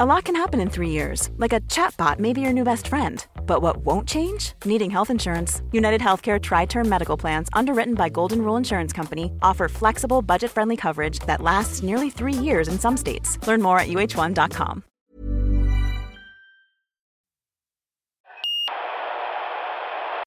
A 0.00 0.04
lot 0.04 0.24
can 0.24 0.34
happen 0.34 0.60
in 0.60 0.70
three 0.70 0.90
years, 0.90 1.30
like 1.36 1.52
a 1.52 1.60
chatbot 1.68 2.18
may 2.18 2.32
be 2.32 2.40
your 2.40 2.52
new 2.52 2.64
best 2.64 2.88
friend. 2.88 3.24
But 3.46 3.62
what 3.62 3.76
won't 3.76 4.08
change? 4.08 4.52
Needing 4.64 4.90
health 4.90 5.10
insurance. 5.10 5.62
United 5.70 6.00
Healthcare 6.00 6.40
Tri 6.40 6.66
Term 6.66 6.88
Medical 6.88 7.16
Plans, 7.16 7.48
underwritten 7.52 7.94
by 7.94 8.08
Golden 8.12 8.38
Rule 8.38 8.58
Insurance 8.58 8.96
Company, 8.96 9.30
offer 9.40 9.68
flexible, 9.68 10.20
budget 10.20 10.50
friendly 10.50 10.76
coverage 10.76 11.20
that 11.26 11.40
lasts 11.40 11.82
nearly 11.82 12.10
three 12.10 12.44
years 12.44 12.68
in 12.68 12.78
some 12.78 12.96
states. 12.96 13.38
Learn 13.46 13.62
more 13.62 13.78
at 13.78 13.86
uh1.com. 13.86 14.82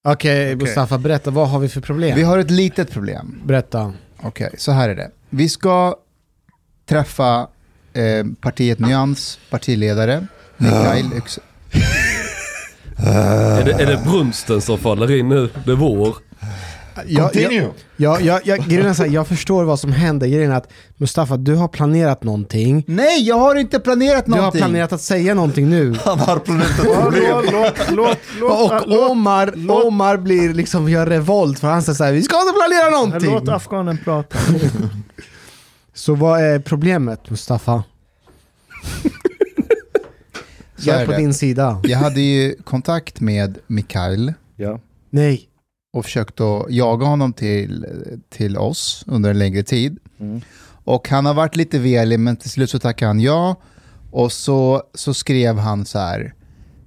Okej, 0.03 0.55
Mustafa, 0.55 0.97
berätta, 0.97 1.31
vad 1.31 1.49
har 1.49 1.59
vi 1.59 1.69
för 1.69 1.81
problem? 1.81 2.15
Vi 2.15 2.23
har 2.23 2.37
ett 2.37 2.51
litet 2.51 2.91
problem. 2.91 3.41
Berätta. 3.45 3.93
Okej, 4.23 4.55
så 4.57 4.71
här 4.71 4.89
är 4.89 4.95
det. 4.95 5.11
Vi 5.29 5.49
ska 5.49 5.95
träffa 6.85 7.47
eh, 7.97 8.25
partiet 8.41 8.79
Nyans 8.79 9.39
partiledare, 9.49 10.27
Mikael 10.57 11.05
Yx- 11.05 11.39
Är 12.99 13.65
det, 13.65 13.71
är 13.71 13.85
det 13.85 13.99
brunsten 14.05 14.61
som 14.61 14.77
faller 14.77 15.11
in 15.19 15.29
nu? 15.29 15.49
Det 15.65 15.71
är 15.71 15.75
vår. 15.75 16.15
Jag, 17.05 17.35
jag, 17.35 17.53
jag, 17.97 18.21
jag, 18.21 18.41
jag, 18.45 18.59
grejen 18.59 18.85
är 18.87 18.93
så 18.93 19.03
här, 19.03 19.09
jag 19.09 19.27
förstår 19.27 19.63
vad 19.63 19.79
som 19.79 19.91
händer. 19.91 20.27
Grejen 20.27 20.51
är 20.51 20.55
att 20.55 20.69
Mustafa, 20.97 21.37
du 21.37 21.55
har 21.55 21.67
planerat 21.67 22.23
någonting. 22.23 22.83
Nej, 22.87 23.23
jag 23.27 23.35
har 23.35 23.55
inte 23.55 23.79
planerat 23.79 24.25
Du 24.25 24.31
har 24.31 24.37
någonting! 24.37 24.61
planerat 24.61 24.93
att 24.93 25.01
säga 25.01 25.33
någonting 25.33 25.69
nu. 25.69 25.95
Han 26.05 26.19
har 26.19 26.39
planerat 26.39 26.69
ett 26.79 26.85
problem. 26.85 27.45
låt, 27.51 27.91
låt, 27.91 28.17
låt, 28.39 28.71
och 28.87 29.09
Omar, 29.11 29.53
Omar 29.85 30.17
blir 30.17 30.53
liksom, 30.53 30.89
gör 30.89 31.05
revolt 31.05 31.59
för 31.59 31.67
han 31.67 31.83
säger 31.83 31.95
såhär, 31.95 32.11
vi 32.11 32.21
ska 32.23 32.41
inte 32.41 32.53
planera 32.53 32.89
någonting! 32.89 33.31
Låt 33.31 33.49
afghanen 33.49 33.97
prata. 34.03 34.37
Så 35.97 36.15
vad 36.15 36.41
är 36.41 36.59
problemet 36.59 37.29
Mustafa? 37.29 37.83
Så 40.77 40.89
Jag 40.89 40.95
är 40.97 41.01
är 41.01 41.05
på 41.05 41.11
det. 41.11 41.17
din 41.17 41.33
sida. 41.33 41.81
Jag 41.83 41.97
hade 41.97 42.21
ju 42.21 42.55
kontakt 42.63 43.19
med 43.19 43.57
Mikael 43.67 44.33
Ja. 44.55 44.79
Nej. 45.09 45.49
och 45.93 46.05
försökt 46.05 46.39
att 46.41 46.65
jaga 46.71 47.05
honom 47.05 47.33
till, 47.33 47.85
till 48.29 48.57
oss 48.57 49.03
under 49.07 49.29
en 49.29 49.39
längre 49.39 49.63
tid. 49.63 49.97
Och 50.83 51.09
han 51.09 51.25
har 51.25 51.33
varit 51.33 51.55
lite 51.55 51.79
velig 51.79 52.19
men 52.19 52.35
till 52.37 52.49
slut 52.49 52.69
så 52.69 52.79
tackade 52.79 53.07
han 53.09 53.19
ja. 53.19 53.55
Och 54.11 54.31
så, 54.31 54.83
så 54.93 55.13
skrev 55.13 55.57
han 55.57 55.85
så 55.85 55.99
här. 55.99 56.33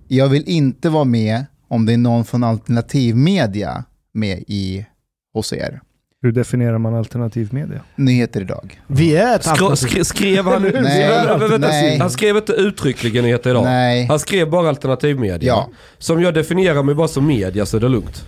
Jag 0.08 0.28
vill 0.28 0.44
inte 0.48 0.88
vara 0.88 1.04
med 1.04 1.46
om 1.68 1.86
det 1.86 1.92
är 1.92 1.96
någon 1.98 2.24
från 2.24 2.44
alternativmedia 2.44 3.84
med 4.12 4.44
i 4.46 4.86
hos 5.34 5.52
er. 5.52 5.80
Hur 6.22 6.32
definierar 6.32 6.78
man 6.78 6.94
alternativ 6.94 7.48
media? 7.54 7.80
Nyheter 7.96 8.40
idag. 8.40 8.80
Vi 8.86 9.16
är 9.16 9.36
ett 9.36 9.46
alternativ. 9.46 9.76
skre, 9.76 10.04
skrev 10.04 10.44
han... 10.46 10.62
Nej, 10.82 11.08
Vänta, 11.08 11.36
vänta, 11.38 11.58
nej. 11.68 11.98
Han 11.98 12.10
skrev 12.10 12.36
inte 12.36 12.52
uttryckligen 12.52 13.24
nyheter 13.24 13.50
idag. 13.50 13.64
Nej. 13.64 14.06
Han 14.06 14.18
skrev 14.18 14.50
bara 14.50 14.68
alternativmedia. 14.68 15.48
Ja. 15.48 15.68
Som 15.98 16.22
jag 16.22 16.34
definierar 16.34 16.82
mig 16.82 16.94
bara 16.94 17.08
som 17.08 17.26
media 17.26 17.66
så 17.66 17.76
är 17.76 17.80
det 17.80 17.88
lugnt. 17.88 18.24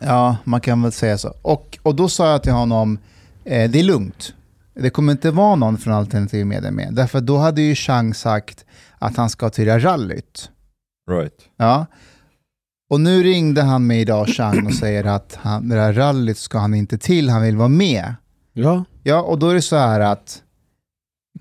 Ja, 0.00 0.36
man 0.44 0.60
kan 0.60 0.82
väl 0.82 0.92
säga 0.92 1.18
så. 1.18 1.34
Och, 1.42 1.78
och 1.82 1.94
då 1.94 2.08
sa 2.08 2.30
jag 2.30 2.42
till 2.42 2.52
honom, 2.52 2.98
eh, 3.44 3.70
det 3.70 3.78
är 3.80 3.84
lugnt. 3.84 4.34
Det 4.74 4.90
kommer 4.90 5.12
inte 5.12 5.30
vara 5.30 5.54
någon 5.54 5.78
från 5.78 5.92
alternativ 5.94 6.46
media 6.46 6.70
med. 6.70 6.94
Därför 6.94 7.20
då 7.20 7.36
hade 7.38 7.62
ju 7.62 7.74
Chang 7.74 8.14
sagt 8.14 8.64
att 8.98 9.16
han 9.16 9.30
ska 9.30 9.50
till 9.50 9.68
rallyt. 9.80 10.50
Right. 11.10 11.34
Ja. 11.56 11.86
Och 12.92 13.00
nu 13.00 13.22
ringde 13.22 13.62
han 13.62 13.86
mig 13.86 14.00
idag, 14.00 14.28
Chang, 14.28 14.66
och 14.66 14.74
säger 14.74 15.04
att 15.04 15.38
han, 15.42 15.68
det 15.68 15.80
här 15.80 15.92
rallyt 15.92 16.38
ska 16.38 16.58
han 16.58 16.74
inte 16.74 16.98
till, 16.98 17.28
han 17.28 17.42
vill 17.42 17.56
vara 17.56 17.68
med. 17.68 18.14
Ja. 18.52 18.84
Ja, 19.02 19.22
och 19.22 19.38
då 19.38 19.48
är 19.48 19.54
det 19.54 19.62
så 19.62 19.76
här 19.76 20.00
att 20.00 20.42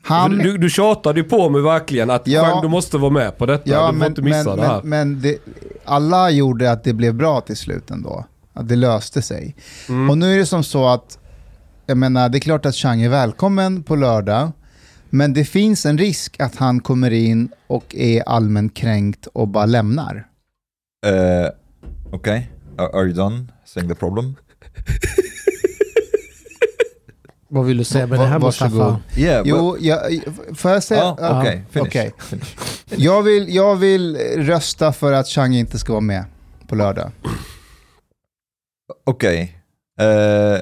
han... 0.03 0.37
Du, 0.37 0.57
du 0.57 0.69
tjatade 0.69 1.19
ju 1.19 1.23
på 1.23 1.49
mig 1.49 1.61
verkligen 1.61 2.09
att 2.09 2.27
Ja. 2.27 2.41
Chang, 2.41 2.61
du 2.61 2.67
måste 2.67 2.97
vara 2.97 3.11
med 3.11 3.37
på 3.37 3.45
detta. 3.45 3.69
Ja, 3.69 3.81
du 3.81 3.87
får 3.87 3.93
men, 3.93 4.07
inte 4.07 4.21
missa 4.21 4.49
men, 4.49 4.57
det 4.57 4.65
här. 4.65 4.81
men, 4.83 5.11
men 5.11 5.21
det, 5.21 5.37
alla 5.85 6.29
gjorde 6.29 6.71
att 6.71 6.83
det 6.83 6.93
blev 6.93 7.15
bra 7.15 7.41
till 7.41 7.57
slut 7.57 7.91
ändå. 7.91 8.25
Att 8.53 8.67
det 8.67 8.75
löste 8.75 9.21
sig. 9.21 9.55
Mm. 9.89 10.09
Och 10.09 10.17
nu 10.17 10.33
är 10.33 10.37
det 10.37 10.45
som 10.45 10.63
så 10.63 10.87
att, 10.87 11.17
jag 11.85 11.97
menar, 11.97 12.29
det 12.29 12.37
är 12.37 12.39
klart 12.39 12.65
att 12.65 12.75
Chang 12.75 13.01
är 13.01 13.09
välkommen 13.09 13.83
på 13.83 13.95
lördag. 13.95 14.51
Men 15.09 15.33
det 15.33 15.45
finns 15.45 15.85
en 15.85 15.97
risk 15.97 16.39
att 16.39 16.55
han 16.55 16.79
kommer 16.79 17.11
in 17.11 17.49
och 17.67 17.95
är 17.95 18.29
allmänt 18.29 18.73
kränkt 18.73 19.27
och 19.33 19.47
bara 19.47 19.65
lämnar. 19.65 20.30
Uh, 21.05 21.49
okay. 22.15 22.47
Are, 22.77 22.89
are 22.95 23.03
you 23.05 23.13
done 23.13 23.51
saying 23.65 23.89
the 23.89 23.95
problem? 23.95 24.35
Vad 27.47 27.65
vill 27.65 27.77
du 27.77 27.83
säga 27.83 28.07
med 28.07 28.17
Va- 28.17 28.23
det 28.23 28.29
här. 28.29 28.39
Mustafa? 28.39 28.99
Yeah. 29.17 29.43
Jo, 29.47 29.77
jag, 29.79 29.99
får 30.55 30.71
jag 30.71 30.83
säga? 30.83 31.11
oh, 31.11 31.17
Ja, 31.19 31.41
okay. 31.41 31.61
Finish. 31.69 31.87
okej. 31.87 32.13
Finish. 32.19 32.55
Jag, 32.89 33.23
vill, 33.23 33.55
jag 33.55 33.75
vill 33.75 34.17
rösta 34.37 34.93
för 34.93 35.11
att 35.11 35.27
Chang 35.27 35.53
inte 35.55 35.79
ska 35.79 35.93
vara 35.93 36.01
med 36.01 36.25
på 36.67 36.75
lördag. 36.75 37.11
Okay. 39.05 39.41
Uh, 40.01 40.59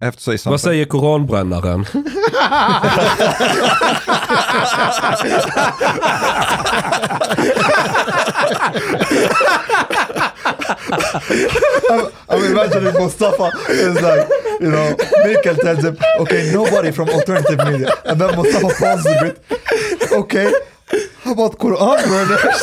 Say 0.00 0.38
something. 0.38 0.50
Vad 0.50 0.60
säger 0.60 0.84
koranbrännaren? 0.84 1.86
I 12.28 12.36
mean, 12.36 12.50
imagine 12.52 12.86
if 12.86 12.94
Mustafa 12.98 13.52
is 13.68 14.00
like, 14.00 14.28
you 14.60 14.70
know, 14.70 14.96
Mikael 15.26 15.56
tells 15.56 15.84
him, 15.84 15.96
okay, 16.20 16.50
nobody 16.52 16.92
from 16.92 17.08
alternative 17.10 17.58
media. 17.66 17.92
And 18.04 18.20
then 18.20 18.36
Mustafa 18.36 18.68
pauses 18.80 19.06
a 19.06 19.24
bit. 19.24 19.42
Okay, 20.12 20.52
how 21.24 21.32
about 21.32 21.58
Quran 21.58 22.08
burners? 22.08 22.62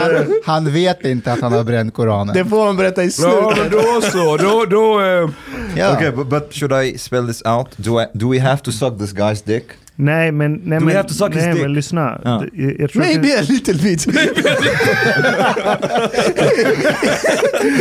Han, 0.00 0.40
han 0.44 0.72
vet 0.72 1.04
inte 1.04 1.32
att 1.32 1.40
han 1.40 1.52
har 1.52 1.64
bränt 1.64 1.94
Koranen. 1.94 2.34
Det 2.34 2.44
får 2.44 2.64
man 2.64 2.76
berätta 2.76 3.02
i 3.02 3.06
Ja 3.06 3.10
slutet. 3.10 3.58
men 3.58 3.70
då 3.82 4.00
så, 4.00 4.36
då, 4.36 4.64
då 4.64 5.00
eh, 5.00 5.28
Ja. 5.76 5.96
Okay, 5.96 6.10
but, 6.10 6.26
but 6.28 6.54
should 6.54 6.72
I 6.84 6.98
spell 6.98 7.26
this 7.26 7.42
out? 7.44 7.68
Do, 7.76 8.00
I, 8.00 8.06
do 8.14 8.32
we 8.32 8.40
have 8.40 8.58
to 8.62 8.72
suck 8.72 8.98
this 8.98 9.12
guy's 9.14 9.42
dick? 9.46 9.64
Nej 9.96 10.32
men, 10.32 10.52
nej, 10.64 10.78
Do 10.78 10.84
men, 10.84 10.96
have 10.96 11.08
to 11.08 11.14
suck 11.14 11.34
his 11.34 11.42
nej, 11.44 11.52
dick? 11.52 11.62
men 11.62 11.72
lyssna. 11.72 12.20
Ja. 12.24 12.44
Jag, 12.52 12.80
jag 12.80 12.90
tror 12.90 13.02
att 13.02 13.08
Maybe 13.08 13.28
a 13.38 13.42
little 13.48 13.74
bit. 13.74 14.06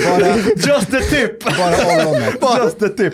Bara, 0.05 0.37
Just 0.55 0.91
the 0.91 0.99
tip! 1.01 1.43
bara 1.43 1.75
ollonet. 1.85 2.35
Just 2.63 2.79
the 2.79 2.89
tip! 2.89 3.13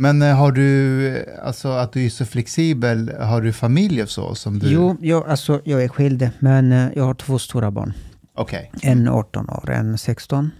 Men 0.00 0.22
eh, 0.22 0.36
har 0.36 0.52
du, 0.52 1.24
alltså 1.42 1.68
att 1.68 1.92
du 1.92 2.04
är 2.04 2.10
så 2.10 2.24
flexibel, 2.26 3.12
har 3.20 3.40
du 3.40 3.52
familj 3.52 4.02
och 4.02 4.08
så 4.10 4.34
som 4.34 4.58
du? 4.58 4.70
Jo, 4.70 4.96
jag, 5.00 5.28
alltså, 5.28 5.60
jag 5.64 5.84
är 5.84 5.88
skild, 5.88 6.30
men 6.38 6.72
eh, 6.72 6.88
jag 6.96 7.04
har 7.04 7.14
två 7.14 7.38
stora 7.38 7.70
barn. 7.70 7.92
Okej. 8.34 8.72
En 8.82 9.08
18 9.08 9.50
år, 9.50 9.70
en 9.70 9.98
16. 9.98 10.50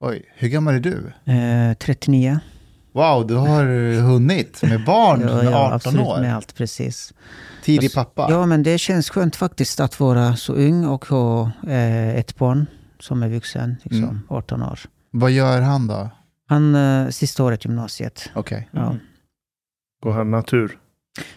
Oj, 0.00 0.22
hur 0.36 0.48
gammal 0.48 0.74
är 0.74 0.80
du? 0.80 1.12
Eh, 1.32 1.74
39. 1.78 2.38
Wow, 2.92 3.26
du 3.26 3.34
har 3.34 3.64
hunnit 4.00 4.62
med 4.62 4.84
barn 4.84 5.20
Ja, 5.20 5.34
med 5.34 5.44
ja, 5.44 5.58
18 5.58 5.72
absolut 5.74 6.06
år. 6.06 6.20
med 6.20 6.36
allt, 6.36 6.54
precis. 6.54 7.12
Tidig 7.64 7.94
pappa. 7.94 8.26
Ja, 8.30 8.46
men 8.46 8.62
det 8.62 8.78
känns 8.78 9.10
skönt 9.10 9.36
faktiskt 9.36 9.80
att 9.80 10.00
vara 10.00 10.36
så 10.36 10.52
ung 10.52 10.84
och 10.86 11.04
ha 11.04 11.50
eh, 11.68 12.08
ett 12.16 12.36
barn 12.36 12.66
som 13.00 13.22
är 13.22 13.28
vuxen, 13.28 13.76
liksom, 13.82 14.04
Mm. 14.04 14.20
18 14.28 14.62
år. 14.62 14.78
Vad 15.10 15.30
gör 15.30 15.60
han 15.60 15.86
då? 15.86 16.10
Han, 16.48 16.74
eh, 16.74 17.08
sista 17.08 17.44
året 17.44 17.64
gymnasiet. 17.64 18.30
Okej. 18.34 18.68
Ja. 18.72 18.96
Går 20.02 20.12
han 20.12 20.30
natur? 20.30 20.78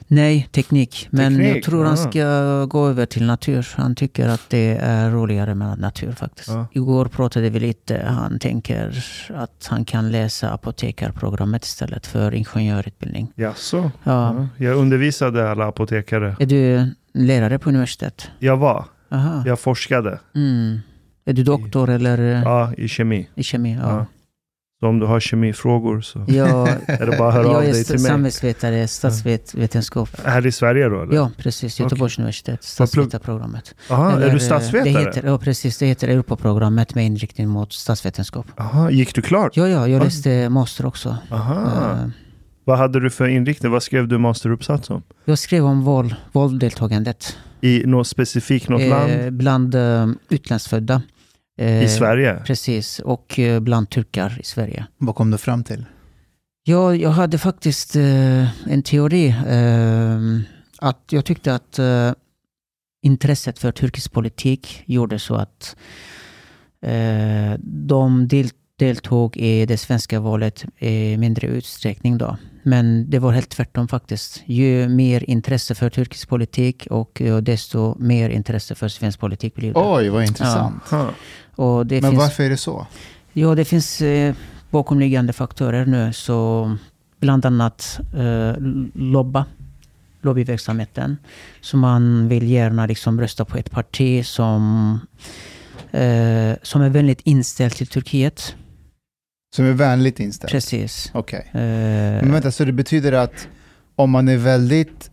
Nej, 0.07 0.50
teknik. 0.51 1.07
Men 1.12 1.33
Teknik, 1.33 1.56
jag 1.56 1.63
tror 1.63 1.86
han 1.86 1.94
ah. 1.94 1.98
ska 1.98 2.65
gå 2.65 2.88
över 2.88 3.06
till 3.06 3.25
natur. 3.25 3.68
Han 3.75 3.95
tycker 3.95 4.27
att 4.27 4.50
det 4.50 4.77
är 4.81 5.12
roligare 5.12 5.56
med 5.56 5.80
natur 5.80 6.12
faktiskt. 6.12 6.50
Ja. 6.50 6.68
Igår 6.71 7.06
pratade 7.06 7.50
vi 7.50 7.59
lite. 7.59 8.06
Han 8.07 8.39
tänker 8.39 9.06
att 9.36 9.68
han 9.69 9.86
kan 9.86 10.12
läsa 10.12 10.50
apotekarprogrammet 10.51 11.65
istället 11.65 12.07
för 12.07 12.33
ingenjörutbildning. 12.33 13.31
Jaså? 13.36 13.92
Ja. 14.04 14.36
Ja. 14.36 14.48
Jag 14.65 14.75
undervisade 14.77 15.51
alla 15.51 15.68
apotekare. 15.68 16.36
Är 16.39 16.45
du 16.45 16.92
lärare 17.13 17.59
på 17.59 17.69
universitet? 17.69 18.31
Jag 18.39 18.57
var. 18.57 18.86
Aha. 19.12 19.44
Jag 19.45 19.59
forskade. 19.59 20.19
Mm. 20.36 20.80
Är 21.25 21.33
du 21.33 21.44
doktor 21.44 21.89
eller 21.89 22.36
eh, 22.36 22.42
Ja, 22.44 22.74
i 22.77 22.88
kemi. 22.88 23.30
i 23.36 23.44
kemi? 23.44 23.77
Ja. 23.81 24.06
Ja. 24.79 24.85
Så 24.85 24.89
om 24.89 25.00
du 25.00 25.06
har 25.06 25.19
kemifrågor 25.19 26.01
så 26.01 26.25
Jag, 26.27 26.68
är 26.88 27.06
det 27.12 27.18
bara 27.18 27.27
att 27.27 27.33
höra 27.33 27.47
av 27.47 27.53
jag 27.53 27.65
är 27.65 27.74
dig 27.74 27.83
till 27.83 27.94
mig. 27.95 28.00
samhällsvetare, 28.06 28.88
statsvetenskap. 28.88 30.09
Här 30.25 30.45
i 30.47 30.51
Sverige 30.51 30.89
då? 30.89 31.01
Eller? 31.03 31.15
Ja, 31.15 31.31
precis. 31.38 31.79
Göteborgs 31.79 32.18
universitet, 32.19 32.50
Vad 32.53 32.59
plugg- 32.62 32.91
statsvetarprogrammet. 32.91 33.75
Aha, 33.89 34.12
Eller, 34.12 34.27
är 34.27 34.33
du 34.33 34.39
statsvetare? 34.39 34.83
Det 34.94 35.00
heter, 35.00 35.24
ja, 35.25 35.38
precis. 35.38 35.77
Det 35.77 35.85
heter 35.85 36.07
Europaprogrammet 36.07 36.95
med 36.95 37.06
inriktning 37.06 37.50
mot 37.50 37.74
statsvetenskap. 37.74 38.45
Aha, 38.57 38.89
gick 38.91 39.15
du 39.15 39.21
klart? 39.21 39.57
Ja, 39.57 39.68
ja, 39.68 39.88
jag 39.88 40.03
läste 40.03 40.50
master 40.50 40.85
också. 40.85 41.18
Aha. 41.31 41.91
Eh, 41.91 42.07
Vad 42.63 42.77
hade 42.77 43.00
du 43.00 43.09
för 43.09 43.27
inriktning? 43.27 43.71
Vad 43.71 43.83
skrev 43.83 44.07
du 44.07 44.18
masteruppsats 44.18 44.89
om? 44.89 45.03
Jag 45.25 45.39
skrev 45.39 45.65
om 45.65 45.81
våld, 45.81 46.15
vålddeltagandet 46.31 47.38
I 47.62 47.83
något 47.85 48.07
specifikt 48.07 48.69
något 48.69 48.81
eh, 48.81 48.88
land? 48.89 49.33
bland 49.33 49.75
eh, 49.75 50.07
utlandsfödda. 50.30 51.01
Eh, 51.57 51.83
I 51.83 51.88
Sverige? 51.88 52.42
Precis, 52.45 53.00
och 53.00 53.39
eh, 53.39 53.59
bland 53.59 53.89
turkar 53.89 54.38
i 54.39 54.44
Sverige. 54.44 54.88
Vad 54.98 55.15
kom 55.15 55.31
du 55.31 55.38
fram 55.38 55.63
till? 55.63 55.86
Ja, 56.63 56.95
jag 56.95 57.09
hade 57.09 57.38
faktiskt 57.38 57.95
eh, 57.95 58.71
en 58.71 58.83
teori. 58.83 59.27
Eh, 59.48 60.19
att 60.80 61.04
jag 61.09 61.25
tyckte 61.25 61.56
att 61.56 61.80
eh, 61.80 62.12
intresset 63.01 63.59
för 63.59 63.71
turkisk 63.71 64.12
politik 64.12 64.83
gjorde 64.86 65.19
så 65.19 65.36
att 65.36 65.75
eh, 66.81 67.54
de 67.59 68.27
del, 68.27 68.50
deltog 68.80 69.38
i 69.38 69.65
det 69.65 69.77
svenska 69.77 70.19
valet 70.19 70.65
i 70.77 71.18
mindre 71.18 71.48
utsträckning. 71.48 72.18
Då. 72.18 72.38
Men 72.67 73.09
det 73.09 73.19
var 73.19 73.31
helt 73.31 73.49
tvärtom 73.49 73.87
faktiskt. 73.87 74.43
Ju 74.45 74.89
mer 74.89 75.29
intresse 75.29 75.75
för 75.75 75.89
turkisk 75.89 76.29
politik 76.29 76.87
och 76.89 77.21
desto 77.41 77.95
mer 77.99 78.29
intresse 78.29 78.75
för 78.75 78.87
svensk 78.87 79.19
politik 79.19 79.55
blir 79.55 79.73
det. 79.73 79.79
Oj, 79.79 80.09
vad 80.09 80.23
intressant. 80.23 80.83
Det 81.85 82.01
Men 82.01 82.11
finns 82.11 82.17
varför 82.17 82.43
är 82.43 82.49
det 82.49 82.57
så? 82.57 82.87
Ja, 83.33 83.55
det 83.55 83.65
finns 83.65 84.01
eh, 84.01 84.35
bakomliggande 84.69 85.33
faktorer 85.33 85.85
nu. 85.85 86.13
Så 86.13 86.71
bland 87.19 87.45
annat 87.45 87.99
eh, 88.15 88.53
lobba, 88.93 89.45
lobbyverksamheten. 90.21 91.17
Så 91.61 91.77
man 91.77 92.27
vill 92.27 92.49
gärna 92.49 92.85
liksom 92.85 93.21
rösta 93.21 93.45
på 93.45 93.57
ett 93.57 93.71
parti 93.71 94.25
som, 94.25 94.99
eh, 95.91 96.53
som 96.61 96.81
är 96.81 96.89
väldigt 96.89 97.21
inställt 97.23 97.75
till 97.75 97.87
Turkiet. 97.87 98.55
Som 99.57 99.65
är 99.65 99.71
vänligt 99.71 100.19
inställd? 100.19 100.51
Precis. 100.51 101.12
Okej. 101.13 101.45
Eh, 101.51 101.59
Men 101.59 102.31
vänta, 102.31 102.51
så 102.51 102.65
det 102.65 102.71
betyder 102.71 103.12
att 103.12 103.48
om 103.95 104.12
man 104.12 104.27
är 104.27 104.38
väldigt 104.38 105.12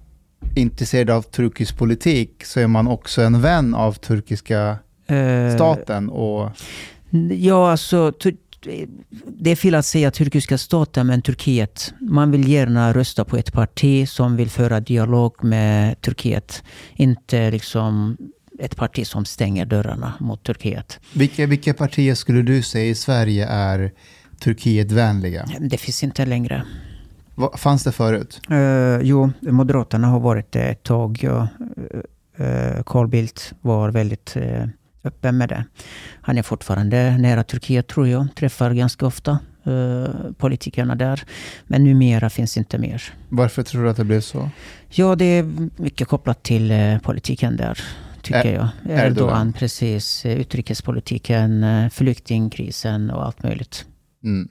intresserad 0.57 1.11
av 1.11 1.23
turkisk 1.23 1.79
politik 1.79 2.45
så 2.45 2.61
är 2.61 2.67
man 2.67 2.87
också 2.89 3.23
en 3.23 3.41
vän 3.41 3.75
av 3.75 3.93
turkiska 3.93 4.79
eh, 5.07 5.55
staten 5.55 6.09
och... 6.09 6.51
Ja, 7.31 7.71
alltså... 7.71 8.13
Det 9.27 9.51
är 9.51 9.57
fel 9.57 9.75
att 9.75 9.87
säga 9.87 10.11
turkiska 10.11 10.59
staten, 10.59 11.07
men 11.07 11.23
Turkiet. 11.23 11.95
Man 12.01 12.31
vill 12.31 12.49
gärna 12.49 12.93
rösta 12.93 13.25
på 13.25 13.37
ett 13.37 13.53
parti 13.53 14.09
som 14.09 14.37
vill 14.37 14.51
föra 14.51 14.81
dialog 14.81 15.45
med 15.45 16.01
Turkiet. 16.01 16.63
Inte 16.95 17.51
liksom 17.51 18.17
ett 18.59 18.77
parti 18.77 19.07
som 19.07 19.25
stänger 19.25 19.67
dörrarna 19.67 20.13
mot 20.21 20.43
Turkiet. 20.43 21.01
Vilka, 21.13 21.47
vilka 21.47 21.75
partier 21.75 22.15
skulle 22.15 22.43
du 22.43 22.63
säga 22.63 22.91
i 22.91 22.95
Sverige 22.95 23.47
är 23.47 23.93
Turkietvänliga? 24.41 25.47
Det 25.61 25.79
finns 25.79 26.05
inte 26.05 26.27
längre. 26.27 26.65
Vad, 27.35 27.61
fanns 27.61 27.85
det 27.85 27.93
förut? 27.93 28.41
Uh, 28.51 28.99
jo, 29.03 29.31
Moderaterna 29.41 30.07
har 30.07 30.21
varit 30.21 30.53
det 30.53 30.63
ett 30.63 30.83
tag. 30.83 31.19
Ja. 31.23 31.49
Uh, 32.41 32.83
Carl 32.87 33.09
Bildt 33.09 33.53
var 33.61 33.91
väldigt 33.91 34.37
uh, 34.37 34.67
öppen 35.05 35.39
med 35.39 35.49
det. 35.49 35.65
Han 36.21 36.39
är 36.39 36.43
fortfarande 36.43 37.19
nära 37.19 37.45
Turkiet 37.45 37.87
tror 37.87 38.09
jag. 38.09 38.27
Träffar 38.37 38.71
ganska 38.71 39.07
ofta 39.07 39.39
uh, 39.67 40.33
politikerna 40.39 40.95
där. 40.95 41.23
Men 41.67 41.85
numera 41.85 42.31
finns 42.31 42.57
inte 42.57 42.79
mer. 42.79 43.03
Varför 43.29 43.63
tror 43.63 43.83
du 43.83 43.91
att 43.91 43.97
det 43.97 44.05
blev 44.05 44.21
så? 44.21 44.51
Ja, 44.89 45.15
det 45.17 45.25
är 45.25 45.43
mycket 45.83 46.09
kopplat 46.09 46.43
till 46.43 46.73
uh, 46.73 46.99
politiken 46.99 47.57
där. 47.57 47.79
Tycker 48.23 48.45
Ä- 48.45 48.55
jag. 48.55 48.69
Erdogan. 48.85 49.07
Erdogan, 49.07 49.53
precis. 49.53 50.27
Utrikespolitiken, 50.27 51.65
flyktingkrisen 51.91 53.11
och 53.11 53.27
allt 53.27 53.43
möjligt. 53.43 53.87
Mm. 54.25 54.49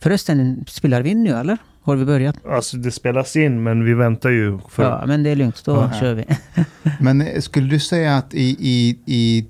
Förresten, 0.00 0.64
spelar 0.68 1.02
vi 1.02 1.10
in 1.10 1.22
nu 1.22 1.30
eller? 1.30 1.58
Har 1.82 1.96
vi 1.96 2.04
börjat? 2.04 2.36
Alltså 2.46 2.76
det 2.76 2.90
spelas 2.90 3.36
in 3.36 3.62
men 3.62 3.84
vi 3.84 3.94
väntar 3.94 4.30
ju. 4.30 4.58
För... 4.68 4.82
Ja, 4.82 5.04
men 5.06 5.22
det 5.22 5.30
är 5.30 5.36
lugnt. 5.36 5.64
Då 5.64 5.72
Ja. 5.72 6.00
kör 6.00 6.14
vi. 6.14 6.24
Men 7.00 7.20
eh, 7.20 7.40
skulle 7.40 7.68
du 7.68 7.80
säga 7.80 8.16
att 8.16 8.34
i, 8.34 8.56
i, 8.60 8.98
i, 9.06 9.46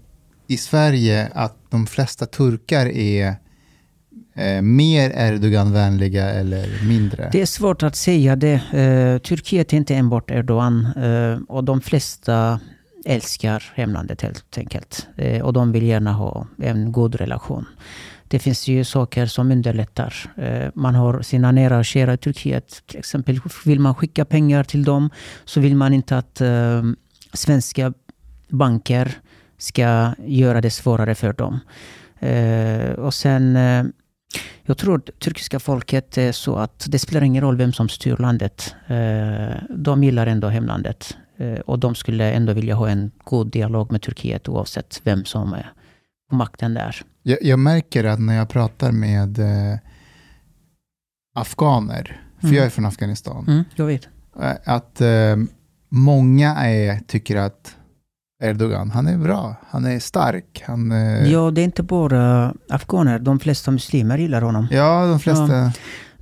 i 0.47 0.57
Sverige 0.57 1.29
att 1.35 1.57
de 1.71 1.87
flesta 1.87 2.27
turkar 2.27 2.87
är 2.87 3.35
eh, 4.35 4.63
mer 4.63 5.11
Erdogan-vänliga 5.11 6.31
eller 6.31 6.87
mindre? 6.89 7.29
Det 7.33 7.43
är 7.43 7.47
svårt 7.47 7.83
att 7.83 7.97
säga 7.97 8.37
det. 8.37 8.53
Eh, 8.55 9.19
Turkiet 9.19 9.73
är 9.73 9.77
inte 9.77 9.95
enbart 9.95 10.31
Erdogan 10.31 10.87
eh, 10.97 11.39
och 11.49 11.65
de 11.65 11.81
flesta 11.81 12.61
älskar 13.07 13.73
hemlandet 13.75 14.23
helt 14.23 14.59
enkelt. 14.59 15.07
Eh, 15.17 15.43
och 15.43 15.53
de 15.53 15.73
vill 15.73 15.83
gärna 15.87 16.13
ha 16.13 16.47
en 16.59 16.93
god 16.93 17.15
relation. 17.15 17.67
Det 18.29 18.39
finns 18.39 18.69
ju 18.69 18.85
saker 18.85 19.27
som 19.27 19.51
underlättar. 19.51 20.15
Eh, 20.37 20.71
man 20.75 20.95
har 20.95 21.23
sina 21.23 21.53
nära 21.53 21.79
och 21.79 21.85
kära 21.85 22.15
i 22.15 22.17
Turkiet. 22.17 22.83
Till 22.87 22.99
exempel 22.99 23.41
vill 23.65 23.81
man 23.81 23.95
skicka 23.95 24.25
pengar 24.25 24.65
till 24.65 24.85
dem 24.85 25.11
så 25.45 25.61
vill 25.61 25.77
man 25.77 25.95
inte 25.95 26.19
att 26.19 26.41
eh, 26.41 26.83
svenska 27.33 27.93
banker 28.49 29.13
ska 29.59 30.15
göra 30.27 30.61
det 30.61 30.71
svårare 30.71 31.15
för 31.15 31.33
dem. 31.33 31.61
Eh, 32.19 32.93
och 32.93 33.15
sen 33.15 33.59
jag 34.63 34.79
tror 34.79 34.97
att 34.97 35.21
turkiska 35.21 35.61
folket 35.61 36.19
är 36.19 36.33
så 36.33 36.57
att 36.57 36.87
det 36.89 36.99
spelar 36.99 37.23
ingen 37.23 37.43
roll 37.43 37.57
vem 37.57 37.73
som 37.73 37.89
styr 37.89 38.17
landet. 38.17 38.75
De 39.71 40.05
gillar 40.05 40.27
ändå 40.27 40.49
hemlandet. 40.49 41.17
Och 41.67 41.79
de 41.79 41.95
skulle 41.95 42.33
ändå 42.33 42.53
vilja 42.53 42.75
ha 42.75 42.89
en 42.89 43.11
god 43.25 43.51
dialog 43.51 43.93
med 43.93 44.03
Turkiet 44.03 44.49
oavsett 44.49 45.01
vem 45.05 45.25
som 45.25 45.53
är 45.53 45.73
på 46.31 46.37
makten 46.37 46.75
där. 46.75 47.05
Jag, 47.27 47.39
jag 47.43 47.59
märker 47.59 48.05
att 48.05 48.21
när 48.21 48.37
jag 48.37 48.49
pratar 48.49 48.93
med 48.93 49.39
eh, 49.39 49.79
afghaner, 51.35 52.21
för 52.41 52.47
Mm. 52.47 52.57
jag 52.57 52.67
är 52.67 52.71
från 52.71 52.87
Afghanistan, 52.87 53.45
Mm, 53.49 53.65
jag 53.75 53.87
vet. 53.87 54.09
eh, 54.41 54.53
att 54.65 55.01
eh, 55.01 55.37
många 55.89 56.57
är, 56.57 57.01
tycker 57.07 57.37
att 57.37 57.77
Erdogan, 58.43 58.91
han 58.91 59.07
är 59.09 59.19
bra, 59.19 59.57
han 59.71 59.85
är 59.85 59.99
stark, 59.99 60.63
han... 60.67 60.93
Eh, 60.93 61.33
Ja, 61.33 61.51
det 61.51 61.61
är 61.61 61.65
inte 61.65 61.83
bara 61.83 62.55
afghaner. 62.69 63.19
De 63.19 63.39
flesta 63.39 63.71
muslimer 63.71 64.19
gillar 64.19 64.43
honom. 64.43 64.67
ja, 64.71 65.07
de 65.07 65.21
flesta... 65.21 65.73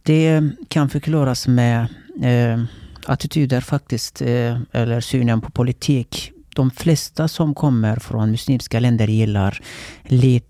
Det 0.04 0.42
kan 0.68 0.88
förklaras 0.88 1.49
med 1.49 1.80
eh, 2.23 2.62
attityder 3.06 3.61
faktiskt, 3.61 4.23
eh, 4.23 4.59
eller 4.73 5.00
synen 5.00 5.40
på 5.40 5.50
politik. 5.50 6.32
De 6.56 6.71
flesta 6.71 7.28
som 7.28 7.54
kommer 7.54 7.97
från 7.97 8.30
muslimska 8.30 8.80
länder 8.80 9.06
gillar 9.06 9.61
lite 10.02 10.47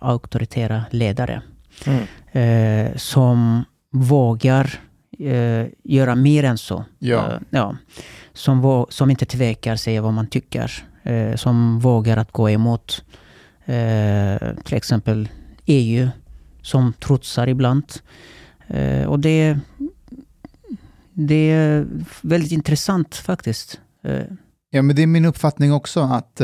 auktoritära 0.00 0.84
ledare. 0.90 1.42
Mm. 1.86 2.04
Eh, 2.32 2.96
som 2.96 3.64
vågar 3.90 4.80
eh, 5.18 5.66
göra 5.84 6.14
mer 6.14 6.44
än 6.44 6.58
så. 6.58 6.84
Ja. 6.98 7.32
Eh, 7.32 7.38
ja. 7.50 7.76
Som, 8.32 8.86
som 8.88 9.10
inte 9.10 9.26
tvekar 9.26 9.76
säga 9.76 10.02
vad 10.02 10.12
man 10.12 10.26
tycker. 10.26 10.84
Eh, 11.02 11.36
som 11.36 11.78
vågar 11.80 12.16
att 12.16 12.32
gå 12.32 12.50
emot 12.50 13.04
eh, 13.64 14.36
till 14.64 14.76
exempel 14.76 15.28
EU. 15.66 16.08
Som 16.62 16.92
trotsar 16.92 17.46
ibland. 17.46 17.84
Eh, 18.66 19.04
och 19.04 19.20
det, 19.20 19.58
det 21.12 21.50
är 21.50 21.86
väldigt 22.22 22.52
intressant 22.52 23.14
faktiskt. 23.14 23.80
Ja, 24.70 24.82
men 24.82 24.96
det 24.96 25.02
är 25.02 25.06
min 25.06 25.24
uppfattning 25.24 25.72
också 25.72 26.00
att 26.00 26.40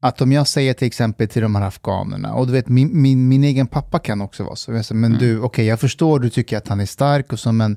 att 0.00 0.20
om 0.20 0.32
jag 0.32 0.48
säger 0.48 0.74
till 0.74 0.86
exempel 0.86 1.28
till 1.28 1.42
de 1.42 1.54
här 1.54 1.62
afghanerna, 1.62 2.34
och 2.34 2.46
du 2.46 2.52
vet 2.52 2.68
min, 2.68 3.02
min, 3.02 3.28
min 3.28 3.44
egen 3.44 3.66
pappa 3.66 3.98
kan 3.98 4.20
också 4.20 4.44
vara 4.44 4.56
så, 4.56 4.72
jag 4.72 4.84
säger, 4.84 5.00
men 5.00 5.12
du, 5.12 5.36
okej 5.36 5.46
okay, 5.46 5.64
jag 5.64 5.80
förstår, 5.80 6.20
du 6.20 6.30
tycker 6.30 6.56
att 6.56 6.68
han 6.68 6.80
är 6.80 6.86
stark 6.86 7.32
och 7.32 7.40
så, 7.40 7.52
men 7.52 7.76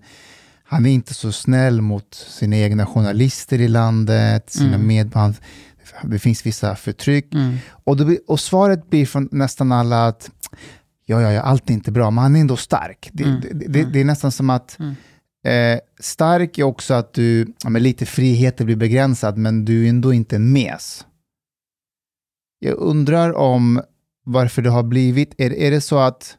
han 0.63 0.85
är 0.85 0.89
inte 0.89 1.13
så 1.13 1.31
snäll 1.31 1.81
mot 1.81 2.13
sina 2.13 2.57
egna 2.57 2.85
journalister 2.85 3.61
i 3.61 3.67
landet, 3.67 4.49
sina 4.49 4.75
mm. 4.75 4.87
medband. 4.87 5.35
Det 6.03 6.19
finns 6.19 6.45
vissa 6.45 6.75
förtryck. 6.75 7.33
Mm. 7.33 7.57
Och, 7.83 7.97
det, 7.97 8.17
och 8.27 8.39
svaret 8.39 8.89
blir 8.89 9.05
från 9.05 9.29
nästan 9.31 9.71
alla 9.71 10.07
att 10.07 10.29
ja, 11.05 11.21
ja, 11.21 11.31
ja, 11.31 11.41
allt 11.41 11.69
är 11.69 11.73
inte 11.73 11.91
bra, 11.91 12.11
men 12.11 12.21
han 12.21 12.35
är 12.35 12.39
ändå 12.39 12.57
stark. 12.57 13.09
Det, 13.13 13.23
Mm. 13.23 13.41
det, 13.41 13.67
det, 13.67 13.79
Mm. 13.79 13.91
det 13.91 13.99
är 14.01 14.05
nästan 14.05 14.31
som 14.31 14.49
att 14.49 14.77
Mm. 14.79 14.95
eh, 15.75 15.79
stark 15.99 16.57
är 16.57 16.63
också 16.63 16.93
att 16.93 17.13
du, 17.13 17.53
ja, 17.63 17.69
lite 17.69 18.05
friheter 18.05 18.65
blir 18.65 18.75
begränsad, 18.75 19.37
men 19.37 19.65
du 19.65 19.85
är 19.85 19.89
ändå 19.89 20.13
inte 20.13 20.35
en 20.35 20.51
mes. 20.51 21.05
Jag 22.63 22.77
undrar 22.77 23.33
om 23.33 23.81
varför 24.23 24.61
det 24.61 24.69
har 24.69 24.83
blivit, 24.83 25.33
är, 25.37 25.53
är 25.53 25.71
det 25.71 25.81
så 25.81 25.97
att 25.97 26.37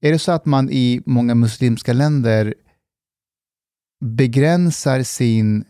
är 0.00 0.12
det 0.12 0.18
så 0.18 0.32
att 0.32 0.46
man 0.46 0.70
i 0.70 1.02
många 1.06 1.34
muslimska 1.34 1.92
länder 1.92 2.54
begränsar 4.00 5.02
sin, 5.02 5.64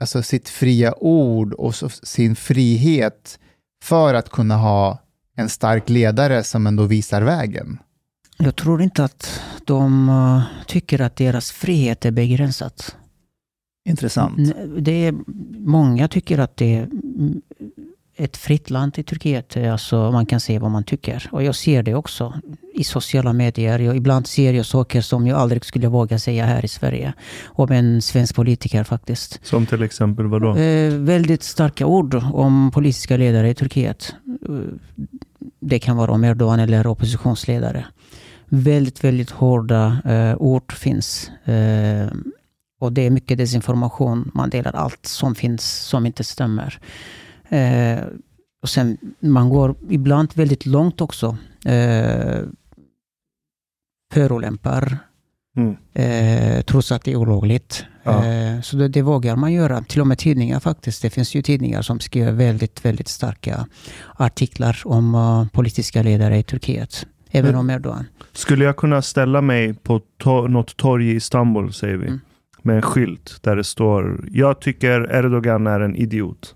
alltså 0.00 0.22
sitt 0.22 0.48
fria 0.48 0.94
ord 0.98 1.52
och 1.52 1.74
så, 1.74 1.88
sin 1.88 2.36
frihet 2.36 3.38
för 3.82 4.14
att 4.14 4.30
kunna 4.30 4.56
ha 4.56 4.98
en 5.36 5.48
stark 5.48 5.88
ledare 5.88 6.44
som 6.44 6.66
ändå 6.66 6.84
visar 6.84 7.22
vägen? 7.22 7.78
Jag 8.38 8.56
tror 8.56 8.82
inte 8.82 9.04
att 9.04 9.40
de 9.64 10.08
eh, 10.08 10.42
tycker 10.66 11.00
att 11.00 11.16
deras 11.16 11.52
frihet 11.52 12.04
är 12.04 12.10
begränsat. 12.10 12.96
Intressant. 13.88 14.54
Det 14.78 15.06
är, 15.06 15.14
många 15.58 16.08
tycker 16.08 16.38
att 16.38 16.56
det 16.56 16.74
är 16.74 16.88
ett 18.16 18.36
fritt 18.36 18.70
land 18.70 18.98
i 18.98 19.02
Turkiet. 19.02 19.56
Alltså 19.56 20.12
man 20.12 20.26
kan 20.26 20.40
säga 20.40 20.60
vad 20.60 20.70
man 20.70 20.84
tycker. 20.84 21.28
Och 21.32 21.42
jag 21.42 21.54
ser 21.54 21.82
det 21.82 21.94
också 21.94 22.34
i 22.74 22.84
sociala 22.84 23.32
medier. 23.32 23.78
Jag, 23.78 23.96
ibland 23.96 24.26
ser 24.26 24.52
jag 24.52 24.66
saker 24.66 25.00
som 25.00 25.26
jag 25.26 25.38
aldrig 25.38 25.64
skulle 25.64 25.88
våga 25.88 26.18
säga 26.18 26.46
här 26.46 26.64
i 26.64 26.68
Sverige. 26.68 27.12
Om 27.46 27.72
en 27.72 28.02
svensk 28.02 28.34
politiker 28.34 28.84
faktiskt. 28.84 29.40
Som 29.46 29.66
till 29.66 29.82
exempel 29.82 30.26
vad 30.26 30.42
då? 30.42 30.56
Eh, 30.56 30.92
väldigt 30.94 31.42
starka 31.42 31.86
ord 31.86 32.14
om 32.32 32.70
politiska 32.74 33.16
ledare 33.16 33.50
i 33.50 33.54
Turkiet. 33.54 34.14
Eh, 34.48 34.54
Det 35.60 35.78
kan 35.78 35.96
vara 35.96 36.12
om 36.12 36.24
Erdogan 36.24 36.60
eller 36.60 36.86
oppositionsledare. 36.86 37.84
Väldigt, 38.48 39.04
väldigt 39.04 39.30
hårda 39.30 39.98
eh, 40.04 40.36
ord 40.36 40.72
finns. 40.72 41.30
Eh, 41.44 42.08
och 42.80 42.92
det 42.92 43.06
är 43.06 43.10
mycket 43.10 43.38
desinformation. 43.38 44.30
Man 44.34 44.50
delar 44.50 44.72
allt 44.72 45.06
som 45.06 45.34
finns 45.34 45.76
som 45.76 46.06
inte 46.06 46.24
stämmer. 46.24 46.78
Eh, 47.48 48.04
och 48.62 48.68
sen, 48.68 48.98
man 49.20 49.48
går 49.48 49.74
ibland 49.90 50.28
väldigt 50.34 50.66
långt 50.66 51.00
också. 51.00 51.36
Eh, 51.64 52.38
förolämpar 54.12 54.98
Mm. 55.56 55.76
eh, 55.94 56.62
trots 56.62 56.92
att 56.92 57.04
det 57.04 57.12
är 57.12 57.16
olagligt. 57.16 57.84
Ja. 58.02 58.24
Eh, 58.26 58.60
så 58.60 58.76
det, 58.76 58.88
det 58.88 59.02
vågar 59.02 59.36
man 59.36 59.52
göra. 59.52 59.82
Till 59.82 60.00
och 60.00 60.06
med 60.06 60.18
tidningar 60.18 60.60
faktiskt. 60.60 61.02
Det 61.02 61.10
finns 61.10 61.34
ju 61.34 61.42
tidningar 61.42 61.82
som 61.82 62.00
skriver 62.00 62.32
väldigt, 62.32 62.84
väldigt 62.84 63.08
starka 63.08 63.66
artiklar 64.16 64.82
om 64.84 65.14
eh, 65.14 65.46
politiska 65.52 66.02
ledare 66.02 66.38
i 66.38 66.42
Turkiet. 66.42 67.06
Även 67.30 67.50
Men- 67.50 67.60
om 67.60 67.70
Erdogan. 67.70 68.04
Skulle 68.32 68.64
jag 68.64 68.76
kunna 68.76 69.02
ställa 69.02 69.40
mig 69.40 69.74
på 69.74 70.00
to- 70.22 70.48
något 70.48 70.76
torg 70.76 71.08
i 71.10 71.14
Istanbul, 71.14 71.72
säger 71.72 71.96
vi, 71.96 72.06
Mm. 72.06 72.20
med 72.62 72.76
en 72.76 72.82
skylt 72.82 73.38
där 73.42 73.56
det 73.56 73.64
står 73.64 74.24
“Jag 74.30 74.60
tycker 74.60 75.14
Erdogan 75.14 75.66
är 75.66 75.80
en 75.80 75.96
idiot”? 75.96 76.54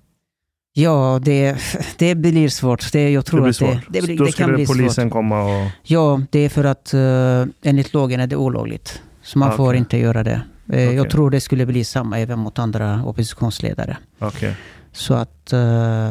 Ja, 0.72 1.20
det, 1.22 1.56
det 1.98 2.14
blir 2.14 2.48
svårt. 2.48 2.92
Det, 2.92 3.10
jag 3.10 3.26
tror 3.26 3.38
det 3.40 3.42
blir 3.42 3.50
att 3.50 3.56
svårt. 3.56 3.68
det, 3.92 4.00
det, 4.00 4.06
blir, 4.06 4.16
Då 4.18 4.24
det 4.24 4.32
kan 4.32 4.44
skulle 4.44 4.56
bli 4.56 4.66
polisen 4.66 5.04
svårt. 5.04 5.12
komma 5.12 5.42
och... 5.64 5.70
Ja, 5.82 6.20
det 6.30 6.38
är 6.38 6.48
för 6.48 6.64
att 6.64 6.94
uh, 6.94 7.52
enligt 7.62 7.94
lagen 7.94 8.20
är 8.20 8.26
det 8.26 8.36
olagligt. 8.36 9.02
Så 9.22 9.38
man 9.38 9.48
Ah, 9.48 9.56
får 9.56 9.74
inte 9.76 9.98
göra 9.98 10.22
det. 10.24 10.30
Eh, 10.32 10.42
Okej. 10.68 10.94
Jag 10.94 11.10
tror 11.10 11.30
det 11.30 11.40
skulle 11.40 11.66
bli 11.66 11.84
samma 11.84 12.18
även 12.20 12.38
mot 12.38 12.58
andra 12.58 13.04
oppositionsledare. 13.04 13.96
Okej. 14.18 14.54
Så 14.92 15.14
att 15.14 15.52
eh, 15.52 16.10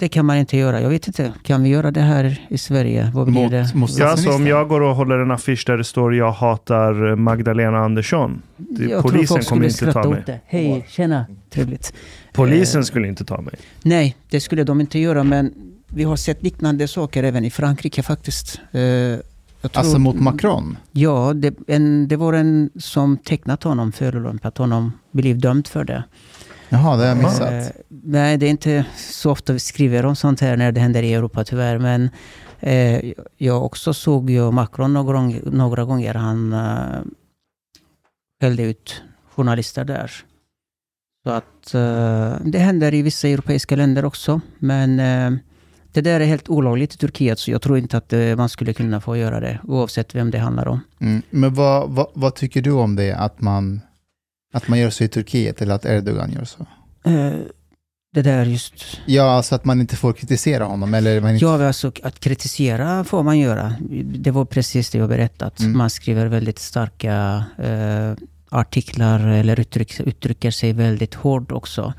det 0.00 0.08
kan 0.08 0.26
man 0.26 0.36
inte 0.36 0.56
göra. 0.56 0.80
Jag 0.80 0.88
vet 0.88 1.06
inte, 1.06 1.32
kan 1.42 1.62
vi 1.62 1.68
göra 1.68 1.90
det 1.90 2.00
här 2.00 2.46
i 2.48 2.58
Sverige? 2.58 3.10
Vad 3.14 3.26
blir 3.26 3.42
Mot- 3.42 3.50
det? 3.50 3.70
mot 3.74 3.90
Ja, 3.98 4.16
så 4.16 4.34
om 4.34 4.46
jag 4.46 4.68
går 4.68 4.80
och 4.80 4.96
håller 4.96 5.18
en 5.18 5.30
affisch 5.30 5.64
där 5.66 5.76
det 5.76 5.84
står 5.84 6.14
“Jag 6.14 6.32
hatar 6.32 7.16
Magdalena 7.16 7.78
Andersson”. 7.78 8.42
Det, 8.56 8.82
jag 8.84 8.90
tror 9.02 9.10
polisen 9.10 9.34
folk 9.36 9.48
kommer 9.48 9.68
skulle 9.68 9.68
inte 9.68 9.84
ta 9.84 9.90
skratta 10.02 10.08
mig. 10.10 10.20
åt 10.20 10.26
det. 10.26 10.40
Hej, 10.46 10.86
tjena, 10.88 11.26
trevligt. 11.50 11.94
Polisen 12.32 12.80
Eh, 12.80 12.84
skulle 12.84 13.08
inte 13.08 13.24
ta 13.24 13.40
mig. 13.40 13.54
Nej, 13.82 14.16
det 14.30 14.40
skulle 14.40 14.64
de 14.64 14.80
inte 14.80 14.98
göra, 14.98 15.24
men 15.24 15.54
vi 15.88 16.04
har 16.04 16.16
sett 16.16 16.42
liknande 16.42 16.88
saker 16.88 17.22
även 17.22 17.44
i 17.44 17.50
Frankrike 17.50 18.02
faktiskt. 18.02 18.60
Eh, 18.72 18.80
jag 18.80 19.20
tror- 19.60 19.70
Alltså 19.82 19.98
mot 19.98 20.16
Macron? 20.20 20.76
Ja, 20.92 21.32
det, 21.34 21.54
en, 21.66 22.08
det 22.08 22.16
var 22.16 22.32
en 22.32 22.70
som 22.76 23.16
tecknat 23.16 23.62
honom, 23.62 23.92
förolämpat 23.92 24.58
honom, 24.58 24.92
blev 25.10 25.38
dömd 25.38 25.66
för 25.68 25.84
det. 25.84 26.04
Jaha, 26.68 26.96
det 26.96 27.02
har 27.02 27.08
jag 27.08 27.18
Eh, 27.18 27.24
missat. 27.30 27.72
nej, 27.88 28.36
det 28.36 28.46
är 28.46 28.50
inte 28.50 28.84
så 28.96 29.30
ofta 29.30 29.52
vi 29.52 29.58
skriver 29.58 30.06
om 30.06 30.16
sånt 30.16 30.40
här 30.40 30.56
när 30.56 30.72
det 30.72 30.80
händer 30.80 31.02
i 31.02 31.12
Europa 31.14 31.44
tyvärr. 31.44 31.78
Men 31.78 32.10
eh, 32.60 33.12
jag 33.36 33.64
också 33.64 33.94
såg 33.94 34.30
ju 34.30 34.50
Macron 34.50 34.92
några, 34.92 35.20
några 35.44 35.84
gånger. 35.84 36.14
Han 36.14 36.52
eh, 36.52 37.00
skällde 38.42 38.62
ut 38.62 39.02
journalister 39.34 39.84
där. 39.84 40.10
Så 41.24 41.30
att 41.30 41.74
eh, 41.74 42.36
det 42.44 42.58
händer 42.58 42.94
i 42.94 43.02
vissa 43.02 43.28
europeiska 43.28 43.76
länder 43.76 44.04
också. 44.04 44.40
Men 44.58 45.00
eh, 45.00 45.40
det 45.92 46.00
där 46.00 46.20
är 46.20 46.24
helt 46.24 46.48
olagligt 46.48 46.94
i 46.94 46.98
Turkiet 46.98 47.38
så 47.38 47.50
jag 47.50 47.62
tror 47.62 47.78
inte 47.78 47.96
att 47.96 48.12
eh, 48.12 48.36
man 48.36 48.48
skulle 48.48 48.72
kunna 48.72 49.00
få 49.00 49.16
göra 49.16 49.40
det 49.40 49.58
oavsett 49.64 50.14
vem 50.14 50.30
det 50.30 50.38
handlar 50.38 50.68
om. 50.68 50.80
Mm. 51.00 51.22
Men 51.30 51.54
vad, 51.54 51.90
vad, 51.90 52.06
vad 52.14 52.34
tycker 52.34 52.62
du 52.62 52.70
om 52.70 52.96
det, 52.96 53.12
att 53.12 53.40
man, 53.40 53.80
att 54.52 54.68
man 54.68 54.78
gör 54.78 54.90
så 54.90 55.04
i 55.04 55.08
Turkiet 55.08 55.62
eller 55.62 55.74
att 55.74 55.84
Erdogan 55.84 56.32
gör 56.32 56.44
så? 56.44 56.66
Eh, 57.04 57.32
det 58.14 58.22
där 58.22 58.44
just 58.44 58.74
Ja, 59.06 59.30
alltså 59.30 59.54
att 59.54 59.64
man 59.64 59.80
inte 59.80 59.96
får 59.96 60.12
kritisera 60.12 60.64
honom 60.64 60.94
eller 60.94 61.20
man 61.20 61.30
inte... 61.30 61.44
Ja, 61.44 61.66
alltså 61.66 61.92
att 62.02 62.20
kritisera 62.20 63.04
får 63.04 63.22
man 63.22 63.38
göra. 63.38 63.74
Det 64.04 64.30
var 64.30 64.44
precis 64.44 64.90
det 64.90 64.98
jag 64.98 65.08
berättat. 65.08 65.60
Mm. 65.60 65.78
Man 65.78 65.90
skriver 65.90 66.26
väldigt 66.26 66.58
starka 66.58 67.44
eh, 67.58 68.12
artiklar 68.52 69.26
eller 69.26 69.60
uttryck, 69.60 70.00
uttrycker 70.00 70.50
sig 70.50 70.72
väldigt 70.72 71.14
hårt 71.14 71.52
också. 71.52 71.92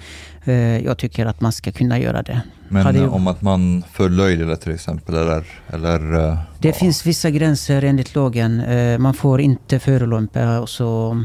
Eh, 0.44 0.54
jag 0.86 0.98
tycker 0.98 1.26
att 1.26 1.42
man 1.42 1.52
ska 1.52 1.72
kunna 1.72 2.00
göra 2.00 2.22
det. 2.22 2.42
Men 2.70 2.86
Hade 2.86 3.08
om 3.08 3.28
att 3.28 3.42
man 3.42 3.84
förlöjligar 3.92 4.56
till 4.56 4.72
exempel, 4.72 5.16
eller... 5.16 5.46
eller 5.68 6.30
eh, 6.30 6.38
Det 6.60 6.68
ja. 6.68 6.74
finns 6.74 7.06
vissa 7.06 7.30
gränser 7.30 7.84
enligt 7.84 8.16
lagen. 8.16 8.60
Eh, 8.60 8.98
man 8.98 9.14
får 9.14 9.42
inte 9.42 9.80
förolämpa 9.80 10.60
och 10.60 10.70
så 10.70 11.24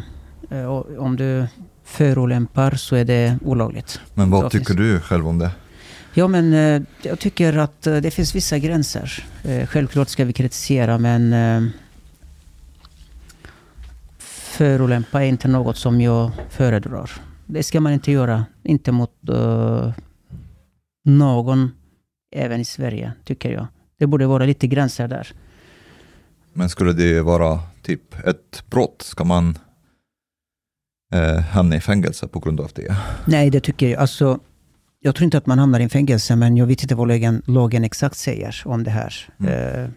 om 0.98 1.16
du 1.16 1.46
förolämpar 1.84 2.70
så 2.70 2.96
är 2.96 3.04
det 3.04 3.38
olagligt. 3.44 4.00
Men 4.14 4.30
vad 4.30 4.50
tycker 4.50 4.74
du 4.74 5.00
själv 5.00 5.28
om 5.28 5.38
det? 5.38 5.50
Ja, 6.14 6.28
men 6.28 6.52
jag 7.02 7.18
tycker 7.18 7.58
att 7.58 7.82
det 7.82 8.10
finns 8.10 8.34
vissa 8.34 8.58
gränser. 8.58 9.24
Självklart 9.66 10.08
ska 10.08 10.24
vi 10.24 10.32
kritisera, 10.32 10.98
men 10.98 11.34
förolämpa 14.58 15.24
är 15.24 15.28
inte 15.28 15.48
något 15.48 15.76
som 15.76 16.00
jag 16.00 16.30
föredrar. 16.48 17.10
Det 17.46 17.62
ska 17.62 17.80
man 17.80 17.92
inte 17.92 18.12
göra. 18.12 18.46
Inte 18.62 18.92
mot 18.92 19.28
eh, 19.28 19.92
någon, 21.04 21.70
även 22.36 22.60
i 22.60 22.64
Sverige, 22.64 23.12
tycker 23.24 23.52
jag. 23.52 23.66
Det 23.98 24.06
borde 24.06 24.26
vara 24.26 24.44
lite 24.44 24.66
gränser 24.66 25.08
där. 25.08 25.32
Men 26.52 26.68
skulle 26.68 26.92
det 26.92 27.22
vara 27.22 27.60
typ 27.82 28.26
ett 28.26 28.64
brott? 28.70 29.02
Ska 29.02 29.24
man 29.24 29.58
eh, 31.14 31.40
hamna 31.40 31.76
i 31.76 31.80
fängelse 31.80 32.28
på 32.28 32.38
grund 32.38 32.60
av 32.60 32.70
det? 32.74 32.96
Nej, 33.26 33.50
det 33.50 33.60
tycker 33.60 33.88
jag. 33.88 34.00
Alltså, 34.00 34.38
jag 35.00 35.14
tror 35.14 35.24
inte 35.24 35.38
att 35.38 35.46
man 35.46 35.58
hamnar 35.58 35.80
i 35.80 35.88
fängelse, 35.88 36.36
men 36.36 36.56
jag 36.56 36.66
vet 36.66 36.82
inte 36.82 36.94
vad 36.94 37.08
lagen, 37.08 37.42
lagen 37.46 37.84
exakt 37.84 38.16
säger 38.16 38.62
om 38.64 38.84
det 38.84 38.90
här. 38.90 39.14
Mm. 39.40 39.52
Eh, 39.52 39.90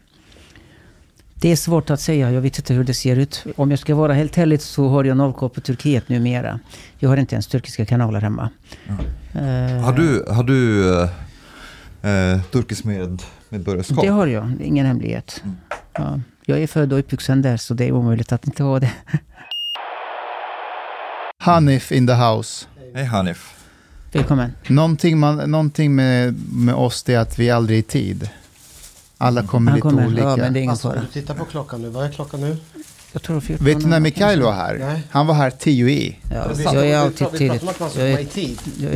det 1.41 1.51
är 1.51 1.55
svårt 1.55 1.89
att 1.89 2.01
säga. 2.01 2.31
Jag 2.31 2.41
vet 2.41 2.57
inte 2.57 2.73
hur 2.73 2.83
det 2.83 2.93
ser 2.93 3.15
ut. 3.15 3.45
Om 3.55 3.69
jag 3.69 3.79
ska 3.79 3.95
vara 3.95 4.13
helt 4.13 4.37
ärlig 4.37 4.61
så 4.61 4.87
har 4.87 5.03
jag 5.03 5.17
noll 5.17 5.33
koll 5.33 5.49
på 5.49 5.61
Turkiet 5.61 6.09
numera. 6.09 6.59
Jag 6.99 7.09
har 7.09 7.17
inte 7.17 7.35
ens 7.35 7.47
turkiska 7.47 7.85
kanaler 7.85 8.21
hemma. 8.21 8.49
Eh, 9.33 9.81
Har 9.83 9.93
du, 9.93 10.25
har 10.29 10.43
du 10.43 10.89
eh, 10.93 11.09
eh, 12.11 12.41
turkisk 12.41 12.83
med, 12.83 13.23
medborgarskap? 13.49 14.01
Det 14.01 14.07
har 14.07 14.27
jag. 14.27 14.47
Det 14.57 14.63
är 14.63 14.67
ingen 14.67 14.85
hemlighet. 14.85 15.41
Mm. 15.43 15.55
Ja. 15.93 16.19
Jag 16.45 16.63
är 16.63 16.67
född 16.67 16.93
och 16.93 16.99
uppvuxen 16.99 17.41
där, 17.41 17.57
så 17.57 17.73
det 17.73 17.85
är 17.85 17.91
omöjligt 17.91 18.31
att 18.31 18.45
inte 18.45 18.63
ha 18.63 18.79
det. 18.79 18.91
Hanif 21.37 21.91
in 21.91 22.07
the 22.07 22.13
house. 22.13 22.65
Hej 22.93 23.05
Hanif. 23.05 23.55
Välkommen. 24.11 24.51
Någonting, 24.67 25.19
man, 25.19 25.51
någonting 25.51 25.95
med, 25.95 26.35
med 26.53 26.75
oss 26.75 27.09
är 27.09 27.19
att 27.19 27.39
vi 27.39 27.49
aldrig 27.49 27.77
är 27.77 27.79
i 27.79 27.83
tid. 27.83 28.29
Alla 29.21 29.43
kommer 29.47 29.71
lite 29.71 29.81
kommer. 29.81 30.05
olika. 30.07 30.23
Ja, 30.23 30.35
men 30.35 30.53
det 30.53 30.59
är 30.59 30.61
ingen 30.61 30.71
Alltså, 30.71 30.89
fara. 30.89 30.99
du 31.01 31.07
tittar 31.21 31.33
på 31.35 31.45
klockan 31.45 31.81
nu. 31.81 31.89
Vad 31.89 32.05
är 32.05 32.11
klockan 32.11 32.41
nu? 32.41 32.57
Jag 33.13 33.21
tror 33.23 33.41
14 33.41 33.65
Vet 33.65 33.79
du 33.79 33.85
när 33.87 33.99
Mikael 33.99 34.41
var 34.41 34.51
här? 34.53 34.77
Nej. 34.79 35.01
Han 35.11 35.27
var 35.27 35.35
här 35.35 35.49
10 35.51 35.89
i. 35.89 36.17
Ja, 36.33 36.51
jag 36.73 36.87
är 36.89 36.97
alltid 36.97 37.27
tidigt. 37.31 37.63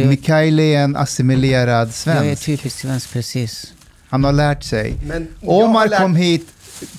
Mikael 0.07 0.59
är 0.59 0.77
en 0.77 0.95
assimilerad 0.95 1.77
jag 1.77 1.87
är 1.87 1.91
svensk. 1.91 2.45
typisk 2.45 2.79
svensk, 2.79 3.13
precis. 3.13 3.73
Han 4.09 4.23
har 4.23 4.31
lärt 4.31 4.63
sig. 4.63 4.93
Men 5.07 5.27
Omar 5.41 5.87
lärt- 5.87 5.99
kom 6.01 6.15
hit 6.15 6.47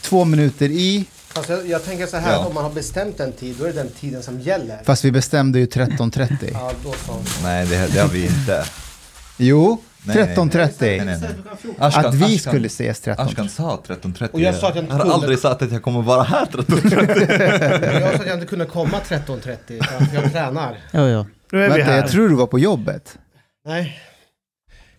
två 0.00 0.25
minuter 0.25 0.68
i, 0.71 1.04
Fast 1.28 1.49
jag, 1.49 1.68
jag 1.68 1.85
tänker 1.85 2.06
så 2.06 2.16
här, 2.16 2.33
Ja. 2.33 2.47
om 2.47 2.54
man 2.54 2.64
har 2.64 2.71
bestämt 2.73 3.21
en 3.21 3.33
tid, 3.33 3.56
då 3.59 3.64
är 3.64 3.68
det 3.68 3.75
den 3.83 3.90
tiden 4.00 4.23
som 4.23 4.40
gäller. 4.40 4.80
fast 4.85 5.04
vi 5.04 5.12
bestämde 5.12 5.59
ju 5.59 5.66
13.30. 5.66 6.50
Ja, 6.52 6.73
då 6.85 6.95
så. 7.06 7.16
Nej, 7.42 7.66
det, 7.66 7.88
det 7.92 8.00
har 8.00 8.09
vi 8.09 8.23
inte. 8.26 8.64
Jo, 9.37 9.83
13.30. 10.14 10.72
Nej, 10.80 10.98
nej, 11.04 11.18
nej. 11.20 11.30
Ashkan, 11.78 12.06
Att 12.06 12.14
vi 12.14 12.25
Ashkan- 12.25 12.38
skulle 12.38 12.66
ses 12.66 13.00
13. 13.00 13.26
Ashkan 13.26 13.48
sa 13.48 13.82
13.30. 13.86 14.30
Och 14.32 14.40
jag 14.40 14.54
sa 14.54 14.68
att 14.68 14.75
jag 14.75 14.84
inte 14.84 14.94
har 14.94 15.00
kunde. 15.00 15.14
aldrig 15.14 15.38
sagt 15.38 15.62
att 15.62 15.72
jag 15.72 15.82
kommer 15.82 16.02
vara 16.02 16.22
här 16.22 16.46
13.30. 16.46 18.00
Jag 18.00 18.12
sa 18.12 18.20
att 18.20 18.26
jag 18.26 18.34
inte 18.36 18.46
kunde 18.46 18.64
komma 18.64 18.98
13.30, 19.08 19.84
för 19.84 20.04
att 20.04 20.14
jag 20.14 20.32
tränar. 20.32 20.78
Ja, 20.92 21.08
ja. 21.08 21.26
Nu 21.52 21.64
är 21.64 21.70
vi 21.76 21.82
här. 21.82 21.96
jag 21.96 22.08
tror 22.10 22.28
du 22.28 22.34
var 22.34 22.46
på 22.46 22.58
jobbet. 22.58 23.18
Nej. 23.66 24.00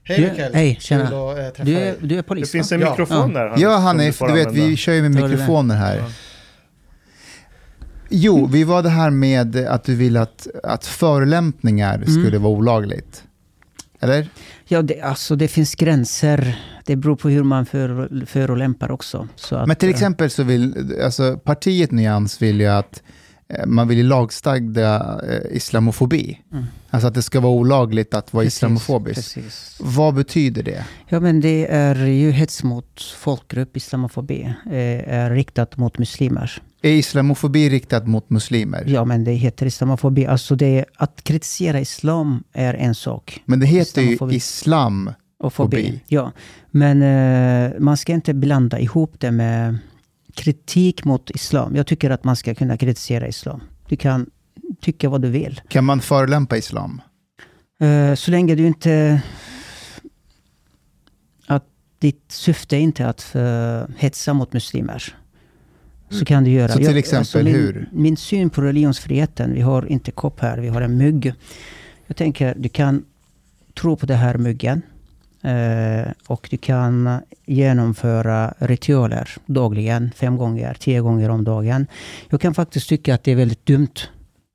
Hej 0.03 0.17
Du- 0.21 0.29
Mikael. 0.29 0.53
hej, 0.55 0.77
tjena. 0.81 1.07
Kul 1.09 1.15
att 1.47 1.59
eh, 1.59 1.65
Du 1.65 1.77
är, 1.77 1.95
du 2.01 2.13
är 2.13 2.17
Det 2.17 2.23
polis 2.23 2.51
finns 2.51 2.71
va? 2.71 2.75
en 2.75 2.81
Ja. 2.81 2.89
mikrofon 2.89 3.33
där. 3.33 3.43
Hannes, 3.47 3.61
Ja, 3.61 3.77
Hanif, 3.77 4.15
får 4.15 4.27
du 4.27 4.33
vet 4.33 4.53
vi 4.53 4.75
kör 4.77 4.93
ju 4.93 5.01
med 5.01 5.11
du 5.11 5.21
det? 5.21 5.27
mikrofoner 5.27 5.75
här. 5.75 5.97
Ja. 5.97 6.05
Jo, 8.09 8.45
vi 8.45 8.63
var 8.63 8.83
det 8.83 8.89
här 8.89 9.09
med 9.09 9.55
att 9.55 9.83
du 9.83 9.95
vill 9.95 10.17
att, 10.17 10.47
att 10.63 10.85
förolämpningar 10.85 11.95
Mm. 11.95 12.07
skulle 12.07 12.37
vara 12.37 12.53
olagligt. 12.53 13.23
Eller? 13.99 14.27
Ja, 14.67 14.81
det, 14.81 15.01
alltså 15.01 15.36
det 15.36 15.47
finns 15.47 15.75
gränser. 15.75 16.59
Det 16.86 16.95
beror 16.95 17.15
på 17.15 17.29
hur 17.29 17.43
man 17.43 17.65
för, 17.65 18.25
förolämpar 18.25 18.91
också. 18.91 19.27
Så 19.36 19.55
att, 19.55 19.67
Men 19.67 19.75
till 19.75 19.89
eh, 19.89 19.95
exempel 19.95 20.29
så 20.29 20.43
vill, 20.43 20.93
alltså 21.03 21.38
partiet 21.38 21.91
Nyans 21.91 22.41
vill 22.41 22.59
ju 22.62 22.67
att 22.67 23.03
eh, 23.50 23.65
man 23.65 23.88
vill 23.88 23.97
ju 23.97 24.03
lagstadga 24.03 25.19
eh, 25.29 25.55
islamofobi. 25.55 26.41
Mm. 26.51 26.65
Alltså 26.89 27.07
att 27.07 27.13
det 27.13 27.21
ska 27.21 27.39
vara 27.39 27.53
olagligt 27.53 28.13
att 28.13 28.33
vara 28.33 28.43
precis, 28.43 28.57
islamofobisk. 28.57 29.36
Precis. 29.36 29.77
Vad 29.79 30.13
betyder 30.13 30.63
det? 30.63 30.86
Ja, 31.07 31.19
men 31.19 31.41
det 31.41 31.67
är 31.71 32.05
ju 32.05 32.31
hets 32.31 32.63
mot 32.63 33.01
folkgrupp, 33.01 33.77
islamofobi, 33.77 34.53
är 34.71 35.31
riktat 35.31 35.77
mot 35.77 35.97
muslimer. 35.97 36.62
Är 36.88 36.94
islamofobi 36.94 37.70
riktat 37.70 38.08
mot 38.08 38.29
muslimer? 38.29 38.84
Ja, 38.88 39.06
men 39.06 39.24
det 39.24 39.32
heter 39.32 39.65
islamofobi. 39.65 40.25
Alltså 40.25 40.56
det, 40.56 40.86
att 40.96 41.24
kritisera 41.24 41.79
islam 41.79 42.44
är 42.53 42.74
en 42.74 42.96
sak. 42.96 43.41
Men 43.46 43.60
det 43.60 43.65
heter 43.65 44.01
ju 44.01 44.08
Islamofobi. 44.08 44.36
islam. 44.36 45.12
Och 45.39 45.53
fobi. 45.53 45.77
Fobi. 45.77 46.01
Ja. 46.08 46.32
Men 46.72 47.01
eh, 47.01 47.79
man 47.79 47.98
ska 47.98 48.13
inte 48.13 48.34
blanda 48.34 48.79
ihop 48.79 49.15
det 49.20 49.32
med 49.32 49.77
kritik 50.34 51.06
mot 51.06 51.29
islam. 51.29 51.75
Jag 51.75 51.88
tycker 51.88 52.10
att 52.10 52.24
man 52.24 52.36
ska 52.36 52.56
kunna 52.56 52.77
kritisera 52.77 53.27
islam. 53.27 53.62
Du 53.88 53.96
kan 53.96 54.29
tycka 54.82 55.10
vad 55.10 55.22
du 55.22 55.29
vill. 55.29 55.62
Kan 55.67 55.86
man 55.86 56.01
förolämpa 56.01 56.58
islam? 56.58 57.01
Eh, 57.82 58.15
så 58.15 58.32
länge 58.32 58.56
du 58.56 58.67
inte... 58.67 59.22
Att 61.48 61.65
ditt 62.00 62.32
syfte 62.32 62.75
är 62.75 62.79
inte 62.79 63.08
att 63.08 63.36
uh, 63.36 63.96
hetsa 63.98 64.34
mot 64.34 64.53
muslimer. 64.53 65.15
Så 66.09 66.25
kan 66.25 66.43
du 66.43 66.51
göra. 66.51 66.71
Så 66.71 66.77
till 66.77 66.97
exempel 66.97 67.43
min, 67.43 67.55
hur? 67.55 67.89
Min 67.91 68.17
syn 68.17 68.49
på 68.49 68.61
religionsfriheten, 68.61 69.53
vi 69.53 69.61
har 69.61 69.91
inte 69.91 70.11
kopp 70.11 70.39
här, 70.39 70.57
vi 70.57 70.67
har 70.67 70.81
en 70.81 70.97
mugg. 70.97 71.33
Jag 72.07 72.17
tänker, 72.17 72.55
du 72.57 72.69
kan 72.69 73.05
tro 73.73 73.95
på 73.95 74.05
den 74.05 74.17
här 74.17 74.37
muggen. 74.37 74.81
eh, 75.43 76.11
och 76.27 76.47
du 76.51 76.57
kan 76.57 77.19
genomföra 77.45 78.53
ritualer 78.57 79.29
dagligen, 79.45 80.11
fem 80.15 80.37
gånger, 80.37 80.73
tio 80.79 81.01
gånger 81.01 81.29
om 81.29 81.43
dagen. 81.43 81.87
Jag 82.29 82.41
kan 82.41 82.53
faktiskt 82.53 82.89
tycka 82.89 83.15
att 83.15 83.23
det 83.23 83.31
är 83.31 83.35
väldigt 83.35 83.65
dumt 83.65 83.97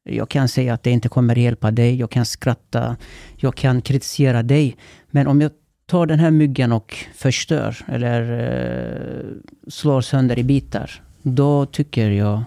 jag 0.04 0.28
kan 0.28 0.48
säga 0.48 0.74
att 0.74 0.82
det 0.82 0.90
inte 0.90 1.08
kommer 1.08 1.38
hjälpa 1.38 1.70
dig. 1.70 1.96
Jag 1.96 2.10
kan 2.10 2.26
skratta. 2.26 2.96
Jag 3.36 3.54
kan 3.54 3.82
kritisera 3.82 4.42
dig. 4.42 4.76
Men 5.10 5.26
om 5.26 5.40
jag 5.40 5.50
tar 5.86 6.06
den 6.06 6.18
här 6.18 6.30
myggen 6.30 6.72
och 6.72 6.96
förstör 7.14 7.76
eller 7.88 8.22
eh, 8.32 9.24
slår 9.68 10.00
sönder 10.00 10.38
i 10.38 10.44
bitar. 10.44 11.02
Då 11.22 11.66
tycker 11.66 12.10
jag 12.10 12.42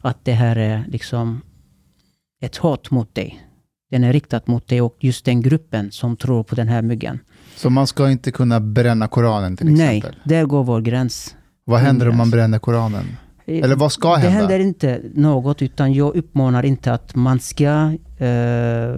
att 0.00 0.24
det 0.24 0.32
här 0.32 0.56
är 0.56 0.84
liksom 0.88 1.40
ett 2.42 2.56
hat 2.56 2.90
mot 2.90 3.14
dig. 3.14 3.42
Den 3.90 4.04
är 4.04 4.12
riktad 4.12 4.40
mot 4.44 4.68
dig 4.68 4.80
och 4.80 4.96
just 5.00 5.24
den 5.24 5.42
gruppen 5.42 5.90
som 5.92 6.16
tror 6.16 6.42
på 6.42 6.54
den 6.54 6.68
här 6.68 6.82
myggen. 6.82 7.18
Så 7.56 7.70
man 7.70 7.86
ska 7.86 8.10
inte 8.10 8.30
kunna 8.30 8.60
bränna 8.60 9.08
Koranen 9.08 9.56
till 9.56 9.66
Nej, 9.72 9.98
exempel? 9.98 10.20
där 10.24 10.44
går 10.44 10.64
vår 10.64 10.80
gräns. 10.80 11.36
Vad 11.64 11.80
händer 11.80 12.08
om 12.08 12.16
man 12.16 12.24
gräns. 12.26 12.32
bränner 12.32 12.58
Koranen? 12.58 13.04
Eh, 13.46 13.64
Eller 13.64 13.76
vad 13.76 13.92
ska 13.92 14.10
Det 14.10 14.16
hända? 14.18 14.38
händer 14.40 14.58
inte 14.58 15.00
något, 15.14 15.62
utan 15.62 15.92
jag 15.92 16.16
uppmanar 16.16 16.62
inte 16.64 16.92
att 16.92 17.14
man 17.14 17.40
ska 17.40 17.92
eh, 18.18 18.96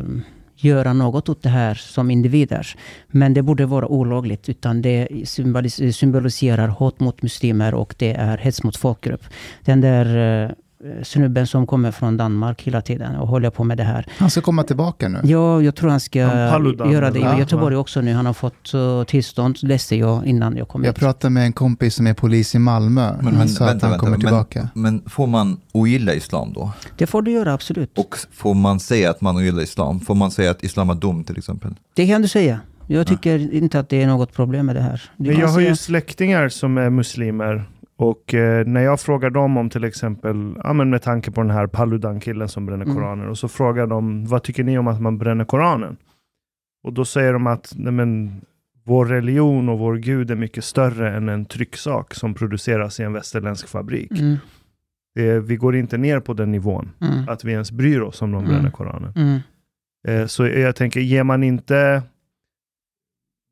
göra 0.65 0.93
något 0.93 1.29
åt 1.29 1.43
det 1.43 1.49
här 1.49 1.75
som 1.75 2.11
individer. 2.11 2.67
Men 3.07 3.35
det 3.35 3.43
borde 3.43 3.67
vara 3.67 3.87
olagligt, 3.89 4.49
utan 4.49 4.83
det 4.83 5.09
symbolis- 5.11 5.93
symboliserar 5.93 6.69
hat 6.69 7.01
mot 7.01 7.23
muslimer 7.23 7.75
och 7.75 7.95
det 7.99 8.13
är 8.13 8.39
hets 8.39 8.63
mot 8.63 8.77
folkgrupp. 8.77 9.25
Den 9.65 9.81
där 9.81 10.45
eh, 10.45 10.51
snubben 11.03 11.47
som 11.47 11.67
kommer 11.67 11.91
från 11.91 12.17
Danmark 12.17 12.63
hela 12.63 12.81
tiden 12.83 13.17
och 13.17 13.29
håller 13.29 13.51
på 13.51 13.65
med 13.65 13.77
det 13.77 13.85
här. 13.85 14.07
Han 14.19 14.31
ska 14.31 14.41
komma 14.41 14.63
tillbaka 14.63 15.09
nu. 15.09 15.21
Ja, 15.25 15.63
jag 15.63 15.75
tror 15.75 15.91
han 15.91 16.01
ska 16.01 16.29
Paludan, 16.51 16.91
göra 16.93 17.11
det 17.11 17.19
i 17.19 17.23
ja, 17.23 17.39
Göteborg 17.39 17.77
också 17.77 18.01
nu. 18.01 18.13
Han 18.13 18.27
har 18.27 18.33
fått 18.33 18.75
uh, 18.75 19.05
tillstånd, 19.05 19.57
läste 19.63 19.97
jag 19.97 20.27
innan 20.27 20.57
jag 20.57 20.69
kom 20.69 20.85
Jag 20.85 20.93
hit. 20.93 20.99
pratade 21.01 21.31
med 21.35 21.45
en 21.45 21.53
kompis 21.53 21.95
som 21.95 22.07
är 22.07 22.15
polis 22.15 22.55
i 22.55 22.59
Malmö. 22.59 23.13
Men, 23.17 23.25
han 23.27 23.35
men 23.35 23.49
sa 23.49 23.65
vänta, 23.65 23.77
att 23.77 23.83
han 23.83 23.91
vänta. 23.91 24.01
kommer 24.05 24.17
Men, 24.19 24.21
tillbaka. 24.27 24.69
men 24.75 25.03
får 25.07 25.27
man 25.27 25.61
ogilla 25.73 26.15
islam 26.15 26.53
då? 26.53 26.73
Det 26.97 27.07
får 27.07 27.23
du 27.23 27.31
göra, 27.31 27.53
absolut. 27.53 27.99
Och 27.99 28.17
får 28.33 28.55
man 28.55 28.81
säga 28.81 29.11
att 29.11 29.21
man 29.21 29.37
ogillar 29.37 29.63
islam? 29.63 30.01
Får 30.01 30.15
man 30.15 30.31
säga 30.31 30.51
att 30.51 30.65
islam 30.65 30.91
är 30.91 30.95
dum 30.95 31.25
till 31.25 31.39
exempel? 31.39 31.75
Det 31.95 32.07
kan 32.07 32.23
du 32.23 32.29
säga. 32.29 32.61
Jag 32.87 33.07
tycker 33.07 33.55
inte 33.55 33.81
att 33.81 33.89
det 33.89 34.03
är 34.03 34.07
något 34.07 34.33
problem 34.33 34.67
med 34.67 34.77
det 34.77 34.83
här. 34.83 35.03
Du 35.17 35.31
Men 35.31 35.41
jag 35.41 35.49
har 35.49 35.55
säga- 35.55 35.69
ju 35.69 35.77
släktingar 35.77 36.49
som 36.49 36.79
är 36.79 36.91
muslimer. 36.91 37.69
Och 38.01 38.35
eh, 38.35 38.67
när 38.67 38.81
jag 38.81 39.01
frågar 39.01 39.31
dem 39.31 39.57
om 39.57 39.71
till 39.71 39.85
exempel, 39.85 40.55
ja, 40.65 40.73
men 40.73 40.91
med 40.91 41.03
tanke 41.03 41.31
på 41.31 41.41
den 41.43 41.51
här 41.51 41.67
Paludan-killen 41.67 42.49
som 42.49 42.67
bränner 42.67 42.85
Mm. 42.85 42.97
Koranen. 42.97 43.29
Och 43.29 43.39
så 43.39 43.49
frågar 43.49 43.87
de, 43.87 44.27
vad 44.27 44.43
tycker 44.43 44.65
ni 44.65 44.79
om 44.79 44.89
att 44.89 45.01
man 45.01 45.19
bränner 45.19 45.45
Koranen? 45.45 45.97
Och 46.85 46.93
då 46.93 47.05
säger 47.05 47.33
de 47.33 47.47
att 47.47 47.73
nej, 47.77 47.93
men, 47.93 48.41
vår 48.85 49.07
religion 49.07 49.69
och 49.69 49.79
vår 49.79 49.97
gud 49.97 50.31
är 50.31 50.37
mycket 50.37 50.65
större 50.65 51.17
än 51.17 51.29
en 51.29 51.45
trycksak 51.45 52.15
som 52.15 52.35
produceras 52.35 53.01
i 53.01 53.03
en 53.03 53.13
västerländsk 53.13 53.69
fabrik. 53.69 54.11
Mm, 54.21 54.37
Det, 55.15 55.41
vi 55.41 55.57
går 55.57 55.77
inte 55.77 55.99
ner 55.99 56.21
på 56.21 56.33
den 56.35 56.51
nivån, 56.51 56.91
mm, 57.01 57.29
att 57.29 57.45
vi 57.45 57.53
ens 57.53 57.73
bryr 57.73 58.01
oss 58.01 58.23
om 58.23 58.33
de 58.33 58.39
Mm. 58.39 58.51
bränner 58.51 58.71
Koranen. 58.71 59.13
mm. 59.17 59.39
Eh, 60.09 60.27
Så 60.27 60.47
jag 60.47 60.77
tänker, 60.77 61.01
ger 61.01 61.25
man 61.25 61.43
inte 61.43 62.03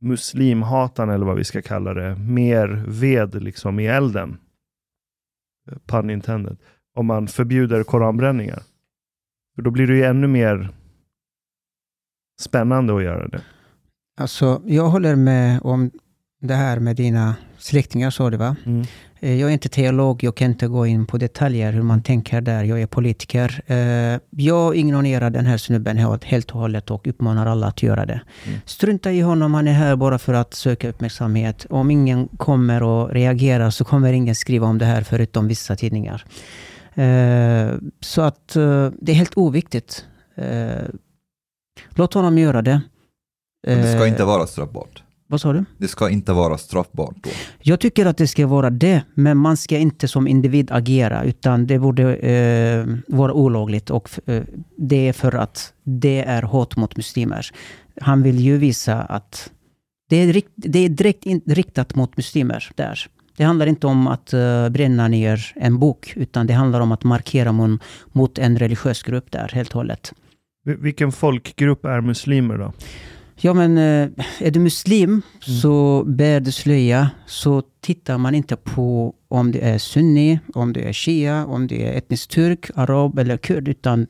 muslimhatan, 0.00 1.11
eller 1.11 1.26
vad 1.26 1.37
vi 1.37 1.44
ska 1.44 1.62
kalla 1.62 1.94
det, 1.94 2.16
mer 2.16 2.84
ved 2.87 3.42
liksom 3.42 3.80
i 3.80 3.87
elden, 3.87 4.38
pun 5.87 6.11
intended, 6.11 6.56
om 6.94 7.06
man 7.06 7.28
förbjuder 7.28 7.82
koranbränningar? 7.82 8.62
För 9.54 9.62
då 9.62 9.70
blir 9.70 9.87
det 9.87 9.96
ju 9.96 10.04
ännu 10.04 10.26
mer 10.26 10.70
spännande 12.40 12.96
att 12.96 13.02
göra 13.02 13.28
det. 13.28 13.42
Alltså, 14.20 14.62
jag 14.66 14.88
håller 14.88 15.16
med 15.16 15.61
om 15.62 15.90
det 16.40 16.54
här 16.54 16.80
med 16.80 16.96
dina 16.96 17.37
släktingar, 17.56 18.11
sa 18.11 18.30
du 18.30 18.37
va? 18.37 18.56
Mm. 18.66 18.87
Eh, 19.20 19.35
Jag 19.40 19.48
är 19.48 19.52
inte 19.52 19.68
teolog, 19.68 20.24
jag 20.24 20.35
kan 20.37 20.50
inte 20.50 20.66
gå 20.68 20.87
in 20.87 21.07
på 21.07 21.18
detaljer 21.18 21.72
hur 21.72 21.83
man 21.83 22.02
tänker 22.02 22.40
där. 22.40 22.64
Jag 22.64 22.81
är 22.83 22.87
politiker. 22.87 23.62
Eh, 23.66 24.20
Jag 24.31 24.76
ignorerar 24.76 25.31
den 25.31 25.46
här 25.46 25.57
snubben 25.57 25.98
helt 26.24 26.50
och 26.50 26.61
hållet 26.61 26.90
och 26.90 27.07
uppmanar 27.07 27.46
alla 27.46 27.66
att 27.66 27.83
göra 27.83 28.07
det. 28.07 28.20
Mm. 28.46 28.61
Strunta 28.64 29.12
i 29.12 29.20
honom, 29.20 29.54
han 29.54 29.68
är 29.68 29.72
här 29.72 29.96
bara 29.96 30.18
för 30.18 30.35
att 30.35 30.54
söka 30.54 30.88
uppmärksamhet. 30.88 31.66
Om 31.70 31.90
ingen 31.90 32.28
kommer 32.28 32.83
och 32.83 33.11
reagerar 33.11 33.70
så 33.70 33.85
kommer 33.85 34.12
ingen 34.12 34.35
skriva 34.35 34.66
om 34.66 34.78
det 34.78 34.85
här 34.85 35.02
förutom 35.02 35.48
vissa 35.48 35.76
tidningar. 35.76 36.24
Eh, 36.94 37.68
Så 38.00 38.22
att 38.22 38.48
det 39.00 39.12
är 39.12 39.14
helt 39.14 39.37
oviktigt. 39.37 40.04
Låt 41.90 42.14
honom 42.14 42.38
göra 42.38 42.62
det. 42.62 42.81
Men 43.66 43.78
det 43.83 43.92
ska 43.96 44.07
inte 44.07 44.24
vara 44.24 44.46
straffbart. 44.46 45.02
Vad 45.30 45.40
sa 45.40 45.52
du? 45.52 45.64
Det 45.78 45.88
ska 45.88 46.10
inte 46.10 46.32
vara 46.32 46.58
straffbart 46.58 47.16
då. 47.22 47.30
Jag 47.62 47.80
tycker 47.80 48.06
att 48.06 48.16
det 48.16 48.26
ska 48.26 48.46
vara 48.46 48.70
det, 48.70 49.02
men 49.14 49.36
man 49.36 49.56
ska 49.56 49.78
inte 49.78 50.08
som 50.08 50.28
individ 50.28 50.70
agera, 50.72 51.24
utan 51.24 51.66
det 51.66 51.78
borde 51.78 52.14
eh, 52.16 52.86
vara 53.08 53.32
olagligt. 53.32 53.90
Och 53.90 54.10
eh, 54.26 54.42
det 54.76 55.08
är 55.08 55.12
för 55.12 55.34
att 55.34 55.72
det 55.84 56.18
är 56.24 56.42
hat 56.42 56.76
mot 56.76 56.96
muslimer. 56.96 57.46
Han 58.00 58.22
vill 58.22 58.40
ju 58.40 58.56
visa 58.58 59.02
att 59.02 59.50
det 60.10 60.16
är, 60.16 60.32
rikt, 60.32 60.50
det 60.54 60.78
är 60.78 60.88
direkt 60.88 61.26
in, 61.26 61.40
riktat 61.46 61.94
mot 61.94 62.16
muslimer 62.16 62.70
där. 62.74 63.06
Det 63.36 63.44
handlar 63.44 63.66
inte 63.66 63.86
om 63.86 64.06
att 64.06 64.32
eh, 64.32 64.68
bränna 64.68 65.08
ner 65.08 65.52
en 65.56 65.78
bok, 65.78 66.12
utan 66.16 66.46
det 66.46 66.52
handlar 66.54 66.80
om 66.80 66.92
att 66.92 67.04
markera 67.04 67.52
mot, 67.52 67.80
mot 68.12 68.38
en 68.38 68.58
religiös 68.58 69.02
grupp 69.02 69.30
där, 69.32 69.48
helt 69.54 69.68
och 69.70 69.74
hållet. 69.76 70.12
Vil- 70.66 70.82
Vilken 70.82 71.12
folkgrupp 71.12 71.84
är 71.84 72.00
muslimer 72.00 72.58
då? 72.58 72.72
Ja 73.40 73.55
men 73.55 73.79
eh, 73.79 74.09
är 74.38 74.51
du 74.51 74.61
muslim 74.61 75.22
så 75.40 76.05
bär 76.07 76.40
du 76.40 76.53
slöja 76.53 77.11
så 77.27 77.62
tittar 77.81 78.18
man 78.18 78.35
inte 78.35 78.57
på 78.57 79.14
om 79.29 79.53
det 79.53 79.61
är 79.61 79.79
sunni, 79.79 80.38
om 80.55 80.72
det 80.72 80.88
är 80.88 80.92
shia, 80.92 81.46
om 81.46 81.66
det 81.66 81.87
är 81.87 81.98
etnisk 81.98 82.31
turk, 82.31 82.70
arab 82.74 83.18
eller 83.18 83.37
kurd 83.37 83.68
utan 83.68 84.07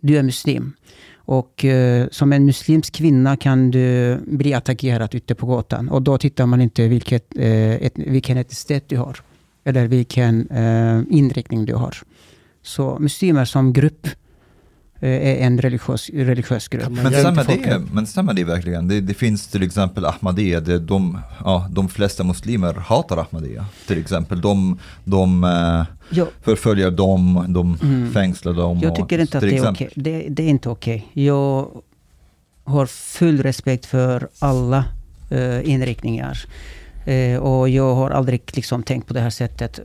du 0.00 0.18
är 0.18 0.22
muslim. 0.22 0.72
Och 1.14 1.64
eh, 1.64 2.08
som 2.10 2.32
en 2.32 2.44
muslimsk 2.44 2.94
kvinna 2.94 3.36
kan 3.36 3.70
du 3.70 4.18
bli 4.26 4.54
attackerad 4.54 5.14
ute 5.14 5.34
på 5.34 5.46
gatan. 5.46 5.88
Och 5.88 6.02
då 6.02 6.18
tittar 6.18 6.46
man 6.46 6.60
inte 6.60 6.88
vilket, 6.88 7.36
eh, 7.36 7.74
et, 7.74 7.92
vilken 7.96 8.36
etnicitet 8.36 8.88
du 8.88 8.96
har. 8.96 9.16
Eller 9.64 9.86
vilken 9.86 10.50
eh, 10.50 11.02
inriktning 11.10 11.64
du 11.64 11.74
har. 11.74 11.96
Så 12.62 12.98
muslimer 12.98 13.44
som 13.44 13.72
grupp 13.72 14.08
är 15.08 15.46
en 15.46 15.60
religiös, 15.60 16.10
religiös 16.14 16.68
grupp. 16.68 16.88
Men 16.90 17.12
stämmer 17.12 17.44
det, 17.44 17.82
men 17.92 18.06
stämmer 18.06 18.34
det 18.34 18.44
verkligen? 18.44 18.88
Det, 18.88 19.00
det 19.00 19.14
finns 19.14 19.46
till 19.48 19.62
exempel 19.62 20.04
Ahmadiyya, 20.06 20.60
det, 20.60 20.78
de, 20.78 21.18
ja, 21.44 21.68
de 21.70 21.88
flesta 21.88 22.24
muslimer 22.24 22.74
hatar 22.74 23.16
Ahmadiyya. 23.16 23.66
Till 23.86 23.98
exempel, 23.98 24.40
de, 24.40 24.78
de 25.04 25.44
eh, 25.44 25.84
Ja, 26.12 26.26
förföljer 26.42 26.90
dem, 26.90 27.44
de 27.48 27.78
Mm. 27.82 28.12
fängslar 28.12 28.52
dem. 28.52 28.78
Jag 28.82 28.90
och- 28.90 28.96
tycker 28.96 29.18
inte 29.18 29.38
att 29.38 29.44
det 29.44 29.56
är 29.56 29.70
okej. 29.72 29.88
Det, 29.94 30.26
det 30.28 30.42
är 30.42 30.48
inte 30.48 30.68
okej. 30.68 31.06
Jag 31.12 31.68
har 32.64 32.86
full 32.86 33.42
respekt 33.42 33.86
för 33.86 34.28
alla 34.38 34.84
eh, 35.30 35.70
inriktningar. 35.70 36.38
Eh, 37.06 37.36
och 37.36 37.68
jag 37.68 37.94
har 37.94 38.10
aldrig 38.10 38.40
liksom 38.52 38.82
tänkt 38.82 39.06
på 39.08 39.14
det 39.14 39.20
här 39.20 39.30
sättet. 39.30 39.80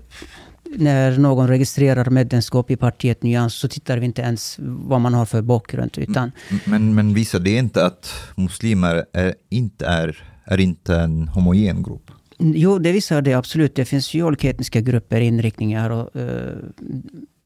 När 0.69 1.17
någon 1.17 1.47
registrerar 1.47 2.09
medlemskap 2.09 2.71
i 2.71 2.75
partiet 2.75 3.23
Nyans 3.23 3.53
så 3.53 3.67
tittar 3.67 3.97
vi 3.97 4.05
inte 4.05 4.21
ens 4.21 4.55
vad 4.59 5.01
man 5.01 5.13
har 5.13 5.25
för 5.25 5.41
bakgrund. 5.41 5.97
Utan 5.97 6.31
Men, 6.65 6.95
men 6.95 7.13
visar 7.13 7.39
det 7.39 7.57
inte 7.57 7.85
att 7.85 8.13
muslimer 8.35 9.05
är, 9.13 9.35
inte 9.49 9.85
är, 9.85 10.23
är 10.45 10.59
inte 10.59 10.95
en 10.95 11.27
homogen 11.27 11.83
grupp? 11.83 12.11
Jo, 12.37 12.79
det 12.79 12.91
visar 12.91 13.21
det 13.21 13.33
absolut. 13.33 13.75
Det 13.75 13.85
finns 13.85 14.13
ju 14.13 14.23
olika 14.23 14.49
etniska 14.49 14.81
grupper, 14.81 15.21
inriktningar 15.21 15.89
och 15.89 16.15
eh, 16.15 16.55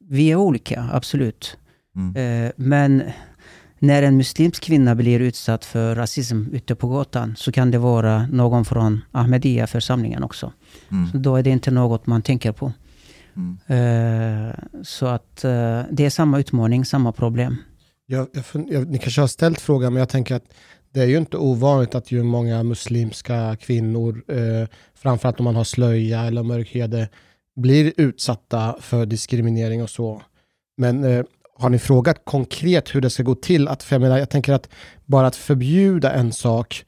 vi 0.09 0.31
är 0.31 0.35
olika, 0.35 0.89
absolut. 0.91 1.57
Mm. 1.95 2.45
Eh, 2.45 2.51
men 2.55 3.03
när 3.79 4.03
en 4.03 4.17
muslimsk 4.17 4.63
kvinna 4.63 4.95
blir 4.95 5.19
utsatt 5.19 5.65
för 5.65 5.95
rasism 5.95 6.43
ute 6.51 6.75
på 6.75 6.87
gatan 6.87 7.35
så 7.37 7.51
kan 7.51 7.71
det 7.71 7.77
vara 7.77 8.27
någon 8.27 8.65
från 8.65 9.01
Ahmadiyya-församlingen 9.11 10.23
också. 10.23 10.53
Mm. 10.91 11.11
Så 11.11 11.17
då 11.17 11.35
är 11.35 11.43
det 11.43 11.49
inte 11.49 11.71
något 11.71 12.07
man 12.07 12.21
tänker 12.21 12.51
på. 12.51 12.73
Mm. 13.39 14.53
Så 14.83 15.05
att 15.05 15.43
eh, 15.43 15.81
det 15.91 16.05
är 16.05 16.09
samma 16.09 16.39
utmaning, 16.39 16.85
samma 16.85 17.11
problem. 17.11 17.55
Jag, 18.05 18.27
jag, 18.33 18.65
jag, 18.69 18.87
ni 18.87 18.97
kanske 18.97 19.21
har 19.21 19.27
ställt 19.27 19.61
frågan, 19.61 19.93
men 19.93 19.99
jag 19.99 20.09
tänker 20.09 20.35
att 20.35 20.45
det 20.93 21.01
är 21.01 21.05
ju 21.05 21.17
inte 21.17 21.37
ovanligt 21.37 21.95
att 21.95 22.11
ju 22.11 22.23
många 22.23 22.63
muslimska 22.63 23.57
kvinnor, 23.59 24.23
eh, 24.27 24.67
framförallt 24.95 25.39
om 25.39 25.43
man 25.43 25.55
har 25.55 25.63
slöja 25.63 26.21
eller 26.21 26.43
mörkhyade, 26.43 27.09
blir 27.55 27.93
utsatta 27.97 28.77
för 28.79 29.05
diskriminering 29.05 29.83
och 29.83 29.89
så. 29.89 30.21
Men 30.77 31.03
eh, 31.03 31.25
har 31.57 31.69
ni 31.69 31.79
frågat 31.79 32.21
konkret 32.25 32.95
hur 32.95 33.01
det 33.01 33.09
ska 33.09 33.23
gå 33.23 33.35
till? 33.35 33.67
Att, 33.67 33.83
för 33.83 33.95
jag, 33.95 34.01
menar, 34.01 34.17
jag 34.17 34.29
tänker 34.29 34.53
att 34.53 34.69
bara 35.05 35.27
att 35.27 35.35
förbjuda 35.35 36.11
en 36.13 36.33
sak 36.33 36.85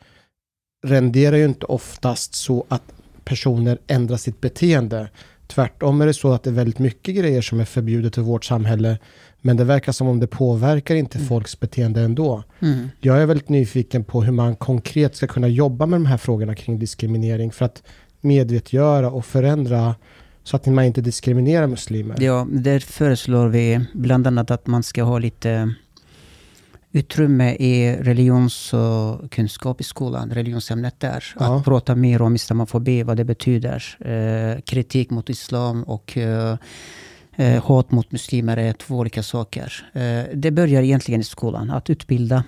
renderar 0.83 1.37
ju 1.37 1.45
inte 1.45 1.65
oftast 1.65 2.35
så 2.35 2.65
att 2.69 2.83
personer 3.23 3.77
ändrar 3.87 4.17
sitt 4.17 4.41
beteende. 4.41 5.09
Tvärtom 5.51 6.01
är 6.01 6.05
det 6.05 6.13
så 6.13 6.33
att 6.33 6.43
det 6.43 6.49
är 6.49 6.53
väldigt 6.53 6.79
mycket 6.79 7.15
grejer 7.15 7.41
som 7.41 7.59
är 7.59 7.65
förbjudet 7.65 8.17
i 8.17 8.21
vårt 8.21 8.45
samhälle 8.45 8.97
men 9.41 9.57
det 9.57 9.63
verkar 9.63 9.91
som 9.91 10.07
om 10.07 10.19
det 10.19 10.27
påverkar 10.27 10.95
inte 10.95 11.19
folks 11.19 11.59
beteende 11.59 12.01
ändå. 12.01 12.43
Mm. 12.59 12.89
Jag 12.99 13.21
är 13.21 13.25
väldigt 13.25 13.49
nyfiken 13.49 14.03
på 14.03 14.23
hur 14.23 14.31
man 14.31 14.55
konkret 14.55 15.15
ska 15.15 15.27
kunna 15.27 15.47
jobba 15.47 15.85
med 15.85 15.99
de 15.99 16.05
här 16.05 16.17
frågorna 16.17 16.55
kring 16.55 16.79
diskriminering 16.79 17.51
för 17.51 17.65
att 17.65 17.83
medvetgöra 18.21 19.11
och 19.11 19.25
förändra 19.25 19.95
så 20.43 20.55
att 20.55 20.65
man 20.65 20.85
inte 20.85 21.01
diskriminerar 21.01 21.67
muslimer. 21.67 22.15
Ja, 22.19 22.47
där 22.51 22.79
föreslår 22.79 23.47
vi 23.47 23.85
bland 23.93 24.27
annat 24.27 24.51
att 24.51 24.67
man 24.67 24.83
ska 24.83 25.03
ha 25.03 25.19
lite 25.19 25.73
utrymme 26.91 27.55
i 27.55 27.95
religionskunskap 27.95 29.81
i 29.81 29.83
skolan, 29.83 30.29
religionsämnet 30.29 30.99
där. 30.99 31.25
Ja. 31.39 31.57
Att 31.57 31.65
prata 31.65 31.95
mer 31.95 32.21
om 32.21 32.35
islamofobi, 32.35 33.03
vad 33.03 33.17
det 33.17 33.23
betyder. 33.23 33.83
Eh, 33.99 34.61
kritik 34.61 35.09
mot 35.09 35.29
islam 35.29 35.83
och 35.83 36.17
eh, 36.17 36.57
eh, 37.35 37.63
hat 37.63 37.91
mot 37.91 38.11
muslimer 38.11 38.57
är 38.57 38.73
två 38.73 38.95
olika 38.97 39.23
saker. 39.23 39.89
Eh, 39.93 40.23
det 40.33 40.51
börjar 40.51 40.81
egentligen 40.81 41.21
i 41.21 41.23
skolan, 41.23 41.69
att 41.69 41.89
utbilda. 41.89 42.43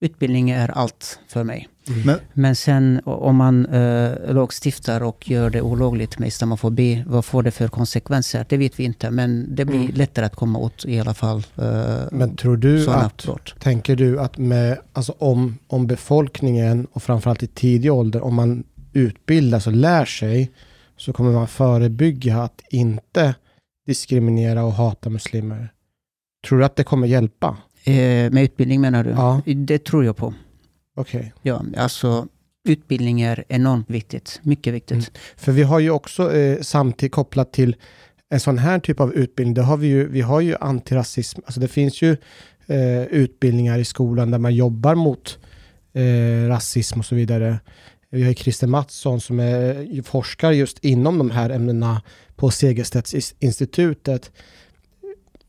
Utbildning 0.00 0.50
är 0.50 0.68
allt 0.68 1.20
för 1.28 1.44
mig. 1.44 1.68
Men, 2.06 2.18
Men 2.32 2.56
sen 2.56 3.00
om 3.04 3.36
man 3.36 3.66
eh, 3.66 4.34
lagstiftar 4.34 5.02
och 5.02 5.30
gör 5.30 5.50
det 5.50 5.60
olagligt 5.62 6.18
med 6.18 6.28
islamofobi, 6.28 7.04
vad 7.06 7.24
får 7.24 7.42
det 7.42 7.50
för 7.50 7.68
konsekvenser? 7.68 8.46
Det 8.48 8.56
vet 8.56 8.80
vi 8.80 8.84
inte, 8.84 9.10
men 9.10 9.54
det 9.54 9.64
blir 9.64 9.80
Mm. 9.80 9.94
lättare 9.94 10.24
att 10.26 10.36
komma 10.36 10.58
åt 10.58 10.84
i 10.84 11.00
alla 11.00 11.14
fall. 11.14 11.38
Eh, 11.56 11.98
Men 12.12 12.36
tror 12.36 12.56
du 12.56 12.90
att, 12.90 13.22
brott. 13.24 13.54
tänker 13.60 13.96
du 13.96 14.20
att 14.20 14.38
med, 14.38 14.78
alltså 14.92 15.14
om, 15.18 15.58
om 15.66 15.86
befolkningen 15.86 16.86
och 16.92 17.02
framförallt 17.02 17.42
i 17.42 17.46
tidig 17.46 17.92
ålder, 17.92 18.24
om 18.24 18.34
man 18.34 18.64
utbildas 18.92 19.66
och 19.66 19.72
lär 19.72 20.04
sig, 20.04 20.50
så 20.96 21.12
kommer 21.12 21.32
man 21.32 21.48
förebygga 21.48 22.42
att 22.42 22.62
inte 22.70 23.34
diskriminera 23.86 24.64
och 24.64 24.72
hata 24.72 25.10
muslimer. 25.10 25.72
Tror 26.48 26.58
du 26.58 26.64
att 26.64 26.76
det 26.76 26.84
kommer 26.84 27.06
hjälpa? 27.06 27.56
Eh, 27.84 27.94
med 28.32 28.42
utbildning 28.42 28.80
menar 28.80 29.04
du? 29.04 29.10
Ja. 29.10 29.42
Det 29.46 29.84
tror 29.84 30.04
jag 30.04 30.16
på. 30.16 30.34
Okej. 30.96 31.32
Ja, 31.42 31.62
alltså 31.76 32.28
utbildning 32.68 33.20
är 33.20 33.44
enormt 33.48 33.90
viktigt. 33.90 34.40
Mycket 34.42 34.74
viktigt. 34.74 34.92
Mm. 34.92 35.10
För 35.36 35.52
vi 35.52 35.62
har 35.62 35.78
ju 35.78 35.90
också 35.90 36.36
eh, 36.36 36.60
samtidigt 36.60 37.12
kopplat 37.12 37.52
till 37.52 37.76
en 38.30 38.40
sån 38.40 38.58
här 38.58 38.78
typ 38.78 39.00
av 39.00 39.14
utbildning, 39.14 39.54
det 39.54 39.62
har 39.62 39.76
vi 39.76 39.86
ju, 39.86 40.08
vi 40.08 40.20
har 40.20 40.40
ju 40.40 40.56
antirasism, 40.60 41.40
alltså 41.44 41.60
det 41.60 41.68
finns 41.68 42.02
ju 42.02 42.16
eh, 42.66 43.02
utbildningar 43.02 43.78
i 43.78 43.84
skolan 43.84 44.30
där 44.30 44.38
man 44.38 44.54
jobbar 44.54 44.94
mot 44.94 45.38
eh, 45.92 46.48
rasism 46.48 46.98
och 46.98 47.04
så 47.04 47.14
vidare. 47.14 47.58
Vi 48.10 48.22
har 48.22 48.28
ju 48.28 48.34
Christer 48.34 48.66
Mattsson 48.66 49.20
som 49.20 49.40
är 49.40 50.02
forskar 50.02 50.52
just 50.52 50.84
inom 50.84 51.18
de 51.18 51.30
här 51.30 51.50
ämnena 51.50 52.02
på 52.36 52.50
Segerstedtinstitutet. 52.50 54.32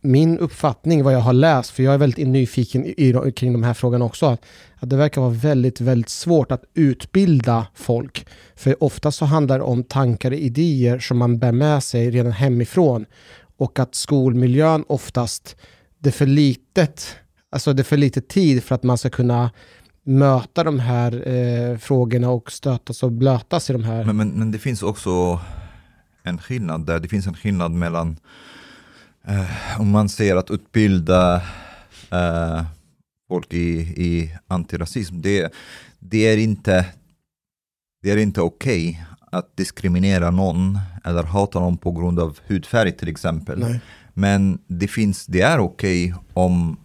Min 0.02 0.38
uppfattning, 0.38 1.04
vad 1.04 1.14
jag 1.14 1.20
har 1.20 1.34
läst, 1.34 1.72
för 1.72 1.84
jag 1.84 1.94
är 1.94 1.98
väldigt 1.98 2.28
nyfiken 2.28 2.86
i, 2.86 2.94
i, 2.98 3.32
kring 3.32 3.54
de 3.54 3.64
här 3.64 3.74
frågorna 3.74 4.06
också, 4.06 4.26
att, 4.26 4.46
att 4.76 4.90
det 4.90 4.96
verkar 4.98 5.22
vara 5.22 5.32
väldigt, 5.32 5.82
väldigt 5.82 6.10
svårt 6.10 6.52
att 6.52 6.64
utbilda 6.74 7.68
folk. 7.74 8.28
För 8.56 8.84
ofta 8.84 9.12
så 9.12 9.26
handlar 9.26 9.58
det 9.58 9.64
om 9.64 9.84
tankar 9.84 10.32
och 10.32 10.38
idéer 10.38 11.00
som 11.00 11.18
man 11.18 11.40
bär 11.40 11.52
med 11.52 11.84
sig 11.84 12.12
redan 12.12 12.32
hemifrån. 12.32 13.06
Och 13.58 13.80
att 13.80 13.96
skolmiljön 13.96 14.86
oftast, 14.88 15.56
det 16.00 16.10
är 16.10 16.14
för 16.14 16.26
litet, 16.26 17.16
alltså 17.52 17.74
det 17.74 17.82
är 17.82 17.84
för 17.84 17.98
lite 17.98 18.22
tid 18.22 18.64
för 18.64 18.76
att 18.76 18.84
man 18.84 18.98
ska 18.98 19.10
kunna 19.10 19.52
möta 20.04 20.64
de 20.64 20.80
här 20.80 21.28
eh, 21.28 21.78
frågorna 21.78 22.30
och 22.30 22.52
stötas 22.52 23.04
och 23.04 23.12
blötas 23.12 23.70
i 23.70 23.74
de 23.74 23.84
här. 23.84 24.04
Men, 24.04 24.18
men, 24.18 24.30
men 24.30 24.52
det 24.52 24.60
finns 24.60 24.84
också 24.84 25.40
en 26.24 26.38
skillnad 26.38 26.86
där. 26.86 27.00
Det 27.00 27.08
finns 27.08 27.28
en 27.28 27.34
skillnad 27.34 27.72
mellan 27.72 28.18
eh, 29.28 29.80
om 29.82 29.90
man 29.90 30.10
ser 30.10 30.36
att 30.36 30.52
utbilda 30.52 31.36
eh, 32.12 32.64
folk 33.28 33.54
i, 33.54 33.80
i 33.80 34.36
antirasism. 34.48 35.22
Det, 35.22 35.54
det 36.00 36.28
är 36.28 36.38
inte, 36.38 36.86
det 38.02 38.12
är 38.12 38.18
inte 38.18 38.42
okej 38.42 39.06
att 39.32 39.58
diskriminera 39.58 40.32
någon 40.32 40.80
eller 41.04 41.24
hata 41.24 41.60
någon 41.60 41.78
på 41.78 41.92
grund 41.92 42.20
av 42.20 42.40
hudfärg 42.48 42.92
till 42.92 43.08
exempel. 43.08 43.60
Nej. 43.60 43.82
Men 44.14 44.60
det, 44.68 44.88
finns, 44.88 45.26
det 45.26 45.42
är 45.42 45.60
okej 45.60 46.16
om 46.34 46.78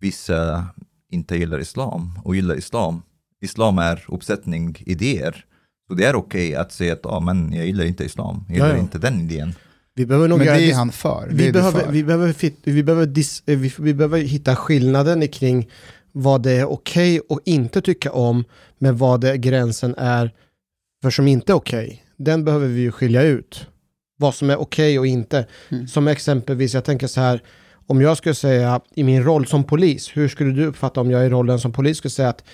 vissa 0.00 0.66
inte 1.10 1.36
gillar 1.36 1.58
islam 1.60 2.18
och 2.24 2.36
gillar 2.36 2.58
islam. 2.58 3.02
Islam 3.40 3.78
är 3.78 4.04
uppsättning 4.08 4.76
idéer. 4.86 5.44
Så 5.88 5.94
det 5.94 6.04
är 6.04 6.16
okej 6.16 6.54
att 6.54 6.72
säga 6.72 6.92
att 6.92 7.06
ah, 7.06 7.20
men 7.20 7.52
jag 7.52 7.66
gillar 7.66 7.84
inte 7.84 8.04
islam, 8.04 8.44
jag 8.48 8.54
gillar 8.54 8.68
Ja, 8.68 8.74
ja. 8.74 8.80
inte 8.80 8.98
den 8.98 9.20
idén. 9.20 9.54
Vi 9.98 10.06
behöver 10.06 10.28
nog 10.28 10.38
men 10.38 10.46
det 10.46 10.70
är 10.70 10.74
han 10.74 10.92
för. 10.92 11.28
Vi, 11.30 11.52
behöver, 11.52 11.80
för. 11.80 11.92
vi, 11.92 12.04
behöver, 12.04 12.32
fit- 12.32 12.60
vi, 12.64 12.82
behöver 12.82 13.06
dis, 13.06 13.42
eh, 13.46 13.58
vi, 13.58 13.72
vi 13.78 13.94
behöver 13.94 14.18
hitta 14.18 14.56
skillnaden 14.56 15.28
kring 15.28 15.68
vad 16.12 16.42
det 16.42 16.52
är 16.52 16.64
okej 16.70 17.20
och 17.20 17.40
inte 17.44 17.80
tycka 17.80 18.12
om, 18.12 18.44
men 18.78 18.96
vad 18.96 19.20
det 19.20 19.36
gränsen 19.36 19.94
är 19.98 20.30
för 21.02 21.10
som 21.10 21.28
inte 21.28 21.52
är 21.52 21.54
okej. 21.54 22.04
Den 22.16 22.44
behöver 22.44 22.66
vi 22.66 22.80
ju 22.80 22.92
skilja 22.92 23.22
ut. 23.22 23.66
Vad 24.18 24.34
som 24.34 24.50
är 24.50 24.56
okej 24.56 24.98
och 24.98 25.06
inte. 25.06 25.46
Mm. 25.68 25.88
Som 25.88 26.08
exempelvis, 26.08 26.74
jag 26.74 26.84
tänker 26.84 27.06
så 27.06 27.20
här, 27.20 27.42
om 27.86 28.00
jag 28.00 28.16
skulle 28.16 28.34
säga 28.34 28.80
i 28.94 29.04
min 29.04 29.22
roll 29.22 29.46
som 29.46 29.64
polis, 29.64 30.10
hur 30.14 30.28
skulle 30.28 30.52
du 30.52 30.66
uppfatta 30.66 31.00
om 31.00 31.10
jag 31.10 31.26
i 31.26 31.28
rollen 31.28 31.60
som 31.60 31.72
polis 31.72 31.98
skulle 31.98 32.10
säga 32.10 32.28
att 32.28 32.44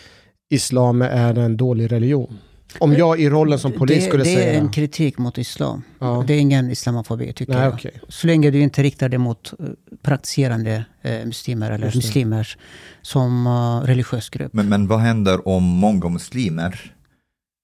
islam 0.50 1.02
är 1.02 1.38
en 1.38 1.56
dålig 1.56 1.92
religion? 1.92 2.38
Om 2.78 2.92
jag 2.92 3.20
i 3.20 3.30
rollen 3.30 3.58
som 3.58 3.72
polis 3.72 3.96
det, 3.96 4.08
skulle 4.08 4.24
det 4.24 4.34
säga 4.34 4.52
är 4.52 4.58
en 4.58 4.66
det. 4.66 4.72
kritik 4.72 5.18
mot 5.18 5.38
islam. 5.38 5.82
Ja. 5.98 6.24
Det 6.26 6.34
är 6.34 6.38
ingen 6.38 6.70
islamofobi 6.70 7.32
tycker 7.32 7.52
Nej, 7.52 7.62
jag. 7.62 7.74
okej. 7.74 8.00
Så 8.08 8.26
länge 8.26 8.50
du 8.50 8.60
inte 8.60 8.82
riktar 8.82 9.08
det 9.08 9.18
mot 9.18 9.52
eh, 9.60 9.66
praktiserande 10.02 10.84
eh, 11.02 11.26
muslimer 11.26 11.70
eller 11.70 11.86
det. 11.86 11.94
muslimer 11.94 12.56
som 13.02 13.46
uh, 13.46 13.86
religiös 13.86 14.30
grupp. 14.30 14.52
Men, 14.52 14.68
men 14.68 14.86
vad 14.86 15.00
händer 15.00 15.48
om 15.48 15.62
många 15.64 16.08
muslimer 16.08 16.92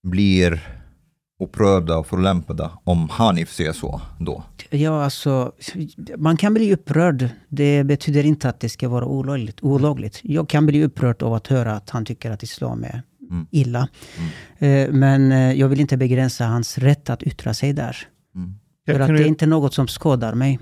blir 0.08 0.60
upprörda 1.42 1.98
och 1.98 2.06
förolämpade 2.06 2.70
om 2.84 3.08
Hanif 3.08 3.52
säger 3.52 3.72
så 3.72 4.00
då? 4.18 4.42
Ja, 4.70 5.04
alltså, 5.04 5.52
man 6.16 6.36
kan 6.36 6.54
bli 6.54 6.74
upprörd. 6.74 7.28
Det 7.48 7.84
betyder 7.84 8.26
inte 8.26 8.48
att 8.48 8.60
det 8.60 8.68
ska 8.68 8.88
vara 8.88 9.04
olagligt. 9.04 9.62
olagligt. 9.62 10.20
Jag 10.22 10.48
kan 10.48 10.66
bli 10.66 10.84
upprörd 10.84 11.22
av 11.22 11.34
att 11.34 11.46
höra 11.46 11.72
att 11.72 11.90
han 11.90 12.04
tycker 12.04 12.30
att 12.30 12.42
islam 12.42 12.84
är 12.84 13.02
Mm. 13.30 13.46
illa. 13.50 13.88
Eh, 14.58 14.88
Men 14.92 15.32
eh, 15.32 15.52
jag 15.52 15.68
vill 15.68 15.80
inte 15.80 15.96
begränsa 15.96 16.44
hans 16.44 16.78
rätt 16.78 17.10
att 17.10 17.22
yttra 17.22 17.54
sig 17.54 17.72
där. 17.72 17.96
Mm. 18.34 18.54
För 18.86 18.92
Kan, 18.92 19.02
att 19.02 19.08
det 19.08 19.14
är 19.14 19.18
du, 19.18 19.26
inte 19.26 19.46
något 19.46 19.74
som 19.74 19.88
skadar 19.88 20.34
mig. 20.34 20.58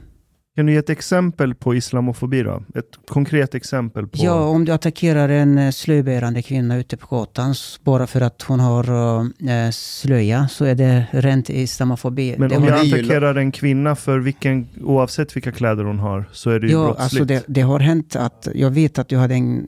kan 0.57 0.66
du 0.66 0.72
ge 0.72 0.78
ett 0.78 0.90
exempel 0.90 1.54
på 1.54 1.74
islamofobi 1.74 2.42
då? 2.42 2.62
Ett 2.74 2.98
konkret 3.09 3.54
exempel 3.54 4.07
på... 4.07 4.18
Ja, 4.20 4.44
om 4.44 4.64
du 4.64 4.72
attackerar 4.72 5.28
en 5.28 5.59
eh, 5.59 5.70
slöjbärande 5.70 6.42
kvinna 6.42 6.76
ute 6.76 6.96
på 6.96 7.16
gatan 7.16 7.54
bara 7.85 8.07
för 8.07 8.20
att 8.20 8.42
hon 8.42 8.61
har 8.61 9.70
slöja 9.72 10.48
så 10.48 10.64
är 10.64 10.74
det 10.74 11.07
rent 11.11 11.50
islamofobi. 11.50 12.35
Men 12.38 12.48
det 12.48 12.57
om 12.57 12.64
jag 12.64 12.74
attackerar 12.87 13.35
en 13.35 13.52
kvinna 13.52 13.96
för 13.96 14.18
vilken, 14.18 14.68
oavsett 14.83 15.37
vilka 15.37 15.52
kläder 15.52 15.85
hon 15.85 15.98
har, 15.98 16.24
så 16.33 16.50
är 16.50 16.61
det 16.61 16.66
ju 16.66 16.72
ja, 16.72 16.85
brottsligt. 16.85 17.02
alltså 17.02 17.24
det, 17.24 17.44
det 17.48 17.61
har 17.61 17.81
hänt 17.81 18.16
att 18.16 18.48
jag 18.54 18.70
vet 18.70 18.98
att 18.98 19.09
du 19.09 19.16
hade 19.16 19.35
en 19.35 19.66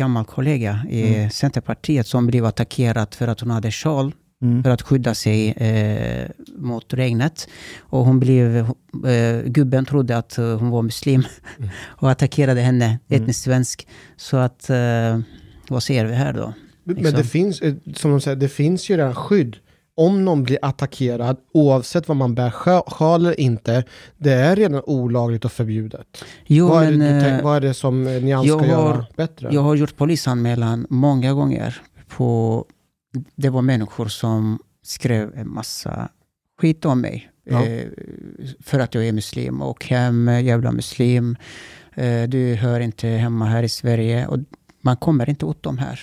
gammal 0.00 0.24
kollega 0.24 0.80
i 0.90 1.02
Mm. 1.14 1.30
Centerpartiet 1.30 2.06
som 2.06 2.26
blev 2.26 2.44
attackerad 2.44 3.14
för 3.14 3.28
att 3.28 3.40
hon 3.40 3.50
hade 3.50 3.70
sjal 3.70 4.12
Mm. 4.42 4.62
för 4.62 4.70
att 4.70 4.82
skydda 4.82 5.14
sig 5.14 5.50
eh, 5.50 6.28
mot 6.56 6.94
regnet. 6.94 7.48
Och 7.80 8.04
hon 8.04 8.20
blev, 8.20 8.56
eh, 9.06 9.42
gubben 9.46 9.84
trodde 9.84 10.16
att 10.16 10.38
eh, 10.38 10.58
hon 10.58 10.70
var 10.70 10.82
muslim 10.82 11.22
och 12.00 12.10
attackerade 12.10 12.60
henne, 12.60 12.86
Mm. 13.08 13.22
etnisk 13.22 13.40
svensk. 13.44 13.86
Så 14.16 14.36
att, 14.36 14.70
eh, 14.70 15.20
vad 15.68 15.82
ser 15.82 16.04
vi 16.06 16.14
här 16.14 16.32
då? 16.32 16.52
Men 16.84 16.96
Liksom. 16.96 17.14
det 17.18 17.24
finns, 17.24 17.60
eh, 17.60 17.74
som 17.94 18.10
de 18.10 18.20
säger, 18.20 18.36
det 18.36 18.48
finns 18.48 18.90
ju 18.90 18.96
redan 18.96 19.14
skydd. 19.14 19.56
Om 20.00 20.24
någon 20.24 20.42
blir 20.42 20.58
attackerad, 20.62 21.36
oavsett 21.54 22.08
vad 22.08 22.16
man 22.16 22.34
bär 22.34 22.50
sja- 22.50 22.90
sjal 22.90 23.20
eller 23.20 23.40
inte, 23.40 23.84
det 24.18 24.32
är 24.32 24.56
redan 24.56 24.82
olagligt 24.86 25.44
och 25.44 25.52
förbjudet. 25.52 26.24
Jo, 26.46 26.68
vad, 26.68 26.84
är 26.84 26.92
men, 26.96 27.20
tänk- 27.22 27.38
eh, 27.38 27.44
vad 27.44 27.56
är 27.56 27.60
det 27.60 27.74
som 27.74 28.04
Nyans 28.04 28.46
jag 28.46 28.64
ska 28.64 28.74
har- 28.76 28.84
göra 28.84 29.06
bättre? 29.16 29.48
Jag 29.52 29.60
har 29.60 29.74
gjort 29.74 29.96
polisanmälan 29.96 30.86
många 30.90 31.32
gånger. 31.32 31.80
På, 32.08 32.64
det 33.36 33.48
var 33.50 33.62
människor 33.62 34.06
som 34.06 34.58
skrev 34.82 35.32
en 35.34 35.48
massa 35.54 36.08
skit 36.60 36.84
om 36.84 37.00
mig. 37.00 37.30
Ja. 37.44 37.64
Eh, 37.66 37.84
för 38.60 38.78
att 38.80 38.94
jag 38.94 39.06
är 39.08 39.12
muslim. 39.12 39.62
Och 39.62 39.86
hem, 39.86 40.28
jävla 40.28 40.72
muslim. 40.72 41.36
Eh, 41.94 42.22
du 42.28 42.54
hör 42.54 42.80
inte 42.80 43.08
hemma 43.08 43.44
här 43.46 43.62
i 43.62 43.68
Sverige. 43.68 44.26
Och 44.26 44.38
man 44.82 44.96
kommer 44.96 45.30
inte 45.30 45.44
åt 45.46 45.62
dem 45.62 45.78
här. 45.78 46.00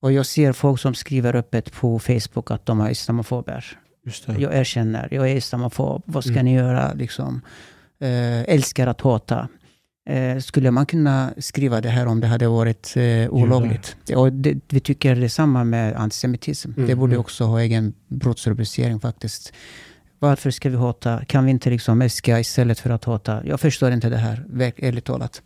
Och 0.00 0.12
jag 0.12 0.26
ser 0.26 0.52
folk 0.52 0.80
som 0.80 0.94
skriver 0.94 1.36
öppet 1.36 1.72
på 1.72 1.98
Facebook 1.98 2.50
att 2.50 2.66
de 2.66 2.80
är 2.80 2.90
islamofober. 2.90 3.64
Jag 4.26 4.54
erkänner, 4.56 5.08
jag 5.10 5.30
är 5.30 5.36
islamofob. 5.36 6.02
Vad 6.06 6.24
ska 6.24 6.32
Mm. 6.32 6.44
ni 6.44 6.54
göra? 6.54 6.92
Liksom, 6.92 7.40
eh, 8.00 8.40
älskar 8.40 8.86
att 8.86 9.00
hata. 9.00 9.48
Eh, 10.08 10.38
skulle 10.38 10.70
man 10.70 10.86
kunna 10.86 11.32
skriva 11.38 11.80
det 11.80 11.88
här 11.88 12.06
om 12.06 12.20
det 12.20 12.26
hade 12.26 12.48
varit 12.48 12.96
eh, 12.96 13.30
olagligt? 13.30 13.96
Och 14.16 14.32
det, 14.32 14.58
vi 14.68 14.80
tycker 14.80 15.16
detsamma 15.16 15.64
med 15.64 15.96
antisemitism. 15.96 16.72
Mm, 16.76 16.88
det 16.88 16.94
borde 16.94 17.12
mm. 17.12 17.20
också 17.20 17.44
ha 17.44 17.60
egen 17.60 17.94
brottsrubricering 18.08 19.00
faktiskt. 19.00 19.52
Varför 20.18 20.50
ska 20.50 20.70
vi 20.70 20.76
hata? 20.76 21.24
Kan 21.24 21.44
vi 21.44 21.50
inte 21.50 21.70
liksom 21.70 22.02
älska 22.02 22.40
istället 22.40 22.80
för 22.80 22.90
att 22.90 23.04
hata? 23.04 23.46
Jag 23.46 23.60
förstår 23.60 23.92
inte 23.92 24.08
det 24.08 24.16
här, 24.16 24.44
ärligt 24.76 25.04
talat. 25.04 25.42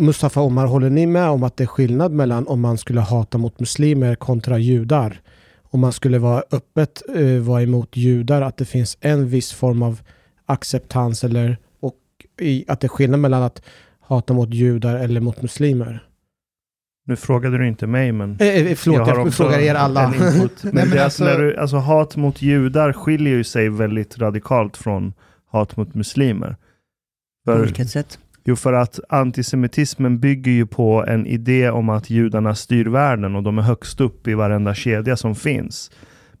Mustafa 0.00 0.40
Omar, 0.40 0.66
håller 0.66 0.90
ni 0.90 1.06
med 1.06 1.28
om 1.28 1.42
att 1.42 1.56
det 1.56 1.64
är 1.64 1.68
skillnad 1.68 2.12
mellan 2.12 2.46
om 2.46 2.60
man 2.60 2.78
skulle 2.78 3.00
hata 3.00 3.38
mot 3.38 3.60
muslimer 3.60 4.14
kontra 4.14 4.58
judar? 4.58 5.20
Om 5.62 5.80
man 5.80 5.92
skulle 5.92 6.18
vara 6.18 6.42
öppet 6.52 7.02
eh, 7.14 7.38
vara 7.38 7.62
emot 7.62 7.96
judar, 7.96 8.42
att 8.42 8.56
det 8.56 8.64
finns 8.64 8.98
en 9.00 9.28
viss 9.28 9.52
form 9.52 9.82
av 9.82 10.00
acceptans 10.46 11.24
eller 11.24 11.56
och 11.80 11.94
i, 12.40 12.64
att 12.68 12.80
det 12.80 12.86
är 12.86 12.88
skillnad 12.88 13.20
mellan 13.20 13.42
att 13.42 13.62
hata 14.00 14.34
mot 14.34 14.54
judar 14.54 14.96
eller 14.96 15.20
mot 15.20 15.42
muslimer? 15.42 16.04
Nu 17.06 17.16
frågade 17.16 17.58
du 17.58 17.68
inte 17.68 17.86
mig, 17.86 18.12
men... 18.12 18.36
Eh, 18.40 18.48
eh, 18.48 18.74
förlåt, 18.74 19.00
har 19.00 19.08
jag, 19.08 19.26
också 19.26 19.42
frågar 19.42 19.58
er 19.58 19.74
alla. 19.74 20.08
Men, 20.18 20.50
men 20.62 20.74
det 20.74 20.80
är 20.80 20.84
alltså- 20.84 21.00
alltså, 21.00 21.24
när 21.24 21.38
du, 21.38 21.56
alltså 21.56 21.76
hat 21.76 22.16
mot 22.16 22.42
judar 22.42 22.92
skiljer 22.92 23.36
ju 23.36 23.44
sig 23.44 23.68
väldigt 23.68 24.18
radikalt 24.18 24.76
från 24.76 25.12
hat 25.46 25.76
mot 25.76 25.94
muslimer. 25.94 26.56
På 27.44 27.52
För, 27.52 27.64
vilket 27.64 27.90
sätt? 27.90 28.18
Jo, 28.48 28.56
för 28.56 28.72
att 28.72 29.00
antisemitismen 29.08 30.20
bygger 30.20 30.52
ju 30.52 30.66
på 30.66 31.04
en 31.08 31.26
idé 31.26 31.70
om 31.70 31.88
att 31.88 32.10
judarna 32.10 32.54
styr 32.54 32.86
världen 32.86 33.36
och 33.36 33.42
de 33.42 33.58
är 33.58 33.62
högst 33.62 34.00
upp 34.00 34.28
i 34.28 34.34
varenda 34.34 34.74
kedja 34.74 35.16
som 35.16 35.34
finns. 35.34 35.90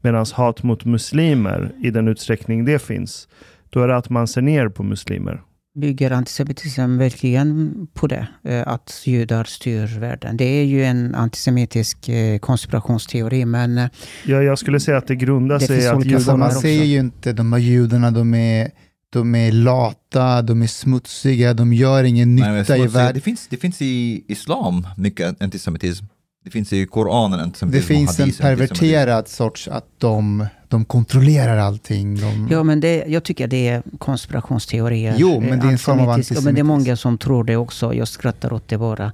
Medan 0.00 0.26
hat 0.32 0.62
mot 0.62 0.84
muslimer, 0.84 1.72
i 1.82 1.90
den 1.90 2.08
utsträckning 2.08 2.64
det 2.64 2.82
finns, 2.82 3.28
då 3.70 3.80
är 3.80 3.88
det 3.88 3.96
att 3.96 4.10
man 4.10 4.28
ser 4.28 4.42
ner 4.42 4.68
på 4.68 4.82
muslimer. 4.82 5.42
Bygger 5.80 6.10
antisemitism 6.10 6.98
verkligen 6.98 7.72
på 7.94 8.06
det? 8.06 8.28
Eh, 8.44 8.68
att 8.68 9.02
judar 9.04 9.44
styr 9.44 10.00
världen? 10.00 10.36
Det 10.36 10.44
är 10.44 10.64
ju 10.64 10.84
en 10.84 11.14
antisemitisk 11.14 12.08
eh, 12.08 12.38
konspirationsteori, 12.38 13.44
men 13.44 13.78
eh, 13.78 13.86
Ja, 14.26 14.42
jag 14.42 14.58
skulle 14.58 14.80
säga 14.80 14.96
att 14.96 15.06
det 15.06 15.16
grundar 15.16 15.58
Det 15.58 15.66
sig 15.66 15.76
finns 15.76 15.86
i 15.86 15.96
att 15.96 16.04
judarna... 16.04 16.36
man 16.36 16.52
säger 16.52 16.84
ju 16.84 16.98
inte 16.98 17.32
de 17.32 17.52
här 17.52 17.60
judarna, 17.60 18.10
de 18.10 18.34
är, 18.34 18.70
de 19.12 19.34
är 19.34 19.52
lata, 19.52 20.42
de 20.42 20.62
är 20.62 20.66
smutsiga, 20.66 21.54
de 21.54 21.72
gör 21.72 22.04
ingen 22.04 22.36
Nej, 22.36 22.48
men 22.50 22.58
nytta 22.58 22.76
i 22.76 22.80
smutsig- 22.80 22.82
det, 22.82 22.88
världen. 22.98 23.22
finns, 23.22 23.46
det 23.50 23.56
finns 23.56 23.82
i 23.82 24.24
islam 24.28 24.86
mycket 24.96 25.42
antisemitism. 25.42 26.04
Det 26.44 26.50
finns 26.50 26.72
i 26.72 26.86
Koranen 26.86 27.38
Det 27.38 27.44
antisemitism 27.44 27.82
och 27.82 27.86
finns 27.86 28.18
en 28.18 28.24
antisemitism. 28.24 28.42
perverterad 28.42 29.28
sorts 29.28 29.68
att 29.68 29.84
de, 29.98 30.46
de 30.68 30.84
kontrollerar 30.84 31.56
allting. 31.56 32.20
De, 32.20 32.48
Ja, 32.50 32.62
men 32.62 32.80
det, 32.80 33.04
jag 33.08 33.24
tycker 33.24 33.46
det 33.48 33.68
är 33.68 33.82
konspirationsteorier. 33.98 35.14
Jo, 35.18 35.40
men 35.40 35.58
det 35.60 35.66
är 35.66 35.70
en 35.72 35.78
form 35.78 36.00
av 36.00 36.08
antisemitisk- 36.08 36.44
Men 36.44 36.54
det 36.54 36.60
är 36.60 36.62
antisemitism. 36.62 36.66
många 36.66 36.96
som 36.96 37.18
tror 37.18 37.44
det 37.44 37.56
också. 37.56 37.94
Jag 37.94 38.08
skrattar 38.08 38.52
åt 38.52 38.68
det 38.68 38.78
bara. 38.78 39.12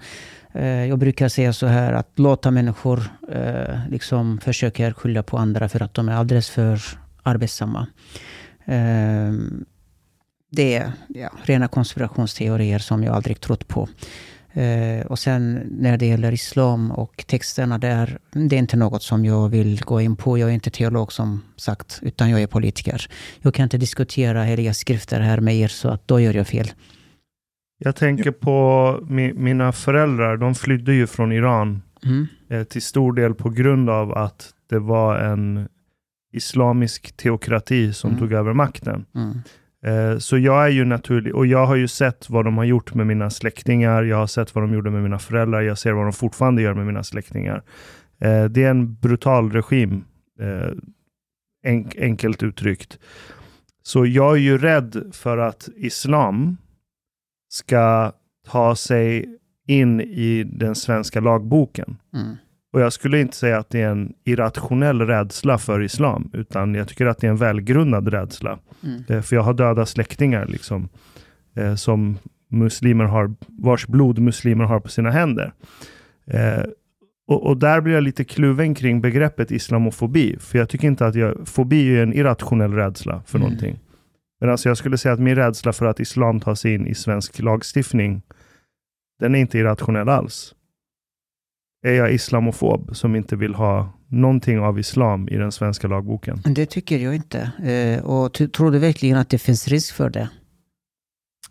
Eh, 0.55 0.65
Jag 0.67 0.99
brukar 0.99 1.29
säga 1.29 1.53
så 1.53 1.67
här 1.67 1.93
att 1.93 2.09
låta 2.19 2.51
människor 2.51 3.03
eh, 3.33 3.79
liksom 3.91 4.39
försöker 4.39 4.93
skylla 4.93 5.23
på 5.23 5.39
andra 5.39 5.69
för 5.69 5.83
att 5.83 5.95
de 5.95 6.09
är 6.09 6.13
alldeles 6.15 6.51
för 6.51 6.81
arbetsamma. 7.23 7.87
Eh, 8.65 9.33
Det 10.57 10.75
är 10.75 10.93
ja, 11.09 11.31
rena 11.43 11.69
konspirationsteorier 11.69 12.79
som 12.79 13.05
jag 13.05 13.15
aldrig 13.15 13.41
trott 13.41 13.69
på. 13.69 13.89
Eh, 14.53 15.07
och 15.07 15.19
sen 15.19 15.55
när 15.71 15.97
det 15.97 16.07
gäller 16.07 16.33
islam 16.33 16.91
och 16.93 17.25
texterna 17.27 17.79
där, 17.79 18.19
det 18.33 18.57
är 18.57 18.59
inte 18.59 18.77
något 18.77 19.03
som 19.03 19.25
jag 19.25 19.49
vill 19.49 19.81
gå 19.85 20.01
in 20.01 20.17
på. 20.17 20.39
Jag 20.39 20.51
är 20.51 20.55
inte 20.55 20.71
teolog 20.71 21.13
som 21.13 21.43
sagt, 21.57 21.99
utan 22.03 22.31
jag 22.31 22.43
är 22.43 22.47
politiker. 22.47 23.07
Jag 23.41 23.55
kan 23.55 23.63
inte 23.63 23.79
diskutera 23.79 24.43
heliga 24.45 24.75
skrifter 24.75 25.21
här 25.21 25.41
med 25.41 25.57
er, 25.57 25.69
så 25.69 25.89
att 25.89 26.09
då 26.09 26.21
gör 26.21 26.35
jag 26.35 26.47
fel. 26.47 26.73
Jag 27.79 27.97
tänker 27.97 28.31
på 28.31 28.99
mi, 29.09 29.33
mina 29.33 29.73
föräldrar, 29.73 30.37
de 30.37 30.55
flydde 30.55 30.95
ju 30.95 31.07
från 31.07 31.33
Iran 31.33 31.83
Mm. 32.05 32.27
eh, 32.49 32.65
till 32.65 32.83
stor 32.83 33.13
del 33.13 33.35
på 33.35 33.51
grund 33.51 33.91
av 33.91 34.13
att 34.19 34.51
det 34.71 34.79
var 34.79 35.19
en 35.19 35.69
islamisk 36.33 37.17
teokrati 37.17 37.93
som 37.93 38.11
Mm. 38.11 38.21
tog 38.21 38.33
över 38.33 38.53
makten. 38.53 39.05
Mm. 39.15 39.39
Eh, 39.85 40.19
så 40.19 40.39
jag 40.39 40.65
är 40.65 40.69
ju 40.69 40.85
naturlig, 40.85 41.35
och 41.35 41.47
jag 41.47 41.67
har 41.67 41.77
ju 41.77 41.89
sett 41.89 42.31
vad 42.31 42.45
de 42.45 42.57
har 42.57 42.65
gjort 42.65 42.95
med 42.95 43.07
mina 43.07 43.31
släktingar, 43.31 44.03
jag 44.03 44.17
har 44.17 44.27
sett 44.27 44.55
vad 44.55 44.65
de 44.65 44.75
gjorde 44.75 44.91
med 44.91 45.03
mina 45.03 45.19
föräldrar, 45.19 45.61
jag 45.61 45.79
ser 45.79 45.93
vad 45.93 46.05
de 46.07 46.13
fortfarande 46.13 46.63
gör 46.63 46.75
med 46.75 46.87
mina 46.87 47.05
släktingar. 47.05 47.63
Eh, 48.19 48.45
det 48.45 48.65
är 48.65 48.71
en 48.71 48.95
brutal 48.95 49.53
regim, 49.53 50.05
eh, 50.41 50.73
enkelt 51.99 52.43
uttryckt. 52.43 52.99
Så 53.83 54.07
jag 54.07 54.33
är 54.33 54.41
ju 54.41 54.59
rädd 54.59 55.11
för 55.13 55.39
att 55.39 55.69
islam 55.77 56.57
ska 57.49 58.13
ta 58.47 58.77
sig 58.77 59.39
in 59.67 60.01
i 60.01 60.45
den 60.45 60.75
svenska 60.75 61.21
lagboken. 61.21 61.97
Mm. 62.15 62.37
Och 62.75 62.81
jag 62.81 62.93
skulle 62.93 63.21
inte 63.21 63.37
säga 63.37 63.59
att 63.59 63.71
det 63.71 63.81
är 63.81 63.89
en 63.89 64.13
irrationell 64.25 65.01
rädsla 65.01 65.59
för 65.59 65.83
islam, 65.83 66.31
utan 66.33 66.75
jag 66.75 66.89
tycker 66.89 67.07
att 67.07 67.19
det 67.19 67.27
är 67.27 67.31
en 67.31 67.37
välgrundad 67.37 68.09
rädsla. 68.09 68.59
Mm. 68.85 69.03
Eh, 69.09 69.23
För 69.23 69.37
jag 69.37 69.43
har 69.43 69.55
döda 69.55 69.87
släktingar 69.87 70.47
liksom, 70.47 70.89
eh, 71.57 71.75
som 71.75 72.19
muslimer 72.51 73.05
har, 73.05 73.35
vars 73.49 73.87
blod 73.87 74.19
muslimer 74.19 74.65
har 74.65 74.81
på 74.81 74.89
sina 74.89 75.11
händer. 75.11 75.53
Eh, 76.27 76.65
och, 77.29 77.47
och 77.47 77.57
där 77.57 77.81
blir 77.81 77.95
jag 77.95 78.03
lite 78.03 78.25
kluven 78.25 78.75
kring 78.75 79.01
begreppet 79.01 79.51
islamofobi, 79.51 80.37
för 80.41 80.59
jag 80.59 80.69
tycker 80.69 80.89
inte 80.89 81.07
att 81.07 81.15
jag, 81.15 81.49
fobi 81.49 81.97
är 81.97 82.03
en 82.03 82.13
irrationell 82.13 82.73
rädsla 82.73 83.23
för 83.27 83.39
Mm. 83.39 83.49
någonting. 83.49 83.79
Men 84.41 84.51
alltså 84.51 84.69
jag 84.69 84.77
skulle 84.79 84.99
säga 84.99 85.13
att 85.15 85.21
min 85.21 85.35
rädsla 85.37 85.73
för 85.73 85.87
att 85.87 86.01
islam 86.01 86.41
tar 86.41 86.55
sig 86.55 86.75
in 86.75 86.87
i 86.87 86.95
svensk 86.95 87.39
lagstiftning, 87.39 88.23
den 89.21 89.35
är 89.35 89.39
inte 89.39 89.59
irrationell 89.59 90.09
alls. 90.09 90.55
Är 91.85 91.93
jag 91.93 92.13
islamofob 92.13 92.97
som 92.97 93.17
inte 93.17 93.37
vill 93.37 93.55
ha 93.55 93.89
någonting 94.09 94.59
av 94.59 94.79
islam 94.79 95.29
i 95.29 95.37
den 95.37 95.53
svenska 95.53 95.89
lagboken? 95.89 96.43
Det 96.45 96.67
tycker 96.67 96.99
jag 96.99 97.15
inte. 97.15 97.51
Eh, 97.65 98.05
och 98.05 98.33
tror 98.33 98.71
du 98.71 98.79
verkligen 98.79 99.17
att 99.17 99.31
det 99.31 99.39
finns 99.39 99.69
risk 99.69 99.95
för 99.95 100.11
det? 100.11 100.29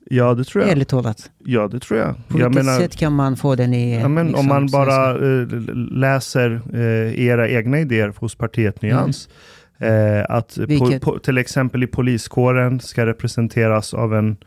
Ja, 0.09 0.33
det 0.33 0.43
tror 0.43 0.63
jag. 0.63 0.71
Ärligt 0.71 0.87
talat. 0.87 1.31
Ja, 1.45 1.67
det 1.67 1.79
tror 1.79 1.99
jag. 1.99 2.15
På 2.27 2.39
jag 2.39 2.49
vilket 2.49 2.65
menar, 2.65 2.79
sätt 2.79 2.95
kan 2.95 3.13
man 3.13 3.37
få 3.37 3.55
den 3.55 3.73
i... 3.73 3.99
ja, 3.99 4.07
men 4.07 4.27
liksom, 4.27 4.39
om 4.39 4.47
man 4.47 4.67
bara 4.67 5.11
eh, 5.11 5.47
läser 5.91 6.61
eh, 6.73 7.25
era 7.25 7.49
egna 7.49 7.79
idéer 7.79 8.13
hos 8.17 8.35
partiet 8.35 8.81
Nyans. 8.81 9.29
Eh, 9.77 10.25
att 10.29 10.57
Vilket? 10.57 11.01
po, 11.01 11.19
till 11.19 11.37
exempel 11.37 11.83
i 11.83 11.87
poliskåren 11.87 12.79
ska 12.79 13.05
representeras 13.05 13.93
av 13.93 14.15
en 14.15 14.37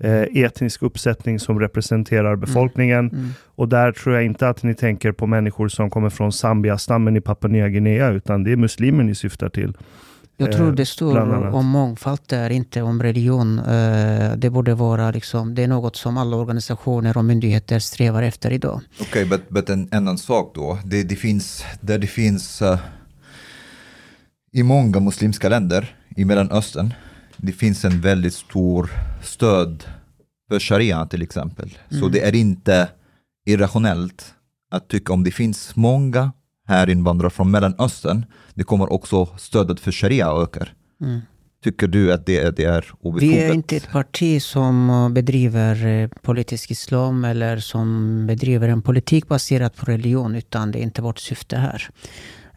etnisk 0.00 0.82
uppsättning 0.82 1.40
som 1.40 1.60
representerar 1.60 2.36
befolkningen. 2.36 3.10
Mm. 3.10 3.30
Och 3.56 3.68
där 3.68 3.92
tror 3.92 4.14
jag 4.14 4.24
inte 4.24 4.48
att 4.48 4.62
ni 4.62 4.74
tänker 4.74 5.12
på 5.12 5.26
människor 5.26 5.68
som 5.68 5.90
kommer 5.90 6.10
från 6.10 6.32
Zambia-stammen 6.32 7.16
i 7.16 7.20
Papua 7.20 7.50
Nya 7.50 7.68
Guinea, 7.68 8.10
utan 8.10 8.44
det 8.44 8.52
är 8.52 8.56
muslimer 8.56 9.04
ni 9.04 9.14
syftar 9.14 9.48
till. 9.48 9.76
Jag 10.40 10.52
tror 10.52 10.68
eh, 10.68 10.74
det 10.74 10.86
står 10.86 11.18
om 11.54 11.66
mångfald 11.66 12.20
där, 12.26 12.50
inte 12.50 12.82
om 12.82 13.02
religion. 13.02 13.58
Eh, 13.58 14.32
Det 14.36 14.50
borde 14.50 14.74
vara 14.74 15.10
liksom, 15.10 15.54
det 15.54 15.62
är 15.62 15.68
något 15.68 15.96
som 15.96 16.16
alla 16.16 16.36
organisationer 16.36 17.16
och 17.16 17.24
myndigheter 17.24 17.78
strävar 17.78 18.22
efter 18.22 18.52
idag. 18.52 18.80
Okej, 19.00 19.30
men 19.48 19.64
en 19.68 19.88
annan 19.92 20.18
sak 20.18 20.52
då. 20.54 20.78
Det, 20.84 21.02
det 21.02 21.16
finns, 21.16 21.64
där 21.80 21.98
det 21.98 22.06
finns 22.06 22.62
eh, 22.62 22.78
i 24.52 24.62
många 24.62 25.00
muslimska 25.00 25.48
länder 25.48 25.96
i 26.16 26.24
Mellanöstern, 26.24 26.94
det 27.36 27.52
finns 27.52 27.84
en 27.84 28.00
väldigt 28.00 28.34
stor 28.34 28.90
stöd 29.22 29.84
för 30.48 30.58
sharia 30.60 31.06
till 31.06 31.22
exempel. 31.22 31.78
Så 31.90 31.96
Mm. 31.96 32.12
det 32.12 32.20
är 32.20 32.34
inte 32.34 32.88
irrationellt 33.46 34.34
att 34.70 34.88
tycka 34.88 35.12
om 35.12 35.24
det 35.24 35.30
finns 35.30 35.76
många 35.76 36.32
här 36.68 36.90
invandrare 36.90 37.30
från 37.30 37.50
Mellanöstern, 37.50 38.24
det 38.54 38.64
kommer 38.64 38.92
också 38.92 39.28
stödet 39.38 39.80
för 39.80 39.92
sharia 39.92 40.42
ökar. 40.42 40.74
Mm. 41.00 41.20
Tycker 41.64 41.86
du 41.86 42.12
att 42.12 42.26
det, 42.26 42.56
det 42.56 42.64
är 42.64 42.84
obefogat? 43.00 43.22
Vi 43.34 43.38
är 43.38 43.54
inte 43.54 43.76
ett 43.76 43.90
parti 43.90 44.42
som 44.42 44.90
eh, 44.90 45.08
bedriver 45.08 45.86
eh, 45.86 46.08
politisk 46.22 46.70
islam 46.70 47.24
eller 47.24 47.58
som 47.58 48.26
bedriver 48.26 48.68
en 48.68 48.82
politik 48.82 49.28
baserad 49.28 49.76
på 49.76 49.86
religion, 49.86 50.34
utan 50.34 50.72
det 50.72 50.78
är 50.78 50.82
inte 50.82 51.02
vårt 51.02 51.18
syfte 51.18 51.56
här. 51.56 51.90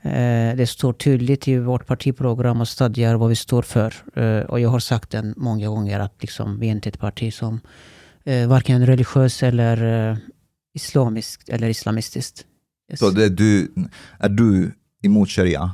Eh, 0.03 0.55
det 0.55 0.67
står 0.67 0.93
tydligt 0.93 1.47
i 1.47 1.57
vårt 1.57 1.85
partiprogram 1.85 2.61
och 2.61 2.67
stadgar 2.67 3.15
vad 3.15 3.29
vi 3.29 3.35
står 3.35 3.61
för. 3.61 3.93
Eh, 4.15 4.45
och 4.45 4.59
jag 4.59 4.69
har 4.69 4.79
sagt 4.79 5.11
det 5.11 5.33
många 5.37 5.67
gånger 5.67 5.99
att 5.99 6.21
liksom, 6.21 6.59
vi 6.59 6.67
är 6.67 6.71
inte 6.71 6.89
ett 6.89 6.99
parti 6.99 7.33
som 7.33 7.59
eh, 8.23 8.47
varken 8.47 8.81
är 8.81 8.85
religiöst 8.85 9.43
eller 9.43 10.17
islamiskt 10.73 11.49
eller 11.49 11.69
islamistiskt. 11.69 12.45
Yes. 12.91 12.99
Så 12.99 13.09
det, 13.09 13.29
du, 13.29 13.71
är 14.19 14.29
du 14.29 14.71
emot 15.03 15.29
sharia? 15.29 15.71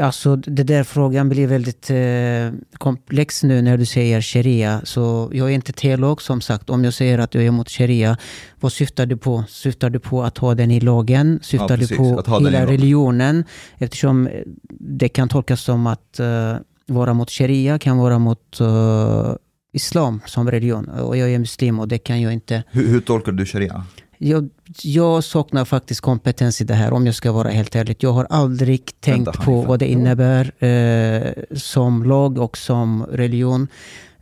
Alltså 0.00 0.36
det 0.36 0.62
där 0.62 0.84
frågan 0.84 1.28
blir 1.28 1.46
väldigt 1.46 1.90
eh, 1.90 2.60
komplex 2.78 3.42
nu 3.42 3.62
när 3.62 3.76
du 3.76 3.86
säger 3.86 4.20
sharia. 4.20 4.80
Så 4.84 5.30
jag 5.32 5.50
är 5.50 5.54
inte 5.54 5.72
teolog 5.72 6.22
som 6.22 6.40
sagt. 6.40 6.70
Om 6.70 6.84
jag 6.84 6.94
säger 6.94 7.18
att 7.18 7.34
jag 7.34 7.44
är 7.44 7.48
emot 7.48 7.70
sharia, 7.70 8.16
vad 8.60 8.72
syftar 8.72 9.06
du 9.06 9.16
på? 9.16 9.44
Syftar 9.48 9.90
du 9.90 9.98
på 9.98 10.22
att 10.22 10.38
ha 10.38 10.54
den 10.54 10.70
i 10.70 10.80
lagen? 10.80 11.40
Syftar 11.42 11.76
precis, 11.76 11.88
du 11.88 11.96
på 11.96 12.22
den 12.24 12.44
hela 12.54 12.66
religionen? 12.66 13.44
Eftersom 13.78 14.26
eh, 14.26 14.32
det 14.70 15.08
kan 15.08 15.28
tolkas 15.28 15.60
som 15.60 15.86
att 15.86 16.20
eh, 16.20 16.56
vara 16.86 17.14
mot 17.14 17.30
sharia 17.30 17.78
kan 17.78 17.98
vara 17.98 18.18
mot 18.18 18.60
eh, 18.60 19.34
islam 19.72 20.20
som 20.26 20.50
religion. 20.50 20.88
Och 20.88 21.16
jag 21.16 21.30
är 21.30 21.38
muslim 21.38 21.80
och 21.80 21.88
det 21.88 21.98
kan 21.98 22.20
jag 22.20 22.32
inte 22.32 22.64
Hur, 22.70 22.88
hur 22.88 23.00
tolkar 23.00 23.32
du 23.32 23.46
sharia? 23.46 23.84
Jag, 24.18 24.48
jag 24.82 25.24
saknar 25.24 25.64
faktiskt 25.64 26.00
kompetens 26.00 26.60
i 26.60 26.64
det 26.64 26.74
här, 26.74 26.92
om 26.92 27.06
jag 27.06 27.14
ska 27.14 27.32
vara 27.32 27.48
helt 27.48 27.76
ärlig. 27.76 27.96
Jag 28.00 28.12
har 28.12 28.26
aldrig 28.30 29.00
tänkt 29.00 29.26
Vänta, 29.26 29.42
på 29.42 29.62
vad 29.62 29.78
det 29.78 29.86
innebär 29.86 30.64
eh, 30.64 31.32
som 31.56 32.04
lag 32.04 32.38
och 32.38 32.58
som 32.58 33.06
religion. 33.06 33.68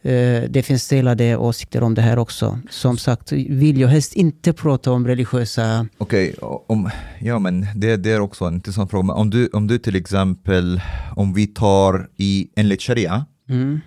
Eh, 0.02 0.42
det 0.48 0.62
finns 0.64 0.88
delade 0.88 1.36
åsikter 1.36 1.82
om 1.82 1.94
det 1.94 2.02
här 2.02 2.18
också. 2.18 2.58
Som 2.70 2.98
sagt 2.98 3.32
vill 3.32 3.80
jag 3.80 3.88
helst 3.88 4.14
inte 4.14 4.52
prata 4.52 4.92
om 4.92 5.06
religiösa... 5.06 5.86
Okej, 5.98 6.34
om, 6.66 6.90
ja 7.20 7.38
men 7.38 7.66
det, 7.74 7.96
det 7.96 8.10
är 8.10 8.20
också 8.20 8.44
en 8.44 8.54
intressant 8.54 8.90
fråga. 8.90 9.14
Om 9.14 9.30
du, 9.30 9.48
om 9.52 9.66
du 9.66 9.78
till 9.78 9.96
exempel, 9.96 10.80
om 11.16 11.34
vi 11.34 11.46
tar 11.46 12.08
i 12.16 12.48
enligt 12.56 12.82
sharia, 12.82 13.26
Mm, 13.48 13.80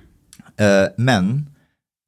eh, 0.57 0.87
män 0.97 1.49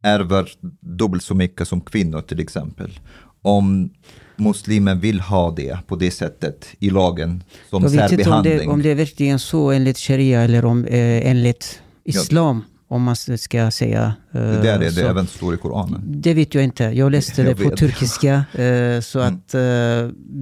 ärver 0.03 0.49
dubbelt 0.79 1.23
så 1.23 1.35
mycket 1.35 1.67
som 1.67 1.81
kvinnor 1.81 2.21
till 2.21 2.39
exempel. 2.39 2.99
Om 3.41 3.89
muslimen 4.35 4.99
vill 4.99 5.19
ha 5.19 5.51
det 5.51 5.77
på 5.87 5.95
det 5.95 6.11
sättet 6.11 6.67
i 6.79 6.89
lagen 6.89 7.43
som 7.69 7.83
jag 7.83 7.89
vet 7.89 8.11
inte 8.11 8.29
om 8.29 8.43
det, 8.43 8.67
om 8.67 8.81
det 8.81 8.89
är 8.91 8.95
verkligen 8.95 9.39
så 9.39 9.71
enligt 9.71 9.97
sharia 9.97 10.41
eller 10.41 10.65
om, 10.65 10.85
eh, 10.85 11.29
enligt 11.29 11.79
islam. 12.03 12.63
Om 12.87 13.03
man 13.03 13.15
ska 13.15 13.71
säga 13.71 14.13
eh, 14.33 14.41
det 14.41 14.61
där 14.61 14.75
är 14.75 14.79
det 14.79 14.91
så. 14.91 15.07
även 15.07 15.27
står 15.27 15.53
i 15.53 15.57
Koranen. 15.57 16.01
Det 16.05 16.33
vet 16.33 16.53
jag 16.55 16.63
inte. 16.63 16.83
Jag 16.83 17.11
läste 17.11 17.41
Jag 17.41 17.51
det 17.57 17.63
på 17.63 17.69
vet. 17.69 17.79
turkiska. 17.79 18.33
Eh, 18.53 18.99
så 19.01 19.19
Mm. 19.19 19.35
att 19.35 19.53
eh, 19.53 19.61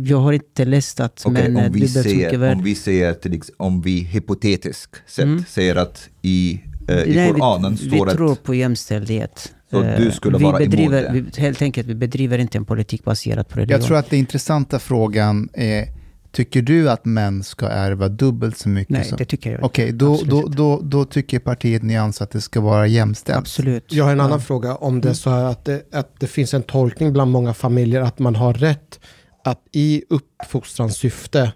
jag 0.05 0.17
har 0.17 0.33
inte 0.33 0.65
läst 0.65 0.99
att 0.99 1.25
män 1.27 1.57
är 1.57 1.65
om, 1.67 1.73
vi 1.73 1.87
så 1.87 1.99
mycket 1.99 2.11
säger, 2.11 2.51
om 2.51 2.63
vi 2.63 2.75
säger 2.75 3.13
till 3.13 3.41
om 3.57 3.81
vi 3.81 3.99
hypotetiskt 3.99 4.95
sett 5.07 5.23
Mm. 5.25 5.43
säger 5.49 5.75
att 5.75 6.09
i, 6.21 6.59
eh, 6.87 7.01
i 7.03 7.15
Nej, 7.15 7.31
Koranen 7.31 7.71
vi, 7.71 7.77
står 7.77 8.05
vi 8.05 8.11
att 8.11 8.17
tror 8.17 8.35
på 8.35 8.55
jämställdhet. 8.55 9.53
Så 9.71 9.83
Eh, 9.83 9.99
du 9.99 10.11
skulle 10.11 10.37
vi 10.37 10.43
vara 10.43 10.57
emot 10.59 10.69
bedriver, 10.71 11.01
det? 11.03 11.21
Vi, 11.35 11.41
helt 11.41 11.61
enkelt, 11.61 11.87
vi 11.87 11.95
bedriver 11.95 12.37
inte 12.37 12.57
en 12.57 12.65
politik 12.65 13.03
baserad 13.03 13.47
på 13.47 13.59
religion. 13.59 13.79
Jag 13.79 13.87
tror 13.87 13.97
att 13.97 14.09
den 14.09 14.19
intressanta 14.19 14.79
frågan 14.79 15.49
är, 15.53 15.87
tycker 16.31 16.61
du 16.61 16.89
att 16.89 17.05
män 17.05 17.43
ska 17.43 17.67
ärva 17.67 18.07
dubbelt 18.09 18.57
så 18.57 18.69
mycket? 18.69 18.89
Nej, 18.89 19.05
som... 19.05 19.17
det 19.17 19.25
tycker 19.25 19.51
jag 19.51 19.63
Okej, 19.63 19.85
inte. 19.89 20.05
då, 20.05 20.13
Absolut 20.13 20.31
då, 20.31 20.37
inte. 20.41 20.57
då, 20.57 20.79
då 20.83 21.05
tycker 21.05 21.39
partiet 21.39 21.83
Nyans 21.83 22.21
att 22.21 22.31
det 22.31 22.41
ska 22.41 22.61
vara 22.61 22.87
jämställt. 22.87 23.37
Absolut. 23.37 23.93
Jag 23.93 24.03
har 24.05 24.11
en 24.11 24.19
annan 24.19 24.31
Ja. 24.31 24.39
fråga. 24.39 24.75
Om 24.75 25.01
det 25.01 25.09
är 25.09 25.13
så 25.13 25.29
här 25.29 25.43
att 25.43 25.65
det, 25.65 25.83
att 25.93 26.19
det 26.19 26.27
finns 26.27 26.53
en 26.53 26.63
tolkning 26.63 27.13
bland 27.13 27.31
många 27.31 27.53
familjer 27.53 28.01
att 28.01 28.19
man 28.19 28.35
har 28.35 28.53
rätt 28.53 28.99
att 29.43 29.61
i 29.71 30.03
uppfostrans 30.09 30.95
syfte 30.97 31.51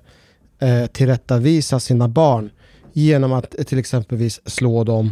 eh, 0.62 0.86
tillrättavisa 0.86 1.80
sina 1.80 2.08
barn 2.08 2.49
genom 2.93 3.34
att 3.34 3.60
eh, 3.60 3.63
till 3.63 3.80
exempelvis 3.80 4.41
slå 4.45 4.84
dem. 4.84 5.12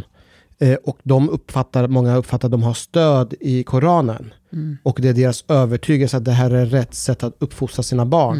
Eh, 0.62 0.74
och 0.84 0.98
de 1.02 1.30
uppfattar, 1.30 1.88
många 1.88 2.16
uppfattar 2.16 2.48
att 2.48 2.52
de 2.52 2.62
har 2.62 2.74
stöd 2.74 3.34
i 3.40 3.62
Koranen. 3.62 4.32
Mm. 4.52 4.76
Och 4.82 4.98
det 5.02 5.08
är 5.08 5.12
deras 5.12 5.44
övertygelse 5.48 6.16
att 6.16 6.24
det 6.24 6.32
här 6.32 6.50
är 6.50 6.66
rätt 6.66 6.94
sätt 6.94 7.22
att 7.22 7.34
uppfostra 7.38 7.82
sina 7.82 8.06
barn. 8.06 8.38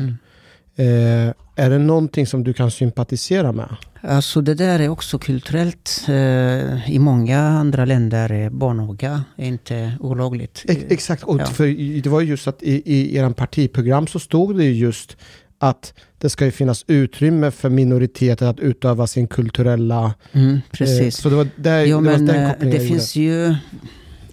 Mm. 0.76 1.28
Eh, 1.28 1.35
är 1.56 1.70
det 1.70 1.78
någonting 1.78 2.26
som 2.26 2.44
du 2.44 2.52
kan 2.52 2.70
sympatisera 2.70 3.52
med? 3.52 3.76
Alltså 4.02 4.40
det 4.40 4.54
där 4.54 4.80
är 4.80 4.88
också 4.88 5.18
kulturellt. 5.18 6.04
Eh, 6.08 6.90
I 6.92 6.98
många 6.98 7.38
andra 7.40 7.85
länder 7.85 8.32
är 8.32 8.50
barnaga 8.50 9.24
inte 9.37 9.96
olagligt. 10.00 10.64
Ex- 10.68 10.85
Exakt, 10.88 11.22
och 11.22 11.40
Ja. 11.40 11.46
för 11.46 12.00
det 12.02 12.11
var 12.11 12.20
ju 12.20 12.26
just 12.26 12.48
att 12.48 12.62
i, 12.62 12.82
i 12.94 13.16
er 13.16 13.30
partiprogram 13.30 14.06
så 14.06 14.18
stod 14.18 14.56
det 14.58 14.64
ju 14.64 14.72
just 14.72 15.16
att 15.58 15.94
det 16.22 16.30
ska 16.30 16.44
ju 16.44 16.50
finnas 16.50 16.85
utrymme 16.87 17.50
för 17.50 17.70
minoriteter 17.70 18.46
att 18.46 18.61
utöva 18.61 19.06
sin 19.06 19.26
kulturella... 19.26 20.14
Mm, 20.32 20.54
Eh, 20.54 20.61
precis. 20.70 21.16
så 21.16 21.28
det 21.28 21.37
var, 21.37 21.48
där, 21.56 21.78
Ja, 21.78 21.87
det, 21.87 21.94
var 21.94 22.00
men 22.00 22.26
den 22.26 22.44
eh, 22.44 22.70
det 22.70 22.80
finns 22.80 23.16
ju 23.16 23.54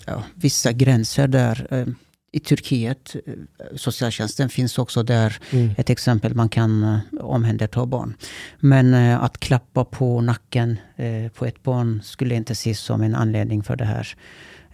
ja, 0.06 0.24
vissa 0.36 0.72
gränser 0.72 1.28
där. 1.28 1.68
Eh, 1.72 1.88
I 2.32 2.40
Turkiet, 2.40 3.16
eh, 3.26 3.34
socialtjänsten 3.76 4.50
finns 4.50 4.78
också 4.78 5.04
där. 5.04 5.38
Mm. 5.52 5.70
Ett 5.78 5.90
exempel, 5.90 6.36
man 6.36 6.50
kan 6.50 6.84
eh, 6.84 7.00
omhänderta 7.20 7.86
barn. 7.86 8.14
Men 8.60 8.94
eh, 8.94 9.24
att 9.24 9.40
klappa 9.40 9.86
på 9.86 10.22
nacken 10.22 10.78
eh, 10.96 11.32
på 11.32 11.46
ett 11.46 11.64
barn 11.64 12.02
skulle 12.04 12.36
inte 12.36 12.54
ses 12.54 12.80
som 12.80 13.02
en 13.02 13.16
anledning 13.16 13.64
för 13.64 13.76
det 13.76 13.86
här. 13.86 14.08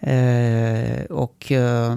Eh, 0.00 1.04
och 1.04 1.52
eh, 1.52 1.96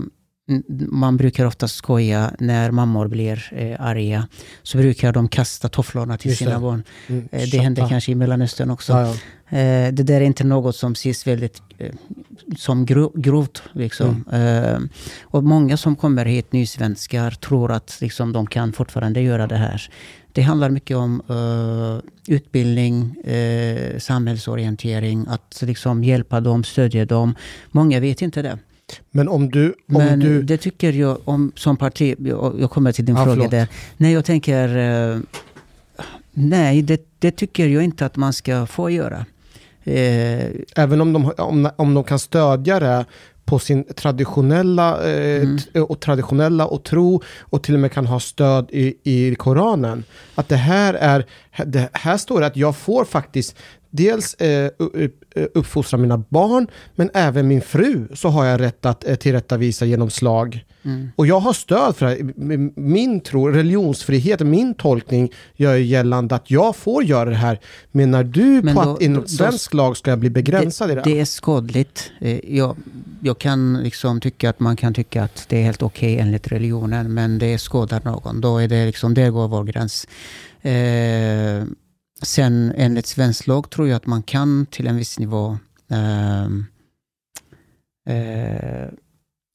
man 0.92 1.18
brukar 1.18 1.46
ofta 1.46 1.68
skoja 1.68 2.32
när 2.40 2.72
mammor 2.72 3.08
blir 3.08 3.50
eh, 3.52 3.82
arga. 3.82 4.28
Så 4.64 4.78
brukar 4.78 5.14
de 5.14 5.28
kasta 5.28 5.70
tofflorna 5.70 6.18
till 6.18 6.30
Just 6.32 6.40
sina 6.40 6.52
det. 6.54 6.60
barn. 6.60 6.84
Mm, 7.08 7.30
Eh, 7.32 7.40
det 7.42 7.48
köpa. 7.48 7.64
händer 7.64 7.88
kanske 7.90 8.12
i 8.12 8.16
Mellanöstern 8.16 8.70
också. 8.70 8.94
Ja, 8.94 9.02
ja. 9.50 9.58
Eh, 9.58 9.94
det 9.94 10.04
där 10.04 10.22
är 10.22 10.26
inte 10.26 10.44
något 10.44 10.76
som 10.76 10.92
ses 10.92 11.28
väldigt 11.28 11.62
eh, 11.78 11.92
som 12.58 12.86
gro 12.86 13.12
grovt. 13.16 13.64
Liksom. 13.74 14.26
Eh, 14.32 14.80
och 15.22 15.44
många 15.44 15.78
som 15.78 15.96
kommer 15.96 16.26
hit, 16.26 16.52
nysvenskar, 16.54 17.32
tror 17.32 17.72
att 17.72 17.98
liksom, 18.02 18.34
de 18.34 18.48
kan 18.48 18.74
fortfarande 18.74 19.22
göra 19.22 19.48
det 19.48 19.58
här. 19.58 19.90
Det 20.32 20.42
handlar 20.42 20.70
mycket 20.70 20.98
om 20.98 21.22
eh, 21.30 22.34
utbildning, 22.36 23.16
eh, 23.24 23.98
samhällsorientering, 24.00 25.26
att 25.30 25.60
liksom, 25.66 26.04
hjälpa 26.04 26.40
dem, 26.42 26.64
stödja 26.64 27.06
dem. 27.06 27.36
Många 27.72 28.00
vet 28.00 28.22
inte 28.22 28.42
det. 28.42 28.58
Men 29.12 29.28
om 29.28 29.50
du... 29.52 29.66
Om 29.68 29.74
Men 29.88 30.20
du 30.20 30.42
det 30.44 30.58
tycker 30.58 30.94
jag 30.94 31.18
om, 31.26 31.52
som 31.56 31.78
parti, 31.78 32.16
jag, 32.60 32.70
kommer 32.72 32.92
till 32.92 33.06
din 33.06 33.16
Ja, 33.16 33.24
fråga 33.24 33.36
förlåt. 33.36 33.52
där. 33.52 33.68
Nej, 33.98 34.14
jag 34.14 34.26
tänker, 34.26 34.78
eh, 35.14 35.20
nej, 36.32 36.82
det, 36.82 37.02
det 37.20 37.32
tycker 37.32 37.68
jag 37.68 37.84
inte 37.84 38.06
att 38.06 38.16
man 38.16 38.34
ska 38.34 38.66
få 38.66 38.90
göra. 38.90 39.26
Eh, 39.84 40.46
även 40.76 41.02
om 41.02 41.14
de, 41.14 41.32
om, 41.38 41.70
om 41.76 41.94
de 41.94 42.04
kan 42.04 42.20
stödja 42.20 42.80
det 42.80 43.06
på 43.46 43.60
sin 43.60 43.84
traditionella, 43.96 45.10
eh, 45.12 45.42
Mm. 45.42 45.58
och 45.88 46.00
traditionella 46.00 46.66
och 46.68 46.84
tro 46.84 47.22
och 47.40 47.64
till 47.64 47.74
och 47.74 47.80
med 47.80 47.92
kan 47.92 48.06
ha 48.08 48.20
stöd 48.20 48.70
i, 48.72 48.94
i 49.04 49.36
Koranen. 49.36 50.04
Att 50.36 50.50
det 50.50 50.56
här 50.56 50.94
är, 50.94 51.26
det 51.66 51.90
här 51.94 52.18
står 52.18 52.40
det 52.42 52.48
att 52.48 52.58
jag 52.58 52.76
får 52.76 53.06
faktiskt 53.06 53.56
dels 53.90 54.34
eh, 54.34 54.70
u- 54.94 55.10
uppfostra 55.54 55.98
mina 55.98 56.18
barn, 56.30 56.68
men 56.96 57.10
även 57.14 57.48
min 57.48 57.62
fru 57.62 58.08
så 58.16 58.30
har 58.30 58.46
jag 58.46 58.62
rätt 58.62 58.86
att 58.86 59.08
eh, 59.08 59.16
tillrättavisa 59.16 59.86
genom 59.86 60.10
slag. 60.10 60.66
Mm. 60.84 61.12
Och 61.16 61.28
jag 61.28 61.40
har 61.40 61.54
stöd 61.54 61.96
för 61.96 62.06
det. 62.06 62.12
här. 62.12 62.80
Min 62.80 63.20
tro, 63.20 63.48
religionsfrihet, 63.50 64.40
min 64.40 64.74
tolkning 64.74 65.32
gör 65.56 65.76
ju 65.76 65.84
gällande 65.86 66.36
att 66.36 66.52
jag 66.52 66.76
får 66.76 67.04
göra 67.04 67.30
det 67.30 67.36
här. 67.36 67.60
Menar 67.92 68.24
du 68.24 68.62
Men 68.64 68.76
på 68.76 68.84
då- 68.84 68.92
att 68.94 69.02
inom 69.02 69.22
då- 69.22 69.28
svensk 69.28 69.74
lag 69.74 69.98
ska 69.98 70.10
jag 70.10 70.20
bli 70.20 70.30
begränsad 70.30 70.92
i 70.92 70.96
det? 70.96 71.02
Det 71.06 71.20
är 71.20 71.26
skadligt. 71.26 72.12
Eh, 72.22 72.56
Jag, 72.56 72.76
jag 73.22 73.38
kan 73.40 73.84
liksom 73.84 74.22
tycka 74.22 74.50
att 74.50 74.60
man 74.60 74.76
kan 74.76 74.94
tycka 74.94 75.24
att 75.24 75.46
det 75.50 75.58
är 75.58 75.64
helt 75.64 75.82
okej 75.84 76.20
enligt 76.20 76.48
religionen, 76.52 77.14
men 77.14 77.40
det 77.40 77.58
skadar 77.58 78.02
någon. 78.06 78.42
Då 78.42 78.58
är 78.58 78.68
det 78.68 78.86
liksom, 78.86 79.14
där 79.14 79.30
går 79.30 79.48
vår 79.48 79.64
gräns. 79.64 80.08
Eh, 80.62 81.64
sen 82.22 82.74
enligt 82.78 83.06
svensk 83.06 83.48
lag 83.48 83.70
tror 83.70 83.88
jag 83.88 83.96
att 83.96 84.06
man 84.06 84.24
kan 84.24 84.66
till 84.66 84.88
en 84.88 84.96
viss 84.96 85.20
nivå 85.20 85.58
ehm, 85.90 86.66
eh, 88.10 88.88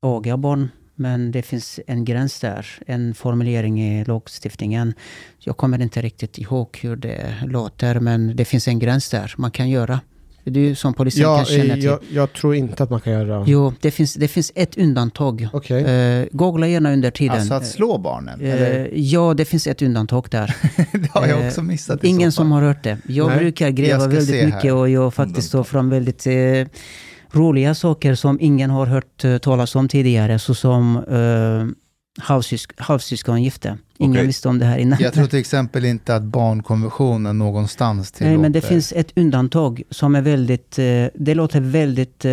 aga 0.03 0.37
barn, 0.37 0.69
men 0.95 1.33
det 1.33 1.43
finns 1.43 1.81
en 1.87 2.05
gräns 2.05 2.41
där, 2.41 2.67
en 2.87 3.15
formulering 3.15 3.83
i 3.83 4.05
lagstiftningen. 4.05 4.95
Jag 5.39 5.57
kommer 5.57 5.83
inte 5.83 6.03
riktigt 6.03 6.39
ihåg 6.39 6.79
hur 6.83 6.97
det 6.97 7.35
låter, 7.47 8.01
men 8.01 8.37
det 8.37 8.45
finns 8.45 8.69
en 8.69 8.79
gräns 8.79 9.11
där 9.11 9.35
man 9.37 9.51
kan 9.51 9.71
göra. 9.71 10.01
Du 10.45 10.75
som 10.75 10.95
polisen 10.95 11.23
Ja, 11.23 11.37
kan 11.37 11.45
känna 11.45 11.65
eh, 11.65 11.75
till. 11.75 11.85
jag, 11.85 11.99
jag 12.13 12.33
tror 12.33 12.55
inte 12.55 12.83
att 12.83 12.91
man 12.91 13.01
kan 13.01 13.13
göra... 13.13 13.45
Jo, 13.47 13.73
det 13.81 13.91
finns, 13.91 14.15
det 14.15 14.29
finns 14.29 14.53
ett 14.55 14.79
undantag. 14.79 15.49
Okej. 15.53 15.85
Eh, 15.85 16.27
googla 16.33 16.67
gärna 16.69 16.93
under 16.93 17.11
tiden. 17.11 17.37
Alltså 17.37 17.55
att 17.55 17.67
slå 17.67 17.99
barnen? 17.99 18.41
Eh, 18.41 18.53
eller? 18.55 18.91
ja, 18.95 19.35
det 19.35 19.45
finns 19.45 19.67
ett 19.67 19.83
undantag 19.83 20.27
där. 20.31 20.57
det 20.93 21.11
har 21.11 21.27
jag 21.27 21.41
eh, 21.41 21.47
också 21.47 21.63
missat 21.63 22.05
Ingen 22.05 22.33
som 22.33 22.53
har 22.53 22.63
hört 22.63 22.83
det. 22.85 22.99
Jag 23.07 23.29
Nej. 23.29 23.39
brukar 23.39 23.67
Jag 23.67 23.75
gräva 23.75 24.01
se 24.05 24.09
väldigt 24.09 24.37
här. 24.41 24.47
mycket 24.47 24.73
och 24.73 24.89
jag 24.91 25.15
faktiskt 25.15 25.53
tar 25.53 25.65
fram 25.65 25.91
väldigt 25.91 26.27
eh, 26.27 26.33
roliga 27.31 27.75
saker 27.75 28.15
som 28.15 28.39
ingen 28.41 28.71
har 28.71 28.87
hört 28.87 29.25
eh, 29.25 29.39
talas 29.39 29.75
om 29.77 29.89
tidigare, 29.89 30.39
såsom 30.39 30.97
eh, 30.97 32.23
halvsysk, 32.25 32.73
halvsyskongifte. 32.77 33.79
Ingen 33.99 34.13
Okej. 34.17 34.27
visste 34.27 34.49
om 34.49 34.59
det 34.59 34.65
här 34.67 34.79
innan. 34.79 34.99
Jag 35.03 35.13
tror 35.15 35.27
till 35.35 35.39
exempel 35.39 35.85
inte 35.85 36.17
att 36.17 36.23
barnkonventionen 36.23 37.39
någonstans 37.39 38.13
tillåter. 38.13 38.31
Nej, 38.31 38.39
men 38.39 38.53
det 38.53 38.61
finns 38.61 38.93
ett 38.93 39.13
undantag 39.17 39.83
som 39.91 40.15
är 40.15 40.21
väldigt, 40.23 40.79
eh, 40.79 40.85
det 41.15 41.35
låter 41.35 41.61
väldigt 41.61 42.25
eh, 42.25 42.33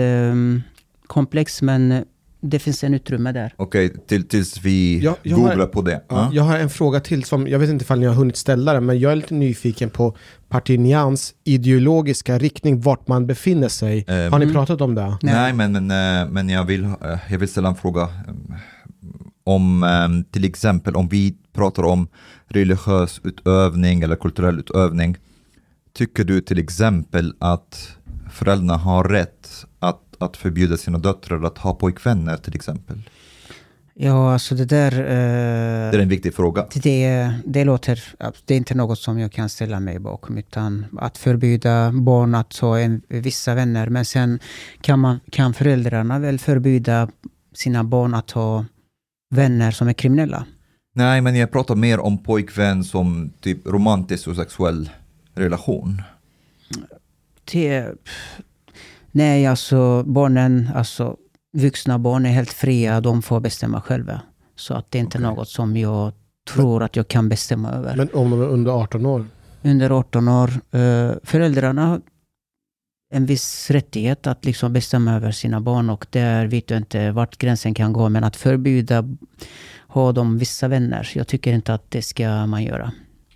komplext, 1.07 1.61
men 1.61 2.03
det 2.43 2.59
finns 2.59 2.83
en 2.83 2.93
utrymme 2.93 3.31
där. 3.31 3.53
Okej, 3.57 3.93
till, 4.07 4.27
tills 4.27 4.61
vi 4.61 4.99
Ja, 5.03 5.15
jag 5.23 5.37
har- 5.37 5.43
googlar 5.49 5.65
på 5.67 5.81
det. 5.81 5.91
Ja, 5.91 6.01
Ja. 6.09 6.29
jag 6.33 6.43
har 6.43 6.57
en 6.57 6.69
fråga 6.69 6.99
till 6.99 7.23
som, 7.23 7.47
jag 7.47 7.59
vet 7.59 7.69
inte 7.69 7.83
ifall 7.83 7.99
ni 7.99 8.05
har 8.05 8.13
hunnit 8.15 8.37
ställa 8.37 8.73
den, 8.73 8.85
men 8.85 8.99
jag 8.99 9.11
är 9.11 9.15
lite 9.15 9.33
nyfiken 9.33 9.89
på 9.89 10.15
Partinians 10.49 11.33
ideologiska 11.43 12.37
riktning, 12.37 12.81
vart 12.81 13.07
man 13.07 13.27
befinner 13.27 13.67
sig. 13.67 14.05
Ehm, 14.07 14.31
Har 14.31 14.39
ni 14.39 14.45
Mm. 14.45 14.53
pratat 14.55 14.81
om 14.81 14.95
det? 14.95 15.17
Nej, 15.21 15.53
men, 15.53 15.71
men, 15.87 16.21
eh, 16.23 16.29
men 16.31 16.49
jag, 16.49 16.63
vill, 16.65 16.83
eh, 16.83 16.91
jag 17.29 17.39
vill 17.39 17.49
ställa 17.49 17.69
en 17.69 17.75
fråga. 17.75 18.07
Eh, 19.45 19.53
Om 19.53 19.83
eh, 19.83 20.31
till 20.31 20.45
exempel 20.45 20.95
om 20.95 21.07
vi 21.07 21.35
pratar 21.53 21.83
om 21.83 22.07
religiös 22.47 23.21
utövning 23.23 24.01
eller 24.01 24.15
kulturell 24.15 24.59
utövning. 24.59 25.17
Tycker 25.93 26.23
du 26.23 26.41
till 26.41 26.59
exempel 26.59 27.33
att 27.39 27.97
föräldrarna 28.31 28.77
har 28.77 29.03
rätt 29.03 29.65
att, 29.79 30.01
att 30.19 30.37
förbjuda 30.37 30.77
sina 30.77 30.97
döttrar 30.97 31.43
att 31.43 31.57
ha 31.57 31.73
pojkvänner 31.73 32.37
till 32.37 32.55
exempel? 32.55 33.01
Ja, 33.93 34.33
alltså 34.33 34.55
det 34.55 34.65
där... 34.65 34.91
Det 34.91 35.07
är 35.07 35.93
Eh, 35.93 36.01
en 36.01 36.09
viktig 36.09 36.33
fråga. 36.33 36.65
det, 36.73 37.33
det 37.45 37.63
låter... 37.63 38.03
Det 38.45 38.53
är 38.53 38.57
inte 38.57 38.75
något 38.75 38.99
som 38.99 39.19
jag 39.19 39.31
kan 39.31 39.49
ställa 39.49 39.79
mig 39.79 39.99
bakom, 39.99 40.37
utan 40.37 40.85
att 40.97 41.17
förbjuda 41.17 41.91
barn 41.91 42.35
att 42.35 42.57
ha 42.57 42.79
en, 42.79 43.01
vissa 43.07 43.55
vänner. 43.55 43.89
Men 43.89 44.05
sen 44.05 44.39
kan, 44.81 44.99
man, 44.99 45.19
kan 45.31 45.53
föräldrarna 45.53 46.19
väl 46.19 46.39
förbjuda 46.39 47.09
sina 47.53 47.83
barn 47.83 48.13
att 48.13 48.31
ha 48.31 48.65
vänner 49.31 49.71
som 49.71 49.87
är 49.87 49.93
kriminella. 49.93 50.45
Nej, 50.93 51.21
men 51.21 51.35
jag 51.35 51.51
pratar 51.51 51.75
mer 51.75 51.99
om 51.99 52.17
pojkvän 52.17 52.83
som 52.83 53.33
typ 53.39 53.67
romantisk 53.67 54.27
och 54.27 54.35
sexuell 54.35 54.89
relation. 55.35 56.01
Det, 57.51 57.91
nej, 59.11 59.45
alltså 59.47 60.03
barnen, 60.03 60.69
alltså 60.75 61.15
vuxna 61.53 61.99
barn 61.99 62.25
är 62.25 62.29
helt 62.29 62.53
fria. 62.53 63.01
De 63.01 63.21
får 63.21 63.39
bestämma 63.39 63.81
själva. 63.81 64.21
Så 64.55 64.73
att 64.73 64.91
det 64.91 64.97
är 64.97 64.99
inte 64.99 65.17
Okej. 65.17 65.29
något 65.29 65.49
som 65.49 65.77
jag 65.77 66.13
tror 66.53 66.83
att 66.83 66.95
jag 66.95 67.07
kan 67.07 67.29
bestämma 67.29 67.71
över. 67.71 67.95
Men 67.95 68.09
om 68.13 68.29
de 68.29 68.41
är 68.41 68.47
under 68.47 68.71
18 68.71 69.05
år? 69.05 69.25
under 69.63 69.89
18 69.89 70.27
år. 70.27 70.49
Eh, 70.71 71.11
föräldrarna 71.23 72.01
en 73.11 73.25
viss 73.25 73.71
rättighet 73.71 74.27
att 74.27 74.45
liksom 74.45 74.73
bestämma 74.73 75.13
över 75.15 75.31
sina 75.31 75.61
barn 75.61 75.89
och 75.89 76.05
där 76.09 76.45
vet 76.47 76.69
jag 76.69 76.77
inte 76.77 77.11
vart 77.11 77.37
gränsen 77.37 77.73
kan 77.73 77.93
gå. 77.93 78.09
Men 78.09 78.23
att 78.23 78.35
förbjuda 78.35 79.03
ha 79.87 80.11
de 80.11 80.37
vissa 80.37 80.67
vänner, 80.67 81.11
jag 81.15 81.27
tycker 81.27 81.53
inte 81.53 81.73
att 81.73 81.91
det 81.91 82.01
ska 82.01 82.45
man 82.45 82.63
göra. 82.63 82.91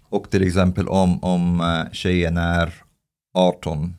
Och 0.09 0.29
till 0.29 0.43
exempel 0.47 0.87
om, 0.87 1.23
om 1.23 1.61
eh, 1.61 1.91
tjejen 1.91 2.37
är 2.37 2.73
18, 3.33 3.95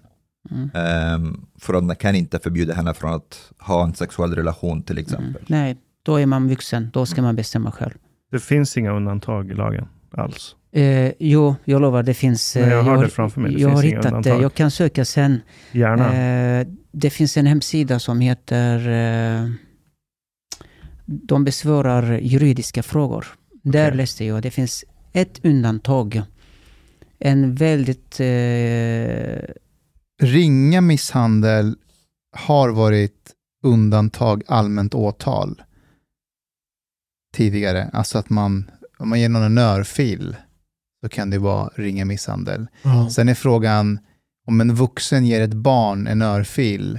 Mm. 0.51 0.71
um, 1.15 1.47
föräldrarna 1.59 1.95
kan 1.95 2.15
inte 2.15 2.39
förbjuda 2.39 2.75
henne 2.75 2.95
från 2.95 3.15
att 3.15 3.53
ha 3.59 3.85
en 3.85 3.95
sexuell 3.95 4.35
relation 4.35 4.83
till 4.83 4.99
Mm. 4.99 5.05
exempel. 5.05 5.43
Nej, 5.47 5.77
då 6.03 6.17
är 6.21 6.27
man 6.27 6.49
vuxen. 6.49 6.91
Då 6.93 7.07
ska 7.07 7.23
man 7.23 7.37
bestämma 7.37 7.73
själv. 7.73 7.93
Det 8.31 8.39
finns 8.41 8.77
inga 8.77 8.91
undantag 8.93 9.51
i 9.51 9.55
lagen 9.55 9.89
alls. 10.13 10.57
Eh, 10.77 11.13
jo, 11.19 11.57
jag 11.65 11.81
lovar, 11.81 12.03
det 12.03 12.15
finns... 12.15 12.57
Nej, 12.57 12.69
jag 12.69 12.79
eh, 12.79 12.85
har 12.85 13.03
det 13.03 13.09
framför 13.09 13.41
mig. 13.41 13.55
Det 13.55 13.61
jag 13.61 13.69
har 13.69 13.83
hittat 13.83 14.23
det. 14.23 14.29
Jag 14.29 14.55
kan 14.55 14.71
söka 14.71 15.05
sen. 15.05 15.41
Gärna. 15.73 16.15
Eh, 16.15 16.67
det 16.93 17.11
finns 17.11 17.37
en 17.37 17.47
hemsida 17.47 17.99
som 17.99 18.21
heter... 18.21 18.89
Eh, 18.89 19.51
de 21.07 21.45
besvarar 21.45 22.19
juridiska 22.19 22.83
frågor. 22.83 23.27
Där 23.63 23.89
Okej. 23.89 23.97
läste 23.97 24.25
jag. 24.25 24.43
Det 24.43 24.51
finns 24.51 24.85
ett 25.13 25.45
undantag. 25.45 26.23
En 27.19 27.55
väldigt... 27.55 28.21
Eh, 28.21 29.55
Ringa 30.23 30.81
misshandel 30.81 31.77
har 32.37 32.69
varit 32.69 33.33
undantag 33.63 34.43
allmänt 34.47 34.95
åtal 34.95 35.63
tidigare. 37.35 37.91
Alltså 37.93 38.19
att 38.19 38.31
man, 38.31 38.71
om 38.99 39.09
man 39.09 39.21
ger 39.21 39.29
någon 39.29 39.43
en 39.43 39.59
örfil 39.59 40.37
så 41.03 41.09
kan 41.09 41.31
det 41.31 41.39
vara 41.39 41.71
ringa 41.75 42.05
misshandel. 42.05 42.67
Ja. 42.83 43.09
Sen 43.11 43.29
är 43.29 43.35
frågan, 43.35 43.99
om 44.49 44.61
en 44.61 44.75
vuxen 44.75 45.27
ger 45.27 45.41
ett 45.41 45.55
barn 45.55 46.07
en 46.07 46.23
örfil, 46.23 46.99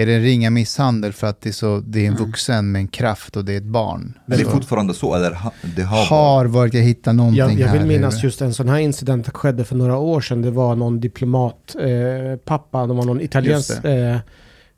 är 0.00 0.06
det 0.06 0.18
ringa 0.18 0.50
misshandel 0.50 1.12
för 1.12 1.26
att 1.26 1.40
det 1.40 1.48
är, 1.48 1.52
så, 1.52 1.80
det 1.80 1.98
är 2.00 2.06
en 2.08 2.14
Mm. 2.16 2.26
vuxen 2.26 2.72
med 2.72 2.80
en 2.80 2.88
kraft 2.88 3.36
och 3.36 3.44
det 3.44 3.52
är 3.52 3.56
ett 3.56 3.62
barn? 3.64 4.18
Men 4.26 4.38
det 4.38 4.44
är 4.44 4.48
fortfarande 4.50 4.94
så, 4.94 5.14
eller 5.14 5.38
det 5.76 5.82
har, 5.82 6.04
har 6.06 6.44
varit, 6.46 6.74
jag 6.74 6.82
hittar 6.82 7.12
någonting 7.12 7.38
Jag, 7.38 7.52
jag 7.52 7.72
vill 7.72 7.80
här. 7.80 7.88
minnas 7.88 8.16
hur- 8.18 8.22
just 8.22 8.40
en 8.42 8.54
sån 8.54 8.68
här 8.68 8.78
incident 8.78 9.26
som 9.26 9.32
skedde 9.34 9.64
för 9.64 9.76
några 9.76 9.96
år 9.98 10.20
sedan. 10.20 10.42
Det 10.42 10.50
var 10.50 10.76
någon 10.76 11.00
diplomat, 11.00 11.76
eh, 11.80 12.36
pappa, 12.44 12.86
det 12.86 12.94
var 12.94 13.04
någon 13.04 13.20
italiensk, 13.20 13.84
eh, 13.84 14.14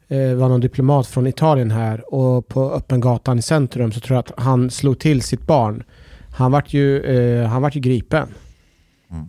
eh, 0.09 0.35
var 0.35 0.49
någon 0.49 0.61
diplomat 0.61 1.07
från 1.07 1.27
Italien 1.27 1.71
här 1.71 2.15
och 2.15 2.49
på 2.49 2.73
öppen 2.73 3.01
gatan 3.01 3.39
i 3.39 3.43
centrum 3.43 3.93
så 3.93 4.01
tror 4.01 4.15
jag 4.17 4.25
att 4.25 4.45
han 4.45 4.71
slog 4.71 4.99
till 4.99 5.23
sitt 5.23 5.47
barn. 5.47 5.83
Han 6.43 6.53
vart 6.53 6.73
ju, 6.75 7.01
eh, 7.01 7.47
han 7.49 7.63
vart 7.63 7.77
ju 7.77 7.81
gripen. 7.81 8.29
Mm. 9.11 9.27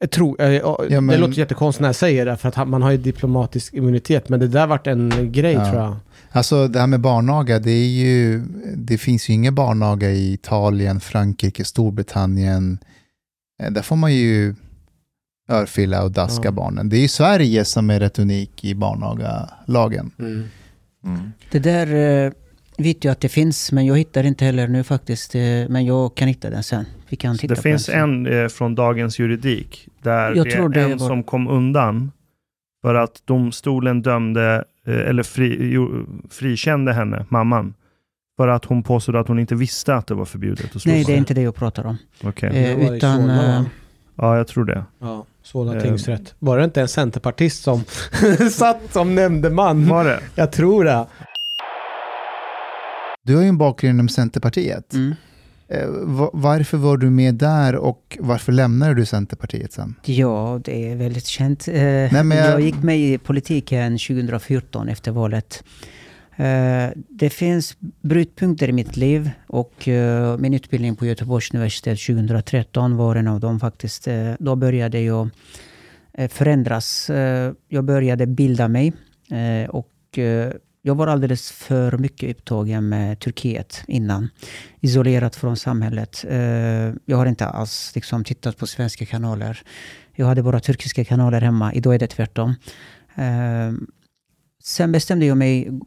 Jag 0.00 0.10
tror, 0.10 0.42
eh, 0.42 0.48
ja, 0.52 0.80
Det 0.88 1.00
men- 1.00 1.20
låter 1.20 1.38
jättekonstigt 1.38 1.80
när 1.80 1.88
jag 1.88 1.96
säger 1.96 2.26
det 2.26 2.36
för 2.36 2.48
att 2.48 2.68
man 2.68 2.82
har 2.82 2.90
ju 2.90 2.96
diplomatisk 2.96 3.74
immunitet 3.74 4.28
men 4.28 4.40
det 4.40 4.48
där 4.48 4.66
vart 4.66 4.86
en 4.86 5.32
grej 5.32 5.52
Ja. 5.52 5.70
tror 5.70 5.82
jag. 5.82 5.96
Alltså 6.32 6.68
det 6.68 6.80
här 6.80 6.86
med 6.86 7.00
barnaga, 7.00 7.58
det 7.58 7.70
är 7.70 7.88
ju, 7.88 8.42
det 8.76 8.98
finns 8.98 9.28
ju 9.30 9.34
ingen 9.34 9.54
barnaga 9.54 10.10
i 10.10 10.32
Italien, 10.32 11.00
Frankrike, 11.00 11.64
Storbritannien. 11.64 12.78
Eh, 13.62 13.70
Där 13.70 13.82
får 13.82 13.96
man 13.96 14.14
ju 14.14 14.54
örfila 15.48 16.02
och 16.02 16.10
daska 16.10 16.48
Ja. 16.48 16.52
barnen. 16.52 16.88
Det 16.88 16.96
är 16.96 17.00
ju 17.00 17.08
Sverige 17.08 17.64
som 17.64 17.90
är 17.90 18.00
rätt 18.00 18.18
unik 18.18 18.64
i 18.64 18.74
barnagalagen. 18.74 20.10
Mm. 20.18 21.30
det 21.50 21.58
där 21.58 21.94
eh, 22.26 22.32
vet 22.78 23.04
jag 23.04 23.12
att 23.12 23.20
det 23.20 23.28
finns, 23.28 23.72
men 23.72 23.86
jag 23.86 23.98
hittar 23.98 24.24
inte 24.24 24.44
heller 24.44 24.68
nu 24.68 24.84
faktiskt. 24.84 25.34
Eh, 25.34 25.40
men 25.68 25.84
jag 25.84 26.14
kan 26.14 26.28
hitta 26.28 26.50
den 26.50 26.62
sen. 26.62 26.84
Vi 27.08 27.16
kan 27.16 27.38
titta 27.38 27.54
det 27.54 27.56
på 27.56 27.62
finns 27.62 27.86
den 27.86 27.94
sen. 27.94 28.26
en 28.26 28.42
eh, 28.42 28.48
från 28.48 28.74
Dagens 28.74 29.18
Juridik 29.18 29.88
där 30.02 30.34
Jag 30.34 30.46
det 30.46 30.50
tror 30.50 30.64
är 30.64 30.74
det 30.74 30.80
en 30.92 30.98
var- 30.98 31.08
som 31.08 31.22
kom 31.22 31.48
undan 31.48 32.12
för 32.82 32.94
att 32.94 33.22
domstolen 33.24 34.02
dömde, 34.02 34.64
eh, 34.86 34.94
eller 35.08 35.22
fri, 35.22 35.58
jo, 35.60 36.06
frikände 36.30 36.92
henne, 36.92 37.26
mamman, 37.28 37.74
för 38.36 38.48
att 38.48 38.64
hon 38.64 38.82
påstod 38.82 39.16
att 39.16 39.28
hon 39.28 39.38
inte 39.38 39.54
visste 39.54 39.94
att 39.94 40.06
det 40.06 40.14
var 40.14 40.24
förbjudet 40.24 40.76
att 40.76 40.82
slå 40.82 40.92
Nej, 40.92 41.04
det 41.04 41.12
är 41.12 41.16
inte 41.16 41.34
det 41.34 41.42
jag 41.42 41.54
pratar 41.54 41.86
om. 41.86 41.96
Okej. 42.22 42.48
Eh, 42.48 42.78
Det 42.78 42.84
var 42.86 42.94
i 42.94 42.96
utan... 42.96 43.30
Eh, 43.30 43.62
Ja, 44.16 44.36
jag 44.36 44.46
tror 44.48 44.64
det. 44.64 44.84
Ja, 45.00 45.26
Solna 45.42 45.80
tingsrätt. 45.80 46.34
Var 46.38 46.58
det 46.58 46.64
inte 46.64 46.80
en 46.80 46.88
centerpartist 46.88 47.62
som 47.62 47.84
satt 48.52 48.80
som 48.92 49.14
nämndeman? 49.14 49.88
Var 49.88 50.04
det? 50.04 50.20
Jag 50.34 50.52
tror 50.52 50.84
det. 50.84 51.06
Du 53.26 53.34
har 53.36 53.42
ju 53.42 53.48
en 53.48 53.58
bakgrund 53.58 53.94
inom 53.94 54.08
Centerpartiet. 54.08 54.92
Mm. 54.94 55.14
Eh, 55.68 55.88
va- 55.88 56.30
varför 56.32 56.76
var 56.78 56.96
du 56.96 57.10
med 57.10 57.34
där 57.34 57.76
och 57.76 58.18
varför 58.20 58.52
lämnade 58.52 58.94
du 58.94 59.06
Centerpartiet 59.06 59.72
sen? 59.72 59.94
Ja, 60.04 60.60
det 60.64 60.90
är 60.90 60.96
väldigt 60.96 61.26
känt. 61.26 61.68
Eh, 61.68 61.74
men 61.74 62.30
jag- 62.30 62.50
jag... 62.50 62.60
gick 62.60 62.82
med 62.82 62.98
i 62.98 63.18
politiken 63.18 63.98
2014 63.98 64.88
efter 64.88 65.10
valet. 65.12 65.64
Eh, 66.36 66.88
det 67.08 67.30
finns 67.30 67.76
brytpunkter 68.02 68.68
i 68.68 68.72
mitt 68.72 68.96
liv 68.96 69.30
och 69.46 69.88
min 70.38 70.54
utbildning 70.54 70.96
på 70.96 71.06
Göteborgs 71.06 71.50
universitet 71.54 71.98
2013 72.00 72.96
var 72.96 73.16
en 73.16 73.28
av 73.28 73.40
dem 73.40 73.60
faktiskt. 73.60 74.08
Då 74.38 74.56
började 74.56 75.00
jag 75.00 75.28
förändras. 76.28 77.10
Jag 77.68 77.84
började 77.84 78.26
bilda 78.26 78.68
mig 78.68 78.92
och 79.68 80.18
jag 80.86 80.94
var 80.94 81.06
alldeles 81.06 81.52
för 81.52 81.98
mycket 81.98 82.30
upptagen 82.36 82.88
med 82.88 83.20
Turkiet 83.20 83.82
innan. 83.86 84.28
Isolerat 84.80 85.36
från 85.36 85.56
samhället. 85.56 86.24
Eh, 86.28 86.38
jag 87.04 87.16
har 87.16 87.26
inte 87.26 87.46
alls 87.46 87.92
liksom, 87.94 88.24
tittat 88.24 88.56
på 88.56 88.66
svenska 88.66 89.06
kanaler. 89.06 89.62
Jag 90.12 90.26
hade 90.26 90.42
bara 90.42 90.60
turkiska 90.60 91.04
kanaler 91.04 91.40
hemma. 91.40 91.72
Idag 91.72 91.94
är 91.94 91.98
det 91.98 92.06
tvärtom. 92.06 92.54
Eh, 93.14 93.72
sen 94.62 94.92
bestämde 94.92 95.26
jag 95.26 95.36
mig 95.36 95.80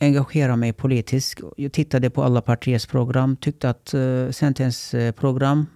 engagera 0.00 0.56
mig 0.56 0.72
politiskt. 0.72 1.40
Jag 1.56 1.72
tittade 1.72 2.10
på 2.10 2.22
alla 2.22 2.42
partiers 2.42 2.86
program. 2.86 3.36
Tyckte 3.36 3.70
att 3.70 3.94
eh, 3.94 4.30
Centerns 4.30 4.94
program 5.16 5.66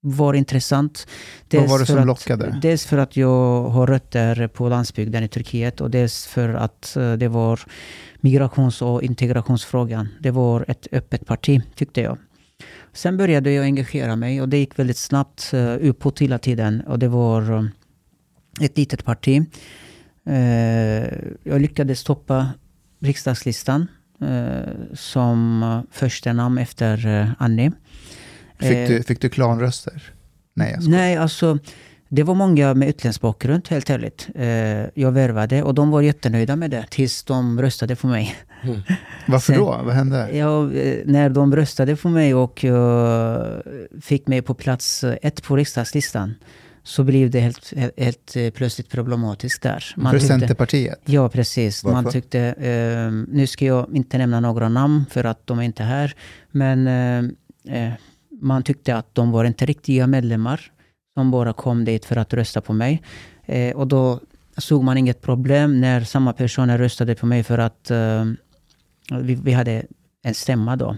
var 0.00 0.34
intressant. 0.34 1.06
Vad 1.50 1.68
var 1.68 1.78
det 1.78 1.86
som 1.86 1.98
att- 1.98 2.06
lockade? 2.06 2.58
Dels 2.62 2.86
för 2.86 2.98
att 2.98 3.16
jag 3.16 3.62
har 3.68 3.86
rötter 3.86 4.48
på 4.48 4.68
landsbygden 4.68 5.24
i 5.24 5.28
Turkiet 5.28 5.80
och 5.80 5.90
dels 5.90 6.26
för 6.26 6.54
att 6.54 6.96
eh, 6.96 7.12
det 7.12 7.28
var 7.28 7.60
migrations 8.20 8.82
och 8.82 9.02
integrationsfrågan. 9.02 10.08
Det 10.20 10.30
var 10.30 10.64
ett 10.68 10.86
öppet 10.92 11.26
parti, 11.26 11.62
tyckte 11.74 12.00
jag. 12.00 12.18
Sen 12.92 13.16
började 13.16 13.52
jag 13.52 13.64
engagera 13.64 14.16
mig 14.16 14.42
och 14.42 14.48
det 14.48 14.58
gick 14.58 14.78
väldigt 14.78 14.96
snabbt 14.96 15.50
uh, 15.54 15.76
uppåt 15.80 16.18
hela 16.18 16.38
tiden. 16.38 16.80
Och 16.80 16.98
det 16.98 17.08
var 17.08 17.52
eh, 17.52 17.64
ett 18.60 18.78
litet 18.78 19.04
parti. 19.04 19.42
Eh, 20.26 20.36
jag 21.42 21.60
lyckades 21.60 22.04
toppa 22.04 22.48
riksdagslistan 23.00 23.86
eh, 24.20 24.72
som 24.94 25.82
första 25.90 26.32
namn 26.32 26.58
efter 26.58 27.32
Annie. 27.38 27.72
Fick, 28.60 28.70
Eh, 28.70 28.88
du, 28.88 29.02
fick 29.02 29.20
du 29.20 29.28
klanröster? 29.28 30.02
Nej, 30.54 30.72
jag 30.72 30.82
skojar. 30.82 30.98
Nej, 30.98 31.16
alltså 31.16 31.58
det 32.08 32.22
var 32.22 32.34
många 32.34 32.74
med 32.74 32.88
utländsk 32.88 33.20
bakgrund, 33.20 33.68
helt 33.68 33.90
ärligt. 33.90 34.28
Eh, 34.34 35.02
jag 35.02 35.12
värvade 35.12 35.62
och 35.62 35.74
de 35.74 35.90
var 35.90 36.00
jättenöjda 36.02 36.56
med 36.56 36.70
det 36.70 36.86
tills 36.90 37.22
de 37.24 37.60
röstade 37.62 37.96
för 37.96 38.08
mig. 38.08 38.36
Varför 39.26 39.52
sen- 39.52 39.60
då? 39.62 39.80
Vad 39.84 39.94
hände? 39.94 40.30
Ja, 40.36 40.72
eh, 40.72 40.96
när 41.04 41.28
de 41.30 41.56
röstade 41.56 41.96
för 41.96 42.08
mig 42.08 42.34
och 42.34 42.64
eh, 42.64 43.46
fick 44.00 44.26
mig 44.26 44.42
på 44.42 44.54
plats 44.54 45.04
eh, 45.04 45.16
ett 45.22 45.42
på 45.42 45.56
riksdagslistan 45.56 46.34
så 46.82 47.04
blev 47.04 47.30
det 47.30 47.40
helt, 47.40 47.72
helt, 47.76 48.00
helt 48.00 48.36
eh, 48.36 48.50
plötsligt 48.50 48.88
problematiskt 48.90 49.62
där. 49.62 49.84
Man 49.96 50.12
För 50.12 50.18
tyckte- 50.18 50.38
Centerpartiet? 50.38 51.00
Ja, 51.04 51.28
precis. 51.28 51.84
Man 51.84 51.94
Varför? 51.94 52.10
tyckte, 52.10 52.40
eh, 52.40 53.12
nu 53.36 53.46
ska 53.46 53.64
jag 53.64 53.96
inte 53.96 54.18
nämna 54.18 54.40
några 54.40 54.68
namn 54.68 55.04
för 55.10 55.24
att 55.24 55.46
de 55.46 55.58
är 55.58 55.62
inte 55.62 55.82
här, 55.82 56.14
men 56.50 56.86
eh, 56.86 57.84
eh, 57.86 57.92
man 58.40 58.62
tyckte 58.62 58.96
att 58.96 59.14
de 59.14 59.30
var 59.30 59.44
inte 59.44 59.66
riktiga 59.66 60.06
medlemmar 60.06 60.60
som 61.14 61.30
bara 61.30 61.52
kom 61.52 61.84
dit 61.84 62.04
för 62.04 62.16
att 62.16 62.34
rösta 62.34 62.60
på 62.60 62.72
mig. 62.72 63.02
Eh, 63.46 63.76
och 63.76 63.86
då 63.86 64.20
såg 64.56 64.82
man 64.84 64.98
inget 64.98 65.20
problem 65.22 65.80
när 65.80 66.00
samma 66.00 66.32
personer 66.32 66.78
röstade 66.78 67.14
på 67.14 67.26
mig 67.26 67.42
för 67.42 67.58
att 67.58 67.90
eh, 67.90 68.24
vi, 69.20 69.34
vi 69.34 69.52
hade 69.52 69.82
en 70.22 70.34
stämma 70.34 70.76
då. 70.76 70.96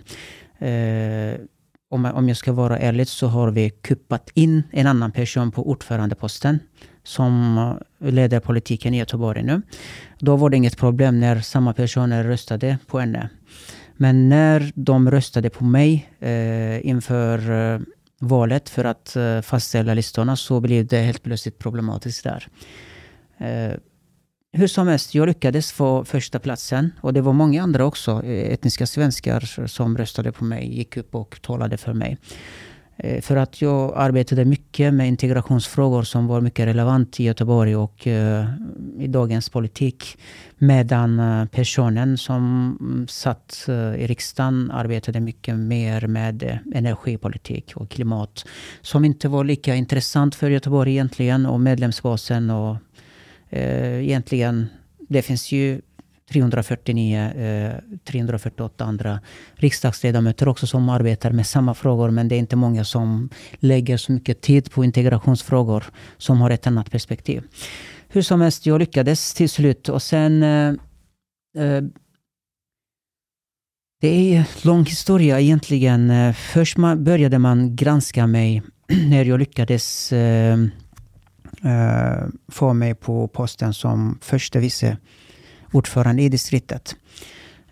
Eh, 0.66 1.34
om, 1.91 2.05
jag- 2.05 2.16
om 2.16 2.28
jag 2.28 2.36
ska 2.36 2.53
vara 2.53 2.78
ärlig 2.78 3.09
så 3.09 3.26
har 3.26 3.51
vi 3.51 3.70
kuppat 3.70 4.30
in 4.34 4.62
en 4.70 4.86
annan 4.86 5.12
person 5.12 5.51
på 5.53 5.70
ordförandeposten 5.70 6.59
som 7.03 7.74
leder 7.99 8.41
politiken 8.41 8.95
i 8.95 8.99
Göteborg 8.99 9.43
nu. 9.43 9.62
Då 10.18 10.36
var 10.36 10.51
det 10.51 10.57
inget 10.57 10.76
problem 10.76 11.20
när 11.20 11.41
samma 11.41 11.72
personer 11.72 12.24
röstade 12.24 12.78
på 12.86 12.99
henne. 13.01 13.28
Men 14.03 14.29
när 14.29 14.73
de 14.75 15.11
röstade 15.11 15.51
på 15.51 15.65
mig 15.65 16.11
eh, 16.21 16.87
inför 16.87 17.51
eh, 17.51 17.81
valet 18.21 18.69
för 18.69 18.85
att 18.85 19.17
eh, 19.17 19.41
fastställa 19.41 19.95
listorna 19.95 20.37
så 20.37 20.61
blev 20.61 20.87
det 20.87 20.99
helt 20.99 21.23
plötsligt 21.23 21.59
problematiskt 21.59 22.25
där. 22.25 22.49
Eh, 23.39 23.77
hur 24.53 24.67
som 24.67 24.89
helst, 24.89 25.15
jag 25.15 25.27
lyckades 25.27 25.73
få 25.73 26.05
första 26.05 26.39
platsen 26.39 26.93
och 27.01 27.13
det 27.13 27.21
var 27.21 27.33
många 27.33 27.63
andra 27.63 27.85
också, 27.85 28.23
eh, 28.25 28.53
etniska 28.53 28.87
svenskar 28.87 29.67
som 29.67 29.99
röstade 29.99 30.33
på 30.33 30.45
mig, 30.45 30.77
gick 30.77 30.97
upp 30.97 31.15
och 31.15 31.43
talade 31.43 31.77
för 31.77 31.93
mig. 31.93 32.19
Eh, 33.03 33.21
för 33.21 33.37
att 33.37 33.63
jag 33.63 33.93
arbetade 33.97 34.45
mycket 34.45 34.95
med 34.95 35.09
integrationsfrågor 35.09 36.03
som 36.03 36.27
var 36.27 36.41
mycket 36.41 36.67
relevant 36.67 37.21
i 37.21 37.25
Göteborg 37.25 37.77
och 37.77 38.07
eh, 38.07 38.47
i 38.99 39.07
dagens 39.07 39.49
politik. 39.49 40.19
Medan 40.59 41.19
eh, 41.19 41.45
personen 41.47 42.19
som 42.19 42.77
mm, 42.81 43.09
satt 43.09 43.67
i 43.99 44.07
riksdagen 44.07 44.71
arbetade 44.71 45.21
mycket 45.21 45.57
mer 45.57 46.07
med 46.07 46.59
energipolitik 46.75 47.73
och 47.77 47.91
klimat. 47.91 48.45
Som 48.81 49.05
inte 49.05 49.29
var 49.29 49.45
lika 49.45 49.75
intressant 49.75 50.35
för 50.35 50.51
Göteborg 50.51 50.91
egentligen 50.91 51.47
och 51.47 51.61
medlemsbasen 51.61 52.51
och 52.51 52.77
egentligen, 53.53 54.67
det 55.09 55.23
finns 55.23 55.53
ju 55.53 55.81
349, 56.31 57.18
eh, 57.18 57.72
348 58.05 58.85
andra 58.85 59.20
riksdagsledamöter 59.55 60.49
också 60.49 60.66
som 60.66 60.89
arbetar 60.89 61.31
med 61.31 61.47
samma 61.47 61.74
frågor. 61.74 62.11
Men 62.11 62.28
det 62.28 62.35
är 62.35 62.39
inte 62.39 62.57
många 62.57 62.85
som 62.85 63.31
lägger 63.59 63.97
så 63.97 64.12
mycket 64.12 64.41
tid 64.41 64.70
på 64.70 64.85
integrationsfrågor 64.85 65.85
som 66.18 66.41
har 66.41 66.51
ett 66.51 66.66
annat 66.66 66.91
perspektiv. 66.91 67.43
Hur 68.09 68.22
som 68.22 68.41
helst, 68.41 68.66
jag 68.66 68.78
lyckades 68.78 69.35
till 69.35 69.49
slut 69.49 69.89
och 69.89 70.03
sen 70.03 70.43
eh, 70.43 70.68
eh 71.59 71.83
det 74.03 74.09
är 74.09 74.39
en 74.39 74.45
lång 74.62 74.85
historia 74.85 75.41
egentligen. 75.41 76.35
Först 76.35 76.76
man, 76.76 77.05
började 77.05 77.39
man 77.39 77.76
granska 77.76 78.26
mig 78.26 78.62
när 79.11 79.24
jag 79.24 79.39
lyckades 79.39 80.12
eh, 80.12 80.59
eh, 81.64 82.26
få 82.49 82.72
mig 82.72 82.95
på 82.95 83.28
posten 83.28 83.74
som 83.74 84.18
första 84.22 84.59
vice 84.59 84.97
ordförande 85.73 86.23
i 86.23 86.29
distriktet. 86.29 86.97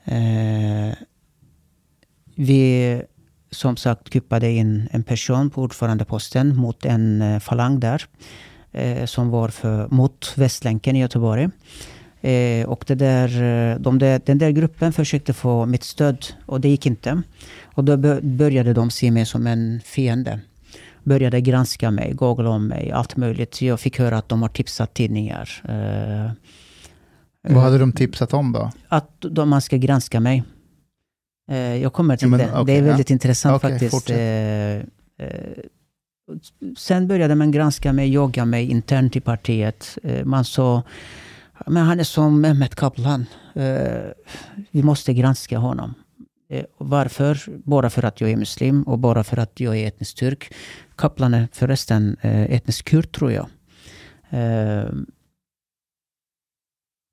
Eh, 0.05 0.95
vi 2.35 3.03
som 3.51 3.77
sagt 3.77 4.11
kuppade 4.11 4.51
in 4.51 4.89
en 4.93 5.03
person 5.03 5.51
på 5.51 5.63
ordförandeposten 5.63 6.57
mot 6.57 6.85
en 6.85 7.23
eh, 7.23 7.41
falang 7.41 7.81
där. 7.81 8.05
Eh, 8.73 9.05
som 9.07 9.31
var 9.31 9.49
för, 9.49 9.89
mot 9.89 10.33
Västlänken 10.37 10.97
i 10.97 11.01
Göteborg. 11.01 11.49
Eh, 12.21 12.69
och 12.69 12.85
det 12.87 12.95
där, 12.95 13.43
eh, 13.43 13.79
de 13.79 13.99
där, 13.99 14.21
den 14.25 14.39
där 14.39 14.51
gruppen 14.51 14.93
försökte 14.93 15.33
få 15.33 15.67
mitt 15.67 15.85
stöd 15.85 16.27
och 16.47 16.61
det 16.61 16.69
gick 16.69 16.87
inte. 16.87 17.23
Och 17.65 17.85
då 17.85 17.97
började 18.23 18.73
de 18.73 18.91
se 18.91 19.11
mig 19.11 19.27
som 19.27 19.47
en 19.47 19.81
fiende. 19.85 20.41
Började 21.05 21.41
granska 21.41 21.91
mig, 21.91 22.13
googla 22.13 22.51
om 22.51 22.69
mig, 22.69 22.91
allt 22.91 23.17
möjligt. 23.17 23.63
Jag 23.63 23.81
fick 23.81 23.99
höra 23.99 24.19
att 24.19 24.29
de 24.29 24.43
har 24.43 24.49
tipsat 24.49 24.95
tidningar. 24.95 25.63
Eh, 25.69 26.33
vad 27.55 27.63
hade 27.63 27.79
de 27.79 27.93
tipsat 27.93 28.35
om 28.35 28.53
då? 28.53 28.71
att 28.89 29.11
de, 29.21 29.49
man 29.49 29.61
ska 29.61 29.77
granska 29.77 30.21
mig. 30.21 30.45
Eh, 31.51 31.57
jag 31.77 31.93
kommer 31.93 32.17
till 32.17 32.27
Ja, 32.27 32.31
men, 32.31 32.39
det. 32.39 32.53
okej, 32.53 32.65
det 32.65 32.73
är 32.79 32.83
väldigt 32.83 33.11
ja. 33.11 33.15
intressant 33.15 33.57
Okej, 33.57 33.71
faktiskt. 33.71 33.91
fortsätt. 33.95 34.19
Eh, 35.19 35.27
eh, 35.27 35.65
sen 36.77 37.09
började 37.09 37.35
man 37.35 37.51
granska 37.51 37.93
mig, 37.93 38.13
jaga 38.13 38.45
mig 38.45 38.71
internt 38.71 39.17
i 39.17 39.21
partiet. 39.21 39.99
Eh, 40.03 40.25
man 40.25 40.45
sa, 40.45 40.83
men 41.67 41.87
han 41.87 42.01
är 42.01 42.05
som 42.05 42.41
Mehmet 42.41 42.75
Kaplan. 42.75 43.27
Eh, 43.55 44.11
vi 44.71 44.83
måste 44.83 45.15
granska 45.15 45.59
honom. 45.59 45.95
Eh, 46.51 46.65
varför? 46.79 47.41
Bara 47.65 47.91
för 47.91 48.03
att 48.05 48.21
jag 48.21 48.31
är 48.31 48.37
muslim 48.37 48.83
och 48.83 48.99
bara 48.99 49.25
för 49.25 49.37
att 49.37 49.61
jag 49.61 49.77
är 49.77 49.89
etnisk 49.89 50.17
turk. 50.17 50.53
Kaplan 50.97 51.35
är 51.35 51.49
förresten 51.53 52.17
eh, 52.21 52.43
etnisk 52.43 52.85
kurd 52.85 53.13
tror 53.13 53.33
jag. 53.33 53.47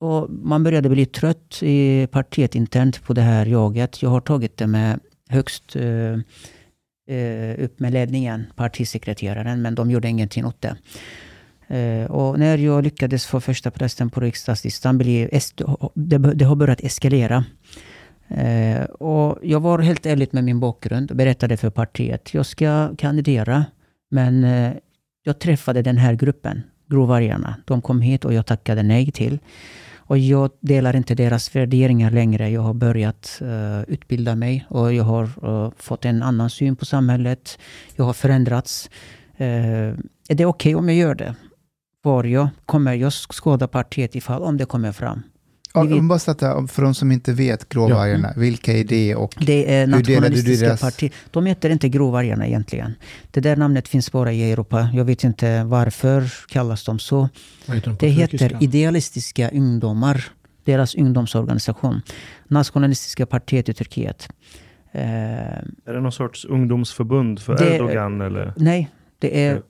Och 0.06 0.30
man 0.30 0.64
började 0.64 0.90
bli 0.90 1.06
trött 1.06 1.60
i 1.62 2.08
partiet 2.12 2.56
internt 2.56 3.04
på 3.04 3.14
det 3.14 3.22
här 3.22 3.46
jaget. 3.46 4.02
Jag 4.02 4.10
har 4.10 4.22
tagit 4.22 4.58
det 4.58 4.68
med 4.68 5.00
högst 5.30 5.76
eh, 5.76 6.14
eh, 7.16 7.64
upp 7.64 7.80
med 7.80 7.94
ledningen, 7.94 8.46
partisekreteraren, 8.56 9.62
men 9.62 9.76
de 9.76 9.92
gjorde 9.92 10.08
ingenting 10.08 10.46
åt 10.46 10.62
det. 10.62 10.76
Eh, 11.76 12.12
och 12.12 12.40
när 12.40 12.58
jag 12.58 12.84
lyckades 12.84 13.26
få 13.26 13.42
första 13.42 13.72
prästen 13.72 14.10
på 14.10 14.20
riksdagslistan, 14.20 14.98
blev 14.98 15.30
det, 15.94 16.18
det 16.18 16.46
har 16.46 16.56
börjat 16.56 16.84
eskalera. 16.84 17.46
Eh, 18.28 18.84
och 18.84 19.40
jag 19.44 19.60
var 19.60 19.80
helt 19.80 20.06
ärlig 20.06 20.30
med 20.32 20.44
min 20.44 20.60
bakgrund 20.60 21.12
och 21.12 21.18
berättade 21.18 21.58
för 21.58 21.70
partiet, 21.70 22.34
jag 22.34 22.46
ska 22.46 22.96
kandidera, 22.98 23.66
men 24.12 24.44
eh, 24.44 24.74
jag 25.24 25.40
träffade 25.40 25.82
den 25.82 25.98
här 25.98 26.14
gruppen, 26.14 26.64
Grovvargarna. 26.88 27.56
De 27.66 27.82
kom 27.82 28.02
hit 28.02 28.26
och 28.26 28.34
jag 28.34 28.46
tackade 28.46 28.84
nej 28.84 29.12
till. 29.12 29.40
Och 30.08 30.18
jag 30.18 30.52
delar 30.60 30.96
inte 30.96 31.16
deras 31.16 31.56
värderingar 31.56 32.12
längre. 32.12 32.50
Jag 32.50 32.62
har 32.62 32.74
börjat 32.74 33.40
uh, 33.42 33.82
utbilda 33.88 34.36
mig 34.36 34.66
och 34.70 34.94
jag 34.94 35.04
har 35.04 35.24
uh, 35.24 35.72
fått 35.78 36.06
en 36.06 36.24
annan 36.24 36.50
syn 36.50 36.76
på 36.76 36.86
samhället. 36.86 37.60
Jag 37.96 38.06
har 38.06 38.14
förändrats. 38.14 38.90
Uh, 39.42 39.46
är 40.30 40.36
det 40.36 40.46
okej 40.46 40.46
okay 40.46 40.76
om 40.76 40.90
jag 40.90 40.98
gör 40.98 41.16
det? 41.16 41.36
Var 42.02 42.24
jag? 42.24 42.50
Kommer 42.66 42.94
jag 42.94 43.14
skada 43.14 43.68
partiet 43.68 44.16
ifall 44.16 44.42
om 44.42 44.58
det 44.58 44.66
kommer 44.66 44.92
fram? 44.92 45.22
Ja, 45.76 45.82
om 45.82 46.08
bara 46.08 46.20
sätta, 46.20 46.68
för 46.68 46.82
de 46.82 46.94
som 46.94 47.12
inte 47.12 47.34
vet 47.34 47.70
Gråvargarna, 47.70 48.32
ja. 48.36 48.42
vilka 48.42 48.74
är 48.74 48.84
det 48.84 49.16
och 49.16 49.36
Det 49.40 49.74
är 49.74 49.88
nationalistiska 49.88 50.66
deras... 50.66 50.82
partier. 50.82 51.12
De 51.32 51.46
heter 51.46 51.70
inte 51.70 51.90
Gråvargarna 51.90 52.48
egentligen. 52.48 52.94
Det 53.32 53.40
där 53.40 53.56
namnet 53.56 53.88
finns 53.88 54.12
bara 54.12 54.32
i 54.32 54.52
Europa. 54.52 54.90
Jag 54.94 55.06
vet 55.06 55.24
inte 55.24 55.64
varför 55.64 56.32
kallas 56.50 56.84
de 56.86 57.00
så. 57.00 57.30
Heter 57.66 57.90
de 57.90 57.98
det 58.00 58.08
heter 58.08 58.58
Idealistiska 58.64 59.50
ungdomar. 59.50 60.26
Deras 60.64 60.96
ungdomsorganisation. 60.96 62.02
Nationalistiska 62.48 63.26
partiet 63.26 63.70
i 63.70 63.74
Turkiet. 63.74 64.30
Uh, 64.96 65.02
är 65.02 65.94
det 65.94 66.02
någon 66.02 66.12
sorts 66.12 66.46
ungdomsförbund 66.46 67.40
för 67.40 67.58
det, 67.58 67.76
Erdogan? 67.76 68.22
Eller? 68.22 68.54
Nej, 68.58 68.90
det 69.20 69.46
är 69.46 69.62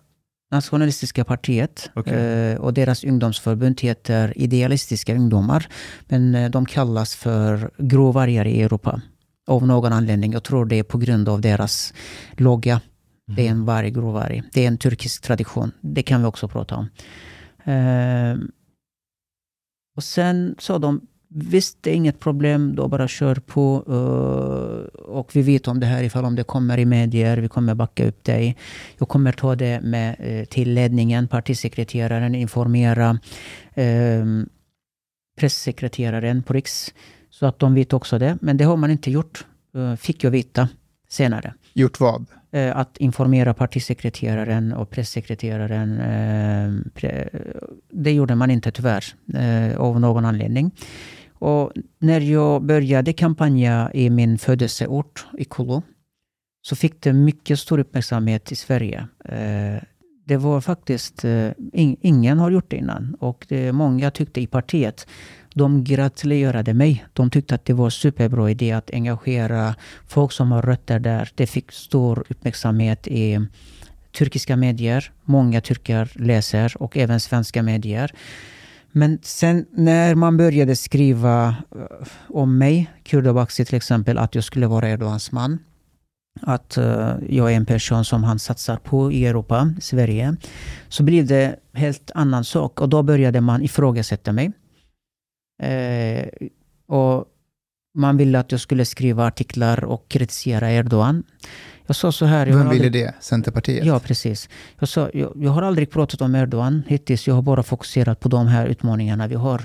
Nationalistiska 0.51 1.23
partiet 1.23 1.89
okay. 1.95 2.13
Eh, 2.13 2.57
och 2.57 2.73
deras 2.73 3.03
ungdomsförbund 3.03 3.81
heter 3.81 4.37
Idealistiska 4.37 5.15
ungdomar. 5.15 5.67
Men 6.07 6.35
eh, 6.35 6.49
de 6.49 6.65
kallas 6.65 7.15
för 7.15 7.71
gråvargar 7.77 8.45
i 8.47 8.61
Europa. 8.61 9.01
Av 9.47 9.67
någon 9.67 9.93
anledning. 9.93 10.33
Jag 10.33 10.43
tror 10.43 10.65
det 10.65 10.79
är 10.79 10.83
på 10.83 10.97
grund 10.97 11.29
av 11.29 11.41
deras 11.41 11.93
logga. 12.31 12.81
Mm. 13.27 13.35
Det 13.35 13.47
är 13.47 13.51
en 13.51 13.65
varg, 13.65 13.91
gråvarg. 13.91 14.43
Det 14.53 14.63
är 14.63 14.67
en 14.67 14.77
turkisk 14.77 15.21
tradition. 15.21 15.71
Det 15.81 16.03
kan 16.03 16.21
vi 16.21 16.27
också 16.27 16.47
prata 16.47 16.75
om. 16.75 16.89
Eh, 17.73 18.37
och 19.95 20.03
sen 20.03 20.55
sa 20.59 20.79
de 20.79 21.07
Visst, 21.37 21.77
det 21.81 21.91
är 21.91 21.95
inget 21.95 22.19
problem, 22.19 22.75
då 22.75 22.87
bara 22.87 23.07
kör 23.07 23.35
på. 23.35 23.83
Uh, 23.89 24.99
och 24.99 25.35
vi 25.35 25.41
vet 25.41 25.67
om 25.67 25.79
det 25.79 25.85
här 25.85 26.03
ifall 26.03 26.25
om 26.25 26.35
det 26.35 26.43
kommer 26.43 26.77
i 26.77 26.85
medier, 26.85 27.37
vi 27.37 27.47
kommer 27.47 27.75
backa 27.75 28.07
upp 28.07 28.23
dig. 28.23 28.57
Jag 28.97 29.09
kommer 29.09 29.31
ta 29.31 29.55
det 29.55 29.81
med 29.81 30.15
uh, 30.27 30.45
till 30.45 30.73
ledningen, 30.73 31.27
partisekreteraren, 31.27 32.35
informera 32.35 33.19
uh, 33.77 34.43
pressekreteraren 35.39 36.43
på 36.43 36.53
Riks. 36.53 36.93
Så 37.29 37.45
att 37.45 37.59
de 37.59 37.73
vet 37.73 37.93
också 37.93 38.19
det. 38.19 38.37
Men 38.41 38.57
det 38.57 38.63
har 38.63 38.77
man 38.77 38.91
inte 38.91 39.11
gjort, 39.11 39.45
uh, 39.75 39.95
fick 39.95 40.23
jag 40.23 40.31
veta 40.31 40.69
senare. 41.09 41.53
Gjort 41.73 41.99
vad? 41.99 42.25
att 42.73 42.97
informera 42.97 43.53
partisekreteraren 43.53 44.73
och 44.73 44.89
pressekreteraren. 44.89 46.01
det 47.91 48.11
gjorde 48.11 48.35
man 48.35 48.51
inte 48.51 48.71
tyvärr, 48.71 49.05
av 49.77 49.99
någon 49.99 50.25
anledning. 50.25 50.71
Och 51.39 51.71
när 51.99 52.21
jag 52.21 52.63
började 52.63 53.13
kampanja 53.13 53.91
i 53.93 54.09
min 54.09 54.37
födelseort, 54.37 55.25
i 55.37 55.45
Kulu, 55.45 55.81
så 56.61 56.75
fick 56.75 57.01
det 57.01 57.13
mycket 57.13 57.59
stor 57.59 57.79
uppmärksamhet 57.79 58.51
i 58.51 58.55
Sverige. 58.55 59.07
Eh, 59.25 59.83
det 60.25 60.37
var 60.37 60.61
faktiskt, 60.61 61.25
eh, 61.25 61.51
ingen 62.01 62.39
har 62.39 62.51
gjort 62.51 62.69
det 62.69 62.77
innan. 62.77 63.15
Och 63.19 63.45
det, 63.49 63.71
många 63.71 64.11
tyckte 64.11 64.41
i 64.41 64.47
partiet, 64.47 65.07
de 65.53 65.83
gratulerade 65.83 66.73
mig. 66.73 67.05
De 67.13 67.29
tyckte 67.29 67.55
att 67.55 67.65
det 67.65 67.73
var 67.73 67.89
superbra 67.89 68.51
idé 68.51 68.71
att 68.71 68.91
engagera 68.93 69.75
folk 70.07 70.31
som 70.31 70.51
har 70.51 70.61
rötter 70.61 70.99
där. 70.99 71.29
Det 71.35 71.47
fick 71.47 71.71
stor 71.71 72.25
uppmärksamhet 72.29 73.07
i 73.07 73.47
turkiska 74.17 74.55
medier. 74.55 75.11
Många 75.23 75.61
turkar 75.61 76.11
läser 76.15 76.81
och 76.81 76.97
även 76.97 77.19
svenska 77.19 77.63
medier. 77.63 78.11
Men 78.97 79.19
sen 79.21 79.65
när 79.71 80.15
man 80.15 80.37
började 80.37 80.75
skriva 80.75 81.55
eh, 81.75 82.07
om 82.29 82.57
mig, 82.57 82.91
Kurdobaksi 83.03 83.65
till 83.65 83.75
exempel, 83.75 84.17
att 84.17 84.35
jag 84.35 84.43
skulle 84.43 84.67
vara 84.67 84.89
Erdogans 84.89 85.31
man. 85.31 85.59
Att 86.41 86.77
eh, 86.77 87.13
jag 87.29 87.51
är 87.51 87.55
en 87.55 87.65
person 87.65 88.05
som 88.05 88.23
han 88.23 88.39
satsar 88.39 88.77
på 88.77 89.11
i 89.11 89.25
Europa, 89.25 89.73
Sverige. 89.79 90.35
Så 90.87 91.03
blev 91.03 91.27
det 91.27 91.55
helt 91.73 92.11
annan 92.15 92.43
sak 92.43 92.81
och 92.81 92.89
då 92.89 93.03
började 93.03 93.41
man 93.41 93.61
ifrågasätta 93.61 94.31
mig. 94.31 94.51
Eh, 95.63 96.27
och 96.87 97.25
man 97.97 98.17
ville 98.17 98.39
att 98.39 98.51
jag 98.51 98.61
skulle 98.61 98.85
skriva 98.85 99.27
artiklar 99.27 99.83
och 99.83 100.09
kritisera 100.09 100.71
Erdogan. 100.71 101.23
Jag 101.87 101.95
sa 101.95 102.11
så 102.11 102.25
här... 102.25 102.45
Vem 102.45 102.55
ville 102.55 102.69
aldrig... 102.69 102.91
det? 102.91 103.13
Centerpartiet? 103.19 103.85
Ja, 103.85 103.99
precis. 103.99 104.49
Jag, 104.79 104.89
sa, 104.89 105.09
jag, 105.13 105.33
jag, 105.35 105.51
har 105.51 105.61
aldrig 105.61 105.89
pratat 105.91 106.21
om 106.21 106.35
Erdogan 106.35 106.83
hittills. 106.87 107.27
Jag 107.27 107.35
har 107.35 107.41
bara 107.41 107.63
fokuserat 107.63 108.19
på 108.19 108.29
de 108.29 108.47
här 108.47 108.67
utmaningarna 108.67 109.27
vi 109.27 109.35
har. 109.35 109.61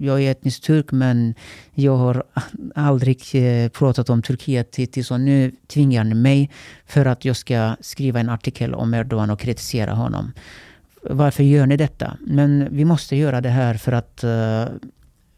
Jag 0.00 0.22
är 0.22 0.30
etnisk 0.30 0.62
turk, 0.62 0.92
men 0.92 1.34
jag 1.74 1.96
har 1.96 2.24
aldrig 2.74 3.22
eh, 3.32 3.68
pratat 3.68 4.10
om 4.10 4.22
Turkiet 4.22 4.76
hittills. 4.76 5.10
Och 5.10 5.20
nu 5.20 5.52
tvingar 5.66 6.04
ni 6.04 6.14
mig 6.14 6.50
för 6.86 7.06
att 7.06 7.24
jag 7.24 7.36
ska 7.36 7.76
skriva 7.80 8.20
en 8.20 8.28
artikel 8.28 8.74
om 8.74 8.94
Erdogan 8.94 9.30
och 9.30 9.40
kritisera 9.40 9.92
honom. 9.92 10.32
Varför 11.02 11.42
gör 11.42 11.66
ni 11.66 11.76
detta? 11.76 12.16
Men 12.20 12.68
vi 12.70 12.84
måste 12.84 13.16
göra 13.16 13.40
det 13.40 13.48
här 13.48 13.74
för 13.74 13.92
att 13.92 14.24
uh, 14.24 14.64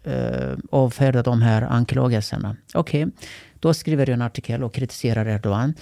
uh, 0.06 0.58
avfärda 0.70 1.22
de 1.22 1.42
här 1.42 1.62
anklagelserna. 1.62 2.56
Okej. 2.74 3.04
Okay. 3.04 3.12
Då 3.60 3.74
skriver 3.74 4.06
jag 4.06 4.14
en 4.14 4.22
artikel 4.22 4.64
och 4.64 4.74
kritiserar 4.74 5.26
Erdogan. 5.26 5.74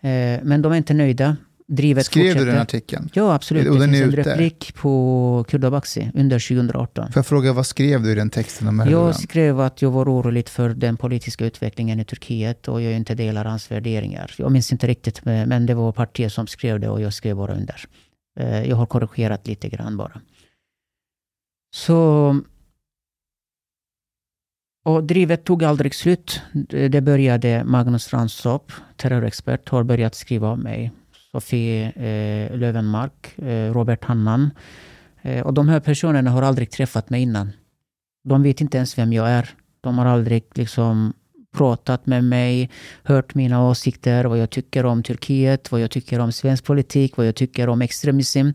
Eh, 0.00 0.40
men 0.42 0.62
de 0.62 0.72
är 0.72 0.76
inte 0.76 0.94
nöjda. 0.94 1.36
Drivet 1.70 2.06
Skrev 2.06 2.22
fortsätter. 2.22 2.46
du 2.46 2.52
den 2.52 2.60
artikeln? 2.60 3.08
Ja, 3.12 3.34
absolut. 3.34 3.68
Och 3.68 3.74
det 3.78 3.84
finns 3.84 4.00
en 4.00 4.12
replik 4.12 4.74
på 4.74 5.44
Kurdabaxi 5.48 6.10
under 6.14 6.38
2018. 6.38 7.12
Får 7.12 7.18
jag 7.18 7.26
fråga, 7.26 7.52
vad 7.52 7.66
skrev 7.66 8.02
du 8.02 8.12
i 8.12 8.14
den 8.14 8.30
texten 8.30 8.68
om 8.68 8.80
Erdogan? 8.80 9.04
Jag 9.04 9.14
skrev 9.16 9.60
att 9.60 9.82
jag 9.82 9.90
var 9.90 10.08
orolig 10.08 10.48
för 10.48 10.68
den 10.68 10.96
politiska 10.96 11.46
utvecklingen 11.46 12.00
i 12.00 12.04
Turkiet 12.04 12.68
och 12.68 12.82
jag 12.82 12.92
inte 12.92 13.14
delar 13.14 13.44
hans 13.44 13.70
värderingar. 13.70 14.34
Jag 14.38 14.52
minns 14.52 14.72
inte 14.72 14.86
riktigt, 14.86 15.24
men 15.24 15.66
det 15.66 15.74
var 15.74 15.92
partiet 15.92 16.32
som 16.32 16.46
skrev 16.46 16.80
det 16.80 16.88
och 16.88 17.00
jag 17.00 17.12
skrev 17.12 17.36
bara 17.36 17.54
under. 17.54 17.84
Eh, 18.40 18.68
jag 18.68 18.76
har 18.76 18.86
korrigerat 18.86 19.46
lite 19.46 19.68
grann 19.68 19.96
bara. 19.96 20.20
Så 21.74 22.40
och 24.88 25.04
drivet 25.04 25.44
tog 25.44 25.64
aldrig 25.64 25.94
slut. 25.94 26.42
Det 26.68 27.00
började 27.00 27.64
Magnus 27.64 28.12
Ranstorp, 28.12 28.72
terrorexpert, 28.96 29.68
har 29.68 29.82
börjat 29.82 30.14
skriva 30.14 30.48
om 30.48 30.60
mig. 30.60 30.92
Sofie 31.32 31.92
eh, 31.92 32.56
Lövenmark, 32.56 33.38
eh, 33.38 33.72
Robert 33.72 34.04
Hannan. 34.04 34.50
Eh, 35.22 35.46
och 35.46 35.54
de 35.54 35.68
här 35.68 35.80
personerna 35.80 36.30
har 36.30 36.42
aldrig 36.42 36.70
träffat 36.70 37.10
mig 37.10 37.22
innan. 37.22 37.52
De 38.24 38.42
vet 38.42 38.60
inte 38.60 38.76
ens 38.76 38.98
vem 38.98 39.12
jag 39.12 39.28
är. 39.30 39.50
De 39.80 39.98
har 39.98 40.06
aldrig 40.06 40.44
liksom 40.54 41.12
pratat 41.56 42.06
med 42.06 42.24
mig, 42.24 42.70
hört 43.02 43.34
mina 43.34 43.68
åsikter, 43.68 44.24
vad 44.24 44.38
jag 44.38 44.50
tycker 44.50 44.86
om 44.86 45.02
Turkiet, 45.02 45.72
vad 45.72 45.80
jag 45.80 45.90
tycker 45.90 46.18
om 46.18 46.32
svensk 46.32 46.64
politik, 46.64 47.16
vad 47.16 47.26
jag 47.26 47.34
tycker 47.34 47.68
om 47.68 47.82
extremism. 47.82 48.48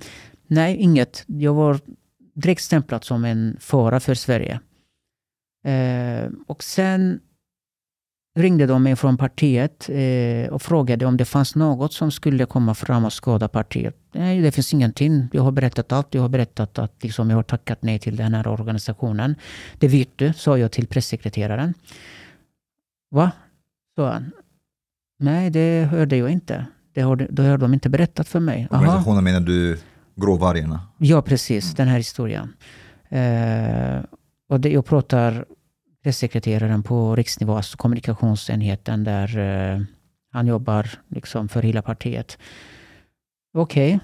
Nej, 0.48 0.76
inget. 0.76 1.24
Jag 1.28 1.54
var 1.54 1.80
direkt 2.34 2.62
stämplad 2.62 3.04
som 3.04 3.26
en 3.26 3.58
fara 3.60 4.00
för 4.00 4.14
Sverige. 4.14 4.60
Eh, 5.64 6.30
och 6.48 6.64
sen 6.64 7.20
ringde 8.40 8.66
de 8.66 8.84
mig 8.84 8.96
från 8.96 9.18
partiet 9.18 9.90
eh, 9.90 10.54
och 10.54 10.62
frågade 10.62 11.06
om 11.06 11.18
det 11.18 11.26
fanns 11.26 11.56
något 11.56 11.94
som 11.94 12.12
skulle 12.12 12.46
komma 12.46 12.76
fram 12.76 13.06
och 13.06 13.14
skada 13.14 13.48
partiet. 13.48 13.98
Nej, 14.12 14.42
det 14.42 14.52
finns 14.52 14.74
ingenting. 14.74 15.28
Jag 15.32 15.44
har 15.44 15.52
berättat 15.52 15.92
allt. 15.92 16.14
Jag 16.14 16.22
har 16.22 16.30
berättat 16.30 16.80
att 16.80 17.04
liksom, 17.04 17.30
jag 17.30 17.38
har 17.38 17.44
tackat 17.44 17.82
nej 17.82 18.00
till 18.00 18.16
den 18.16 18.34
här 18.34 18.48
organisationen. 18.48 19.36
Det 19.80 19.88
vet 19.88 20.10
du, 20.16 20.34
sa 20.34 20.58
jag 20.58 20.72
till 20.72 20.88
pressekreteraren. 20.88 21.74
Va? 23.12 23.32
sa 23.96 24.12
han. 24.12 24.32
Nej, 25.20 25.50
det 25.50 25.88
hörde 25.92 26.18
jag 26.18 26.30
inte. 26.30 26.66
Det 26.94 27.02
har, 27.02 27.16
det 27.16 27.44
har 27.44 27.58
de 27.58 27.74
inte 27.74 27.90
berättat 27.90 28.28
för 28.28 28.40
mig. 28.40 28.68
Organisationen 28.72 29.24
menar 29.24 29.40
du 29.40 29.80
Gråvargarna? 30.16 30.82
Ja, 30.98 31.22
precis. 31.22 31.74
Den 31.76 31.88
här 31.88 31.98
historien. 31.98 32.54
Eh, 33.10 34.04
och 34.54 34.60
det, 34.60 34.70
jag 34.70 34.86
pratar 34.86 35.46
pressekreteraren 36.04 36.84
på 36.84 37.16
riksnivå, 37.16 37.56
alltså 37.56 37.78
kommunikationsenheten 37.78 39.04
där 39.04 39.38
eh, 39.38 39.82
han 40.32 40.48
jobbar 40.48 40.90
liksom 41.08 41.50
för 41.50 41.62
hela 41.62 41.82
partiet. 41.82 42.38
Okej. 43.54 44.00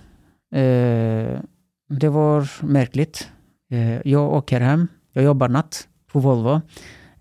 Okay. 0.52 0.62
Eh, 0.62 1.40
det 1.90 2.10
var 2.10 2.66
märkligt. 2.66 3.30
Eh, 3.72 4.08
jag 4.08 4.34
åker 4.34 4.62
hem. 4.62 4.88
Jag 5.14 5.24
jobbar 5.24 5.50
natt 5.50 5.88
på 6.12 6.20
Volvo. 6.20 6.62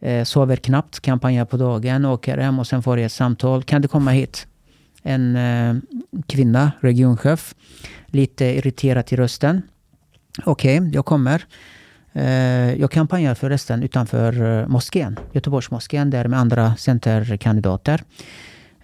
Eh, 0.01 0.25
sover 0.25 0.57
knappt, 0.57 1.01
kampanjar 1.01 1.45
på 1.45 1.57
dagen, 1.57 2.05
åker 2.05 2.39
hem 2.39 2.59
och 2.59 2.67
sen 2.67 2.83
får 2.83 2.99
jag 2.99 3.07
ett 3.07 3.13
samtal. 3.13 3.63
Kan 3.63 3.83
du 3.83 3.89
komma 3.89 4.11
hit? 4.11 4.47
En 5.03 5.37
eh, 5.37 5.77
kvinna, 6.27 6.73
regionchef. 6.81 7.55
Lite 8.07 8.45
irriterad 8.45 9.13
i 9.13 9.17
rösten. 9.17 9.63
Okej, 10.45 10.81
okay, 10.81 10.91
jag 10.93 11.05
kommer. 11.05 11.45
Eh, 12.13 12.75
jag 12.75 12.91
kampanjar 12.91 13.35
förresten 13.35 13.83
utanför 13.83 14.61
eh, 14.61 14.69
moskén, 14.69 15.19
Göteborgsmoskén, 15.33 16.11
där 16.11 16.29
med 16.29 16.39
andra 16.39 16.77
centerkandidater. 16.77 18.03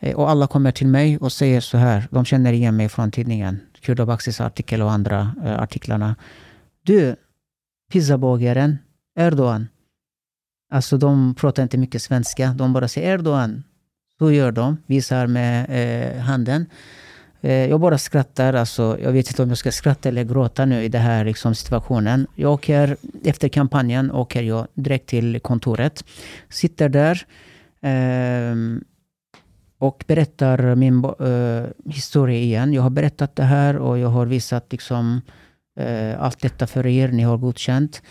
Eh, 0.01 0.16
och 0.16 0.31
alla 0.31 0.47
kommer 0.47 0.72
till 0.72 0.87
mig 0.87 1.18
och 1.18 1.33
säger 1.33 1.61
så 1.61 1.79
här, 1.79 2.09
de 2.11 2.25
känner 2.25 2.53
igen 2.53 2.77
mig 2.77 2.89
från 2.89 3.11
tidningen, 3.11 3.61
Kurdobaksis 3.81 4.41
artikel 4.41 4.83
och 4.83 4.93
andra 4.93 5.35
artiklarna. 5.45 6.16
Du, 6.83 7.16
pizzabagaren, 7.93 8.79
Erdogan. 9.18 9.68
Alltså 10.72 10.97
de 10.97 11.35
pratar 11.35 11.62
inte 11.62 11.79
mycket 11.79 12.03
svenska. 12.03 12.49
De 12.49 12.72
bara 12.72 12.89
säger 12.89 13.14
Erdogan. 13.14 13.62
Så 14.18 14.31
gör 14.33 14.53
de. 14.53 14.77
Visar 14.87 15.27
med 15.27 15.66
eh, 15.68 16.20
handen. 16.20 16.66
Eh, 17.45 17.66
jag 17.70 17.80
bara 17.80 17.99
skrattar. 17.99 18.55
Alltså, 18.55 18.99
jag 19.03 19.12
vet 19.12 19.28
inte 19.28 19.42
om 19.42 19.49
jag 19.49 19.59
ska 19.59 19.72
skratta 19.72 20.09
eller 20.09 20.24
gråta 20.24 20.64
nu 20.64 20.82
i 20.82 20.88
den 20.88 21.03
här 21.03 21.24
liksom, 21.24 21.55
situationen. 21.55 22.26
Jag 22.34 22.53
åker, 22.53 22.97
efter 23.24 23.49
kampanjen 23.49 24.11
åker 24.11 24.42
jag 24.42 24.66
direkt 24.74 25.07
till 25.07 25.40
kontoret. 25.40 26.05
Sitter 26.49 26.88
där. 26.88 27.26
ehm, 27.82 28.84
och 29.78 30.05
berättar 30.07 30.74
min 30.74 31.05
eh, 31.05 31.92
historia 31.92 32.38
igen. 32.38 32.72
Jag 32.72 32.82
har 32.82 32.90
berättat 32.90 33.36
det 33.36 33.42
här 33.42 33.76
och 33.76 33.99
jag 33.99 34.09
har 34.09 34.26
visat 34.26 34.72
liksom, 34.72 35.20
eh, 35.80 36.22
allt 36.22 36.40
detta 36.40 36.66
för 36.66 36.86
er. 36.86 37.09
Ni 37.09 37.22
har 37.22 37.36
godkänt. 37.36 38.03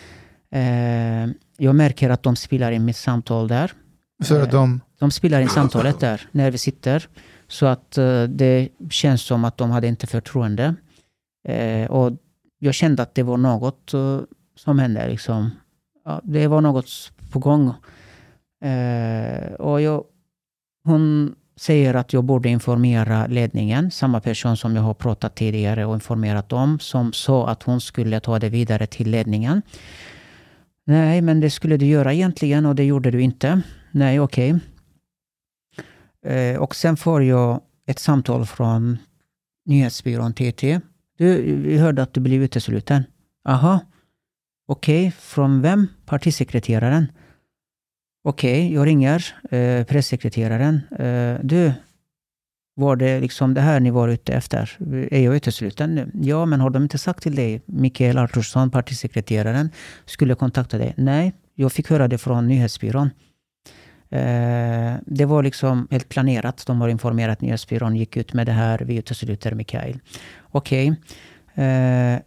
Eh, 0.51 1.27
jag 1.57 1.75
märker 1.75 2.09
att 2.09 2.23
de 2.23 2.36
spelar 2.36 2.71
in 2.71 2.86
mitt 2.86 2.97
samtal 2.97 3.47
där. 3.47 3.71
Så 4.23 4.41
att 4.41 4.51
de, 4.51 4.81
De 4.99 5.11
spelar 5.11 5.41
in 5.41 5.49
samtalet 5.49 5.99
där 5.99 6.21
när 6.31 6.51
vi 6.51 6.57
sitter. 6.57 7.07
Så 7.54 7.66
att 7.66 7.97
eh, 7.97 8.24
det 8.24 8.70
känns 8.89 9.22
som 9.22 9.45
att 9.45 9.58
de 9.58 9.72
hade 9.72 9.88
inte 9.88 10.08
förtroende. 10.08 10.76
Eh, 11.47 11.91
och 11.91 12.12
jag 12.60 12.74
kände 12.74 13.04
att 13.04 13.16
det 13.16 13.24
var 13.24 13.38
något 13.38 13.93
eh, 13.93 14.20
som 14.56 14.80
hände. 14.80 15.08
Liksom. 15.08 15.49
Ja, 16.06 16.22
det 16.24 16.47
var 16.47 16.62
något 16.62 17.12
på 17.32 17.39
gång. 17.39 17.74
Och 19.60 19.82
jag, 19.82 20.04
hon 20.86 21.36
säger 21.56 21.93
att 21.93 22.14
jag 22.14 22.24
borde 22.24 22.49
informera 22.49 23.28
ledningen, 23.28 23.91
samma 23.91 24.22
person 24.22 24.58
som 24.58 24.76
jag 24.76 24.84
har 24.84 24.93
pratat 24.93 25.36
tidigare 25.36 25.86
och 25.86 25.93
informerat 25.95 26.54
om, 26.54 26.80
som 26.80 27.14
sa 27.14 27.49
att 27.49 27.64
hon 27.64 27.82
skulle 27.82 28.20
ta 28.20 28.39
det 28.39 28.49
vidare 28.49 28.88
till 28.88 29.10
ledningen. 29.10 29.62
Nej, 30.86 31.22
men 31.22 31.39
det 31.39 31.49
skulle 31.49 31.78
du 31.78 31.86
göra 31.86 32.14
egentligen 32.14 32.66
och 32.66 32.76
det 32.76 32.84
gjorde 32.84 33.12
du 33.12 33.22
inte. 33.22 33.62
Nej, 33.91 34.20
okej. 34.20 34.54
Okay. 34.54 34.72
Eh, 36.24 36.57
och 36.57 36.76
sen 36.76 36.97
får 36.97 37.24
jag 37.24 37.61
ett 37.86 37.99
samtal 37.99 38.45
från 38.45 38.97
nyhetsbyrån 39.65 40.34
TT. 40.34 40.80
Du, 41.17 41.55
vi 41.55 41.78
hörde 41.78 42.03
att 42.03 42.13
du 42.13 42.19
blev 42.19 42.43
utesluten. 42.43 43.03
Aha. 43.47 43.80
Okej, 44.67 45.11
från 45.11 45.61
vem? 45.61 45.88
Partisekreteraren. 46.05 47.11
Okej, 48.24 48.74
jag 48.74 48.88
ringer 48.88 49.26
eh, 49.51 49.86
pressekreteraren. 49.86 50.82
Eh, 50.99 51.39
du, 51.43 51.74
var 52.76 52.95
det 52.95 53.19
liksom 53.19 53.53
det 53.53 53.61
här 53.61 53.80
ni 53.80 53.91
var 53.91 54.07
ute 54.07 54.34
efter? 54.34 54.78
Är 55.11 55.19
jag 55.19 55.36
utesluten 55.36 55.95
nu? 55.95 56.11
Ja, 56.13 56.45
men 56.45 56.59
har 56.59 56.69
de 56.69 56.84
inte 56.84 56.97
sagt 56.97 57.24
till 57.24 57.36
dig, 57.36 57.61
Mikael 57.65 58.17
Artursson, 58.17 58.71
partisekreteraren, 58.71 59.69
skulle 60.05 60.36
kontakta 60.36 60.78
dig? 60.78 60.93
Nej, 60.97 61.34
jag 61.55 61.71
fick 61.71 61.89
höra 61.89 62.07
det 62.07 62.17
från 62.17 62.47
nyhetsbyrån. 62.47 63.09
Eh, 64.14 64.93
det 65.05 65.26
var 65.26 65.43
liksom 65.43 65.88
helt 65.91 66.09
planerat. 66.09 66.64
De 66.68 66.82
har 66.82 66.89
informerat 66.89 67.41
nyhetsbyrån, 67.41 67.95
gick 67.95 68.18
ut 68.18 68.34
med 68.34 68.45
det 68.45 68.51
här, 68.51 68.80
vi 68.80 68.95
utesluter 68.97 69.53
Mikael. 69.53 69.99
Okej. 70.51 70.88
Eh, 71.53 72.20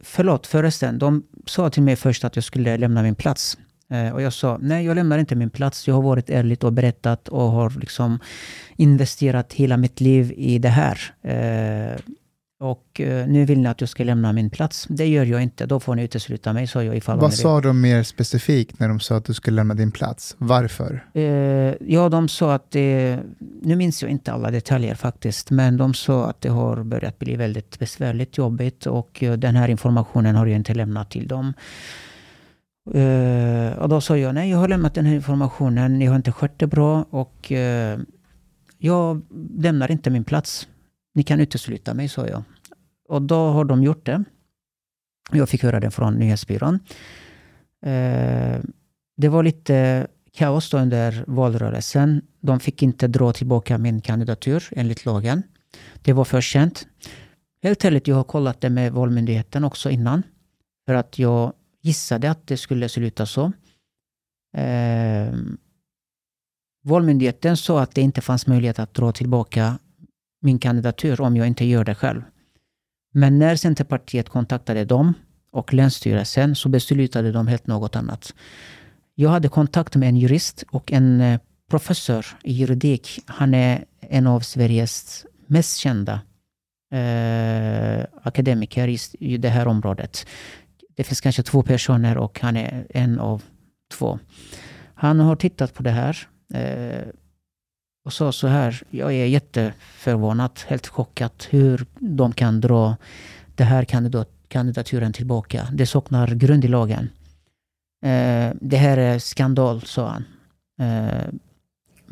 förlåt 0.00 0.46
förresten, 0.46 0.98
de 0.98 1.22
sa 1.46 1.70
till 1.70 1.82
mig 1.82 1.96
först 1.96 2.24
att 2.24 2.36
jag 2.36 2.44
skulle 2.44 2.76
lämna 2.76 3.02
min 3.02 3.14
plats. 3.14 3.58
Eh, 3.90 4.10
och 4.10 4.22
jag 4.22 4.32
sa, 4.32 4.58
nej 4.60 4.86
jag 4.86 4.94
lämnar 4.94 5.18
inte 5.18 5.34
min 5.34 5.50
plats. 5.50 5.88
Jag 5.88 5.94
har 5.94 6.02
varit 6.02 6.30
ärlig 6.30 6.64
och 6.64 6.72
berättat 6.72 7.28
och 7.28 7.50
har 7.50 7.70
liksom 7.80 8.18
investerat 8.76 9.52
hela 9.52 9.76
mitt 9.76 10.00
liv 10.00 10.32
i 10.36 10.58
det 10.58 10.68
här. 10.68 11.14
Eh, 11.22 12.00
och 12.60 13.00
eh, 13.00 13.26
nu 13.26 13.44
vill 13.44 13.60
ni 13.60 13.68
att 13.68 13.80
jag 13.80 13.90
ska 13.90 14.04
lämna 14.04 14.32
min 14.32 14.50
plats. 14.50 14.86
Det 14.88 15.06
gör 15.06 15.24
jag 15.24 15.42
inte. 15.42 15.66
Då 15.66 15.80
får 15.80 15.94
ni 15.94 16.04
utesluta 16.04 16.52
mig, 16.52 16.66
sa 16.66 16.84
jag 16.84 16.96
ifall 16.96 17.18
vad 17.18 17.34
sa 17.34 17.60
de 17.60 17.80
mer 17.80 18.02
specifikt 18.02 18.78
när 18.78 18.88
de 18.88 19.00
sa 19.00 19.16
att 19.16 19.24
du 19.24 19.34
skulle 19.34 19.54
lämna 19.54 19.74
din 19.74 19.92
plats? 19.92 20.36
Varför? 20.38 21.04
Eh, 21.14 21.22
ja, 21.80 22.08
de 22.08 22.28
sa 22.28 22.54
att 22.54 22.70
det... 22.70 23.18
Nu 23.62 23.76
minns 23.76 24.02
jag 24.02 24.10
inte 24.10 24.32
alla 24.32 24.50
detaljer 24.50 24.94
faktiskt, 24.94 25.50
men 25.50 25.76
de 25.76 25.94
sa 25.94 26.26
att 26.26 26.40
det 26.40 26.48
har 26.48 26.82
börjat 26.82 27.18
bli 27.18 27.36
väldigt 27.36 27.78
besvärligt, 27.78 28.38
jobbigt 28.38 28.86
och 28.86 29.22
eh, 29.22 29.32
den 29.32 29.56
här 29.56 29.68
informationen 29.68 30.36
har 30.36 30.46
jag 30.46 30.56
inte 30.56 30.74
lämnat 30.74 31.10
till 31.10 31.28
dem. 31.28 31.52
Eh, 32.94 33.78
och 33.78 33.88
då 33.88 34.00
sa 34.00 34.16
jag, 34.16 34.34
nej, 34.34 34.50
jag 34.50 34.58
har 34.58 34.68
lämnat 34.68 34.94
den 34.94 35.06
här 35.06 35.14
informationen, 35.14 35.98
ni 35.98 36.06
har 36.06 36.16
inte 36.16 36.32
skött 36.32 36.58
det 36.58 36.66
bra 36.66 37.06
och 37.10 37.52
jag 38.78 39.22
lämnar 39.58 39.90
inte 39.90 40.10
min 40.10 40.24
plats. 40.24 40.68
Ni 41.14 41.22
kan 41.22 41.40
utesluta 41.40 41.94
mig, 41.94 42.08
sa 42.08 42.26
jag. 42.26 42.42
Och 43.08 43.22
då 43.22 43.34
har 43.34 43.64
de 43.64 43.82
gjort 43.82 44.06
det. 44.06 44.24
Jag 45.32 45.48
fick 45.48 45.62
höra 45.62 45.80
det 45.80 45.90
från 45.90 46.14
nyhetsbyrån. 46.14 46.74
Eh, 47.86 48.60
det 49.16 49.28
var 49.28 49.42
lite 49.42 50.06
kaos 50.32 50.70
då 50.70 50.78
under 50.78 51.24
valrörelsen. 51.26 52.22
De 52.40 52.60
fick 52.60 52.82
inte 52.82 53.08
dra 53.08 53.32
tillbaka 53.32 53.78
min 53.78 54.00
kandidatur 54.00 54.68
enligt 54.72 55.04
lagen. 55.04 55.42
Det 56.02 56.12
var 56.12 56.24
för 56.24 56.40
sent. 56.40 56.86
Helt 57.62 57.84
ärligt, 57.84 58.08
jag 58.08 58.16
har 58.16 58.24
kollat 58.24 58.60
det 58.60 58.70
med 58.70 58.92
Valmyndigheten 58.92 59.64
också 59.64 59.90
innan. 59.90 60.22
För 60.86 60.94
att 60.94 61.18
jag 61.18 61.52
gissade 61.82 62.30
att 62.30 62.46
det 62.46 62.56
skulle 62.56 62.88
sluta 62.88 63.26
så. 63.26 63.52
Eh, 64.56 65.34
Valmyndigheten 66.82 67.56
sa 67.56 67.80
att 67.80 67.94
det 67.94 68.00
inte 68.00 68.20
fanns 68.20 68.46
möjlighet 68.46 68.78
att 68.78 68.94
dra 68.94 69.12
tillbaka 69.12 69.78
min 70.40 70.58
kandidatur 70.58 71.20
om 71.20 71.36
jag 71.36 71.46
inte 71.46 71.64
gör 71.64 71.84
det 71.84 71.94
själv. 71.94 72.22
Men 73.12 73.38
när 73.38 73.56
Centerpartiet 73.56 74.28
kontaktade 74.28 74.84
dem 74.84 75.14
och 75.52 75.74
Länsstyrelsen 75.74 76.54
så 76.54 76.68
beslutade 76.68 77.32
de 77.32 77.46
helt 77.46 77.66
något 77.66 77.96
annat. 77.96 78.34
Jag 79.14 79.30
hade 79.30 79.48
kontakt 79.48 79.96
med 79.96 80.08
en 80.08 80.16
jurist 80.16 80.64
och 80.70 80.92
en 80.92 81.20
eh, 81.20 81.40
professor 81.70 82.26
i 82.42 82.52
juridik. 82.52 83.20
Han 83.26 83.54
är 83.54 83.84
en 84.00 84.26
av 84.26 84.40
Sveriges 84.40 85.26
mest 85.46 85.76
kända 85.76 86.20
eh, 86.92 88.04
akademiker 88.22 88.88
i, 88.88 88.98
i 89.12 89.36
det 89.36 89.48
här 89.48 89.68
området. 89.68 90.26
Det 90.96 91.04
finns 91.04 91.20
kanske 91.20 91.42
två 91.42 91.62
personer 91.62 92.18
och 92.18 92.40
han 92.40 92.56
är 92.56 92.86
en 92.90 93.18
av 93.18 93.42
två. 93.92 94.18
Han 94.94 95.20
har 95.20 95.36
tittat 95.36 95.74
på 95.74 95.82
det 95.82 95.90
här 95.90 96.28
eh, 96.54 97.06
och 98.04 98.12
sa 98.12 98.32
så 98.32 98.46
här, 98.46 98.82
jag 98.90 99.12
är 99.14 99.26
jätteförvånad, 99.26 100.50
helt 100.66 100.86
chockad 100.86 101.30
hur 101.50 101.86
de 101.98 102.32
kan 102.32 102.60
dra 102.60 102.96
den 103.54 103.66
här 103.66 103.84
kandidat, 103.84 104.28
kandidaturen 104.48 105.12
tillbaka. 105.12 105.68
Det 105.72 105.86
saknar 105.86 106.28
grund 106.28 106.64
i 106.64 106.68
lagen. 106.68 107.08
Eh, 108.04 108.52
det 108.60 108.76
här 108.76 108.96
är 108.96 109.18
skandal, 109.18 109.82
sa 109.82 110.08
han. 110.08 110.24
Eh, 110.80 111.24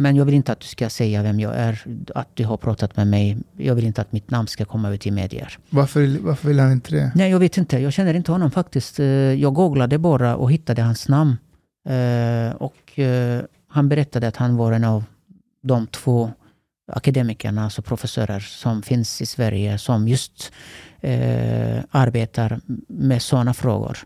men 0.01 0.17
jag 0.17 0.25
vill 0.25 0.35
inte 0.35 0.53
att 0.53 0.61
du 0.61 0.67
ska 0.67 0.91
säga 0.91 1.23
vem 1.23 1.41
jag 1.41 1.57
är, 1.57 1.85
att 2.15 2.29
du 2.35 2.45
har 2.45 2.57
pratat 2.57 2.97
med 2.97 3.07
mig. 3.07 3.39
Jag 3.57 3.75
vill 3.75 3.85
inte 3.87 4.01
att 4.01 4.13
mitt 4.13 4.31
namn 4.31 4.49
ska 4.49 4.65
komma 4.65 4.91
ut 4.91 5.07
i 5.07 5.11
medier. 5.11 5.59
Varför, 5.71 6.19
varför 6.21 6.49
vill 6.49 6.61
han 6.61 6.73
inte 6.73 6.91
det? 6.95 7.13
Nej, 7.15 7.31
jag 7.31 7.39
vet 7.39 7.57
inte. 7.59 7.79
Jag 7.79 7.93
känner 7.93 8.15
inte 8.15 8.33
honom 8.33 8.51
faktiskt. 8.51 9.01
Eh, 9.01 9.07
Jag 9.07 9.55
googlade 9.55 9.99
bara 9.99 10.37
och 10.37 10.53
hittade 10.53 10.83
hans 10.83 11.09
namn. 11.09 11.37
Eh, 11.89 12.53
Och 12.57 12.99
eh, 12.99 13.43
han 13.69 13.89
berättade 13.89 14.29
att 14.29 14.37
han 14.37 14.57
var 14.57 14.73
en 14.73 14.85
av 14.85 15.05
de 15.63 15.87
två 15.87 16.31
akademikerna, 16.93 17.65
alltså 17.65 17.83
professorer, 17.83 18.41
som 18.41 18.83
finns 18.83 19.23
i 19.23 19.27
Sverige 19.27 19.79
som 19.79 20.09
just 20.09 20.53
eh, 21.01 21.79
arbetar 21.91 22.61
med 22.89 23.23
sådana 23.23 23.55
frågor. 23.55 23.99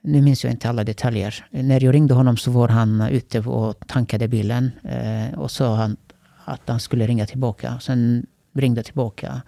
Nu 0.00 0.22
minns 0.22 0.44
jag 0.44 0.52
inte 0.52 0.68
alla 0.68 0.84
detaljer. 0.84 1.46
När 1.50 1.84
jag 1.84 1.94
ringde 1.94 2.14
honom 2.14 2.36
så 2.36 2.50
var 2.50 2.68
han 2.68 3.00
ute 3.00 3.40
och 3.40 3.74
tankade 3.86 4.28
bilen 4.28 4.70
eh, 4.84 5.38
och 5.38 5.50
sa 5.50 5.74
han 5.76 5.96
att 6.44 6.60
han 6.66 6.80
skulle 6.80 7.06
ringa 7.06 7.26
tillbaka. 7.26 7.78
Sen 7.80 8.26
ringde 8.54 8.82
tillbaka 8.82 9.40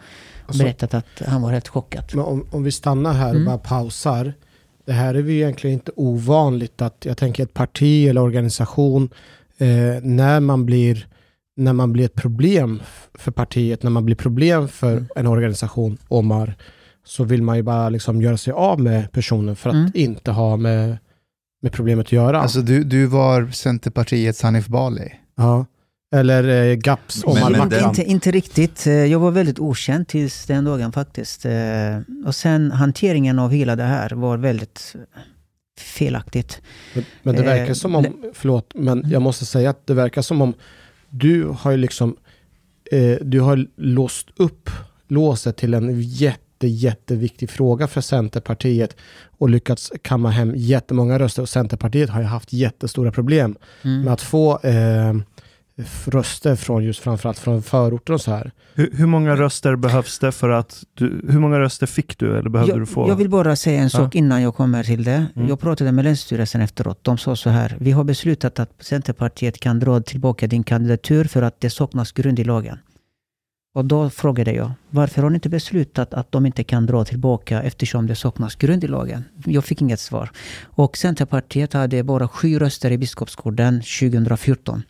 och 0.42 0.48
Alltså- 0.48 0.62
berättade 0.62 0.96
att 0.96 1.28
han 1.28 1.42
var 1.42 1.52
helt 1.52 1.68
chockad. 1.68 2.04
Men 2.14 2.24
om, 2.24 2.46
om 2.50 2.64
vi 2.64 2.72
stannar 2.72 3.12
här 3.12 3.28
och 3.28 3.34
Mm. 3.34 3.44
bara 3.46 3.58
pausar. 3.58 4.34
Det 4.84 4.92
här 4.92 5.14
är 5.14 5.22
ju 5.22 5.34
egentligen 5.36 5.74
inte 5.74 5.92
ovanligt 5.96 6.82
att 6.82 7.04
jag 7.04 7.16
tänker 7.16 7.42
ett 7.42 7.54
parti 7.54 8.08
eller 8.08 8.20
organisation 8.20 9.08
eh, 9.58 9.66
när 10.02 10.40
man 10.40 10.66
blir 10.66 11.06
när 11.56 11.72
man 11.72 11.92
blir 11.92 12.04
ett 12.04 12.14
problem 12.14 12.82
för 13.14 13.30
partiet, 13.30 13.82
när 13.82 13.90
man 13.90 14.04
blir 14.04 14.16
problem 14.16 14.68
för 14.68 14.92
Mm. 14.92 15.06
en 15.16 15.26
organisation, 15.26 15.98
Omar, 16.08 16.54
så 17.04 17.24
vill 17.24 17.42
man 17.42 17.56
ju 17.56 17.62
bara 17.62 17.88
liksom 17.88 18.22
göra 18.22 18.36
sig 18.36 18.52
av 18.52 18.80
med 18.80 19.12
personen 19.12 19.56
för 19.56 19.70
att 19.70 19.74
Mm. 19.76 19.90
inte 19.94 20.30
ha 20.30 20.56
med, 20.56 20.98
med 21.62 21.72
problemet 21.72 22.06
att 22.06 22.12
göra. 22.12 22.40
Alltså 22.40 22.60
du, 22.60 22.84
du 22.84 23.06
var 23.06 23.46
Centerpartiets 23.50 24.42
Hanif 24.42 24.66
Bali. 24.66 25.12
ja. 25.36 25.66
Eller 26.14 26.48
eh, 26.70 26.74
GAPS 26.76 27.24
Men- 27.26 27.36
Omar 27.36 27.50
men 27.50 27.68
den- 27.68 27.88
Inte, 27.88 28.02
inte 28.04 28.30
riktigt. 28.30 28.86
Eh, 28.86 28.92
Jag 28.92 29.18
var 29.18 29.30
väldigt 29.30 29.58
okänd 29.58 30.08
tills 30.08 30.46
den 30.46 30.64
dagen 30.64 30.92
faktiskt. 30.92 31.44
Eh, 31.44 31.52
Och 32.26 32.34
sen 32.34 32.70
hanteringen 32.70 33.38
av 33.38 33.50
hela 33.50 33.76
det 33.76 33.82
här 33.82 34.10
var 34.10 34.36
väldigt 34.36 34.94
felaktigt. 35.80 36.62
Men, 36.94 37.04
men 37.22 37.34
det 37.34 37.40
Eh, 37.40 37.46
verkar 37.46 37.74
som 37.74 37.94
om, 37.94 38.06
förlåt, 38.34 38.72
men 38.74 39.04
jag 39.10 39.22
måste 39.22 39.44
säga 39.46 39.70
att 39.70 39.86
det 39.86 39.94
verkar 39.94 40.22
som 40.22 40.42
om 40.42 40.54
du 41.12 41.44
har 41.58 41.70
ju 41.70 41.76
liksom, 41.76 42.16
eh, 42.92 43.16
du 43.20 43.40
har 43.40 43.66
låst 43.76 44.26
upp 44.36 44.70
låset 45.08 45.56
till 45.56 45.74
en 45.74 46.00
jätte, 46.02 46.66
jätteviktig 46.66 47.50
fråga 47.50 47.86
för 47.86 48.00
Centerpartiet 48.00 48.96
och 49.38 49.50
lyckats 49.50 49.92
kamma 50.02 50.30
hem 50.30 50.52
jättemånga 50.56 51.18
röster. 51.18 51.42
Och 51.42 51.48
Centerpartiet 51.48 52.10
har 52.10 52.20
ju 52.20 52.26
haft 52.26 52.52
jättestora 52.52 53.12
problem 53.12 53.56
Mm. 53.82 54.02
med 54.02 54.12
att 54.12 54.20
få 54.20 54.58
eh, 54.62 55.14
röster 56.04 56.56
från 56.56 56.84
just 56.84 57.00
framförallt 57.00 57.38
från 57.38 57.62
förorter 57.62 58.12
och 58.12 58.20
så 58.20 58.30
här. 58.30 58.52
Hur, 58.74 58.90
hur 58.92 59.06
många 59.06 59.36
röster 59.36 59.76
behövs 59.76 60.18
det 60.18 60.32
för 60.32 60.48
att 60.48 60.84
du, 60.94 61.24
hur 61.28 61.40
många 61.40 61.60
röster 61.60 61.86
fick 61.86 62.18
du 62.18 62.38
eller 62.38 62.50
behövde 62.50 62.72
du 62.74 62.78
Jag, 62.78 62.88
få? 62.88 63.08
jag 63.08 63.16
vill 63.16 63.28
bara 63.28 63.56
säga 63.56 63.82
en 63.82 63.90
sak 63.90 64.14
innan 64.14 64.42
jag 64.42 64.54
kommer 64.54 64.84
till 64.84 65.04
det. 65.04 65.26
Mm. 65.36 65.48
Jag 65.48 65.60
pratade 65.60 65.92
med 65.92 66.04
Länsstyrelsen 66.04 66.60
efteråt. 66.60 66.98
De 67.02 67.18
sa 67.18 67.36
så 67.36 67.50
här. 67.50 67.76
Vi 67.80 67.90
har 67.90 68.04
beslutat 68.04 68.58
att 68.58 68.72
Centerpartiet 68.80 69.60
kan 69.60 69.80
dra 69.80 70.00
tillbaka 70.00 70.46
din 70.46 70.64
kandidatur 70.64 71.24
för 71.24 71.42
att 71.42 71.60
det 71.60 71.70
saknas 71.70 72.12
grund 72.12 72.38
i 72.38 72.44
lagen. 72.44 72.78
Och 73.74 73.84
då 73.84 74.10
frågade 74.10 74.52
jag, 74.52 74.72
varför 74.90 75.22
har 75.22 75.30
ni 75.30 75.34
inte 75.34 75.48
beslutat 75.48 76.14
att 76.14 76.32
de 76.32 76.46
inte 76.46 76.64
kan 76.64 76.86
dra 76.86 77.04
tillbaka 77.04 77.62
eftersom 77.62 78.06
det 78.06 78.14
saknas 78.14 78.54
grund 78.54 78.84
i 78.84 78.86
lagen? 78.86 79.24
Jag 79.44 79.64
fick 79.64 79.82
inget 79.82 80.00
svar. 80.00 80.30
Och 80.64 80.96
Centerpartiet 80.96 81.72
hade 81.72 82.02
bara 82.02 82.28
sju 82.28 82.58
röster 82.58 82.90
i 82.90 82.98
Biskopsgården 82.98 83.82
2014. 84.00 84.82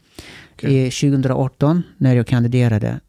I 0.64 0.90
2018, 0.90 1.82
när 1.98 2.16
jag 2.16 2.26
kandiderade, 2.26 3.00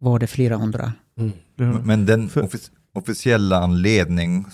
var 0.00 0.18
det 0.18 0.26
flera 0.26 0.56
hundra. 0.56 0.92
Mm. 1.18 1.76
Men 1.84 2.06
den 2.06 2.28
offic- 2.28 2.70
officiella 2.94 3.56
anledning 3.62 4.46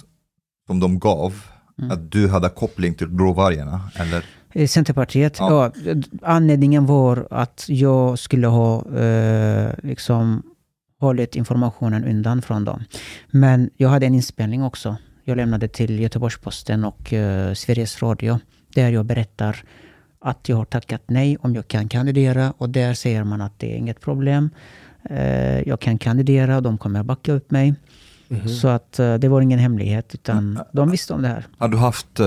som 0.67 0.81
de 0.81 0.99
gav, 0.99 1.35
Mm. 1.79 1.91
att 1.91 2.11
du 2.13 2.29
hade 2.29 2.49
koppling 2.49 2.95
till 2.95 3.09
gråvargarna, 3.09 3.81
eller? 3.95 4.25
Eh, 4.53 4.67
Centerpartiet, 4.69 5.37
Ja. 5.39 5.73
ja. 5.85 5.95
anledningen 6.23 6.87
var 6.87 7.27
att 7.31 7.65
jag 7.69 8.19
skulle 8.19 8.47
ha 8.47 8.97
eh, 8.99 9.71
liksom 9.83 10.43
hållit 11.01 11.37
informationen 11.37 12.05
undan 12.05 12.43
från 12.43 12.65
dem. 12.65 12.85
Men 13.31 13.71
jag 13.77 13.89
hade 13.89 14.07
en 14.07 14.15
inspelning 14.15 14.63
också. 14.63 14.97
Jag 15.25 15.37
lämnade 15.37 15.69
till 15.69 16.01
Göteborgs-Posten 16.01 16.85
och 16.85 17.13
eh, 17.13 17.55
Sveriges 17.55 18.03
Radio. 18.03 18.39
Där 18.75 18.91
jag 18.91 19.05
berättar 19.07 19.63
att 20.19 20.49
jag 20.49 20.57
har 20.57 20.65
tackat 20.65 21.03
nej 21.07 21.37
om 21.41 21.55
jag 21.55 21.69
kan 21.69 21.89
kandidera. 21.89 22.53
Och 22.59 22.71
där 22.71 22.95
säger 22.95 23.25
man 23.25 23.41
att 23.41 23.59
det 23.59 23.73
är 23.73 23.77
inget 23.77 24.01
problem. 24.01 24.51
Eh, 25.11 25.69
jag 25.69 25.81
kan 25.81 25.99
kandidera 25.99 26.57
och 26.57 26.63
de 26.63 26.79
kommer 26.79 27.03
backa 27.03 27.33
upp 27.33 27.51
mig. 27.51 27.75
Så 28.61 28.69
att 28.69 28.99
eh, 28.99 29.15
det 29.15 29.29
var 29.29 29.41
ingen 29.41 29.59
hemlighet 29.59 30.15
utan 30.15 30.61
de 30.73 30.91
visste 30.91 31.15
om 31.15 31.23
det 31.23 31.29
här. 31.29 31.47
Har 31.59 31.69
du 31.69 31.77
haft 31.77 32.21
eh, 32.21 32.27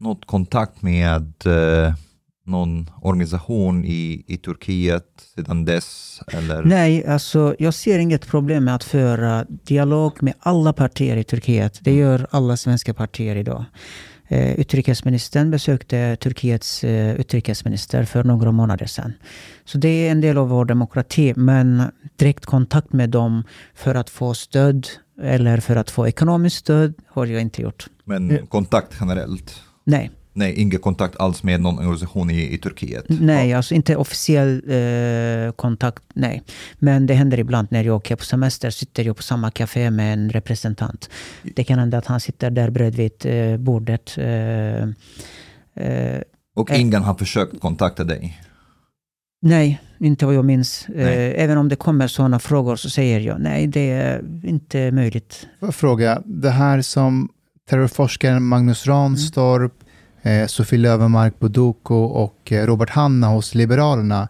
något 0.00 0.26
kontakt 0.26 0.82
med 0.82 1.32
eh, 1.46 1.94
någon 2.46 2.90
organisation 3.02 3.84
i, 3.84 4.24
i 4.26 4.36
Turkiet 4.36 5.06
sedan 5.34 5.64
dess? 5.64 6.20
Eller? 6.32 6.62
Nej, 6.62 7.06
alltså 7.06 7.54
jag 7.58 7.74
ser 7.74 7.98
inget 7.98 8.26
problem 8.26 8.64
med 8.64 8.74
att 8.74 8.84
föra 8.84 9.44
dialog 9.48 10.22
med 10.22 10.34
alla 10.40 10.72
partier 10.72 11.16
i 11.16 11.24
Turkiet. 11.24 11.78
Det 11.82 11.94
gör 11.94 12.26
alla 12.30 12.56
svenska 12.56 12.94
partier 12.94 13.36
idag. 13.36 13.64
Eh, 14.32 14.60
utrikesministern 14.60 15.50
besökte 15.50 16.16
Turkiets 16.16 16.84
eh, 16.84 17.14
utrikesminister 17.20 18.04
för 18.04 18.24
några 18.24 18.52
månader 18.52 18.86
sedan. 18.86 19.12
Så 19.64 19.78
det 19.78 19.88
är 19.88 20.10
en 20.10 20.20
del 20.20 20.38
av 20.38 20.48
vår 20.48 20.64
demokrati. 20.64 21.34
Men 21.36 21.82
direkt 22.16 22.46
kontakt 22.46 22.92
med 22.92 23.10
dem 23.10 23.44
för 23.74 23.94
att 23.94 24.10
få 24.10 24.34
stöd 24.34 24.86
eller 25.22 25.60
för 25.60 25.76
att 25.76 25.90
få 25.90 26.08
ekonomiskt 26.08 26.56
stöd 26.56 26.94
har 27.06 27.26
jag 27.26 27.40
inte 27.42 27.62
gjort. 27.62 27.86
Men 28.04 28.46
kontakt 28.46 28.96
generellt? 29.00 29.62
Nej. 29.84 30.10
Nej, 30.32 30.54
ingen 30.54 30.80
kontakt 30.80 31.16
alls 31.16 31.42
med 31.42 31.60
någon 31.60 31.78
organisation 31.78 32.30
i, 32.30 32.54
i 32.54 32.58
Turkiet? 32.58 33.04
Nej, 33.08 33.52
alltså 33.52 33.74
inte 33.74 33.96
officiell 33.96 34.62
eh, 34.70 35.52
kontakt, 35.52 36.02
nej. 36.14 36.42
Men 36.78 37.06
det 37.06 37.14
händer 37.14 37.38
ibland 37.38 37.68
när 37.70 37.84
jag 37.84 37.96
åker 37.96 38.16
på 38.16 38.24
semester, 38.24 38.70
sitter 38.70 39.04
jag 39.04 39.16
på 39.16 39.22
samma 39.22 39.50
café 39.50 39.90
med 39.90 40.12
en 40.12 40.30
representant. 40.30 41.10
Det 41.56 41.64
kan 41.64 41.78
hända 41.78 41.98
att 41.98 42.06
han 42.06 42.20
sitter 42.20 42.50
där 42.50 42.70
bredvid 42.70 43.12
eh, 43.26 43.56
bordet. 43.56 44.18
Eh, 44.18 44.82
eh, 45.86 46.20
Och 46.56 46.70
Eh. 46.70 46.80
ingen 46.80 47.02
har 47.02 47.14
försökt 47.14 47.60
kontakta 47.60 48.04
dig? 48.04 48.40
nej, 49.42 49.80
inte 49.98 50.26
vad 50.26 50.34
jag 50.34 50.44
minns. 50.44 50.86
Nej. 50.88 51.04
Eh, 51.04 51.44
även 51.44 51.58
om 51.58 51.68
det 51.68 51.76
kommer 51.76 52.06
sådana 52.06 52.38
frågor 52.38 52.76
så 52.76 52.90
säger 52.90 53.20
jag 53.20 53.40
nej, 53.40 53.66
det 53.66 53.90
är 53.90 54.22
inte 54.44 54.90
möjligt. 54.92 55.46
Får 55.60 55.66
jag 55.68 55.74
fråga, 55.74 56.22
det 56.26 56.50
här 56.50 56.82
som 56.82 57.28
terrorforskaren 57.70 58.42
Magnus 58.42 58.86
Ranstorp, 58.86 59.72
eh, 60.22 60.46
Sofie 60.46 60.78
Löwenmark 60.78 61.38
Buduko 61.38 61.94
och 61.94 62.52
eh, 62.52 62.66
Robert 62.66 62.90
Hanna 62.90 63.26
hos 63.26 63.54
Liberalerna, 63.54 64.28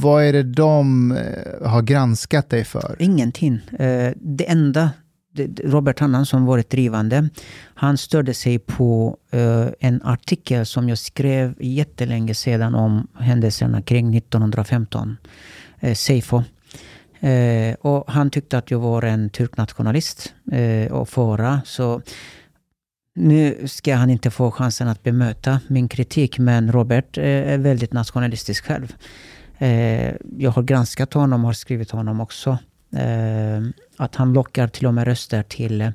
vad 0.00 0.24
är 0.24 0.32
det 0.32 0.42
de 0.42 1.12
eh, 1.12 1.68
har 1.68 1.82
granskat 1.82 2.50
dig 2.50 2.64
för? 2.64 2.96
Ingenting. 2.98 3.54
Eh, 3.78 4.12
det 4.16 4.50
enda, 4.50 4.90
Robert 5.64 6.00
Hannan 6.00 6.26
som 6.26 6.44
varit 6.46 6.70
drivande, 6.70 7.28
han 7.74 7.98
störde 7.98 8.34
sig 8.34 8.58
på 8.58 9.16
eh, 9.30 9.66
en 9.80 10.02
artikel 10.02 10.66
som 10.66 10.88
jag 10.88 10.98
skrev 10.98 11.54
jättelänge 11.60 12.34
sedan 12.34 12.74
om 12.74 13.06
händelserna 13.18 13.82
kring 13.82 14.16
1915, 14.16 15.16
uh, 15.84 15.94
Seifo. 15.94 16.42
Och 17.80 18.04
han 18.10 18.30
tyckte 18.30 18.58
att 18.58 18.70
jag 18.70 18.78
var 18.78 19.02
en 19.02 19.30
turknationalist 19.30 20.34
uh, 20.52 20.92
och 20.92 21.08
fara. 21.08 21.60
Så 21.64 22.02
nu 23.20 23.68
ska 23.68 23.94
han 23.94 24.10
inte 24.10 24.30
få 24.30 24.50
chansen 24.50 24.88
att 24.88 25.02
bemöta 25.02 25.60
min 25.66 25.88
kritik, 25.88 26.38
men 26.38 26.72
Robert 26.72 27.18
eh, 27.18 27.24
är 27.24 27.58
väldigt 27.58 27.92
nationalistisk 27.92 28.64
själv. 28.64 28.94
Eh, 29.58 30.14
jag 30.38 30.50
har 30.50 30.62
granskat 30.62 31.14
honom 31.14 31.40
och 31.40 31.48
har 31.48 31.52
skrivit 31.52 31.90
honom 31.90 32.20
också. 32.20 32.58
Eh, 32.96 33.62
att 33.96 34.16
han 34.16 34.32
lockar 34.32 34.68
till 34.68 34.86
och 34.86 34.94
med 34.94 35.04
röster 35.04 35.42
till 35.42 35.92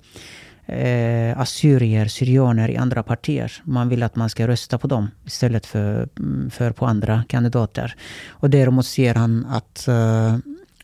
assyrier, 1.36 2.06
syrianer 2.06 2.70
i 2.70 2.78
andra 2.78 3.04
partier. 3.04 3.52
Man 3.64 3.90
vill 3.90 4.04
att 4.04 4.16
man 4.16 4.30
ska 4.30 4.48
rösta 4.48 4.78
på 4.78 4.88
dem 4.88 5.12
istället 5.26 5.66
för, 5.66 6.10
mm, 6.20 6.50
för 6.50 6.72
på 6.72 6.86
andra 6.86 7.24
kandidater. 7.28 7.96
Och 8.28 8.50
däremot 8.50 8.86
ser 8.86 9.16
han 9.16 9.46
att 9.46 9.78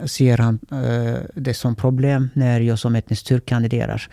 ser 0.10 0.38
han 0.38 0.60
det 1.36 1.54
som 1.54 1.76
problem 1.76 2.30
när 2.34 2.60
jag 2.60 2.80
som 2.80 2.96
etnisk 2.96 3.26
turk 3.26 3.46
kandiderar. 3.46 4.10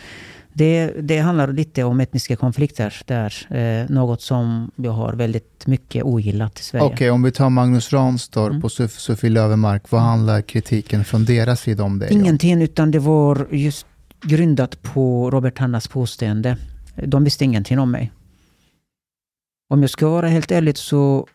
Det, 0.59 0.93
det 1.03 1.19
handlar 1.19 1.53
lite 1.53 1.85
om 1.85 2.01
etniska 2.01 2.37
konflikter 2.37 2.95
där. 3.07 3.55
Eh, 3.57 3.87
något 3.91 4.23
som 4.23 4.71
jag 4.77 4.93
har 4.93 5.13
väldigt 5.13 5.67
mycket 5.67 6.05
ogillat 6.05 6.61
i 6.61 6.63
Sverige. 6.63 6.85
Okej, 6.85 7.11
om 7.11 7.23
vi 7.23 7.33
tar 7.33 7.51
Magnus 7.51 7.93
Ranstorp 7.93 8.51
Mm. 8.51 8.63
och 8.65 8.71
Sof- 8.71 8.99
Sofie 8.99 9.31
Löwenmark, 9.31 9.91
vad 9.91 10.01
handlar 10.01 10.43
kritiken 10.43 11.05
från 11.05 11.25
deras 11.25 11.61
sida 11.61 11.85
om 11.85 11.99
om? 11.99 12.13
Ingenting, 12.13 12.63
utan 12.63 12.91
det 12.91 12.99
var 12.99 13.47
just 13.51 13.87
grundat 14.23 14.83
på 14.83 15.31
Robert 15.31 15.59
Hannas 15.59 15.89
påstående. 15.89 16.57
De 17.07 17.25
visste 17.25 17.45
ingenting 17.45 17.79
om 17.79 17.91
mig. 17.91 18.13
Om 19.71 19.81
jag 19.81 19.91
ska 19.91 20.09
vara 20.09 20.29
helt 20.29 20.51
ärlig 20.51 20.79
så 20.79 21.27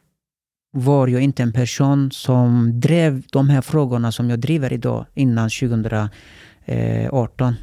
var 0.75 1.07
jag 1.07 1.21
inte 1.21 1.43
en 1.43 1.53
person 1.53 2.11
som 2.11 2.79
drev 2.79 3.21
de 3.31 3.49
här 3.49 3.61
frågorna 3.61 4.11
som 4.11 4.29
jag 4.29 4.39
driver 4.39 4.73
idag 4.73 5.05
innan 5.13 5.49
2018. 5.49 7.55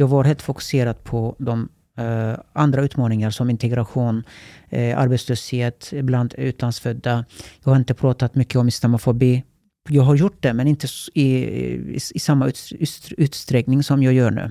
Jag 0.00 0.08
var 0.08 0.24
helt 0.24 0.42
fokuserad 0.42 1.04
på 1.04 1.36
de 1.38 1.68
eh, 1.98 2.34
andra 2.52 2.82
utmaningar 2.82 3.30
som 3.30 3.50
integration, 3.50 4.24
eh, 4.68 4.98
arbetslöshet 4.98 5.92
bland 6.02 6.34
utlandsfödda. 6.38 7.24
Jag 7.64 7.70
har 7.70 7.76
inte 7.76 7.94
pratat 7.94 8.34
mycket 8.34 8.56
om 8.56 8.68
islamofobi. 8.68 9.44
Jag 9.88 10.02
har 10.02 10.14
gjort 10.14 10.42
det, 10.42 10.52
men 10.52 10.66
inte 10.66 10.86
i, 11.14 11.24
i, 11.24 11.98
i 12.14 12.18
samma 12.18 12.46
ut, 12.46 12.72
ut, 12.78 13.12
utsträckning 13.18 13.82
som 13.82 14.02
jag 14.02 14.14
gör 14.14 14.30
nu. 14.30 14.50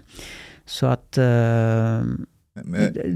Så 0.66 0.86
att 0.86 1.18
eh, 1.18 2.04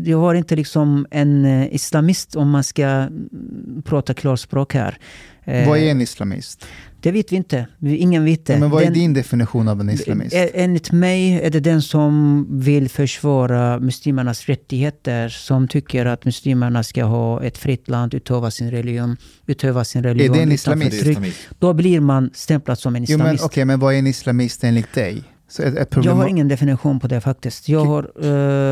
jag 0.06 0.18
har 0.18 0.34
inte 0.36 0.56
liksom 0.56 1.08
en 1.12 1.46
eh, 1.46 1.76
islamist 1.76 2.36
om 2.36 2.50
man 2.50 2.64
ska 2.64 2.86
mm, 2.86 3.82
prata 3.86 4.14
klarspråk 4.14 4.74
här. 4.74 4.98
Vad 5.46 5.80
är 5.80 5.92
en 5.92 6.02
islamist? 6.02 6.66
Det 7.04 7.12
vet 7.12 7.32
vi 7.32 7.36
inte. 7.36 7.68
Ingen 7.82 8.26
vet 8.26 8.46
det. 8.46 8.60
Men 8.60 8.70
vad 8.70 8.82
är 8.82 8.86
Den- 8.86 8.94
din 8.94 9.14
definition 9.14 9.68
av 9.68 9.82
en 9.82 9.90
islamist? 9.90 10.36
Enligt 10.54 10.92
mig 10.92 11.42
är 11.44 11.50
det 11.50 11.60
den 11.60 11.82
som 11.82 12.46
vill 12.60 12.90
försvara 12.90 13.80
muslimernas 13.80 14.46
rättigheter, 14.46 15.30
som 15.30 15.68
tycker 15.68 16.06
att 16.06 16.26
muslimerna 16.26 16.84
ska 16.84 17.04
ha 17.04 17.44
ett 17.44 17.58
fritt 17.58 17.90
land, 17.90 18.14
utöva 18.14 18.52
sin 18.52 18.72
religion, 18.72 19.18
utöva 19.46 19.84
sin 19.84 20.04
religion 20.04 20.40
en 20.40 20.52
islamist? 20.52 20.92
Det 20.92 20.96
är 20.96 21.00
förtryck. 21.00 21.12
islamist. 21.18 21.38
Då 21.60 21.74
blir 21.74 22.00
man 22.00 22.30
stämplad 22.34 22.80
som 22.80 22.96
en 22.96 23.04
islamist. 23.04 23.46
okej, 23.46 23.66
men 23.66 23.80
vad 23.80 23.94
är 23.94 24.00
en 24.00 24.08
islamist 24.08 24.64
enligt 24.64 24.94
dig? 24.94 25.24
Ett, 25.60 25.78
ett 25.78 26.06
Jag 26.06 26.16
har 26.16 26.28
ingen 26.28 26.48
definition 26.48 27.00
på 27.00 27.08
det 27.08 27.22
faktiskt. 27.22 27.68
Har... 27.70 28.12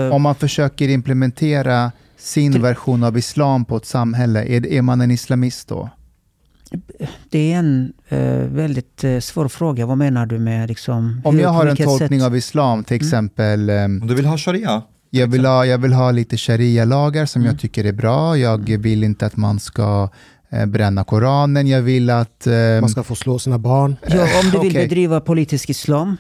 eh, 0.08 0.14
Om 0.16 0.22
man 0.22 0.36
försöker 0.36 0.90
implementera 0.90 1.92
sin 2.18 2.62
version 2.62 3.04
av 3.04 3.18
islam 3.18 3.66
på 3.66 3.78
ett 3.78 3.86
samhälle, 3.86 4.44
är, 4.46 4.66
är 4.68 4.82
man 4.82 5.02
en 5.02 5.12
islamist 5.12 5.68
då? 5.68 5.90
Det 7.30 7.54
är 7.54 7.58
en 7.58 7.94
eh, 8.10 8.20
väldigt 8.38 9.04
eh, 9.04 9.20
svår 9.20 9.48
fråga. 9.48 9.86
Vad 9.86 9.98
menar 9.98 10.26
du 10.26 10.40
med 10.40 10.70
liksom... 10.70 11.22
Om 11.26 11.36
hur- 11.36 11.42
jag 11.42 11.50
har 11.50 11.66
en 11.66 11.76
tolkning 11.78 12.20
sätt? 12.20 12.26
av 12.28 12.36
islam, 12.36 12.84
till 12.84 12.96
Mm. 12.96 13.08
exempel, 13.08 13.70
ehm, 13.70 14.02
Om 14.02 14.08
du 14.08 14.16
vill 14.16 14.26
ha 14.26 14.38
sharia? 14.38 14.82
jag, 15.10 15.28
vill 15.28 15.46
ha, 15.46 15.66
jag 15.66 15.78
vill 15.78 15.94
ha 15.94 16.12
lite 16.12 16.38
sharia-lagar 16.38 17.26
som 17.26 17.42
Mm. 17.42 17.52
jag 17.52 17.62
tycker 17.62 17.84
är 17.86 17.94
bra. 17.94 18.38
Jag 18.38 18.78
vill 18.78 19.04
inte 19.04 19.26
att 19.26 19.38
man 19.38 19.60
ska 19.60 20.10
eh, 20.50 20.66
bränna 20.66 21.04
Koranen. 21.04 21.68
Jag 21.68 21.82
vill 21.82 22.10
att... 22.10 22.48
ehm, 22.48 22.82
Man 22.82 22.90
ska 22.90 23.04
få 23.04 23.16
slå 23.16 23.40
sina 23.40 23.60
barn. 23.60 23.96
Ja, 24.08 24.22
om 24.44 24.50
du 24.52 24.60
vill 24.60 24.72
Okej. 24.72 24.84
bedriva 24.88 25.20
politisk 25.20 25.70
islam, 25.70 26.18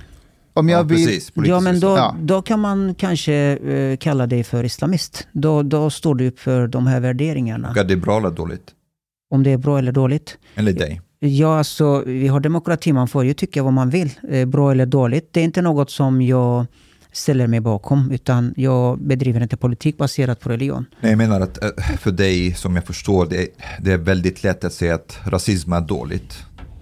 Om 0.54 0.70
jag 0.70 0.80
Ja, 0.80 0.84
vill... 0.84 1.06
precis. 1.08 1.32
Ja, 1.36 1.60
men 1.60 1.80
då, 1.80 1.88
Ja. 1.88 2.16
då 2.22 2.41
kan 2.41 2.60
man 2.60 2.95
kanske 2.95 3.34
eh, 3.34 3.97
kalla 3.97 4.28
dig 4.28 4.43
för 4.43 4.64
islamist. 4.64 5.28
Då, 5.32 5.64
då 5.64 5.89
står 5.89 6.16
du 6.16 6.28
upp 6.28 6.39
för 6.39 6.68
de 6.68 6.88
här 6.88 6.99
värderingarna. 6.99 7.70
Och 7.70 7.78
är 7.78 7.84
det 7.84 7.95
bra 7.95 8.18
eller 8.18 8.30
dåligt? 8.32 8.72
Om 9.32 9.44
det 9.44 9.52
är 9.52 9.58
bra 9.58 9.78
eller 9.78 9.92
dåligt. 9.92 10.38
Eller 10.56 10.74
dig? 10.74 11.02
Ja, 11.20 11.58
alltså, 11.58 12.04
vi 12.06 12.28
har 12.28 12.40
demokrati, 12.40 12.94
man 12.94 13.08
får 13.08 13.26
ju 13.26 13.34
tycka 13.34 13.64
vad 13.64 13.74
man 13.74 13.90
vill. 13.90 14.10
Eh, 14.30 14.46
bra 14.46 14.72
eller 14.72 14.86
dåligt. 14.86 15.30
Det 15.34 15.40
är 15.40 15.44
inte 15.44 15.62
något 15.62 15.92
som 15.92 16.22
jag 16.22 16.66
ställer 17.12 17.48
mig 17.48 17.60
bakom, 17.60 18.12
utan 18.12 18.54
jag 18.58 19.00
bedriver 19.00 19.42
inte 19.42 19.58
politik 19.58 19.98
baserat 19.98 20.40
på 20.40 20.50
religion. 20.50 20.86
Nej, 21.02 21.12
jag 21.12 21.18
menar 21.18 21.42
att 21.42 21.64
eh, 21.64 21.98
för 22.00 22.12
dig, 22.12 22.54
som 22.54 22.76
jag 22.76 22.86
förstår, 22.86 23.26
det 23.26 23.42
är, 23.42 23.48
det 23.80 23.92
är 23.92 23.98
väldigt 23.98 24.44
lätt 24.44 24.64
att 24.64 24.74
säga 24.74 24.96
att 24.96 25.20
rasism 25.26 25.74
är 25.74 25.82
dåligt. 25.82 26.38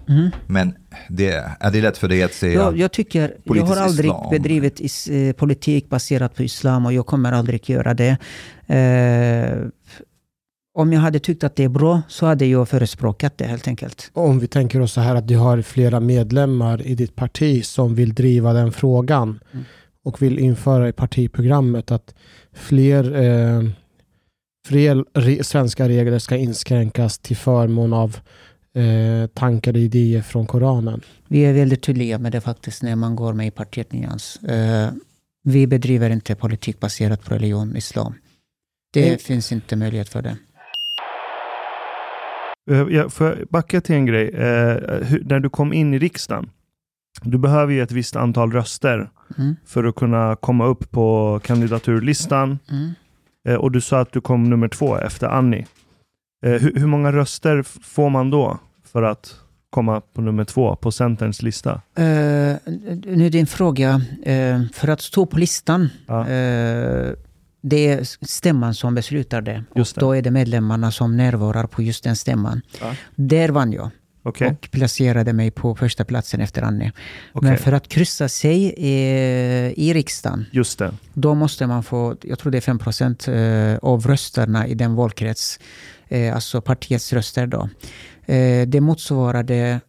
Mhm. 0.08 0.30
Men 0.46 0.74
det, 1.08 1.44
är 1.60 1.70
det 1.70 1.80
lätt 1.80 1.98
för 1.98 2.08
dig 2.08 2.22
att 2.22 2.34
säga? 2.34 2.54
Jag, 2.54 2.78
jag 2.78 2.92
tycker, 2.92 3.34
jag 3.44 3.64
har 3.64 3.76
aldrig 3.76 4.10
islam. 4.10 4.30
bedrivit 4.30 4.80
is, 4.80 5.08
eh, 5.08 5.32
politik 5.32 5.88
baserat 5.88 6.34
på 6.34 6.42
islam 6.42 6.86
och 6.86 6.92
jag 6.92 7.06
kommer 7.06 7.32
aldrig 7.32 7.70
göra 7.70 7.94
det. 7.94 8.16
Eh, 8.66 9.68
om 10.74 10.92
jag 10.92 11.00
hade 11.00 11.18
tyckt 11.18 11.44
att 11.44 11.56
det 11.56 11.64
är 11.64 11.68
bra 11.68 12.02
så 12.08 12.26
hade 12.26 12.46
jag 12.46 12.68
förespråkat 12.68 13.38
det 13.38 13.44
helt 13.44 13.68
enkelt. 13.68 14.10
Om 14.12 14.38
vi 14.38 14.46
tänker 14.46 14.80
oss 14.80 14.92
så 14.92 15.00
här 15.00 15.14
att 15.14 15.28
du 15.28 15.36
har 15.36 15.62
flera 15.62 16.00
medlemmar 16.00 16.86
i 16.86 16.94
ditt 16.94 17.16
parti 17.16 17.64
som 17.64 17.94
vill 17.94 18.14
driva 18.14 18.52
den 18.52 18.72
frågan 18.72 19.40
Mm. 19.52 19.64
och 20.04 20.22
vill 20.22 20.38
införa 20.38 20.88
i 20.88 20.92
partiprogrammet 20.92 21.90
att 21.90 22.14
fler, 22.52 23.14
eh, 23.22 23.62
fler 24.68 25.04
re, 25.14 25.44
svenska 25.44 25.88
regler 25.88 26.18
ska 26.18 26.36
inskränkas 26.36 27.18
till 27.18 27.36
förmån 27.36 27.92
av 27.92 28.16
eh, 28.74 29.26
tankar 29.26 29.72
och 29.72 29.78
idéer 29.78 30.22
från 30.22 30.46
Koranen. 30.46 31.00
Vi 31.28 31.40
är 31.40 31.52
väldigt 31.52 31.82
tydliga 31.82 32.18
med 32.18 32.32
det 32.32 32.40
faktiskt 32.40 32.82
när 32.82 32.96
man 32.96 33.16
går 33.16 33.32
med 33.32 33.46
i 33.46 33.50
partiet 33.50 33.92
Nyans. 33.92 34.36
Eh, 34.36 34.88
vi 35.42 35.66
bedriver 35.66 36.10
inte 36.10 36.34
politik 36.34 36.80
baserat 36.80 37.24
på 37.24 37.34
religion, 37.34 37.76
islam. 37.76 38.14
Det 38.92 39.06
Mm. 39.06 39.18
finns 39.18 39.52
inte 39.52 39.76
möjlighet 39.76 40.08
för 40.08 40.22
det. 40.22 40.36
Eh, 42.70 42.86
Jag 42.90 43.12
får 43.12 43.44
backa 43.50 43.80
till 43.80 43.94
en 43.94 44.06
grej. 44.06 44.28
Eh, 44.28 44.76
hur, 45.06 45.22
när 45.26 45.40
du 45.40 45.50
kom 45.50 45.72
in 45.72 45.94
i 45.94 45.98
riksdagen, 45.98 46.50
du 47.22 47.38
behöver 47.38 47.72
ju 47.72 47.82
ett 47.82 47.92
visst 47.92 48.16
antal 48.16 48.52
röster 48.52 49.10
Mm. 49.38 49.56
för 49.66 49.84
att 49.84 49.94
kunna 49.94 50.36
komma 50.36 50.66
upp 50.66 50.90
på 50.90 51.40
kandidaturlistan. 51.44 52.58
Mm. 52.70 52.90
Eh, 53.48 53.54
och 53.54 53.72
du 53.72 53.80
sa 53.80 54.00
att 54.00 54.12
du 54.12 54.20
kom 54.20 54.50
nummer 54.50 54.68
två 54.68 54.96
efter 54.98 55.26
Annie. 55.26 55.66
Eh, 56.46 56.52
hur, 56.52 56.74
hur 56.74 56.86
många 56.86 57.12
röster 57.12 57.62
får 57.82 58.10
man 58.10 58.30
då 58.30 58.58
för 58.92 59.02
att 59.02 59.34
komma 59.70 60.00
på 60.00 60.20
nummer 60.20 60.44
två 60.44 60.76
på 60.76 60.92
Centerns 60.92 61.42
lista? 61.42 61.72
Eh, 61.94 62.04
nu 63.04 63.26
är 63.26 63.30
din 63.30 63.46
fråga, 63.46 64.00
eh, 64.22 64.62
för 64.72 64.88
att 64.88 65.00
stå 65.00 65.26
på 65.26 65.38
listan, 65.38 65.88
Ja. 66.06 66.28
eh, 66.28 67.12
det 67.60 67.88
är 67.88 68.24
stämman 68.26 68.74
som 68.74 68.94
beslutar 68.94 69.40
det. 69.40 69.64
Och 69.70 69.86
då 69.94 70.12
är 70.12 70.22
det 70.22 70.30
medlemmarna 70.30 70.90
som 70.90 71.16
närvarar 71.16 71.66
på 71.66 71.82
just 71.82 72.04
den 72.04 72.16
stämman. 72.16 72.60
Ja. 72.80 72.94
Där 73.14 73.48
vann 73.48 73.72
jag 73.72 73.90
Okej, 74.22 74.48
och 74.48 74.70
placerade 74.70 75.32
mig 75.32 75.50
på 75.50 75.74
första 75.74 76.04
platsen 76.04 76.40
efter 76.40 76.62
Annie. 76.62 76.92
okej. 77.32 77.50
Men 77.50 77.58
för 77.58 77.72
att 77.72 77.88
kryssa 77.88 78.28
sig 78.28 78.74
eh, 78.76 79.72
i 79.76 79.92
riksdagen, 79.94 80.46
just 80.50 80.78
det. 80.78 80.92
då 81.14 81.34
måste 81.34 81.66
man 81.66 81.82
få, 81.82 82.16
jag 82.22 82.38
tror 82.38 82.52
det 82.52 82.58
är 82.58 82.62
5 82.62 82.78
procent 82.78 83.28
eh, 83.28 83.76
av 83.82 84.06
rösterna 84.06 84.66
i 84.66 84.74
den 84.74 84.94
valkrets, 84.94 85.60
eh, 86.08 86.34
alltså 86.34 86.60
partiets 86.60 87.12
röster 87.12 87.46
då. 87.46 87.68
Det 88.66 88.80
motsvarade 88.80 89.80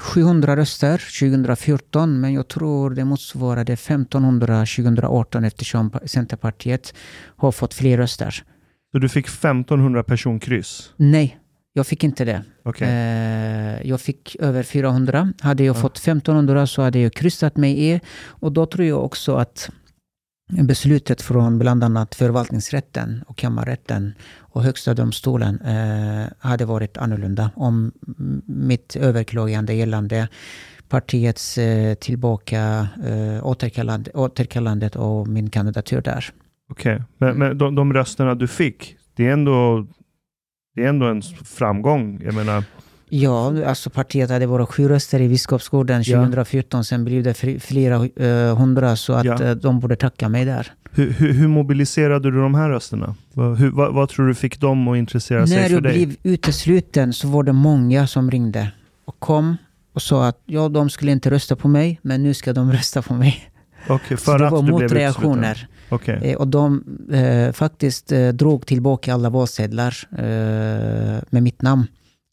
700 0.00 0.56
röster 0.56 1.02
2014, 1.20 2.20
men 2.20 2.32
jag 2.32 2.48
tror 2.48 2.90
det 2.90 3.04
motsvarade 3.04 3.72
1500 3.72 4.58
2018 4.66 5.44
eftersom 5.44 5.90
Centerpartiet 6.06 6.94
har 7.36 7.52
fått 7.52 7.74
fler 7.74 7.96
röster. 7.98 8.44
Så 8.92 8.98
du 8.98 9.08
fick 9.08 9.26
1500 9.28 10.02
personkryss? 10.04 10.92
Nej, 10.96 11.38
jag 11.72 11.86
fick 11.86 12.04
inte 12.04 12.24
det. 12.24 12.44
Okej. 12.64 12.88
Eh, 12.88 13.88
jag 13.88 14.00
fick 14.00 14.36
över 14.40 14.62
400. 14.62 15.32
Hade 15.40 15.64
jag 15.64 15.76
Ja. 15.76 15.80
fått 15.80 15.98
1500 15.98 16.66
så 16.66 16.82
hade 16.82 16.98
jag 16.98 17.12
kryssat 17.12 17.56
mig 17.56 17.84
i. 17.90 18.00
Och 18.26 18.52
då 18.52 18.66
tror 18.66 18.86
jag 18.86 19.04
också 19.04 19.34
att 19.36 19.70
beslutet 20.52 21.22
från 21.22 21.58
bland 21.58 21.84
annat 21.84 22.14
förvaltningsrätten 22.14 23.24
och 23.26 23.36
kammarrätten 23.36 24.12
och 24.38 24.62
högsta 24.62 24.94
domstolen 24.94 25.60
eh, 25.60 26.26
hade 26.38 26.64
varit 26.64 26.96
annorlunda 26.96 27.50
om 27.54 27.92
mitt 28.46 28.96
överklagande 28.96 29.74
gällande 29.74 30.28
partiets 30.88 31.58
eh, 31.58 31.94
tillbaka 31.94 32.88
eh, 33.06 33.46
återkallande, 33.46 34.10
återkallandet 34.14 34.96
av 34.96 35.28
min 35.28 35.50
kandidatur 35.50 36.00
där. 36.00 36.24
Okej. 36.70 37.02
Men, 37.18 37.38
men 37.38 37.58
de, 37.58 37.74
de 37.74 37.92
rösterna 37.92 38.34
du 38.34 38.48
fick, 38.48 38.96
det 39.14 39.26
är 39.26 39.32
ändå, 39.32 39.86
det 40.74 40.84
är 40.84 40.88
ändå 40.88 41.06
en 41.06 41.22
framgång. 41.44 42.20
Jag 42.24 42.34
menar, 42.34 42.64
Ja, 43.14 43.64
alltså 43.66 43.90
partiet 43.90 44.30
hade 44.30 44.46
bara 44.46 44.66
sju 44.66 44.88
röster 44.88 45.20
i 45.20 45.28
Biskopsgården 45.28 46.02
Ja. 46.06 46.18
2014. 46.18 46.84
Sen 46.84 47.04
blev 47.04 47.22
det 47.22 47.34
flera 47.60 47.94
eh, 48.16 48.56
hundra, 48.56 48.96
så 48.96 49.12
att 49.12 49.24
Ja. 49.24 49.42
eh, 49.44 49.50
de 49.50 49.80
borde 49.80 49.96
tacka 49.96 50.28
mig 50.28 50.44
där. 50.44 50.72
hur, 50.92 51.10
hur, 51.10 51.32
hur 51.32 51.48
mobiliserade 51.48 52.30
du 52.30 52.40
de 52.40 52.54
här 52.54 52.68
rösterna? 52.70 53.14
Vad, 53.32 53.58
hur, 53.58 53.70
vad, 53.70 53.94
vad 53.94 54.08
tror 54.08 54.26
du 54.28 54.34
fick 54.34 54.60
dem 54.60 54.88
att 54.88 54.96
intressera 54.96 55.46
sig 55.46 55.56
När 55.56 55.64
för 55.66 55.74
jag 55.74 55.82
dig? 55.82 55.92
blev 56.06 56.16
utesluten 56.22 57.12
så 57.12 57.28
var 57.28 57.42
det 57.42 57.52
många 57.52 58.06
som 58.06 58.30
ringde 58.30 58.70
och 59.04 59.18
kom 59.20 59.56
och 59.94 60.02
sa 60.02 60.26
att 60.28 60.38
ja, 60.46 60.68
de 60.68 60.90
skulle 60.90 61.12
inte 61.12 61.30
rösta 61.30 61.56
på 61.56 61.68
mig, 61.68 62.00
men 62.02 62.22
nu 62.22 62.34
ska 62.34 62.52
de 62.52 62.72
rösta 62.78 63.02
på 63.02 63.14
mig. 63.14 63.50
Okej, 63.88 64.16
Så 64.16 64.22
för 64.24 64.38
det 64.38 64.50
var 64.50 64.62
motreaktioner. 64.62 65.66
Okej. 65.88 66.20
Eh, 66.22 66.36
och 66.36 66.48
de 66.48 66.84
eh, 67.12 67.52
faktiskt 67.52 68.12
eh, 68.12 68.28
drog 68.28 68.66
tillbaka 68.66 69.14
alla 69.14 69.30
valsedlar 69.30 69.96
eh, 70.12 71.22
med 71.30 71.42
mitt 71.42 71.62
namn. 71.62 71.86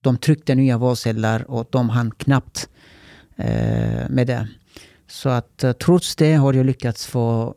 De 0.04 0.18
tryckte 0.18 0.56
nya 0.56 0.78
valsedlar 0.78 1.52
och 1.52 1.68
de 1.72 1.90
hann 1.90 2.12
knappt 2.12 2.70
eh, 3.36 4.10
med 4.10 4.28
det. 4.28 4.48
Så 5.08 5.30
att 5.30 5.64
eh, 5.64 5.72
trots 5.72 6.16
det 6.16 6.34
har 6.34 6.54
jag 6.54 6.66
lyckats 6.66 7.08
få 7.08 7.56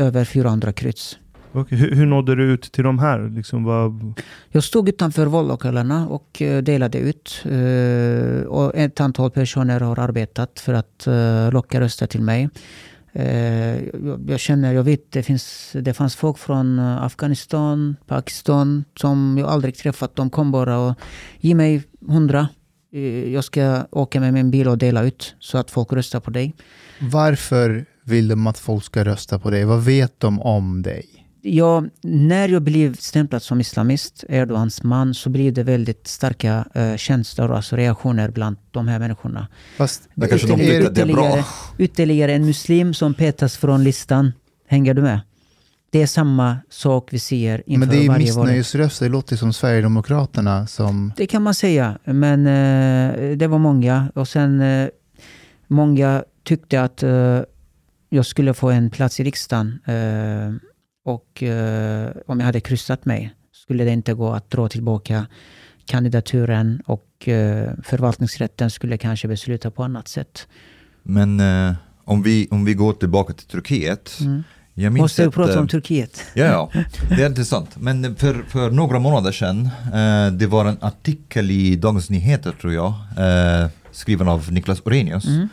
över 0.00 0.24
400 0.24 0.72
kryss. 0.72 1.18
Okej, 1.52 1.78
Hur, 1.78 1.94
hur 1.94 2.06
nådde 2.06 2.34
du 2.34 2.44
ut 2.52 2.72
till 2.72 2.84
de 2.84 2.98
här? 2.98 3.28
Liksom, 3.28 3.64
vad, 3.64 4.14
Jag 4.50 4.64
stod 4.64 4.88
utanför 4.88 5.26
vallokalerna 5.26 6.08
och 6.08 6.42
eh, 6.42 6.62
delade 6.62 6.98
ut. 6.98 7.42
eh, 7.44 8.46
Och 8.48 8.74
ett 8.76 9.00
antal 9.00 9.30
personer 9.30 9.80
har 9.80 9.98
arbetat 9.98 10.60
för 10.60 10.74
att 10.74 11.06
eh, 11.06 11.52
locka 11.52 11.80
röster 11.80 12.06
till 12.06 12.22
mig. 12.22 12.48
Eh, 13.12 13.84
jag, 13.84 14.24
jag 14.28 14.40
känner, 14.40 14.74
jag 14.74 14.84
vet, 14.84 15.12
det, 15.12 15.22
finns, 15.22 15.76
det 15.80 15.94
fanns 15.94 16.16
folk 16.16 16.38
från 16.38 16.78
eh, 16.78 17.02
Afghanistan, 17.02 17.96
Pakistan 18.06 18.84
som 18.96 19.36
jag 19.38 19.48
aldrig 19.48 19.76
träffat. 19.76 20.16
De 20.16 20.30
kom 20.30 20.52
bara 20.52 20.78
och 20.78 20.94
ge 21.40 21.54
mig 21.54 21.82
hundra. 22.08 22.48
Eh, 22.92 23.32
jag 23.32 23.44
ska 23.44 23.86
åka 23.90 24.20
med 24.20 24.34
min 24.34 24.50
bil 24.50 24.68
och 24.68 24.78
dela 24.78 25.02
ut 25.02 25.34
så 25.38 25.58
att 25.58 25.70
folk 25.70 25.92
röstar 25.92 26.20
på 26.20 26.30
dig. 26.30 26.54
Varför 27.00 27.86
vill 28.04 28.28
de 28.28 28.46
att 28.46 28.58
folk 28.58 28.84
ska 28.84 29.04
rösta 29.04 29.38
på 29.38 29.50
dig? 29.50 29.64
Vad 29.64 29.84
vet 29.84 30.20
de 30.20 30.40
om 30.40 30.82
dig? 30.82 31.17
Ja, 31.50 31.84
när 32.02 32.48
jag 32.48 32.62
blev 32.62 32.96
stämplad 32.96 33.42
som 33.42 33.60
islamist, 33.60 34.24
Erdogans 34.28 34.82
man, 34.82 35.14
så 35.14 35.30
blev 35.30 35.52
det 35.52 35.62
väldigt 35.62 36.06
starka 36.06 36.64
eh, 36.74 36.96
känslor, 36.96 37.52
alltså 37.52 37.76
reaktioner 37.76 38.30
bland 38.30 38.56
de 38.70 38.88
här 38.88 38.98
människorna. 38.98 39.48
Fast 39.76 40.08
Där 40.14 40.26
kanske 40.28 40.46
de 40.46 40.52
att 40.86 40.94
det 40.94 41.02
är 41.02 41.06
bra. 41.06 41.44
ytterligare- 41.78 42.32
en 42.32 42.46
muslim 42.46 42.94
som 42.94 43.14
petas 43.14 43.56
från 43.56 43.84
listan. 43.84 44.32
Hänger 44.68 44.94
du 44.94 45.02
med? 45.02 45.20
Det 45.90 46.02
är 46.02 46.06
samma 46.06 46.56
sak 46.70 47.08
vi 47.12 47.18
ser 47.18 47.62
inför 47.66 47.78
men 47.78 47.88
det 47.88 48.04
är 48.04 48.08
varje 48.08 48.32
val. 48.32 48.44
missnöjesröster. 48.46 49.06
Det 49.06 49.12
låter 49.12 49.36
som 49.36 49.52
Sverigedemokraterna 49.52 50.66
som... 50.66 51.12
Det 51.16 51.26
kan 51.26 51.42
man 51.42 51.54
säga, 51.54 51.98
men 52.04 52.46
eh, 52.46 53.36
det 53.36 53.46
var 53.46 53.58
många. 53.58 54.08
Och 54.14 54.28
sen 54.28 54.60
eh, 54.60 54.88
många 55.66 56.24
tyckte 56.44 56.82
att 56.82 57.02
eh, 57.02 57.40
jag 58.08 58.26
skulle 58.26 58.54
få 58.54 58.70
en 58.70 58.90
plats 58.90 59.20
i 59.20 59.24
riksdagen. 59.24 59.78
Och 61.08 61.42
eh, 61.42 62.10
om 62.26 62.40
jag 62.40 62.46
hade 62.46 62.60
kryssat 62.60 63.04
mig 63.04 63.34
skulle 63.52 63.84
det 63.84 63.90
inte 63.90 64.14
gå 64.14 64.32
att 64.32 64.50
dra 64.50 64.68
tillbaka 64.68 65.26
kandidaturen 65.84 66.82
och 66.86 67.28
eh, 67.28 67.70
förvaltningsrätten 67.84 68.70
skulle 68.70 68.98
kanske 68.98 69.28
besluta 69.28 69.70
på 69.70 69.84
annat 69.84 70.08
sätt. 70.08 70.48
Men 71.02 71.40
eh, 71.40 71.74
om, 72.04 72.22
vi, 72.22 72.48
om 72.50 72.64
vi 72.64 72.74
går 72.74 72.92
tillbaka 72.92 73.32
till 73.32 73.46
Turkiet. 73.46 74.18
Mm. 74.20 74.42
Jag 74.74 74.92
minns 74.92 75.02
Måste 75.02 75.22
du 75.22 75.28
att, 75.28 75.34
prata 75.34 75.52
eh, 75.52 75.60
om 75.60 75.68
Turkiet? 75.68 76.24
Ja, 76.34 76.44
ja, 76.44 76.82
det 77.08 77.22
är 77.22 77.26
intressant. 77.26 77.76
Men 77.76 78.16
för, 78.16 78.42
för 78.48 78.70
några 78.70 78.98
månader 78.98 79.32
sedan, 79.32 79.68
eh, 79.94 80.32
det 80.32 80.46
var 80.46 80.64
en 80.64 80.78
artikel 80.80 81.50
i 81.50 81.76
Dagens 81.76 82.10
Nyheter 82.10 82.52
tror 82.60 82.72
jag, 82.72 82.94
eh, 83.16 83.68
skriven 83.92 84.28
av 84.28 84.52
Niklas 84.52 84.80
Orenius. 84.84 85.26
Mm. 85.26 85.48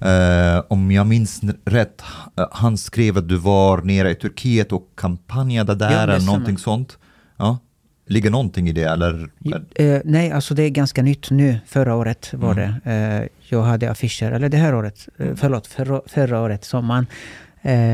Eh, 0.00 0.62
om 0.68 0.90
jag 0.92 1.06
minns 1.06 1.40
rätt, 1.64 2.02
eh, 2.38 2.46
han 2.52 2.76
skrev 2.76 3.18
att 3.18 3.28
du 3.28 3.36
var 3.36 3.82
nere 3.82 4.10
i 4.10 4.14
Turkiet 4.14 4.72
och 4.72 4.88
kampanjade 4.96 5.74
där 5.74 5.90
Ja, 5.92 5.98
eller 6.02 6.20
någonting 6.26 6.58
sånt. 6.58 6.98
Ja. 7.36 7.58
ligger 8.06 8.30
någonting 8.30 8.68
i 8.68 8.72
det 8.72 8.82
eller? 8.84 9.28
Eh, 9.74 10.00
nej, 10.04 10.30
alltså 10.32 10.54
det 10.54 10.62
är 10.62 10.68
ganska 10.70 11.02
nytt 11.02 11.30
nu. 11.30 11.58
Förra 11.66 11.94
året 11.94 12.30
var 12.34 12.52
Mm. 12.52 12.74
det. 12.84 13.28
Jag 13.48 13.62
hade 13.62 13.90
affischer, 13.90 14.32
eller 14.32 14.48
det 14.48 14.56
här 14.56 14.74
året, 14.74 15.08
eh, 15.18 15.28
förlåt, 15.36 15.66
förra, 15.66 16.00
förra 16.06 16.40
året, 16.40 16.64
sommaren. 16.64 17.06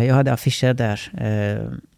Jag 0.07 0.14
hade 0.14 0.32
affischer 0.32 0.74
där. 0.74 1.01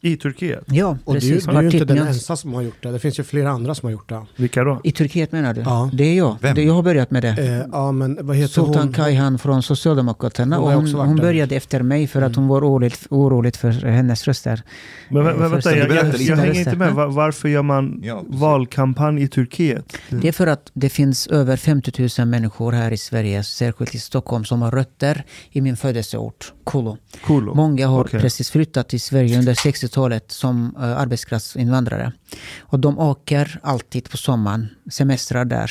I 0.04 0.16
Turkiet? 0.16 0.64
ja, 0.66 0.98
Och 1.04 1.14
det 1.14 1.18
är, 1.18 1.22
ju- 1.22 1.34
precis. 1.34 1.46
du 1.50 1.56
är 1.56 1.62
ju 1.62 1.70
inte 1.70 1.84
den 1.84 1.98
enda 1.98 2.12
som 2.36 2.54
har 2.54 2.62
gjort 2.62 2.82
det. 2.82 2.90
Det 2.92 2.98
finns 2.98 3.18
ju 3.18 3.22
flera 3.24 3.50
andra 3.50 3.74
som 3.74 3.86
har 3.86 3.92
gjort 3.92 4.08
det. 4.08 4.26
Vilka 4.36 4.64
då? 4.64 4.80
I 4.84 4.92
Turkiet 4.92 5.32
menar 5.32 5.54
du? 5.54 5.60
Ja. 5.60 5.90
Det 5.92 6.04
är 6.04 6.14
jag. 6.16 6.36
Vem? 6.40 6.54
Det, 6.54 6.62
jag 6.62 6.74
har 6.74 6.82
börjat 6.82 7.10
med 7.10 7.22
det. 7.22 7.28
Eh, 7.38 7.66
ja, 7.72 7.92
men 7.92 8.18
vad 8.26 8.36
heter 8.36 8.52
Sultan 8.52 8.82
hon? 8.82 8.92
Kayhan 8.92 9.38
från 9.38 9.62
Socialdemokraterna. 9.62 10.56
Hon 10.56 10.64
och 10.66 10.72
hon, 10.82 10.94
hon 11.08 11.16
började 11.16 11.56
efter 11.56 11.82
mig 11.82 12.06
för 12.06 12.22
att 12.22 12.36
hon 12.36 12.48
var 12.48 12.60
orolig, 12.60 12.94
orolig 13.10 13.56
för 13.56 13.70
hennes 13.70 14.24
röster. 14.28 14.62
Men, 15.08 15.24
men, 15.24 15.32
Eh, 15.34 15.38
men 15.40 15.50
vänta, 15.50 15.76
jag, 15.76 15.90
jag, 15.90 16.20
jag 16.20 16.36
hänger 16.36 16.58
inte 16.58 16.76
med. 16.76 16.88
Ja. 16.90 16.94
Va- 16.94 17.06
Varför 17.06 17.48
gör 17.48 17.62
man 17.62 18.00
Ja, 18.04 18.22
valkampanj 18.28 19.22
i 19.22 19.28
Turkiet? 19.28 19.96
Det 20.10 20.28
är 20.28 20.32
för 20.32 20.46
att 20.46 20.70
det 20.74 20.88
finns 20.88 21.26
över 21.26 21.56
50 21.56 22.08
000 22.18 22.28
människor 22.28 22.72
här 22.72 22.90
i 22.90 22.96
Sverige, 22.98 23.42
särskilt 23.44 23.94
i 23.94 23.98
Stockholm, 23.98 24.44
som 24.44 24.62
har 24.62 24.70
rötter 24.70 25.24
i 25.50 25.60
min 25.60 25.76
födelseort, 25.76 26.52
Kolo. 26.64 26.96
Kulo. 27.24 27.54
Många 27.54 27.86
har 27.86 28.00
Okej. 28.04 28.20
precis 28.20 28.50
flyttat 28.50 28.88
till 28.88 29.00
Sverige 29.00 29.38
under 29.38 29.54
60-talet 29.92 30.32
som 30.32 30.76
uh, 30.76 30.82
arbetskraftsinvandrare. 30.82 32.12
Och 32.60 32.80
de 32.80 32.98
åker 32.98 33.60
alltid 33.62 34.10
på 34.10 34.16
sommaren, 34.16 34.68
semestrar 34.90 35.44
där. 35.44 35.70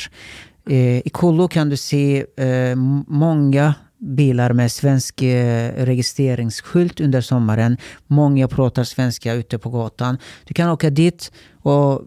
Eh, 0.68 0.98
I 1.06 1.10
Kolo 1.12 1.48
kan 1.48 1.68
du 1.68 1.76
se 1.76 2.24
eh, 2.36 2.76
många 3.06 3.74
bilar 3.98 4.52
med 4.52 4.72
svensk 4.72 5.22
eh, 5.22 5.84
registreringsskylt 5.84 7.00
under 7.00 7.20
sommaren. 7.20 7.76
Många 8.06 8.48
pratar 8.48 8.84
svenska 8.84 9.32
ute 9.34 9.58
på 9.58 9.70
gatan. 9.70 10.18
Du 10.44 10.54
kan 10.54 10.70
åka 10.70 10.90
dit 10.90 11.32
och 11.62 12.02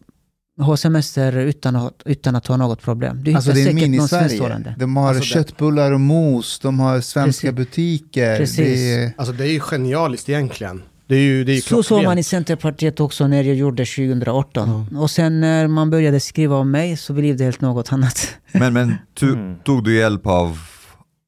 ha 0.59 0.77
semester 0.77 1.37
utan 1.37 1.75
att, 1.75 2.01
utan 2.05 2.35
att 2.35 2.47
ha 2.47 2.57
något 2.57 2.81
problem. 2.81 3.23
Du 3.23 3.33
Alltså 3.33 3.51
det 3.51 3.61
är 3.61 3.73
mini-Sverige. 3.73 4.75
De 4.77 4.97
har 4.97 5.07
Alltså 5.07 5.23
köttbullar 5.23 5.91
och 5.91 5.99
mos, 5.99 6.59
de 6.59 6.79
har 6.79 7.01
svenska 7.01 7.47
Precis. 7.47 7.55
butiker. 7.55 8.37
Precis. 8.37 8.57
Det 8.57 9.03
är, 9.03 9.13
Alltså 9.17 9.33
det 9.33 9.43
är 9.43 9.51
ju 9.51 9.59
genialiskt 9.59 10.29
egentligen. 10.29 10.81
Det 11.07 11.15
är 11.15 11.19
ju, 11.19 11.43
det 11.43 11.51
är 11.51 11.55
ju 11.55 11.61
Så 11.61 11.83
såg 11.83 12.03
man 12.03 12.17
i. 12.17 12.23
Centerpartiet 12.23 12.99
också 12.99 13.27
när 13.27 13.43
jag 13.43 13.55
gjorde 13.55 13.85
2018. 13.85 14.97
Och 14.97 15.11
sen 15.11 15.39
när 15.39 15.67
man 15.67 15.89
började 15.89 16.19
skriva 16.19 16.55
om 16.55 16.71
mig 16.71 16.97
så 16.97 17.13
blev 17.13 17.37
det 17.37 17.43
helt 17.43 17.61
något 17.61 17.93
annat. 17.93 18.37
Men, 18.51 18.73
men 18.73 18.95
tu, 19.13 19.33
Mm. 19.33 19.55
tog 19.63 19.83
du 19.83 19.95
hjälp 19.95 20.27
av 20.27 20.57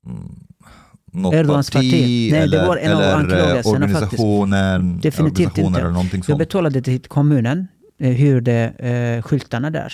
mm, 0.05 0.29
något 1.13 1.33
Erdogans 1.33 1.69
parti, 1.71 1.91
parti? 1.91 2.29
Nej, 2.31 2.31
det 2.31 2.37
eller, 2.37 2.67
var 2.67 2.77
en 2.77 2.91
av 2.93 3.01
eller 3.01 3.11
eh, 3.11 3.17
anklagelserna 3.17 3.87
faktiskt. 3.87 4.23
Definitivt 5.01 5.57
organisationer 5.57 6.15
inte. 6.15 6.31
Jag 6.31 6.37
betalade 6.37 6.81
till 6.81 7.01
kommunen, 7.01 7.67
eh, 7.99 8.09
hyrde 8.11 8.73
eh, 8.79 9.21
skyltarna 9.23 9.69
där. 9.69 9.93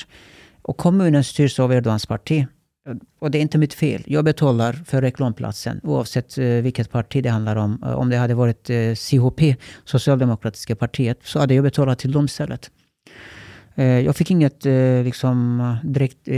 Och 0.62 0.78
kommunen 0.78 1.24
styrs 1.24 1.60
av 1.60 1.74
Erdogans 1.74 2.06
parti. 2.06 2.46
Och 3.20 3.32
det 3.32 3.38
är 3.38 3.42
inte 3.42 3.58
mitt 3.58 3.74
fel. 3.74 4.04
Jag 4.08 4.26
betalar 4.26 4.74
för 4.74 5.02
reklamplatsen 5.02 5.80
oavsett 5.84 6.38
eh, 6.38 6.46
vilket 6.46 6.92
parti 6.92 7.24
det 7.24 7.30
handlar 7.30 7.56
om. 7.56 7.84
Eh, 7.86 7.94
om 7.94 8.10
det 8.10 8.18
hade 8.18 8.34
varit 8.34 8.70
eh, 8.70 8.96
CHP, 8.96 9.56
Socialdemokratiska 9.86 10.76
partiet, 10.76 11.20
så 11.24 11.40
hade 11.40 11.54
jag 11.54 11.64
betalat 11.64 12.00
till 12.00 12.12
dem 12.12 12.26
istället. 12.26 12.72
Jag 13.76 14.16
fick 14.16 14.32
inget 14.32 14.66
liksom, 15.04 15.78
direkt 15.84 16.28
eh, 16.28 16.36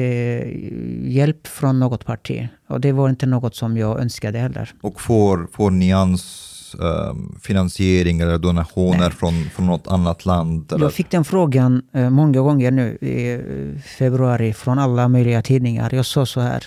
hjälp 1.11 1.47
från 1.47 1.79
något 1.79 2.05
parti. 2.05 2.47
Och 2.67 2.81
det 2.81 2.91
var 2.91 3.09
inte 3.09 3.25
något 3.25 3.55
som 3.55 3.77
jag 3.77 3.99
önskade 3.99 4.39
heller. 4.39 4.73
Och 4.81 5.01
får, 5.01 5.47
får 5.51 5.71
Nyans 5.71 6.54
ehm, 6.81 7.39
finansiering 7.41 8.19
eller 8.19 8.37
donationer 8.37 8.99
Nej. 8.99 9.11
från, 9.11 9.43
från 9.43 9.65
något 9.65 9.87
annat 9.87 10.25
land? 10.25 10.71
Eller? 10.71 10.85
Jag 10.85 10.93
fick 10.93 11.09
den 11.11 11.25
frågan 11.25 11.81
eh, 11.93 12.09
många 12.09 12.39
gånger 12.39 12.71
nu 12.71 12.97
i 13.01 13.33
eh, 13.33 13.81
februari 13.81 14.53
från 14.53 14.79
alla 14.79 15.07
möjliga 15.07 15.41
tidningar. 15.41 15.93
Jag 15.93 16.05
sa 16.05 16.25
så 16.25 16.41
här. 16.41 16.63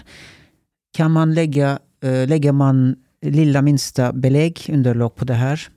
Kan 0.96 1.12
man 1.12 1.34
lägga, 1.34 1.78
eh, 2.02 2.26
lägger 2.28 2.52
man 2.52 2.96
lilla 3.22 3.62
minsta 3.62 4.12
belägg, 4.12 4.61
underlag 4.72 5.16
på 5.16 5.24
det 5.24 5.34
här, 5.34 5.68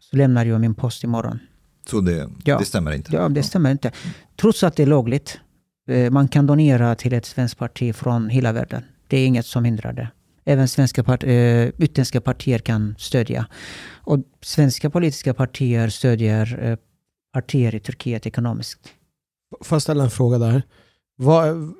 så 0.00 0.16
lämnar 0.16 0.44
jag 0.44 0.60
min 0.60 0.74
post 0.74 1.04
imorgon. 1.04 1.38
Så 1.90 2.00
det, 2.00 2.28
Ja. 2.44 2.58
det 2.58 2.64
stämmer 2.64 2.92
inte? 2.92 3.14
Ja, 3.14 3.28
det 3.28 3.42
stämmer 3.42 3.70
inte. 3.70 3.92
Trots 4.40 4.62
att 4.64 4.76
det 4.76 4.82
är 4.82 4.86
lagligt. 4.86 5.38
Man 6.10 6.28
kan 6.28 6.46
donera 6.46 6.94
till 6.94 7.12
ett 7.12 7.26
svenskt 7.26 7.58
parti 7.58 7.94
från 7.94 8.28
hela 8.28 8.52
världen. 8.52 8.82
Det 9.06 9.16
är 9.16 9.26
inget 9.26 9.46
som 9.46 9.64
hindrar 9.64 9.92
det. 9.92 10.08
Även 10.48 10.68
svenska 10.68 11.04
part, 11.04 11.24
eh, 11.24 11.30
utländska 11.78 12.20
partier 12.20 12.58
kan 12.58 12.94
stödja. 12.98 13.46
Och 13.94 14.18
svenska 14.40 14.90
politiska 14.90 15.34
partier 15.34 15.88
stödjer 15.88 16.58
eh, 16.62 16.76
partier 17.32 17.74
i 17.74 17.80
Turkiet 17.80 18.26
ekonomiskt. 18.26 18.80
Får 19.60 19.76
jag 19.76 19.82
ställa 19.82 20.04
en 20.04 20.10
fråga 20.10 20.38
där? 20.38 20.62
Vad, 21.16 21.74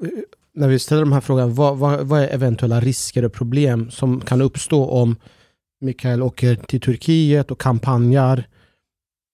när 0.54 0.68
vi 0.68 0.78
ställer 0.78 1.00
de 1.02 1.12
här 1.12 1.20
frågorna, 1.20 1.46
vad, 1.46 1.78
vad, 1.78 2.06
vad 2.06 2.22
är 2.22 2.28
eventuella 2.28 2.80
risker 2.80 3.24
och 3.24 3.32
problem 3.32 3.90
som 3.90 4.20
kan 4.20 4.40
uppstå 4.42 4.86
om 4.86 5.16
Mikael 5.80 6.22
åker 6.22 6.54
till 6.54 6.80
Turkiet 6.80 7.50
och 7.50 7.60
kampanjar? 7.60 8.38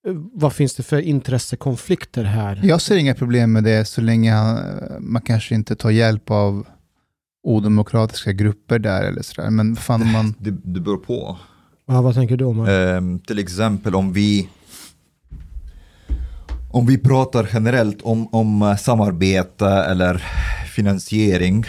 Eh, 0.09 0.15
Vad 0.33 0.53
finns 0.53 0.75
det 0.75 0.83
för 0.83 1.01
intressekonflikter 1.01 2.25
här? 2.25 2.61
jag 2.65 2.81
ser 2.81 2.97
inga 2.97 3.15
problem 3.15 3.53
med 3.53 3.65
det 3.65 3.85
så 3.85 4.01
länge 4.01 4.33
han, 4.33 4.59
man 5.01 5.23
kanske 5.23 5.55
inte 5.55 5.77
tar 5.77 5.91
hjälp 5.91 6.31
av 6.31 6.67
odemokratiska 7.45 8.33
grupper 8.33 8.79
där 8.79 9.03
eller 9.03 9.23
sådär. 9.23 9.51
Men 9.51 9.77
fan 9.77 10.13
man... 10.13 10.35
Det, 10.39 10.51
det 10.51 10.81
beror 10.81 10.97
på. 10.97 11.39
Ja, 11.87 12.03
vad 12.03 12.15
tänker 12.15 12.37
du 12.37 12.45
om? 12.45 12.67
Ehm, 12.67 13.21
till 13.21 13.39
exempel 13.39 13.95
om 13.95 14.13
vi 14.13 14.49
om 16.71 16.87
vi 16.87 16.99
pratar 16.99 17.49
generellt 17.53 18.03
om, 18.03 18.35
om 18.35 18.63
eh, 18.63 18.77
samarbete 18.77 19.67
eller 19.67 20.25
finansiering, 20.75 21.65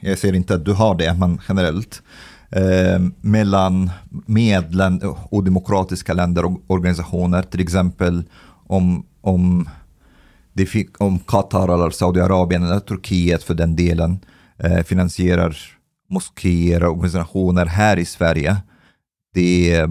jag 0.00 0.18
ser 0.18 0.32
inte 0.32 0.54
att 0.54 0.64
du 0.64 0.72
har 0.72 0.94
det, 0.94 1.14
men 1.14 1.40
generellt, 1.48 2.02
eh, 2.50 3.00
mellan 3.20 3.90
medlen 4.26 5.02
och 5.28 5.44
demokratiska 5.44 6.14
länder 6.14 6.44
och 6.44 6.60
organisationer, 6.66 7.42
till 7.42 7.60
exempel 7.60 8.22
om, 8.66 9.06
om, 9.20 9.68
det 10.52 10.66
fick, 10.66 11.00
om 11.00 11.18
Qatar 11.18 11.74
eller 11.74 11.90
Saudiarabien 11.90 12.62
eller 12.62 12.80
Turkiet 12.80 13.42
för 13.42 13.54
den 13.54 13.76
delen 13.76 14.12
eh, 14.12 14.31
finansierar 14.86 15.56
moskéer 16.10 16.82
och 16.84 16.90
organisationer 16.90 17.66
här 17.66 17.96
i 17.98 18.04
Sverige, 18.04 18.56
det, 19.34 19.86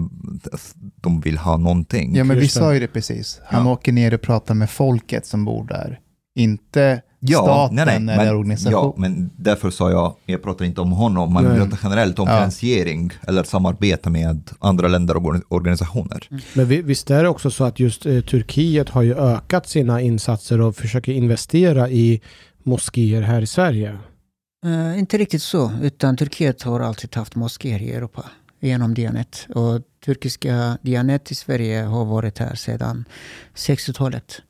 de 1.00 1.20
vill 1.20 1.38
ha 1.38 1.56
någonting. 1.56 2.16
Ja 2.16 2.24
men 2.24 2.38
vi 2.38 2.48
sa 2.48 2.74
ju 2.74 2.80
det 2.80 2.86
precis. 2.88 3.40
Han 3.46 3.66
Ja. 3.66 3.72
åker 3.72 3.92
ner 3.92 4.14
och 4.14 4.20
pratar 4.20 4.54
med 4.54 4.70
folket 4.70 5.26
som 5.26 5.44
bor 5.44 5.64
där. 5.66 5.98
Inte 6.34 7.02
Ja, 7.20 7.42
staten 7.42 7.76
nej, 7.76 8.00
nej, 8.00 8.14
eller 8.14 8.24
men, 8.32 8.36
organisation. 8.36 8.72
ja, 8.72 8.94
men 8.96 9.30
därför 9.36 9.70
sa 9.70 9.90
jag, 9.90 10.14
jag 10.26 10.42
pratar 10.42 10.64
inte 10.64 10.80
om 10.80 10.92
honom, 10.92 11.32
man 11.32 11.44
pratar 11.44 11.78
generellt 11.82 12.18
om 12.18 12.28
Ja. 12.28 12.36
finansiering 12.36 13.10
eller 13.28 13.42
samarbete 13.42 14.10
med 14.10 14.50
andra 14.58 14.88
länder 14.88 15.16
och 15.16 15.22
organ- 15.22 15.42
organisationer. 15.48 16.28
Men 16.54 16.66
vi, 16.66 16.82
visst 16.82 17.10
är 17.10 17.22
det 17.22 17.28
också 17.28 17.50
så 17.50 17.64
att 17.64 17.80
just 17.80 18.06
eh, 18.06 18.20
Turkiet 18.20 18.88
har 18.88 19.02
ju 19.02 19.14
ökat 19.14 19.68
sina 19.68 20.00
insatser 20.00 20.60
och 20.60 20.76
försöker 20.76 21.12
investera 21.12 21.90
i 21.90 22.20
moskéer 22.64 23.22
här 23.22 23.42
i 23.42 23.46
Sverige? 23.46 23.98
Eh, 24.64 24.98
inte 24.98 25.18
riktigt 25.18 25.42
så, 25.42 25.72
utan 25.82 26.16
Turkiet 26.16 26.62
har 26.62 26.80
alltid 26.80 27.16
haft 27.16 27.34
moskéer 27.34 27.82
i 27.82 27.92
Europa 27.92 28.30
genom 28.60 28.94
Dianet. 28.94 29.46
Och 29.54 29.80
turkiska 30.04 30.78
Dianet 30.82 31.30
i 31.30 31.34
Sverige 31.34 31.82
har 31.82 32.04
varit 32.04 32.38
här 32.38 32.54
sedan 32.54 33.04
60-talet. 33.54 34.42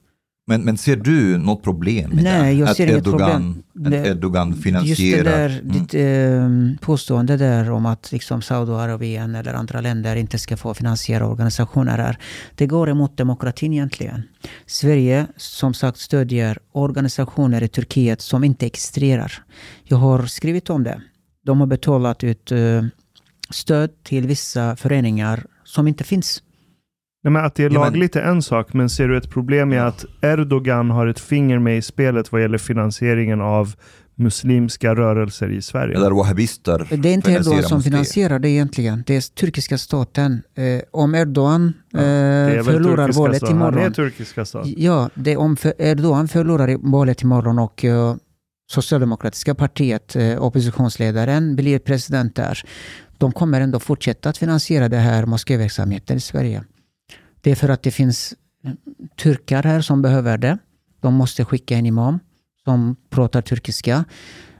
Men, 0.46 0.62
men 0.62 0.78
ser 0.78 0.96
du 0.96 1.38
något 1.38 1.62
problem 1.62 2.10
med 2.10 2.24
Nej, 2.24 2.54
det? 2.54 2.60
jag 2.60 2.68
att 2.68 2.76
ser 2.76 2.86
inget 2.86 3.06
Erdogan, 3.06 3.62
problem. 3.72 4.00
Att 4.00 4.06
Erdogan 4.06 4.48
Just 4.48 4.58
det 4.58 4.62
finansierar? 4.64 5.24
där, 5.24 5.60
Mm. 5.60 5.72
ditt 5.72 5.94
eh, 5.94 6.80
påstående 6.86 7.36
där 7.36 7.70
om 7.70 7.86
att 7.86 8.12
liksom 8.12 8.42
Saudiarabien 8.42 9.34
eller 9.34 9.54
andra 9.54 9.80
länder 9.80 10.16
inte 10.16 10.38
ska 10.38 10.56
få 10.56 10.74
finansiera 10.74 11.26
organisationer 11.26 11.98
här. 11.98 12.18
Det 12.54 12.66
går 12.66 12.88
emot 12.90 13.16
demokratin 13.16 13.72
egentligen. 13.72 14.22
Sverige 14.66 15.26
som 15.36 15.74
sagt 15.74 15.98
stödjer 15.98 16.58
organisationer 16.72 17.62
i 17.62 17.68
Turkiet 17.68 18.20
som 18.20 18.44
inte 18.44 18.66
existerar. 18.66 19.32
Jag 19.84 19.96
har 19.96 20.26
skrivit 20.26 20.70
om 20.70 20.84
det. 20.84 21.00
De 21.46 21.60
har 21.60 21.66
betalat 21.66 22.24
ut 22.24 22.52
eh, 22.52 22.82
stöd 23.50 23.90
till 24.02 24.26
vissa 24.26 24.76
föreningar 24.76 25.44
som 25.64 25.88
inte 25.88 26.04
finns. 26.04 26.42
Nej, 27.24 27.32
men 27.32 27.44
att 27.44 27.54
det 27.54 27.64
är 27.64 27.70
lagligt 27.70 28.16
är 28.16 28.22
en 28.22 28.42
sak, 28.42 28.72
men 28.72 28.90
ser 28.90 29.08
du 29.08 29.16
ett 29.16 29.30
problem 29.30 29.72
i 29.72 29.78
att 29.78 30.04
Erdogan 30.22 30.90
har 30.90 31.06
ett 31.06 31.20
finger 31.20 31.58
med 31.58 31.78
i 31.78 31.82
spelet 31.82 32.32
vad 32.32 32.42
gäller 32.42 32.58
finansieringen 32.58 33.40
av 33.40 33.74
muslimska 34.14 34.94
rörelser 34.94 35.50
i 35.52 35.62
Sverige? 35.62 35.96
Eller 35.96 36.10
wahhabister 36.10 36.86
Det 36.90 37.08
är 37.08 37.12
inte 37.12 37.30
Erdogan 37.30 37.44
finansierar 37.44 37.68
som 37.68 37.82
finansierar 37.82 38.38
det 38.38 38.48
egentligen. 38.48 39.04
Det 39.06 39.16
är 39.16 39.20
turkiska 39.20 39.78
staten. 39.78 40.42
Eh, 40.54 40.82
om 40.90 41.14
Erdogan 41.14 41.72
Ja, 41.90 41.98
eh, 41.98 42.04
är 42.04 42.62
förlorar 42.62 42.96
turkiska 42.96 43.20
valet 43.20 43.36
staten. 43.36 43.58
Han 43.58 43.66
är 43.66 43.72
imorgon. 43.72 43.92
turkiska 43.92 44.44
staten. 44.44 44.74
Ja, 44.76 45.10
det, 45.14 45.36
om 45.36 45.56
för 45.56 45.74
Erdogan 45.78 46.28
förlorar 46.28 46.70
i 46.70 46.78
valet 46.80 47.22
imorgon 47.22 47.58
och 47.58 47.84
uh, 47.84 48.14
Socialdemokratiska 48.70 49.54
partiet, 49.54 50.16
eh, 50.16 50.42
oppositionsledaren, 50.42 51.56
blir 51.56 51.78
president 51.78 52.36
där. 52.36 52.62
De 53.18 53.32
kommer 53.32 53.60
ändå 53.60 53.80
fortsätta 53.80 54.28
att 54.28 54.38
finansiera 54.38 54.88
det 54.88 54.96
här 54.96 55.26
moskéverksamheten 55.26 56.16
i 56.16 56.20
Sverige. 56.20 56.64
Det 57.42 57.50
är 57.50 57.54
för 57.54 57.68
att 57.68 57.82
det 57.82 57.90
finns 57.90 58.34
turkar 59.16 59.62
här 59.62 59.80
som 59.80 60.02
behöver 60.02 60.38
det. 60.38 60.58
De 61.00 61.14
måste 61.14 61.44
skicka 61.44 61.76
en 61.76 61.86
imam 61.86 62.18
som 62.64 62.96
pratar 63.10 63.42
turkiska. 63.42 64.04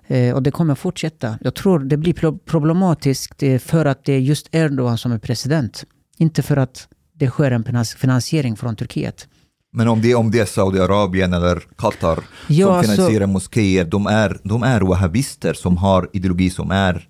Eh, 0.06 0.34
och 0.34 0.42
det 0.42 0.50
kommer 0.50 0.74
fortsätta. 0.74 1.38
Jag 1.40 1.54
tror 1.54 1.78
det 1.78 1.96
blir 1.96 2.12
pro- 2.14 2.38
problematiskt 2.38 3.42
eh, 3.42 3.59
för 3.59 3.84
att 3.86 4.04
det 4.04 4.12
är 4.12 4.18
just 4.18 4.48
Erdogan 4.54 4.98
som 4.98 5.12
är 5.12 5.18
president. 5.18 5.84
Inte 6.18 6.42
för 6.42 6.56
att 6.56 6.88
det 7.14 7.30
sker 7.30 7.50
en 7.50 7.64
finans- 7.64 7.96
finansiering 7.96 8.56
från 8.56 8.76
Turkiet. 8.76 9.28
Men 9.72 9.88
om 9.88 10.02
det, 10.02 10.14
om 10.14 10.30
det 10.30 10.38
är 10.40 10.44
Saudiarabien 10.44 11.32
eller 11.32 11.62
Qatar 11.76 12.18
Ja, 12.48 12.66
som 12.66 12.74
alltså- 12.74 12.92
finansierar 12.92 13.26
moskéer, 13.26 13.84
de 13.84 14.06
är, 14.06 14.40
de 14.44 14.62
är 14.62 14.80
wahhabister 14.80 15.54
som 15.54 15.76
har 15.76 16.10
ideologi 16.12 16.50
som 16.50 16.70
är 16.70 17.09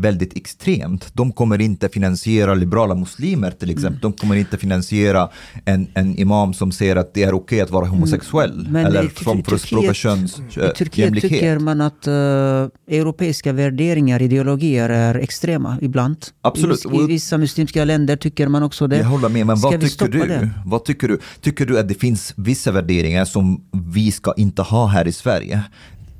väldigt 0.00 0.36
extremt. 0.36 1.10
De 1.12 1.32
kommer 1.32 1.60
inte 1.60 1.88
finansiera 1.88 2.54
liberala 2.54 2.94
muslimer 2.94 3.50
till 3.50 3.70
exempel. 3.70 3.88
Mm. 3.88 4.00
De 4.00 4.12
kommer 4.12 4.34
inte 4.36 4.56
finansiera 4.56 5.28
en, 5.64 5.86
en 5.94 6.16
imam 6.18 6.54
som 6.54 6.72
säger 6.72 6.96
att 6.96 7.14
det 7.14 7.22
är 7.22 7.34
okej 7.34 7.60
att 7.60 7.70
vara 7.70 7.86
homosexuell. 7.86 8.66
Mm. 8.66 8.86
Eller 8.86 9.08
som 9.24 9.42
förespråkar 9.44 9.92
Turkiet- 9.92 10.26
I 10.26 10.74
Turkiet 10.74 10.78
könsjämlikhet. 10.78 11.30
tycker 11.30 11.58
man 11.58 11.80
att 11.80 12.06
eh, 12.06 12.96
europeiska 12.98 13.52
värderingar, 13.52 14.22
ideologier 14.22 14.88
är 14.88 15.14
extrema 15.14 15.78
ibland. 15.80 16.16
Absolut. 16.42 16.84
I, 16.84 16.96
I 16.96 17.06
vissa 17.06 17.38
muslimska 17.38 17.84
länder 17.84 18.16
tycker 18.16 18.48
man 18.48 18.62
också 18.62 18.86
det. 18.86 18.96
Jag 18.96 19.04
håller 19.04 19.28
med, 19.28 19.46
men 19.46 19.60
vad 19.60 19.80
tycker 19.80 20.08
du? 20.08 20.18
det? 20.18 20.50
Vad 20.66 20.84
tycker 20.84 21.08
du? 21.08 21.18
Tycker 21.40 21.66
du 21.66 21.78
att 21.78 21.88
det 21.88 21.94
finns 21.94 22.34
vissa 22.36 22.72
värderingar 22.72 23.24
som 23.24 23.64
vi 23.94 24.12
ska 24.12 24.34
inte 24.36 24.62
ha 24.62 24.86
här 24.86 25.08
i 25.08 25.12
Sverige? 25.12 25.62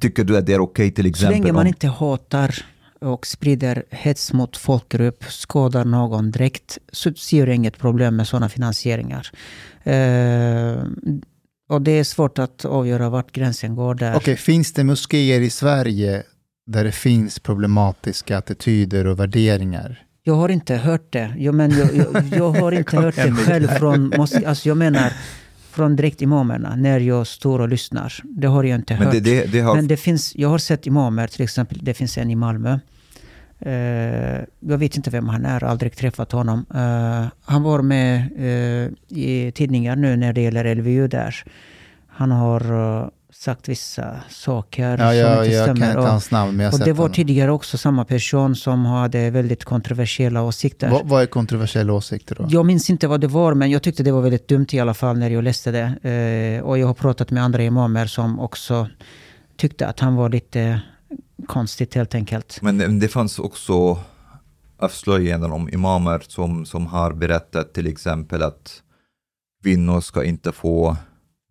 Tycker 0.00 0.24
du 0.24 0.36
att 0.36 0.46
det 0.46 0.54
är 0.54 0.60
okej 0.60 0.90
till 0.90 1.04
Så 1.04 1.08
exempel 1.08 1.40
länge 1.40 1.52
man 1.52 1.60
om... 1.60 1.66
inte 1.66 1.88
hatar 1.88 2.54
och 3.00 3.26
sprider 3.26 3.84
hets 3.90 4.32
mot 4.32 4.56
folkgrupp, 4.56 5.24
skadar 5.24 5.84
någon 5.84 6.30
direkt, 6.30 6.78
så 6.92 7.14
ser 7.14 7.46
jag 7.46 7.56
inget 7.56 7.78
problem 7.78 8.16
med 8.16 8.28
sådana 8.28 8.48
finansieringar. 8.48 9.30
Eh, 9.82 10.84
och 11.68 11.82
det 11.82 11.90
är 11.90 12.04
svårt 12.04 12.38
att 12.38 12.64
avgöra 12.64 13.08
vart 13.08 13.32
gränsen 13.32 13.76
går 13.76 13.94
där. 13.94 14.16
Okej, 14.16 14.36
finns 14.36 14.72
det 14.72 14.84
moskéer 14.84 15.40
i 15.40 15.50
Sverige 15.50 16.22
där 16.66 16.84
det 16.84 16.92
finns 16.92 17.38
problematiska 17.38 18.38
attityder 18.38 19.06
och 19.06 19.20
värderingar? 19.20 20.04
Jag 20.22 20.34
har 20.34 20.48
inte 20.48 20.76
hört 20.76 21.12
det. 21.12 21.34
Jag, 21.38 21.54
men 21.54 21.70
jag, 21.70 21.96
jag, 21.96 22.24
jag 22.36 22.50
har 22.50 22.72
inte 22.72 22.96
hört 23.00 23.16
det 23.16 23.32
själv 23.32 23.68
från 23.68 24.12
alltså 24.20 24.68
jag 24.68 24.76
menar 24.76 25.12
från 25.70 25.96
direkt 25.96 26.22
imamerna 26.22 26.76
när 26.76 27.00
jag 27.00 27.26
står 27.26 27.58
och 27.58 27.68
lyssnar. 27.68 28.12
Det 28.24 28.46
har 28.46 28.64
jag 28.64 28.78
inte 28.78 28.94
Men 28.94 29.02
hört. 29.02 29.12
det, 29.12 29.20
det, 29.20 29.52
det 29.52 29.60
har... 29.60 29.74
Men 29.74 29.88
det 29.88 29.96
finns, 29.96 30.36
jag 30.36 30.48
har 30.48 30.58
sett 30.58 30.86
imamer, 30.86 31.26
till 31.26 31.42
exempel, 31.42 31.78
det 31.82 31.94
finns 31.94 32.18
en 32.18 32.30
i 32.30 32.34
Malmö. 32.34 32.78
Eh, 33.60 34.40
jag 34.60 34.78
vet 34.78 34.96
inte 34.96 35.10
vem 35.10 35.28
han 35.28 35.46
är, 35.46 35.64
aldrig 35.64 35.96
träffat 35.96 36.32
honom. 36.32 36.66
Eh, 36.74 37.26
han 37.44 37.62
var 37.62 37.82
med 37.82 38.30
eh, 38.36 39.18
i 39.18 39.52
tidningar 39.54 39.96
nu 39.96 40.16
när 40.16 40.32
det 40.32 40.40
gäller 40.40 40.74
LVU 40.74 41.08
där. 41.08 41.44
Han 42.08 42.30
har 42.30 43.10
sagt 43.32 43.68
vissa 43.68 44.20
saker 44.28 44.90
Ja, 44.90 44.96
som 44.96 45.16
jag, 45.16 45.44
inte 45.44 45.54
jag 45.56 45.66
kan 45.66 45.76
stämmer. 45.76 45.90
inte 45.90 46.00
Och- 46.00 46.06
hans 46.08 46.30
namn, 46.30 46.56
men 46.56 46.64
jag 46.64 46.74
och 46.74 46.80
det 46.80 46.92
var 46.92 46.96
honom. 47.04 47.14
tidigare 47.14 47.50
också 47.52 47.78
samma 47.78 48.04
person 48.04 48.56
som 48.56 48.84
hade 48.86 49.30
väldigt 49.30 49.64
kontroversiella 49.64 50.42
åsikter. 50.42 50.90
Vad, 50.90 51.08
vad 51.08 51.22
är 51.22 51.26
kontroversiella 51.26 51.92
åsikter 51.92 52.34
då? 52.34 52.46
Jag 52.50 52.66
minns 52.66 52.90
inte 52.90 53.08
vad 53.08 53.20
det 53.20 53.26
var, 53.26 53.54
men 53.54 53.70
jag 53.70 53.82
tyckte 53.82 54.02
det 54.02 54.12
var 54.12 54.20
väldigt 54.22 54.48
dumt 54.48 54.66
i 54.72 54.80
alla 54.80 54.94
fall 54.94 55.18
när 55.18 55.30
jag 55.30 55.44
läste 55.44 55.70
det. 55.70 56.08
Eh, 56.58 56.64
och 56.64 56.78
jag 56.78 56.86
har 56.86 56.94
pratat 56.94 57.30
med 57.30 57.42
andra 57.44 57.62
imamer 57.62 58.06
som 58.06 58.40
också 58.40 58.88
tyckte 59.56 59.86
att 59.86 60.00
han 60.00 60.14
var 60.14 60.28
lite 60.28 60.80
konstigt 61.46 61.94
helt 61.94 62.14
enkelt. 62.14 62.58
Men 62.62 62.78
det- 62.78 62.86
det 63.00 63.08
fanns 63.08 63.38
också 63.38 63.98
avslöjanden 64.78 65.52
om 65.52 65.68
imamer 65.68 66.22
som, 66.28 66.66
som 66.66 66.86
har 66.86 67.12
berättat 67.12 67.74
till 67.74 67.86
exempel 67.86 68.42
att 68.42 68.82
kvinnor 69.62 70.00
ska 70.00 70.24
inte 70.24 70.52
få 70.52 70.96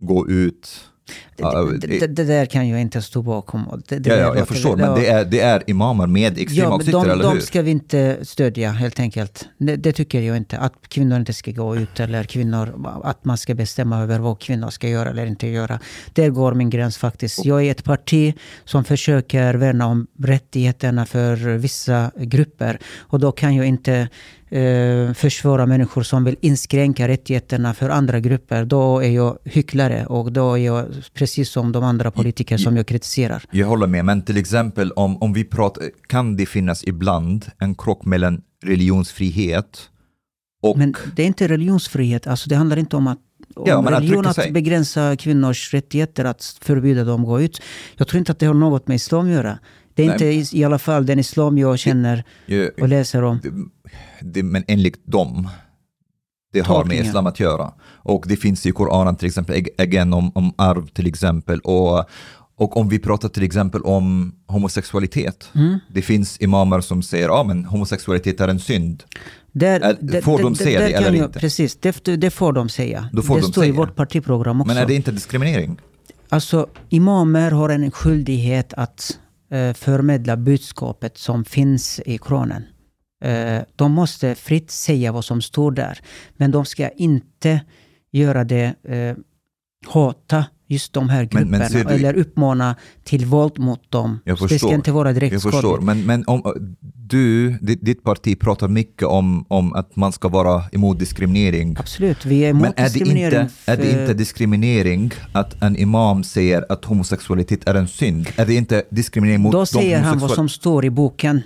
gå 0.01 0.27
ut. 0.29 0.88
Det, 1.37 1.87
det, 1.87 2.07
det 2.07 2.23
där 2.23 2.45
kan 2.45 2.69
jag 2.69 2.81
inte 2.81 3.01
stå 3.01 3.21
bakom. 3.21 3.81
Det, 3.87 4.07
ja, 4.07 4.15
ja, 4.15 4.35
jag 4.35 4.47
förstår, 4.47 4.77
men 4.77 4.95
det 4.95 5.07
är, 5.07 5.25
det 5.25 5.39
är 5.39 5.63
imamer 5.67 6.07
med 6.07 6.37
extrema 6.37 6.63
Ja, 6.63 6.69
men 6.69 6.77
åsikter, 6.79 6.91
de, 6.91 7.09
eller 7.09 7.23
de 7.23 7.33
hur? 7.33 7.39
ska 7.39 7.61
vi 7.61 7.71
inte 7.71 8.17
stödja 8.21 8.71
helt 8.71 8.99
enkelt. 8.99 9.45
Det, 9.57 9.75
det 9.75 9.91
tycker 9.93 10.21
jag 10.21 10.37
inte. 10.37 10.57
Att 10.57 10.73
kvinnor 10.87 11.19
inte 11.19 11.33
ska 11.33 11.51
gå 11.51 11.75
ut 11.75 11.99
eller 11.99 12.23
kvinnor, 12.23 12.99
att 13.03 13.25
man 13.25 13.37
ska 13.37 13.55
bestämma 13.55 14.01
över 14.01 14.19
vad 14.19 14.39
kvinnor 14.39 14.69
ska 14.69 14.89
göra 14.89 15.09
eller 15.09 15.25
inte 15.25 15.47
göra. 15.47 15.79
Där 16.13 16.29
går 16.29 16.53
min 16.53 16.69
gräns 16.69 16.97
faktiskt. 16.97 17.45
Jag 17.45 17.65
är 17.65 17.71
ett 17.71 17.83
parti 17.83 18.33
som 18.65 18.83
försöker 18.83 19.53
värna 19.53 19.87
om 19.87 20.07
rättigheterna 20.19 21.05
för 21.05 21.35
vissa 21.35 22.11
grupper. 22.17 22.79
Och 22.97 23.19
då 23.19 23.31
kan 23.31 23.55
jag 23.55 23.65
inte 23.65 24.09
eh, 24.49 25.13
försvara 25.13 25.65
människor 25.65 26.03
som 26.03 26.23
vill 26.23 26.35
inskränka 26.41 27.07
rättigheterna 27.07 27.73
för 27.73 27.89
andra 27.89 28.19
grupper. 28.19 28.65
Då 28.65 29.03
är 29.03 29.09
jag 29.09 29.37
hycklare 29.43 30.05
och 30.05 30.31
då 30.31 30.53
är 30.53 30.57
jag 30.65 30.85
precis 31.13 31.49
som 31.49 31.71
de 31.71 31.83
andra 31.83 32.11
politiker 32.11 32.57
som 32.57 32.77
jag 32.77 32.87
kritiserar. 32.87 33.43
Jag 33.51 33.67
håller 33.67 33.87
med, 33.87 34.05
men 34.05 34.21
till 34.21 34.37
exempel 34.37 34.91
om, 34.91 35.17
om 35.21 35.33
vi 35.33 35.43
pratar, 35.43 35.83
kan 36.07 36.35
det 36.35 36.45
finnas 36.45 36.83
ibland 36.83 37.45
en 37.59 37.75
krock 37.75 38.05
mellan 38.05 38.41
religionsfrihet 38.65 39.89
och... 40.61 40.77
Men 40.77 40.95
det 41.15 41.23
är 41.23 41.27
inte 41.27 41.47
religionsfrihet. 41.47 42.27
Alltså 42.27 42.49
det 42.49 42.55
handlar 42.55 42.77
inte 42.77 42.95
om 42.95 43.07
att 43.07 43.19
om 43.55 43.63
Ja, 43.67 43.79
att 43.79 43.91
religion 43.91 44.25
att, 44.25 44.35
sig. 44.35 44.51
begränsa 44.51 45.15
kvinnors 45.15 45.73
rättigheter, 45.73 46.25
att 46.25 46.57
förbjuda 46.61 47.03
dem 47.03 47.21
att 47.21 47.27
gå 47.27 47.41
ut. 47.41 47.61
Jag 47.95 48.07
tror 48.07 48.19
inte 48.19 48.31
att 48.31 48.39
det 48.39 48.45
har 48.45 48.53
något 48.53 48.87
med 48.87 48.95
islam 48.95 49.25
att 49.25 49.31
göra. 49.31 49.59
Det 49.99 50.03
är 50.03 50.17
Nej. 50.17 50.37
inte 50.37 50.55
i, 50.55 50.59
i 50.61 50.63
alla 50.63 50.79
fall 50.79 51.05
den 51.05 51.19
islam 51.19 51.57
jag 51.57 51.79
känner 51.79 52.23
ju- 52.45 52.69
och 52.81 52.87
läser 52.89 53.23
om. 53.23 53.39
det, 53.43 53.51
det, 54.21 54.43
men 54.43 54.63
enligt 54.67 55.05
dem, 55.07 55.49
det 56.53 56.59
har 56.59 56.75
med 56.75 56.81
Tolkningen. 56.83 57.05
islam 57.05 57.27
att 57.27 57.39
göra. 57.39 57.71
Och 57.81 58.25
det 58.27 58.35
finns 58.35 58.65
i 58.65 58.71
Koranen 58.71 59.15
till 59.15 59.27
exempel, 59.27 59.65
again 59.77 60.13
om, 60.13 60.31
om 60.35 60.53
arv 60.57 60.87
till 60.87 61.07
exempel. 61.07 61.59
Och, 61.59 62.05
och 62.55 62.77
om 62.77 62.89
vi 62.89 62.99
pratar 62.99 63.29
till 63.29 63.43
exempel 63.43 63.81
om 63.81 64.35
homosexualitet. 64.47 65.49
Mm. 65.55 65.79
Det 65.93 66.01
finns 66.01 66.37
imamer 66.41 66.81
som 66.81 67.01
säger 67.03 67.25
att 67.29 67.35
ah, 67.35 67.43
men 67.43 67.65
homosexualitet 67.65 68.39
är 68.41 68.47
en 68.47 68.59
synd. 68.59 69.03
Där, 69.51 69.79
Är- 69.81 69.97
där- 70.01 70.21
får 70.21 70.39
de 70.43 70.55
säga 70.55 70.79
det 70.79 70.91
eller 70.93 71.17
jag, 71.17 71.25
inte? 71.25 71.39
Precis, 71.39 71.75
det, 71.75 72.05
det 72.17 72.29
får 72.31 72.53
de 72.53 72.69
säga. 72.69 73.09
Då 73.13 73.21
får 73.21 73.35
det 73.35 73.41
de 73.41 73.51
står 73.51 73.63
i 73.63 73.67
säga. 73.67 73.77
vårt 73.77 73.95
partiprogram 73.95 74.61
också. 74.61 74.73
Men 74.73 74.83
är 74.83 74.87
det 74.87 74.95
inte 74.95 75.11
diskriminering? 75.11 75.77
Alltså, 76.29 76.67
imamer 76.89 77.51
har 77.51 77.69
en 77.69 77.91
skyldighet 77.91 78.73
att 78.73 79.19
Eh, 79.51 79.73
förmedla 79.73 80.37
budskapet 80.37 81.17
som 81.17 81.45
finns 81.45 81.99
i 82.05 82.17
Koranen. 82.17 82.63
Eh, 83.23 83.61
de 83.75 83.91
måste 83.91 84.35
fritt 84.35 84.71
säga 84.71 85.11
vad 85.11 85.25
som 85.25 85.41
står 85.41 85.71
där. 85.71 85.99
Men 86.37 86.51
de 86.51 86.65
ska 86.65 86.89
inte 86.89 87.61
göra 88.11 88.43
det, 88.43 88.75
eh, 88.83 89.15
hata 89.87 90.45
just 90.69 90.93
de 90.93 91.09
här 91.09 91.27
Men- 91.31 91.49
men 91.49 91.59
grupperna. 91.59 91.69
ser 91.69 91.83
du- 91.83 91.93
eller 91.95 92.17
uppmana 92.17 92.75
till 93.03 93.25
våld 93.25 93.59
mot 93.59 93.91
dem. 93.91 94.19
Jag 94.25 94.37
Så 94.37 94.43
det 94.45 94.49
förstår. 94.49 94.67
ska 94.67 94.75
inte 94.75 94.91
vara 94.91 95.13
direkt 95.13 95.33
Jag 95.33 95.41
förstår, 95.41 95.59
skadligt. 95.61 95.85
men, 95.85 96.05
men 96.05 96.23
om, 96.27 96.41
du, 96.95 97.51
ditt, 97.61 98.03
parti 98.03 98.39
pratar 98.39 98.67
mycket 98.67 99.07
om, 99.07 99.45
om 99.47 99.73
att 99.73 99.95
man 99.95 100.11
ska 100.11 100.27
vara 100.27 100.63
emot 100.71 100.99
diskriminering. 100.99 101.75
Absolut, 101.79 102.25
vi 102.25 102.39
är 102.45 102.49
emot 102.49 102.61
Men 102.61 102.71
är 102.71 102.75
det, 102.75 102.83
diskriminering. 102.83 103.41
inte, 103.41 103.53
är 103.71 103.77
det 103.77 103.83
för- 103.83 104.01
inte 104.01 104.13
diskriminering 104.13 105.11
att 105.33 105.61
en 105.63 105.75
imam 105.77 106.23
säger 106.23 106.65
att 106.71 106.85
homosexualitet 106.85 107.67
är 107.69 107.75
en 107.75 107.87
synd? 107.87 108.27
Är 108.35 108.45
det 108.45 108.53
inte 108.55 108.83
diskriminering 108.89 109.41
mot 109.41 109.51
Då 109.51 109.65
säger 109.65 109.99
han 110.01 110.19
vad 110.19 110.31
som 110.31 110.49
står 110.49 110.85
i 110.85 110.89
boken. 110.89 111.41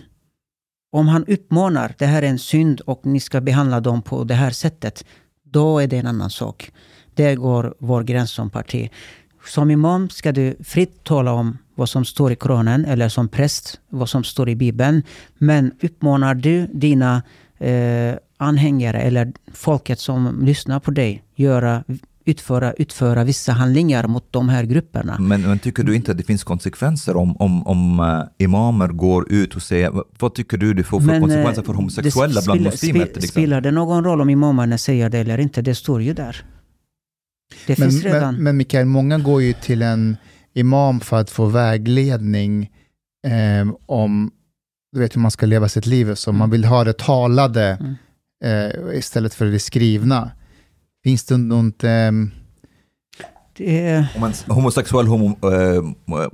Om 0.92 1.08
han 1.08 1.26
uppmanar, 1.26 1.96
det 1.98 2.06
här 2.06 2.22
är 2.24 2.28
en 2.28 2.40
synd 2.40 2.82
och 2.82 3.02
ni 3.06 3.20
ska 3.20 3.42
behandla 3.42 3.80
dem 3.80 4.02
på 4.02 4.24
det 4.24 4.34
här 4.34 4.52
sättet. 4.52 5.06
Då 5.46 5.80
är 5.80 5.88
det 5.88 5.98
en 5.98 6.08
annan 6.08 6.30
sak. 6.30 6.72
Där 7.16 7.36
går 7.36 7.76
vår 7.80 8.04
gräns 8.04 8.32
som 8.32 8.50
parti. 8.50 8.90
Som 9.46 9.72
imam 9.72 10.10
ska 10.10 10.32
du 10.32 10.56
fritt 10.64 11.04
tala 11.04 11.32
om 11.32 11.58
vad 11.76 11.90
som 11.90 12.06
står 12.06 12.32
i 12.32 12.36
Koranen 12.36 12.86
eller 12.86 13.10
som 13.10 13.28
präst 13.28 13.80
vad 13.90 14.10
som 14.10 14.24
står 14.24 14.50
i 14.50 14.56
Bibeln. 14.56 15.04
Men 15.38 15.72
uppmanar 15.82 16.36
du 16.36 16.68
dina 16.68 17.24
eh, 17.60 18.16
anhängare 18.38 19.02
eller 19.02 19.34
folket 19.54 20.00
som 20.00 20.46
lyssnar 20.46 20.80
på 20.80 20.92
dig 20.92 21.24
göra, 21.36 21.84
utföra, 22.26 22.74
utföra 22.74 23.24
vissa 23.24 23.52
handlingar 23.52 24.08
mot 24.08 24.32
de 24.32 24.50
här 24.50 24.64
grupperna. 24.64 25.20
Men, 25.20 25.42
men 25.42 25.60
tycker 25.60 25.84
du 25.84 25.96
inte 25.96 26.12
att 26.12 26.18
det 26.18 26.24
finns 26.24 26.44
konsekvenser 26.44 27.16
om, 27.16 27.38
om, 27.38 27.68
om 27.68 28.00
uh, 28.00 28.24
imamer 28.38 28.88
går 28.88 29.32
ut 29.32 29.56
och 29.56 29.62
säger, 29.62 29.92
vad, 30.20 30.34
tycker 30.34 30.58
du 30.58 30.74
det 30.74 30.84
får 30.84 31.00
för 31.00 31.08
Men, 31.08 31.22
konsekvenser 31.22 31.62
eh, 31.62 31.66
för 31.66 31.74
homosexuella 31.74 32.42
bland 32.46 32.62
muslimer 32.62 33.00
spe- 33.00 33.06
till 33.06 33.18
exempel? 33.18 33.28
Spelar 33.28 33.62
det 33.62 33.72
någon 33.72 34.04
roll 34.04 34.22
om 34.22 34.30
imamerna 34.30 34.78
säger 34.78 35.10
det 35.10 35.18
eller 35.18 35.38
inte? 35.38 35.62
Det 35.62 35.76
står 35.76 36.02
ju 36.02 36.14
där. 36.14 36.46
Det 37.68 37.80
Men, 37.80 37.92
finns 37.92 38.04
redan. 38.04 38.36
men, 38.36 38.44
men 38.44 38.58
Mikael, 38.58 38.86
många 38.86 39.18
går 39.18 39.42
ju 39.42 39.54
till 39.54 39.82
en 39.82 40.18
imam 40.54 41.00
för 41.00 41.20
att 41.20 41.30
få 41.30 41.46
vägledning 41.46 42.72
eh, 43.28 43.74
om 43.86 44.32
du 44.94 45.00
vet, 45.00 45.16
hur 45.16 45.22
man 45.22 45.32
ska 45.32 45.46
leva 45.46 45.70
sitt 45.70 45.86
liv. 45.86 46.16
Så 46.16 46.32
man 46.32 46.50
vill 46.50 46.66
ha 46.66 46.84
det 46.84 46.98
talade 46.98 47.78
Mm. 47.80 47.96
eh, 48.44 48.98
istället 48.98 49.34
för 49.34 49.46
det 49.46 49.60
skrivna. 49.60 50.32
Finns 51.04 51.24
det 51.24 51.38
något... 51.38 51.84
Eh, 51.84 52.12
det 53.58 54.08
Om 54.16 54.24
en 54.24 54.34
homosexuell 54.48 55.08
homo, 55.08 55.38
eh, 55.52 55.84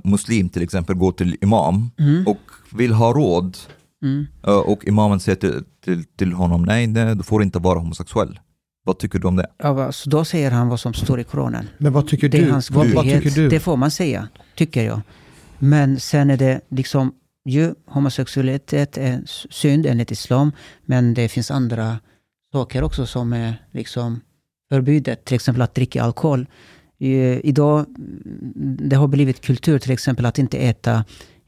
muslim 0.04 0.48
till 0.48 0.62
exempel 0.62 0.96
går 0.96 1.12
till 1.12 1.36
imam 1.40 1.90
mm, 1.98 2.26
och 2.26 2.40
vill 2.72 2.92
ha 2.92 3.12
råd 3.12 3.56
mm. 4.02 4.26
eh, 4.46 4.54
och 4.54 4.84
imamen 4.84 5.20
säger 5.20 5.36
till, 5.36 5.64
till, 5.84 6.04
till 6.04 6.32
honom, 6.32 6.62
nej, 6.62 6.86
nej, 6.86 7.16
du 7.16 7.22
får 7.22 7.42
inte 7.42 7.58
vara 7.58 7.78
homosexuell. 7.78 8.40
Vad 8.84 8.98
tycker 8.98 9.18
du 9.18 9.28
om 9.28 9.36
det? 9.36 9.46
Ja, 9.58 9.84
alltså, 9.84 10.10
då 10.10 10.24
säger 10.24 10.50
han 10.50 10.68
vad 10.68 10.80
som 10.80 10.94
står 10.94 11.20
i 11.20 11.24
Koranen. 11.24 11.68
Men 11.78 11.92
vad 11.92 12.08
tycker 12.08 12.28
Det 12.28 12.38
är 12.38 12.44
du? 12.44 12.50
hans 12.50 12.70
Vad, 12.70 12.86
vad 12.86 13.04
tycker 13.04 13.30
du? 13.30 13.48
Det 13.48 13.60
får 13.60 13.76
man 13.76 13.90
säga, 13.90 14.28
tycker 14.54 14.84
jag. 14.84 15.00
Men 15.58 16.00
sen 16.00 16.30
är 16.30 16.36
det 16.36 16.60
liksom, 16.68 17.14
ju 17.44 17.74
homosexualitet 17.86 18.98
är 18.98 19.22
synd 19.50 19.86
enligt 19.86 20.10
islam, 20.10 20.52
men 20.84 21.14
det 21.14 21.28
finns 21.28 21.50
andra 21.50 21.98
saker 22.52 22.82
också 22.82 23.06
som 23.06 23.32
är 23.32 23.66
liksom 23.72 24.20
förbjudet. 24.70 25.24
Till 25.24 25.34
exempel 25.34 25.62
att 25.62 25.74
dricka 25.74 26.02
alkohol. 26.02 26.46
Idag, 27.42 27.86
det 28.78 28.96
har 28.96 29.08
blivit 29.08 29.40
kultur 29.40 29.78
till 29.78 29.90
exempel 29.90 30.26
att 30.26 30.38
inte 30.38 30.58
äta 30.58 31.04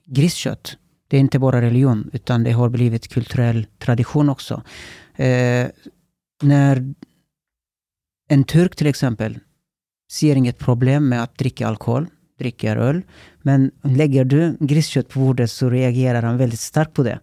griskött. 0.06 0.76
Det 1.08 1.16
är 1.16 1.20
inte 1.20 1.38
bara 1.38 1.60
religion, 1.62 2.10
utan 2.12 2.44
det 2.44 2.50
har 2.50 2.68
blivit 2.68 3.08
kulturell 3.08 3.66
tradition 3.78 4.28
också. 4.28 4.62
Eh, 5.14 5.66
när 6.42 6.94
en 8.32 8.44
turk 8.44 8.76
till 8.76 8.86
exempel 8.86 9.38
ser 10.12 10.36
inget 10.36 10.58
problem 10.58 11.08
med 11.08 11.22
att 11.22 11.38
dricka 11.38 11.68
alkohol, 11.68 12.06
dricker 12.38 12.76
öl. 12.76 13.02
Men 13.42 13.70
lägger 13.82 14.24
du 14.24 14.56
griskött 14.60 15.08
på 15.08 15.20
bordet 15.20 15.50
så 15.50 15.70
reagerar 15.70 16.22
han 16.22 16.36
väldigt 16.38 16.60
starkt 16.60 16.94
på 16.94 17.02
det. 17.02 17.18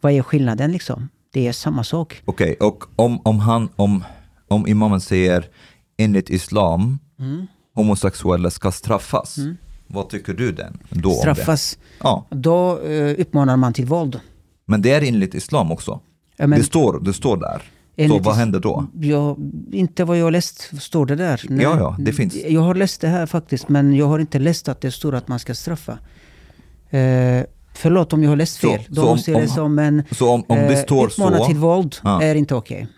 Vad 0.00 0.12
är 0.12 0.22
skillnaden 0.22 0.72
liksom? 0.72 1.08
Det 1.32 1.46
är 1.48 1.52
samma 1.52 1.84
sak. 1.84 2.22
Okej, 2.24 2.56
och 2.60 2.84
om, 2.96 3.20
om, 3.24 3.38
han, 3.38 3.68
om, 3.76 4.04
om 4.48 4.66
imamen 4.66 5.00
säger 5.00 5.44
enligt 5.98 6.30
islam, 6.30 6.98
Mm. 7.20 7.46
homosexuella 7.74 8.50
ska 8.50 8.72
straffas. 8.72 9.38
Mm. 9.38 9.56
Vad 9.86 10.08
tycker 10.08 10.34
du 10.34 10.52
den, 10.52 10.78
då 10.90 11.08
om 11.08 11.14
det? 11.14 11.20
Straffas. 11.20 11.78
Ja, 12.02 12.26
Då 12.30 12.80
eh, 12.80 13.20
uppmanar 13.20 13.56
man 13.56 13.72
till 13.72 13.86
våld. 13.86 14.20
men 14.66 14.82
det 14.82 14.90
är 14.92 15.02
enligt 15.02 15.34
islam 15.34 15.72
också. 15.72 16.00
Ja, 16.36 16.46
men 16.46 16.58
det, 16.58 16.64
står, 16.64 17.00
det 17.00 17.12
står 17.12 17.36
där. 17.36 17.62
Så 17.98 18.02
enligt 18.04 18.24
vad 18.24 18.34
händer 18.34 18.60
då? 18.60 18.86
Jag, 19.00 19.36
inte 19.72 20.04
vad 20.04 20.18
jag 20.18 20.32
läst 20.32 20.82
står 20.82 21.06
det 21.06 21.16
där. 21.16 21.40
Nej. 21.48 21.62
Ja, 21.64 21.76
ja, 21.78 21.96
det 21.98 22.12
finns. 22.12 22.36
Jag 22.48 22.60
har 22.60 22.74
läst 22.74 23.00
det 23.00 23.08
här 23.08 23.26
faktiskt, 23.26 23.68
men 23.68 23.94
jag 23.96 24.06
har 24.06 24.18
inte 24.18 24.38
läst 24.38 24.68
att 24.68 24.80
det 24.80 24.90
står 24.90 25.14
att 25.14 25.28
man 25.28 25.38
ska 25.38 25.54
straffa. 25.54 25.92
Eh, 26.90 27.42
förlåt 27.74 28.12
om 28.12 28.22
jag 28.22 28.30
har 28.30 28.36
läst 28.36 28.60
Så- 28.60 28.68
fel. 28.68 28.80
Då 28.88 28.94
så 28.94 29.02
om- 29.32 29.34
om- 29.36 29.42
det 29.42 29.48
som 29.48 29.78
en 29.78 30.02
Så 30.10 30.30
om, 30.30 30.44
om 30.48 30.56
det 30.56 30.72
eh, 30.78 30.82
står 30.82 31.06
uppmana 31.06 31.38
så, 31.38 31.44
till 31.44 31.56
våld 31.56 31.96
Ja. 32.04 32.22
är 32.22 32.34
inte 32.34 32.54
okej. 32.54 32.88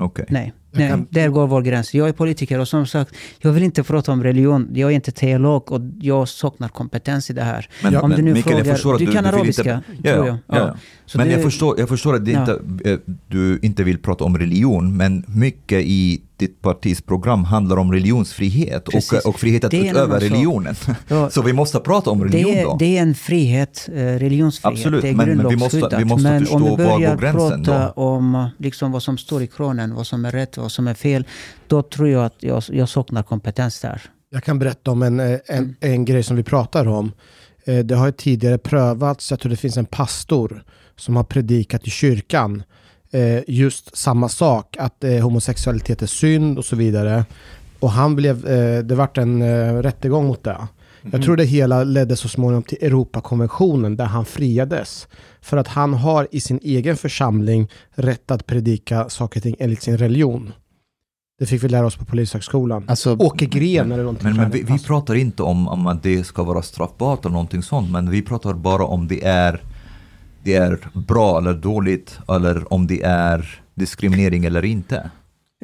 okej. 0.00 0.24
Nej, 0.28 0.52
Jag 0.56 0.59
nej 0.72 0.88
kan- 0.88 1.06
där 1.10 1.28
går 1.28 1.46
vår 1.46 1.62
gräns. 1.62 1.94
Jag 1.94 2.08
är 2.08 2.12
politiker 2.12 2.58
och 2.58 2.68
som 2.68 2.86
sagt, 2.86 3.14
jag 3.38 3.52
vill 3.52 3.62
inte 3.62 3.82
prata 3.82 4.12
om 4.12 4.22
religion. 4.22 4.68
Jag 4.74 4.90
är 4.90 4.94
inte 4.94 5.12
teolog 5.12 5.72
och 5.72 5.80
jag 6.00 6.28
saknar 6.28 6.68
kompetens 6.68 7.30
i 7.30 7.32
det 7.32 7.42
här. 7.42 7.68
Men, 7.82 7.96
Om 7.96 8.08
men 8.08 8.16
du 8.18 8.24
nu 8.24 8.32
Mikael, 8.34 8.56
jag 8.56 8.60
frågar- 8.64 8.74
förstår 8.74 8.92
att 8.92 8.98
du 8.98 9.06
du, 9.06 9.12
kan 9.12 9.24
du 9.24 9.28
arabiska, 9.30 9.74
inte, 9.90 10.08
ja, 10.08 10.14
tror 10.14 10.26
ja, 10.26 10.38
jag. 10.46 10.58
ja. 10.60 10.66
Ja. 10.66 10.76
Så 11.06 11.18
Men 11.18 11.26
det- 11.26 11.32
jag, 11.32 11.42
förstår, 11.42 11.78
jag 11.80 11.88
förstår 11.88 12.14
att 12.14 12.28
Ja. 12.28 12.40
inte, 12.40 12.90
eh, 12.90 12.98
du 13.28 13.58
inte 13.62 13.84
vill 13.84 13.98
prata 13.98 14.24
om 14.24 14.38
religion, 14.38 14.96
men 14.96 15.24
mycket 15.28 15.82
i 15.84 16.22
ditt 16.40 16.62
partis 16.62 17.02
program 17.02 17.44
handlar 17.44 17.76
om 17.76 17.92
religionsfrihet 17.92 18.88
och, 18.88 18.94
och 19.26 19.40
frihet 19.40 19.64
att 19.64 19.74
en 19.74 19.86
utöva 19.86 20.20
religionen. 20.20 20.74
Ja. 21.08 21.30
Så 21.30 21.42
vi 21.42 21.52
måste 21.52 21.80
prata 21.80 22.10
om 22.10 22.24
religion 22.24 22.54
Det 22.54 22.62
då. 22.62 22.74
är, 22.74 22.78
det 22.78 22.98
är 22.98 23.02
en 23.02 23.14
frihet, 23.14 23.88
eh, 23.92 23.94
religionsfrihet. 23.94 24.78
Absolut, 24.78 25.02
det 25.02 25.08
är 25.08 25.14
men- 25.14 25.36
men 25.36 25.48
vi 25.48 25.56
måste- 25.56 25.96
vi 25.98 26.04
måste 26.04 26.28
men 26.30 26.40
förstå 26.40 26.56
om 26.56 26.64
vi 26.64 26.76
börjar 26.76 27.16
prata 27.16 27.92
då. 27.96 28.02
om 28.02 28.48
liksom 28.58 28.92
vad 28.92 29.02
som 29.02 29.18
står 29.18 29.42
i 29.42 29.46
Koranen, 29.46 29.94
vad 29.94 30.06
som 30.06 30.24
är 30.24 30.30
rätt 30.32 30.56
och 30.56 30.62
vad 30.62 30.72
som 30.72 30.88
är 30.88 30.94
fel, 30.94 31.24
då 31.66 31.82
tror 31.82 32.08
jag 32.08 32.24
att 32.24 32.36
jag, 32.40 32.62
jag 32.68 32.88
saknar 32.88 33.22
kompetens 33.22 33.80
där. 33.80 34.02
Jag 34.30 34.44
kan 34.44 34.58
berätta 34.58 34.90
om 34.90 35.02
en, 35.02 35.20
eh, 35.20 35.38
en, 35.46 35.76
en 35.80 36.04
grej 36.04 36.22
som 36.22 36.36
vi 36.36 36.42
pratar 36.42 36.88
om. 36.88 37.12
Eh, 37.66 37.78
Det 37.78 37.94
har 37.94 38.06
ju 38.06 38.12
tidigare 38.12 38.58
prövats, 38.58 39.30
jag 39.30 39.40
tror 39.40 39.50
det 39.50 39.56
finns 39.56 39.76
en 39.76 39.86
pastor 39.86 40.64
som 40.96 41.16
har 41.16 41.24
predikat 41.24 41.86
i 41.86 41.90
kyrkan 41.90 42.62
eh, 43.12 43.42
just 43.46 43.96
samma 43.96 44.28
sak, 44.28 44.76
att 44.78 45.04
eh, 45.04 45.18
homosexualitet 45.18 46.02
är 46.02 46.06
synd 46.06 46.58
och 46.58 46.64
så 46.64 46.76
vidare. 46.76 47.24
Och 47.80 47.90
han 47.90 48.16
blev, 48.16 48.46
eh, 48.46 48.82
det 48.82 48.94
vart 48.94 49.18
en 49.18 49.42
eh, 49.42 49.74
rättegång 49.74 50.26
mot 50.26 50.44
det. 50.44 50.56
Jag 51.12 51.22
tror 51.22 51.36
det 51.36 51.44
hela 51.44 51.84
ledde 51.84 52.16
så 52.16 52.28
småningom 52.28 52.62
till 52.62 52.78
Europakonventionen 52.80 53.96
där 53.96 54.04
han 54.04 54.24
friades. 54.24 55.08
För 55.40 55.56
att 55.56 55.68
han 55.68 55.94
har 55.94 56.28
i 56.30 56.40
sin 56.40 56.60
egen 56.62 56.96
församling 56.96 57.68
rätt 57.94 58.30
att 58.30 58.46
predika 58.46 59.08
saker 59.08 59.38
och 59.40 59.42
ting 59.42 59.56
enligt 59.58 59.82
sin 59.82 59.98
religion. 59.98 60.52
Det 61.38 61.46
fick 61.46 61.64
vi 61.64 61.68
lära 61.68 61.86
oss 61.86 61.96
på 61.96 62.04
Polishögskolan. 62.04 62.84
Alltså, 62.88 63.16
Åke 63.16 63.46
Gren 63.46 63.92
eller 63.92 64.02
någonting. 64.02 64.28
Men, 64.28 64.36
men 64.36 64.50
vi, 64.50 64.62
vi 64.62 64.78
pratar 64.78 65.14
inte 65.14 65.42
om, 65.42 65.68
om 65.68 65.86
att 65.86 66.02
det 66.02 66.24
ska 66.24 66.42
vara 66.42 66.62
straffbart 66.62 67.24
eller 67.24 67.32
någonting 67.32 67.62
sånt, 67.62 67.90
men 67.90 68.10
vi 68.10 68.22
pratar 68.22 68.54
bara 68.54 68.84
om 68.84 69.08
det 69.08 69.24
är, 69.24 69.62
det 70.42 70.54
är 70.54 70.78
bra 70.92 71.38
eller 71.38 71.54
dåligt, 71.54 72.18
eller 72.28 72.72
om 72.72 72.86
det 72.86 73.02
är 73.02 73.62
diskriminering 73.74 74.44
eller 74.44 74.64
inte. 74.64 75.10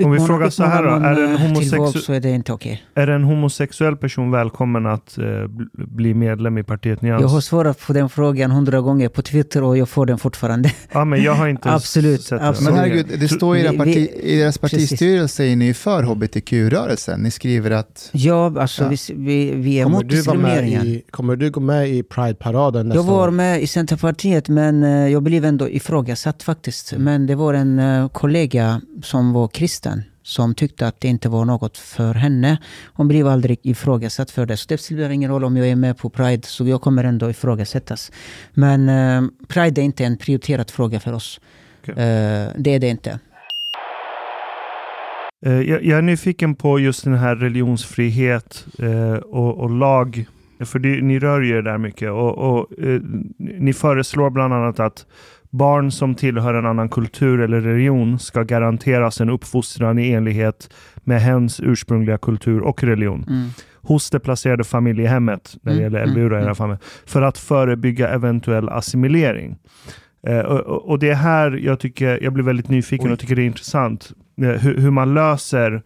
Om 0.04 0.12
vi 0.12 0.18
frågar 0.20 0.50
så 0.50 0.64
här 0.64 0.82
då, 0.82 0.88
är 0.90 1.22
en 1.22 1.36
homosexu- 1.36 2.12
är 2.12 2.20
det 2.20 2.30
inte 2.30 2.52
okej. 2.52 2.82
Är 2.94 3.06
en 3.06 3.24
homosexuell 3.24 3.96
person 3.96 4.30
välkommen 4.30 4.86
att 4.86 5.18
eh, 5.18 5.22
bl- 5.22 5.68
bli 5.74 6.14
medlem 6.14 6.58
i 6.58 6.62
partiet 6.62 7.02
Nyans? 7.02 7.20
Jag 7.22 7.28
har 7.28 7.40
svarat 7.40 7.80
på 7.86 7.92
den 7.92 8.08
frågan 8.08 8.50
hundra 8.50 8.80
gånger 8.80 9.08
på 9.08 9.22
Twitter 9.22 9.62
och 9.62 9.78
jag 9.78 9.88
får 9.88 10.06
den 10.06 10.18
fortfarande. 10.18 10.72
Ja, 10.92 11.04
men 11.04 11.22
jag 11.22 11.34
har 11.34 11.48
inte 11.48 11.70
Absolut, 11.72 12.22
sett 12.22 12.40
det. 12.40 12.48
absolut. 12.48 12.70
Men 12.74 12.78
herregud, 12.80 13.06
det 13.20 13.28
står 13.28 13.56
i, 13.56 13.68
Vi- 13.68 13.78
parti, 13.78 13.94
vi- 13.96 14.32
i 14.32 14.38
deras 14.38 14.58
partistyrelse 14.58 15.44
är 15.44 15.56
ni 15.56 15.74
för 15.74 16.02
hbtq-rörelsen. 16.02 17.20
Ni 17.20 17.30
skriver 17.30 17.70
att... 17.70 18.10
Ja, 18.12 18.60
alltså 18.60 18.82
Ja. 18.84 18.88
Vi, 18.88 18.96
vi, 19.16 19.54
vi 19.54 19.78
är 19.78 19.84
Kommer 19.84 19.98
med 19.98 20.06
diskrimineringen. 20.06 21.00
kommer 21.10 21.36
du 21.36 21.50
gå 21.50 21.60
med 21.60 21.88
i 21.88 22.02
Pride-paraden 22.02 22.88
nästa 22.88 22.98
Jag 22.98 23.04
var 23.04 23.26
år? 23.26 23.30
med 23.30 23.62
i 23.62 23.66
Centerpartiet 23.66 24.48
men 24.48 24.82
eh, 24.82 24.90
jag 25.12 25.22
blev 25.22 25.44
ändå 25.44 25.68
ifrågasatt 25.68 26.42
faktiskt. 26.42 26.92
Mm. 26.92 27.04
Men 27.04 27.26
det 27.26 27.34
var 27.34 27.54
en 27.54 27.78
eh, 27.78 28.08
kollega 28.08 28.80
som 29.02 29.32
var 29.32 29.48
kristen 29.48 29.85
som 30.26 30.54
tyckte 30.54 30.86
att 30.86 31.00
det 31.00 31.08
inte 31.08 31.28
var 31.28 31.44
något 31.44 31.78
för 31.78 32.14
henne. 32.14 32.58
Hon 32.94 33.08
blev 33.08 33.26
aldrig 33.26 33.58
ifrågasatt 33.62 34.30
för 34.30 34.46
det. 34.46 34.56
Så 34.56 34.66
det 34.68 34.78
spelar 34.78 35.10
ingen 35.10 35.30
roll 35.30 35.44
om 35.44 35.56
jag 35.56 35.68
är 35.68 35.76
med 35.76 35.98
på 35.98 36.10
Pride, 36.10 36.42
så 36.46 36.68
jag 36.68 36.80
kommer 36.80 37.04
ändå 37.04 37.30
ifrågasättas. 37.30 38.12
Men 38.54 38.88
eh, 38.88 39.30
Pride 39.48 39.80
är 39.80 39.84
inte 39.84 40.04
en 40.04 40.16
prioriterad 40.16 40.70
fråga 40.70 41.00
för 41.00 41.12
oss. 41.12 41.40
Okej. 41.82 41.94
Eh, 41.94 42.48
det 42.58 42.74
är 42.74 42.78
det 42.78 42.88
inte. 42.88 43.18
Eh, 45.46 45.60
Jag, 45.60 45.84
jag 45.84 45.98
är 45.98 46.02
nyfiken 46.02 46.54
på 46.54 46.78
just 46.80 47.04
den 47.04 47.14
här 47.14 47.36
religionsfrihet 47.36 48.66
eh, 48.78 49.14
och, 49.14 49.58
och 49.58 49.70
lag. 49.70 50.26
För 50.60 50.78
det, 50.78 51.02
ni 51.02 51.18
rör 51.18 51.40
ju 51.40 51.58
er 51.58 51.62
där 51.62 51.78
mycket. 51.78 52.10
Och, 52.10 52.38
och, 52.38 52.78
eh, 52.78 53.00
ni 53.38 53.72
föreslår 53.72 54.30
bland 54.30 54.54
annat 54.54 54.80
att 54.80 55.06
barn 55.56 55.90
som 55.92 56.14
tillhör 56.14 56.54
en 56.54 56.66
annan 56.66 56.88
kultur 56.88 57.40
eller 57.40 57.60
religion 57.60 58.18
ska 58.18 58.42
garanteras 58.42 59.20
en 59.20 59.30
uppfostran 59.30 59.98
i 59.98 60.10
enlighet 60.10 60.70
med 60.96 61.20
hens 61.20 61.60
ursprungliga 61.60 62.18
kultur 62.18 62.60
och 62.60 62.82
religion. 62.84 63.24
Mm. 63.28 63.48
hos 63.82 64.10
det 64.10 64.20
placerade 64.20 64.64
familjehemmet, 64.64 65.56
när 65.62 65.72
det 65.72 65.78
Mm, 65.78 65.82
gäller 65.84 66.02
mm, 66.04 66.14
LVU, 66.14 66.34
här 66.34 66.42
mm. 66.42 66.54
fallet, 66.54 66.80
för 67.06 67.22
att 67.22 67.38
förebygga 67.38 68.08
eventuell 68.08 68.68
assimilering. 68.68 69.56
Eh, 70.26 70.38
och, 70.38 70.90
och- 70.90 70.98
det 70.98 71.10
är 71.10 71.14
här 71.14 71.50
jag, 71.62 71.80
tycker, 71.80 72.22
jag 72.22 72.32
blir 72.32 72.44
väldigt 72.44 72.68
nyfiken 72.68 73.06
Oj. 73.06 73.12
och 73.12 73.18
tycker 73.18 73.36
det 73.36 73.42
är 73.42 73.46
intressant 73.46 74.12
eh, 74.42 74.48
hur, 74.48 74.78
hur 74.78 74.90
man 74.90 75.14
löser 75.14 75.82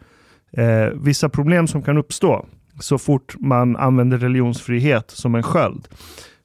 eh, 0.53 0.89
vissa 0.95 1.29
problem 1.29 1.67
som 1.67 1.83
kan 1.83 1.99
uppstå 1.99 2.47
så 2.81 2.99
fort 2.99 3.35
man 3.41 3.77
använder 3.77 4.19
religionsfrihet 4.19 5.11
som 5.11 5.35
en 5.35 5.43
sköld. 5.43 5.89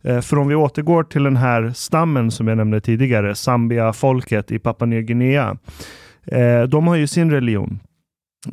Eh, 0.06 0.22
för 0.22 0.38
om 0.38 0.48
vi 0.48 0.56
återgår 0.56 1.04
till 1.04 1.24
den 1.24 1.38
här 1.38 1.72
stammen 1.76 2.32
som 2.32 2.48
jag 2.48 2.58
nämnde 2.58 2.82
tidigare, 2.82 3.36
Zambia-folket 3.36 4.52
i 4.52 4.60
Papua 4.60 4.86
Nya 4.86 5.02
Guinea. 5.02 5.58
Eh, 6.26 6.64
de 6.64 6.88
har 6.88 6.96
ju 6.96 7.08
sin 7.08 7.32
religion. 7.32 7.80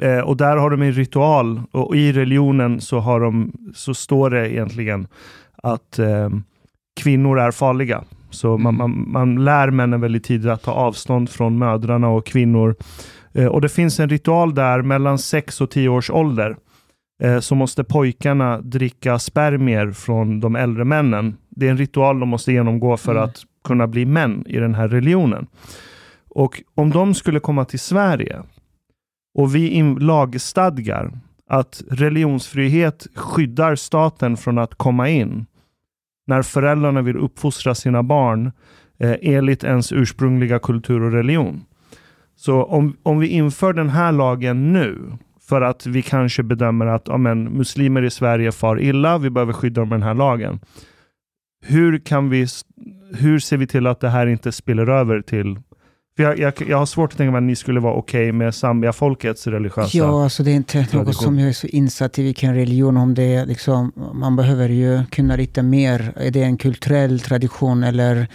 Eh, 0.01 0.19
och 0.19 0.37
där 0.37 0.57
har 0.57 0.71
de 0.71 0.83
en 0.83 0.93
ritual 0.93 1.63
och 1.71 1.97
i 1.97 2.13
religionen 2.13 2.81
så, 2.81 2.99
har 2.99 3.21
de, 3.21 3.53
så 3.75 3.95
står 3.95 4.31
det 4.31 4.53
egentligen 4.53 5.07
att 5.63 6.01
kvinnor 7.01 7.39
är 7.39 7.51
farliga. 7.51 8.05
Så 8.31 8.59
man, 8.59 8.77
man, 8.77 9.05
man 9.13 9.45
lär 9.45 9.71
männen 9.71 10.01
väldigt 10.01 10.25
tidigt 10.25 10.51
att 10.51 10.63
ta 10.63 10.73
avstånd 10.73 11.31
från 11.31 11.59
mödrarna 11.59 12.09
och 12.09 12.27
kvinnor. 12.27 12.75
Och 13.51 13.61
det 13.61 13.69
finns 13.69 14.01
en 14.01 14.09
ritual 14.09 14.55
där 14.55 14.83
mellan 14.83 15.19
6 15.19 15.61
och 15.61 15.71
10 15.71 15.89
års 15.89 16.11
ålder. 16.11 16.57
Eh, 17.23 17.41
så 17.41 17.55
måste 17.55 17.85
pojkarna 17.85 18.61
dricka 18.61 19.19
spermier 19.19 19.91
från 19.91 20.41
de 20.41 20.57
äldre 20.57 20.85
männen. 20.85 21.37
Det 21.49 21.67
är 21.67 21.71
en 21.71 21.79
ritual 21.79 22.21
de 22.21 22.29
måste 22.29 22.53
genomgå 22.53 22.97
för 22.97 23.13
Mm. 23.13 23.25
att 23.25 23.37
kunna 23.65 23.87
bli 23.87 24.07
män 24.07 24.45
i 24.47 24.59
den 24.59 24.75
här 24.75 24.89
religionen. 24.89 25.47
Och 26.29 26.63
om 26.75 26.91
de 26.91 27.15
skulle 27.15 27.41
komma 27.41 27.65
till 27.65 27.81
Sverige 27.81 28.43
och 29.35 29.55
vi 29.55 29.83
lagstadgar 30.01 31.11
att 31.49 31.83
religionsfrihet 31.91 33.07
skyddar 33.15 33.75
staten 33.77 34.37
från 34.37 34.59
att 34.59 34.75
komma 34.75 35.09
in 35.09 35.47
när 36.27 36.43
föräldrarna 36.43 37.03
vill 37.03 37.17
uppfostra 37.17 37.75
sina 37.75 38.03
barn 38.03 38.53
eh, 38.99 39.15
enligt 39.23 39.65
ens 39.65 39.93
ursprungliga 39.93 40.59
kultur 40.59 41.03
och 41.03 41.13
religion. 41.13 41.65
Så 42.37 42.65
om, 42.65 42.97
om 43.03 43.19
vi 43.19 43.27
inför 43.29 43.73
den 43.73 43.89
här 43.89 44.13
lagen 44.13 44.73
nu 44.73 45.13
för 45.53 45.61
att 45.61 45.87
vi 45.87 46.03
kanske 46.03 46.43
bedömer 46.43 46.87
att 46.87 47.03
ja, 47.07 47.17
men, 47.17 47.45
muslimer 47.45 48.03
i 48.03 48.11
Sverige 48.11 48.53
far 48.53 48.81
illa, 48.81 49.19
vi 49.19 49.31
behöver 49.31 49.53
skydda 49.53 49.81
dem 49.81 49.89
med 49.89 49.99
den 50.01 50.07
här 50.07 50.15
lagen. 50.15 50.61
Hur, 51.65 51.99
kan 51.99 52.31
vi, 52.31 52.47
hur 53.15 53.39
ser 53.39 53.57
vi 53.57 53.67
till 53.67 53.87
att 53.87 54.01
det 54.01 54.09
här 54.09 54.27
inte 54.27 54.53
spiller 54.53 54.89
över 54.89 55.21
till 55.21 55.57
För 56.17 56.23
jag, 56.23 56.39
jag, 56.39 56.53
jag 56.69 56.79
har 56.79 56.87
svårt 56.87 57.13
att 57.13 57.19
tänka 57.19 57.31
mig 57.31 57.39
att 57.39 57.43
ni 57.43 57.57
skulle 57.57 57.81
vara 57.81 57.95
okej 57.95 58.33
med 58.33 58.55
Zambia-folkets 58.55 59.47
religiösa... 59.47 59.99
Ja, 59.99 60.25
alltså 60.25 60.43
det 60.43 60.51
är 60.51 60.55
inte 60.55 60.79
något 60.79 60.91
tradition. 60.91 61.15
som 61.15 61.39
jag 61.39 61.49
är 61.49 61.53
så 61.53 61.67
insatt 61.67 62.19
i 62.19 62.23
vilken 62.23 62.55
religion, 62.55 62.97
om 62.97 63.15
det 63.15 63.35
är 63.35 63.47
liksom, 63.47 63.93
man 64.15 64.37
behöver 64.37 64.69
ju 64.69 65.05
kunna 65.11 65.37
lite 65.37 65.63
mer. 65.63 66.13
Är 66.17 66.31
det 66.31 66.43
en 66.43 66.57
kulturell 66.57 67.21
tradition 67.21 67.85
eller 67.85 68.27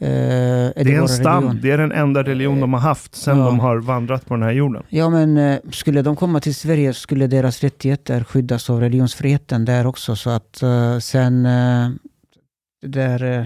eh, 0.00 0.08
det, 0.08 0.94
är 0.94 1.00
en 1.00 1.08
stam, 1.08 1.42
religion? 1.44 1.58
det 1.62 1.70
är 1.70 1.78
den 1.78 1.92
enda 1.92 2.22
religion 2.22 2.60
de 2.60 2.72
har 2.72 2.80
haft 2.80 3.14
sedan 3.14 3.38
Ja. 3.38 3.44
de 3.44 3.60
har 3.60 3.76
vandrat 3.76 4.26
på 4.26 4.34
den 4.34 4.42
här 4.42 4.52
jorden. 4.52 4.82
Ja, 4.88 5.10
men 5.10 5.36
eh, 5.38 5.58
skulle 5.70 6.02
de 6.02 6.16
komma 6.16 6.40
till 6.40 6.54
Sverige 6.54 6.94
skulle 6.94 7.26
deras 7.26 7.60
rättigheter 7.62 8.24
skyddas 8.24 8.70
av 8.70 8.80
religionsfriheten 8.80 9.64
där 9.64 9.86
också. 9.86 10.16
Så 10.16 10.30
att 10.30 10.62
eh, 10.62 10.98
sen, 10.98 11.46
eh, 11.46 11.88
där, 12.86 13.38
eh, 13.40 13.44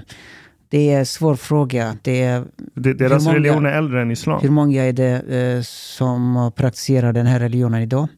det 0.68 0.90
är 0.92 0.98
en 0.98 1.06
svår 1.06 1.36
fråga. 1.36 1.96
Det 2.02 2.22
är, 2.22 2.44
Det, 2.74 2.92
deras 2.94 3.24
många- 3.24 3.36
religion 3.36 3.66
är 3.66 3.72
äldre 3.72 4.02
än 4.02 4.10
islam. 4.10 4.40
hur 4.42 4.50
många 4.50 4.84
är 4.84 4.92
det 4.92 5.20
eh, 5.56 5.62
som 5.62 6.52
praktiserar 6.56 7.12
den 7.12 7.26
här 7.26 7.40
religionen 7.40 7.82
idag? 7.82 8.08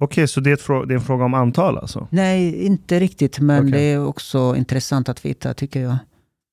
Okej, 0.00 0.28
så 0.28 0.40
det 0.40 0.50
är, 0.50 0.86
det 0.86 0.94
är 0.94 0.98
en 0.98 1.04
fråga 1.04 1.24
om 1.24 1.34
antal 1.34 1.78
alltså? 1.78 2.08
Nej, 2.10 2.64
inte 2.66 3.00
riktigt, 3.00 3.38
men 3.40 3.58
Okej. 3.60 3.72
det 3.72 3.80
är 3.80 4.06
också 4.06 4.54
intressant 4.56 5.08
att 5.08 5.24
veta, 5.24 5.54
tycker 5.54 5.80
jag. 5.80 5.96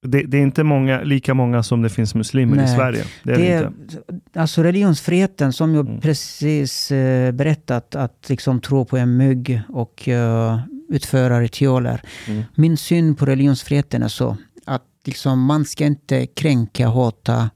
Det, 0.08 0.24
det 0.24 0.38
är 0.38 0.42
inte 0.42 0.64
många, 0.64 1.02
lika 1.04 1.34
många 1.34 1.64
som 1.64 1.82
det 1.82 1.90
finns 1.90 2.16
muslimer 2.16 2.54
i 2.56 2.58
Nej. 2.58 2.76
Sverige. 2.76 3.04
Det 3.24 3.32
är 3.34 3.38
det, 3.38 3.44
Det 3.60 3.68
inte. 3.68 4.40
alltså 4.40 4.64
religionsfriheten 4.64 5.54
som 5.54 5.76
jag 5.76 5.88
Mm. 5.88 6.02
precis 6.02 6.92
eh, 6.92 7.32
berättat, 7.32 7.96
att 7.96 8.26
liksom 8.30 8.62
tro 8.62 8.86
på 8.86 8.98
en 8.98 9.18
mygg 9.18 9.62
och 9.70 10.08
eh, 10.10 10.60
utföra 10.90 11.42
ritualer. 11.42 12.02
Mm. 12.28 12.44
Min 12.56 12.78
syn 12.78 13.16
på 13.16 13.26
religionsfriheten 13.26 14.04
är 14.04 14.08
så 14.08 14.38
att 14.66 14.84
liksom, 15.06 15.42
man 15.46 15.66
ska 15.66 15.86
inte 15.86 16.26
kränka, 16.26 16.88
hata, 16.88 17.50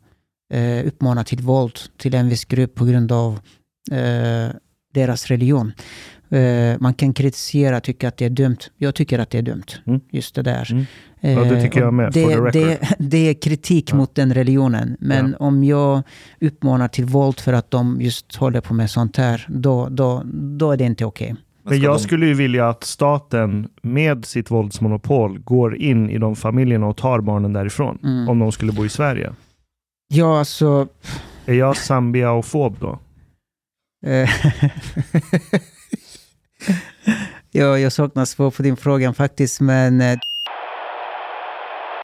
eh, 0.53 0.87
uppmana 0.87 1.23
till 1.23 1.39
våld 1.41 1.79
till 1.97 2.13
en 2.15 2.29
viss 2.29 2.45
grupp 2.45 2.75
på 2.75 2.85
grund 2.85 3.11
av 3.11 3.39
eh, 3.91 4.49
deras 4.93 5.27
religion. 5.27 5.71
Eh, 6.29 6.75
man 6.79 6.93
kan 6.93 7.13
kritisera, 7.13 7.79
tycka 7.79 8.07
att 8.07 8.17
det 8.17 8.25
är 8.25 8.29
dumt. 8.29 8.57
Jag 8.77 8.95
tycker 8.95 9.19
att 9.19 9.29
det 9.29 9.37
är 9.37 9.41
dumt, 9.41 9.65
Mm. 9.87 10.01
just 10.11 10.35
det 10.35 10.41
där. 10.41 10.87
Ja, 11.33 11.43
det 11.43 11.61
tycker 11.61 11.79
Eh, 11.79 11.83
jag 11.85 11.93
med, 11.93 12.11
Det, 12.13 12.51
det, 12.51 12.79
det 12.99 13.29
är 13.29 13.33
kritik 13.33 13.89
Ja. 13.91 13.95
mot 13.97 14.15
den 14.15 14.33
religionen. 14.33 14.97
Men 14.99 15.35
Ja. 15.39 15.45
om 15.45 15.63
jag 15.63 16.01
uppmanar 16.41 16.87
till 16.87 17.05
våld 17.05 17.39
för 17.39 17.53
att 17.53 17.71
de 17.71 18.01
just 18.01 18.35
håller 18.35 18.61
på 18.61 18.73
med 18.73 18.89
sånt 18.89 19.17
här, 19.17 19.45
då, 19.49 19.87
då, 19.89 20.21
då 20.57 20.71
är 20.71 20.77
det 20.77 20.83
inte 20.83 21.05
okej. 21.05 21.35
Men 21.63 21.73
ska 21.77 21.83
jag 21.83 22.01
skulle 22.01 22.25
ju 22.25 22.33
vilja 22.33 22.69
att 22.69 22.83
staten 22.83 23.67
med 23.81 24.25
sitt 24.25 24.51
våldsmonopol 24.51 25.39
går 25.39 25.77
in 25.77 26.09
i 26.09 26.17
de 26.17 26.35
familjerna 26.35 26.87
och 26.87 26.97
tar 26.97 27.19
barnen 27.21 27.53
därifrån. 27.53 27.99
Mm. 28.03 28.29
Om 28.29 28.39
de 28.39 28.51
skulle 28.51 28.71
bo 28.71 28.85
i 28.85 28.89
Sverige. 28.89 29.33
Ja, 30.07 30.39
alltså... 30.39 30.87
Är 31.45 31.53
jag 31.53 31.75
Zambia-ofob 31.77 32.75
då? 32.79 32.99
eh, 34.05 34.29
ja, 37.51 37.79
jag 37.79 37.91
saknar 37.91 38.25
svar 38.25 38.51
på 38.51 38.63
din 38.63 38.77
fråga 38.77 39.13
faktiskt, 39.13 39.61
men 39.61 40.01
eh, 40.01 40.17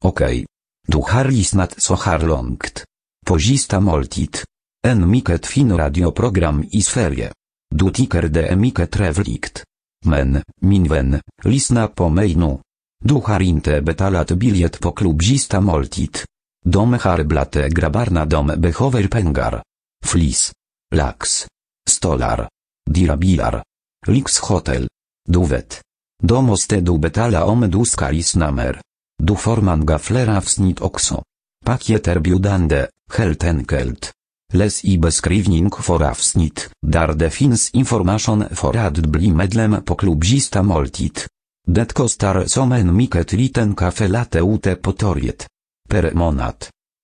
Okej. 0.03 0.45
Du 0.87 0.97
har 0.97 1.25
lyssnat 1.25 1.81
så 1.81 1.95
här 1.95 2.19
långt. 2.19 2.83
På 3.25 3.37
måltid. 3.79 4.37
En 4.87 5.11
mycket 5.11 5.45
fin 5.45 5.77
radioprogram 5.77 6.65
i 6.71 6.81
Sverige. 6.81 7.31
Du 7.75 7.91
tycker 7.91 8.21
det 8.21 8.47
är 8.47 8.55
mycket 8.55 8.91
trevligt. 8.91 9.63
Men, 10.05 10.41
min 10.61 10.87
vän, 10.87 11.21
lyssna 11.43 11.87
på 11.87 12.09
mig 12.09 12.35
nu. 12.35 12.59
Du 13.03 13.13
har 13.13 13.41
inte 13.41 13.81
betalat 13.81 14.31
biljett 14.31 14.79
på 14.79 14.91
klubb 14.91 15.21
moltit. 15.21 15.53
måltid. 15.61 16.17
De 16.65 16.93
har 16.93 17.23
dom 17.23 17.69
grabbarna 17.69 18.25
de 18.25 18.47
behöver 18.47 19.07
pengar. 19.07 19.63
Flis. 20.05 20.51
Lax. 20.95 21.47
Stolar. 21.89 22.49
Dirabilar. 22.89 23.63
Lyxhotel. 24.07 24.87
Du 25.29 25.45
vet. 25.45 25.81
Då 26.23 26.41
måste 26.41 26.79
du 26.79 26.97
betala 26.97 27.45
om 27.45 27.71
du 27.71 27.85
ska 27.85 28.09
lyssna 28.09 28.51
mer. 28.51 28.81
Du 29.23 29.35
får 29.35 29.57
många 29.61 29.99
fler 29.99 30.38
avsnitt 30.38 30.81
också. 30.81 31.23
Paket 31.65 32.07
erbjudande, 32.07 32.88
helt 33.14 33.43
enkelt. 33.43 34.11
Läs 34.53 34.85
i 34.85 34.98
beskrivning 34.98 35.72
för 35.72 36.03
avsnitt, 36.03 36.69
där 36.88 37.14
det 37.14 37.30
finns 37.30 37.69
information 37.69 38.43
för 38.52 38.77
att 38.77 38.98
bli 38.98 39.31
medlem 39.31 39.84
på 39.85 39.95
klubbista 39.95 40.64
måltid. 40.64 41.19
Det 41.68 41.93
kostar 41.93 42.45
som 42.45 42.72
en 42.72 42.95
mycket 42.95 43.34
liten 43.34 43.76
kaffe 43.76 44.07
latte 44.07 44.39
ute 44.39 44.76
på 44.76 44.91
torget. 44.91 45.48
Per 45.89 46.11
månad. 46.14 46.56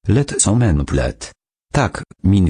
Lätt 0.07 0.41
som 0.41 0.61
en 0.61 0.85
plätt. 0.85 1.31
Tak, 1.73 1.98
min 2.23 2.49